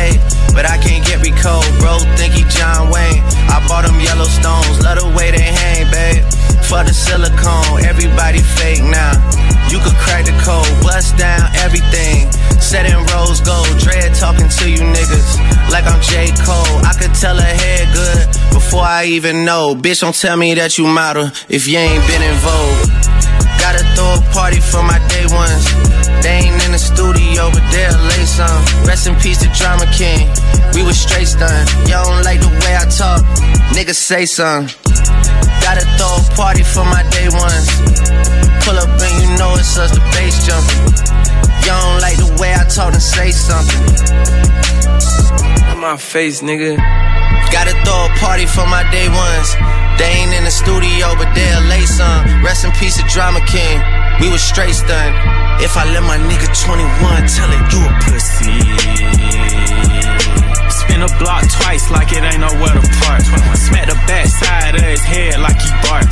[0.55, 1.67] but I can't get recode.
[1.83, 3.19] Bro, think he John Wayne.
[3.51, 6.38] I bought them Yellowstones, love the way they hang, babe.
[6.69, 9.17] For the silicone, everybody fake now.
[9.69, 12.29] You could crack the code, bust down everything.
[12.61, 15.29] Set in rose gold, dread talking to you niggas.
[15.71, 16.29] like I'm J.
[16.45, 16.77] Cole.
[16.85, 19.75] I could tell her head good before I even know.
[19.75, 22.99] Bitch, don't tell me that you model if you ain't been in vogue.
[23.61, 25.65] Gotta throw a party for my day ones.
[26.23, 28.61] They ain't in the studio, but they'll lay some.
[28.85, 30.25] Rest in peace to Drama King.
[30.73, 31.69] We was straight stunned.
[31.89, 33.21] Y'all don't like the way I talk.
[33.75, 34.73] Niggas say something.
[35.69, 37.69] Gotta throw a party for my day ones.
[38.65, 40.81] Pull up and you know it's us, the bass jumping.
[41.61, 43.77] Y'all don't like the way I talk and say something.
[45.69, 46.73] In my face, nigga.
[47.53, 49.53] Gotta throw a party for my day ones.
[50.01, 52.25] They ain't in the studio, but they'll lay some.
[52.41, 53.77] Rest in peace to Drama King.
[54.21, 55.13] We was straight stunned.
[55.61, 59.48] If I let my nigga 21 tell it, you a pussy.
[61.17, 63.23] Block twice like it ain't nowhere to park.
[63.57, 66.07] Smack the back side of his head like he bark.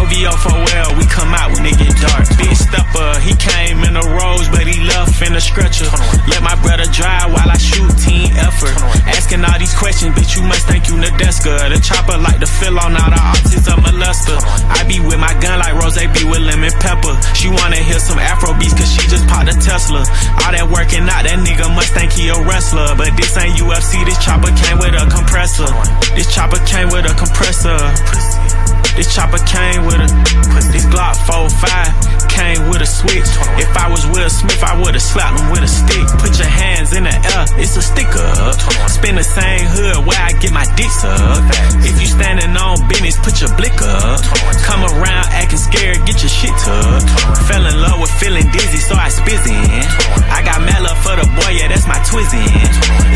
[0.00, 2.26] OVO for well, we come out when it get dark.
[2.38, 5.88] Big stepper, he came in a rose, but he left in a stretcher.
[6.30, 8.74] Let my brother drive while I shoot team effort.
[9.06, 11.70] Asking all these questions, bitch, you must think you Nadeska.
[11.74, 14.38] The chopper like to fill on all the autism molester.
[14.70, 17.12] I be with my gun like Rose be with lemon pepper.
[17.34, 20.06] She wanna hear some Afro beats cause she just popped a Tesla.
[20.40, 22.94] All that working out, that nigga must think he a wrestler.
[22.96, 25.68] But this ain't UFC, this chopper came with a compressor.
[26.14, 27.76] This chopper came with a compressor.
[28.96, 30.08] This chopper came with a
[30.72, 33.28] this Glock 45 came with a switch.
[33.60, 36.06] If I was Will Smith, I would've slapped him with a stick.
[36.24, 38.32] Put your hands in the air, it's a sticker.
[38.88, 41.44] Spin the same hood where I get my dick up.
[41.84, 44.24] If you standing on business, put your blick up.
[44.64, 47.08] Come around acting scared, get your shit tucked.
[47.44, 49.84] Fell in love with feeling dizzy, so I spizzin'.
[50.32, 52.48] I got mad love for the boy, yeah, that's my twizzin'.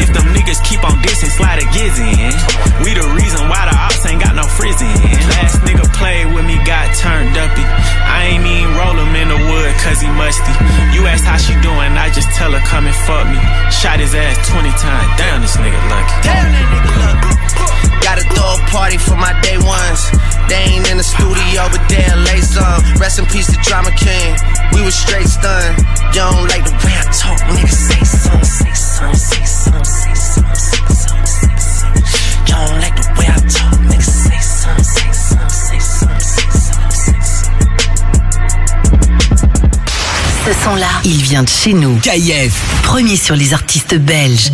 [0.05, 2.37] If them niggas keep on dissing, slide a gizzin'.
[2.85, 5.01] We the reason why the ops ain't got no frizzin'.
[5.33, 7.65] Last nigga played with me, got turned uppy.
[7.65, 10.55] I ain't even roll in the wood cause he musty.
[10.95, 13.39] You ask how she doing, I just tell her come and fuck me.
[13.71, 15.09] Shot his ass 20 times.
[15.19, 16.15] Damn, this nigga lucky.
[16.27, 17.33] Damn, that nigga lucky.
[18.03, 20.03] Gotta throw a party for my day ones.
[20.49, 22.83] They ain't in the studio, but they'll lay some.
[23.01, 24.37] Rest in peace to Drama King.
[24.75, 25.79] We was straight stunned.
[26.13, 27.71] You don't like the way I talk, nigga.
[27.71, 32.05] Say something, say something, say something, say something, say something, say something.
[32.45, 34.05] You don't like the way I talk, nigga.
[34.05, 37.34] Say something, say something, say something, say something, say something.
[40.45, 41.99] Ce son-là, il vient de chez nous.
[42.01, 42.83] KF.
[42.83, 44.51] Premier sur les artistes belges.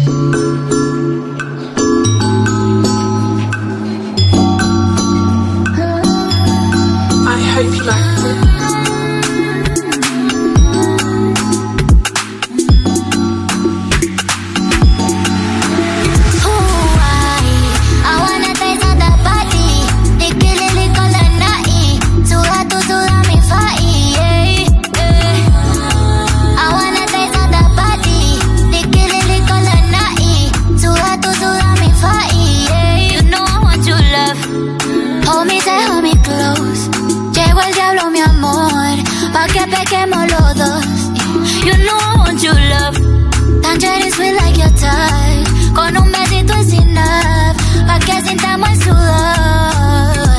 [38.10, 38.96] Mi amor.
[39.32, 40.84] Pa' que pequemos los dos.
[41.64, 42.96] You know I want your love.
[43.62, 45.48] Tangerine sweet like your touch.
[45.74, 47.56] Con un besito es enough.
[47.86, 50.38] Pa' que sintamos el sudor.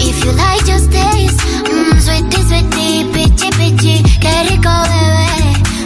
[0.00, 1.40] If you like just taste.
[1.70, 4.02] Mmm, sweetie, sweetie, pichi, pichi.
[4.20, 5.28] Qué rico, bebé.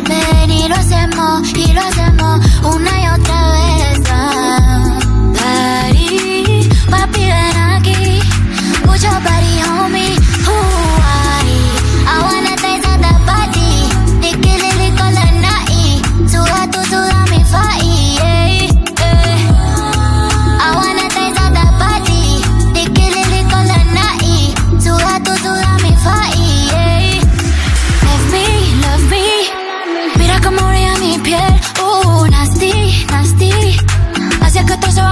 [0.08, 3.07] Ven y lo hacemos, y lo hacemos una y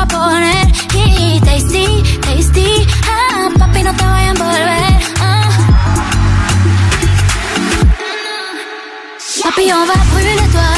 [0.08, 2.86] poner y tasty, tasty.
[3.08, 5.00] Ah, papi, no te vayas a envolver.
[5.20, 5.48] Ah.
[9.42, 10.75] Papi, on va brûler toi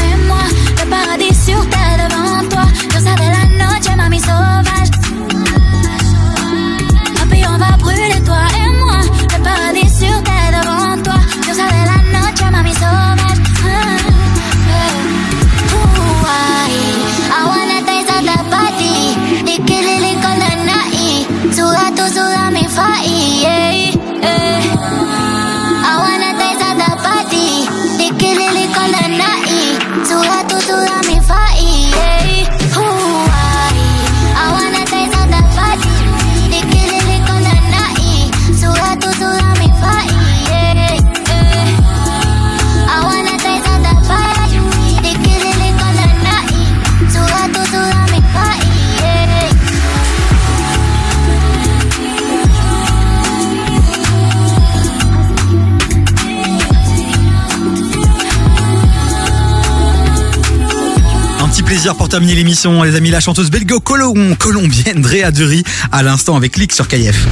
[61.97, 63.11] pour terminer l'émission, les amis.
[63.11, 67.27] La chanteuse belgo-colombienne Drea Dury à l'instant avec Click sur KF.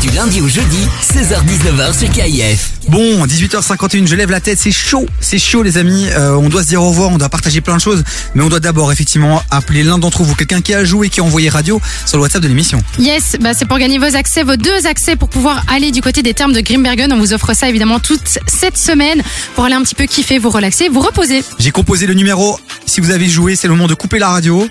[0.00, 2.72] Du lundi au jeudi, 16h-19h sur KIF.
[2.88, 6.62] Bon, 18h51, je lève la tête, c'est chaud, c'est chaud les amis, Euh, on doit
[6.62, 9.42] se dire au revoir, on doit partager plein de choses, mais on doit d'abord effectivement
[9.50, 12.42] appeler l'un d'entre vous, quelqu'un qui a joué, qui a envoyé radio sur le WhatsApp
[12.42, 12.80] de l'émission.
[12.98, 16.22] Yes, bah c'est pour gagner vos accès, vos deux accès pour pouvoir aller du côté
[16.22, 17.12] des termes de Grimbergen.
[17.12, 19.20] On vous offre ça évidemment toute cette semaine
[19.56, 21.42] pour aller un petit peu kiffer, vous relaxer, vous reposer.
[21.58, 24.66] J'ai composé le numéro, si vous avez joué, c'est le moment de couper la radio.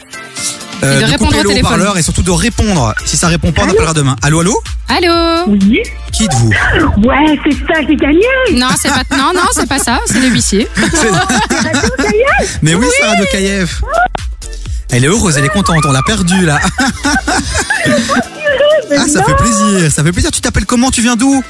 [0.84, 1.66] euh, Et de répondre couper au le téléphone.
[1.74, 2.94] haut-parleur et surtout de répondre.
[3.06, 4.16] Si ça répond pas, on appellera demain.
[4.22, 5.82] Allô, allô Allô Oui.
[6.12, 6.50] Qui êtes-vous?
[7.04, 7.82] Ouais, c'est ça,
[8.54, 10.68] Non, c'est pas non, non, c'est pas ça, c'est le huissier.
[12.62, 13.82] Mais oui, c'est Radio KF.
[14.92, 16.60] Elle est heureuse, elle est contente, on l'a perdue là.
[18.98, 20.30] Ah, ça fait plaisir, ça fait plaisir.
[20.32, 21.44] Tu t'appelles comment Tu viens d'où?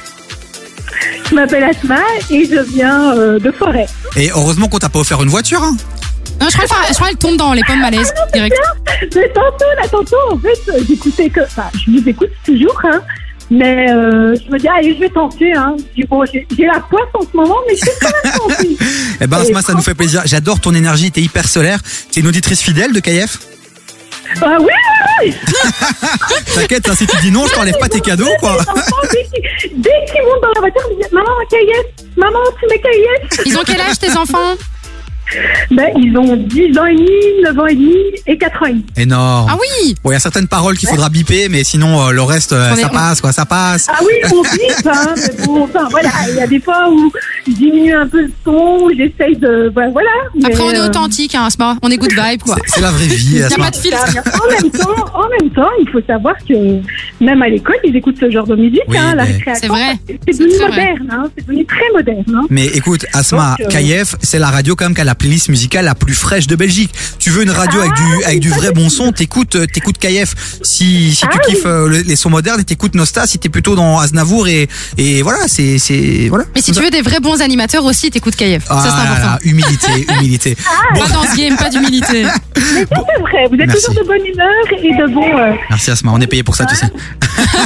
[1.30, 3.88] Je m'appelle Asma et je viens euh, de Forêt.
[4.16, 5.62] Et heureusement qu'on t'a pas offert une voiture.
[5.62, 5.76] hein.
[6.40, 8.56] Non, je crois, que- je crois qu'elle tombe dans les pommes malaises direct.
[9.16, 11.42] Mais tantôt, là, tantôt, en fait, euh, j'écoutais que.
[11.42, 13.02] Enfin, je vous écoute toujours, hein.
[13.52, 15.76] Mais euh, je me dis, allez, je vais tenter, hein.
[15.78, 18.78] Je dis, bon, j'ai la poisse en ce moment, mais je vais quand même tenter.
[19.22, 20.24] Eh ben, Asma, ça nous fait plaisir.
[20.26, 21.80] J'adore ton énergie, t'es hyper solaire.
[22.12, 23.38] T'es une auditrice fidèle de KF
[24.42, 24.66] Ah oui,
[25.22, 25.36] oui, oui
[26.56, 28.54] T'inquiète, hein, si tu dis non, je t'enlève pas tes cadeaux, quoi.
[28.54, 32.40] Les enfants, dès qu'ils dès qu'ils montent dans la voiture, ils disent, maman, KF, maman,
[32.60, 33.46] tu mets KF.
[33.46, 34.56] Ils ont quel âge tes enfants?
[35.72, 37.10] Ben, ils ont 10 ans et demi,
[37.44, 37.96] 9 ans et demi
[38.28, 38.86] et 4 ans et demi.
[38.98, 39.48] Énorme.
[39.52, 42.22] Ah oui Bon, il y a certaines paroles qu'il faudra biper, mais sinon, euh, le
[42.22, 43.88] reste, euh, est- ça passe, quoi, ça passe.
[43.90, 47.12] Ah oui, on bip, hein, mais bon, enfin, voilà, il y a des fois où
[47.48, 50.10] je diminue un peu le son, j'essaye de, ben, voilà.
[50.46, 51.78] Après, on est euh, authentique, hein, Asma.
[51.82, 52.56] On est good vibe, quoi.
[52.68, 53.66] C'est la vraie vie, Y a Asma.
[53.66, 53.98] pas de filtre.
[54.44, 56.54] En même temps, en même temps, il faut savoir que
[57.24, 59.56] même à l'école, ils écoutent ce genre de musique, Oui, hein, mais-.
[59.56, 59.98] C'est vrai.
[60.08, 62.24] C'est devenu moderne, hein, c'est devenu très moderne.
[62.36, 62.42] Hein.
[62.50, 65.86] Mais écoute, Asma, Donc, euh, c'est la radio quand même qui a la playlist musicale
[65.86, 66.94] la plus fraîche de Belgique.
[67.20, 70.34] Tu veux une radio avec du avec du vrai bon son, t'écoutes euh, t'écoutes KF.
[70.62, 73.26] Si si tu Ah kiffes euh, le- les sons modernes, t'écoutes Nosta.
[73.26, 76.44] Si t'es plutôt dans Aznavour et et voilà, c'est c'est voilà.
[76.54, 78.64] Mais si tu veux des vrais bons animateurs aussi, t'écoutes KF.
[78.70, 79.28] Ah ça, c'est là important.
[79.28, 80.58] là, humilité, humilité.
[81.00, 82.24] Pas dans ce game, pas d'humilité.
[82.56, 83.86] Mais ça, c'est vrai, vous êtes Merci.
[83.86, 85.38] toujours de bonne humeur et de bon.
[85.40, 86.88] Euh, Merci Asma, on est payé pour ça, tu sais.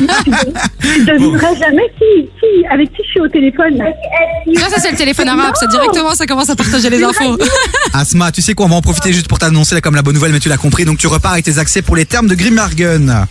[0.84, 3.76] je devinerai jamais qui, qui, avec qui je suis au téléphone.
[3.78, 3.86] Là.
[4.60, 5.54] Ça, ça c'est le téléphone arabe.
[5.60, 7.38] Ça directement, ça commence à partager les infos.
[7.94, 10.32] Asma, tu sais quoi, on va en profiter juste pour t'annoncer comme la bonne nouvelle,
[10.32, 10.86] mais tu l'as compris.
[10.86, 13.28] Donc tu repars avec tes accès pour les termes de Grimmargen.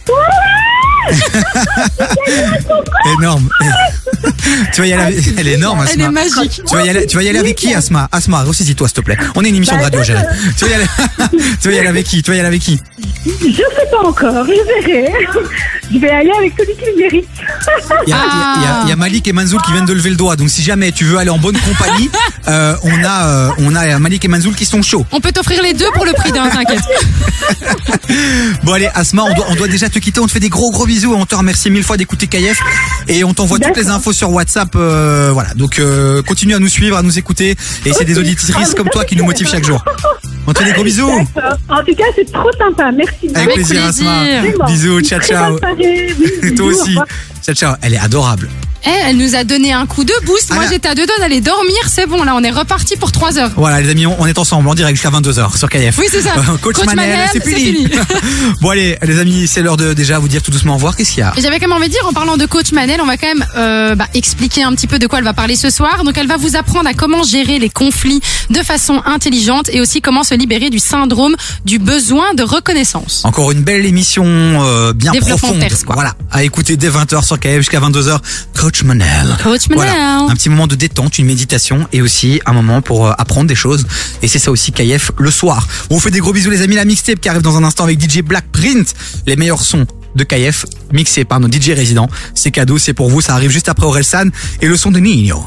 [3.18, 3.48] énorme.
[4.74, 5.92] tu vas y aller, avec- elle est énorme, Asma.
[5.94, 6.62] Elle est magique.
[6.66, 9.00] Tu vas y aller, tu vas y aller avec qui, Asma Asma, ressaisis-toi, s'il te
[9.00, 9.16] plaît.
[9.34, 10.28] On est une émission de radio, Gérald.
[10.56, 10.86] Tu vas y aller,
[11.60, 12.80] tu vas y aller avec qui Tu vas y aller avec qui
[13.24, 15.12] Je sais pas encore, je verrai.
[15.92, 17.28] Je vais aller avec celui qui le mérite.
[18.06, 20.36] il y, a, y y y Malik et Manzoul qui viennent de lever le doigt.
[20.36, 22.10] Donc si jamais tu veux aller en bonne compagnie,
[22.48, 25.06] euh, on a, euh, on a Malik et Manzoul qui sont chauds.
[25.12, 26.80] On peut t'offrir les deux pour le prix d'un, t'inquiète.
[28.64, 30.70] Bon allez Asma, on doit, on doit déjà te quitter, on te fait des gros
[30.70, 32.60] gros bisous on te remercie mille fois d'écouter KF
[33.09, 34.75] et on t'envoie toutes les infos sur WhatsApp.
[34.77, 38.75] euh, voilà, donc euh, continue à nous suivre, à nous écouter et c'est des auditrices
[38.75, 39.85] comme toi qui nous motivent chaque jour.
[40.51, 41.10] On te fait des gros bisous.
[41.35, 41.59] D'accord.
[41.68, 42.91] En tout cas, c'est trop sympa.
[42.91, 43.28] Merci.
[43.35, 44.25] Avec plaisir Asma.
[44.25, 44.65] Vraiment.
[44.67, 45.51] Bisous, ciao Très ciao.
[45.51, 46.15] bonne soirée.
[46.18, 46.89] Oui, Toi bisous, au aussi.
[46.91, 47.07] revoir.
[47.44, 48.49] Ciao ciao, elle est adorable.
[48.86, 50.55] Eh, elle nous a donné un coup de boost.
[50.55, 50.68] Moi, Ah.
[50.70, 51.75] j'étais à deux doigts d'aller dormir.
[51.89, 53.51] C'est bon, là, on est reparti pour trois heures.
[53.57, 55.99] Voilà les amis, on on est ensemble en direct jusqu'à 22h sur KF.
[55.99, 56.31] Oui, c'est ça.
[56.62, 57.85] Coach, Coach Manel, c'est fini.
[57.86, 57.89] fini.
[58.60, 60.97] bon allez les amis, c'est l'heure de déjà vous dire tout doucement au revoir.
[60.97, 61.33] Qu'est-ce qu'il y a?
[61.36, 63.27] Et J'avais quand même envie de dire, en parlant de coach Manel, on va quand
[63.27, 66.05] même euh, bah, expliquer un petit peu de quoi elle va parler ce soir.
[66.05, 68.20] Donc, elle va vous apprendre à comment gérer les conflits
[68.51, 71.34] de façon intelligente et aussi comment se libérer du syndrome
[71.65, 73.23] du besoin de reconnaissance.
[73.25, 75.62] Encore une belle émission euh, bien profonde.
[75.84, 75.94] quoi.
[75.94, 78.18] Voilà, à écouter dès 20h sur KF jusqu'à 22h.
[78.58, 79.36] Coach Manel.
[79.42, 79.84] Coach Manel.
[79.84, 83.47] Voilà, un petit moment de détente, une méditation et aussi un moment pour euh, apprendre
[83.49, 83.86] des choses.
[84.23, 85.67] Et c'est ça aussi KF le soir.
[85.91, 86.76] On vous fait des gros bisous les amis.
[86.76, 88.94] La mixtape qui arrive dans un instant avec DJ Black Print.
[89.26, 92.08] Les meilleurs sons de KF mixés par nos DJ résidents.
[92.34, 93.20] C'est cadeau, c'est pour vous.
[93.20, 94.28] Ça arrive juste après Orelsan
[94.60, 95.44] et le son de Nino.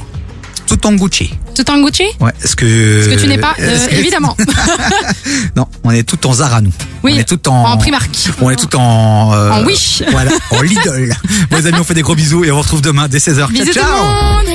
[0.68, 1.34] Tout en Gucci.
[1.56, 3.04] Tout en Gucci Ouais, est-ce que...
[3.04, 4.36] Ce que tu n'es pas, euh, que- évidemment.
[5.56, 6.72] Non, on est tout en Zara, nous.
[7.04, 7.64] Oui, on est tout en...
[7.74, 8.10] en Primark.
[8.42, 9.34] On est tout en...
[9.34, 10.02] euh, En Wish.
[10.12, 11.14] Voilà, en Lidl.
[11.52, 13.50] Bon les amis, on fait des gros bisous et on vous retrouve demain dès 16h.
[13.50, 14.46] Bisous tout le ciao monde.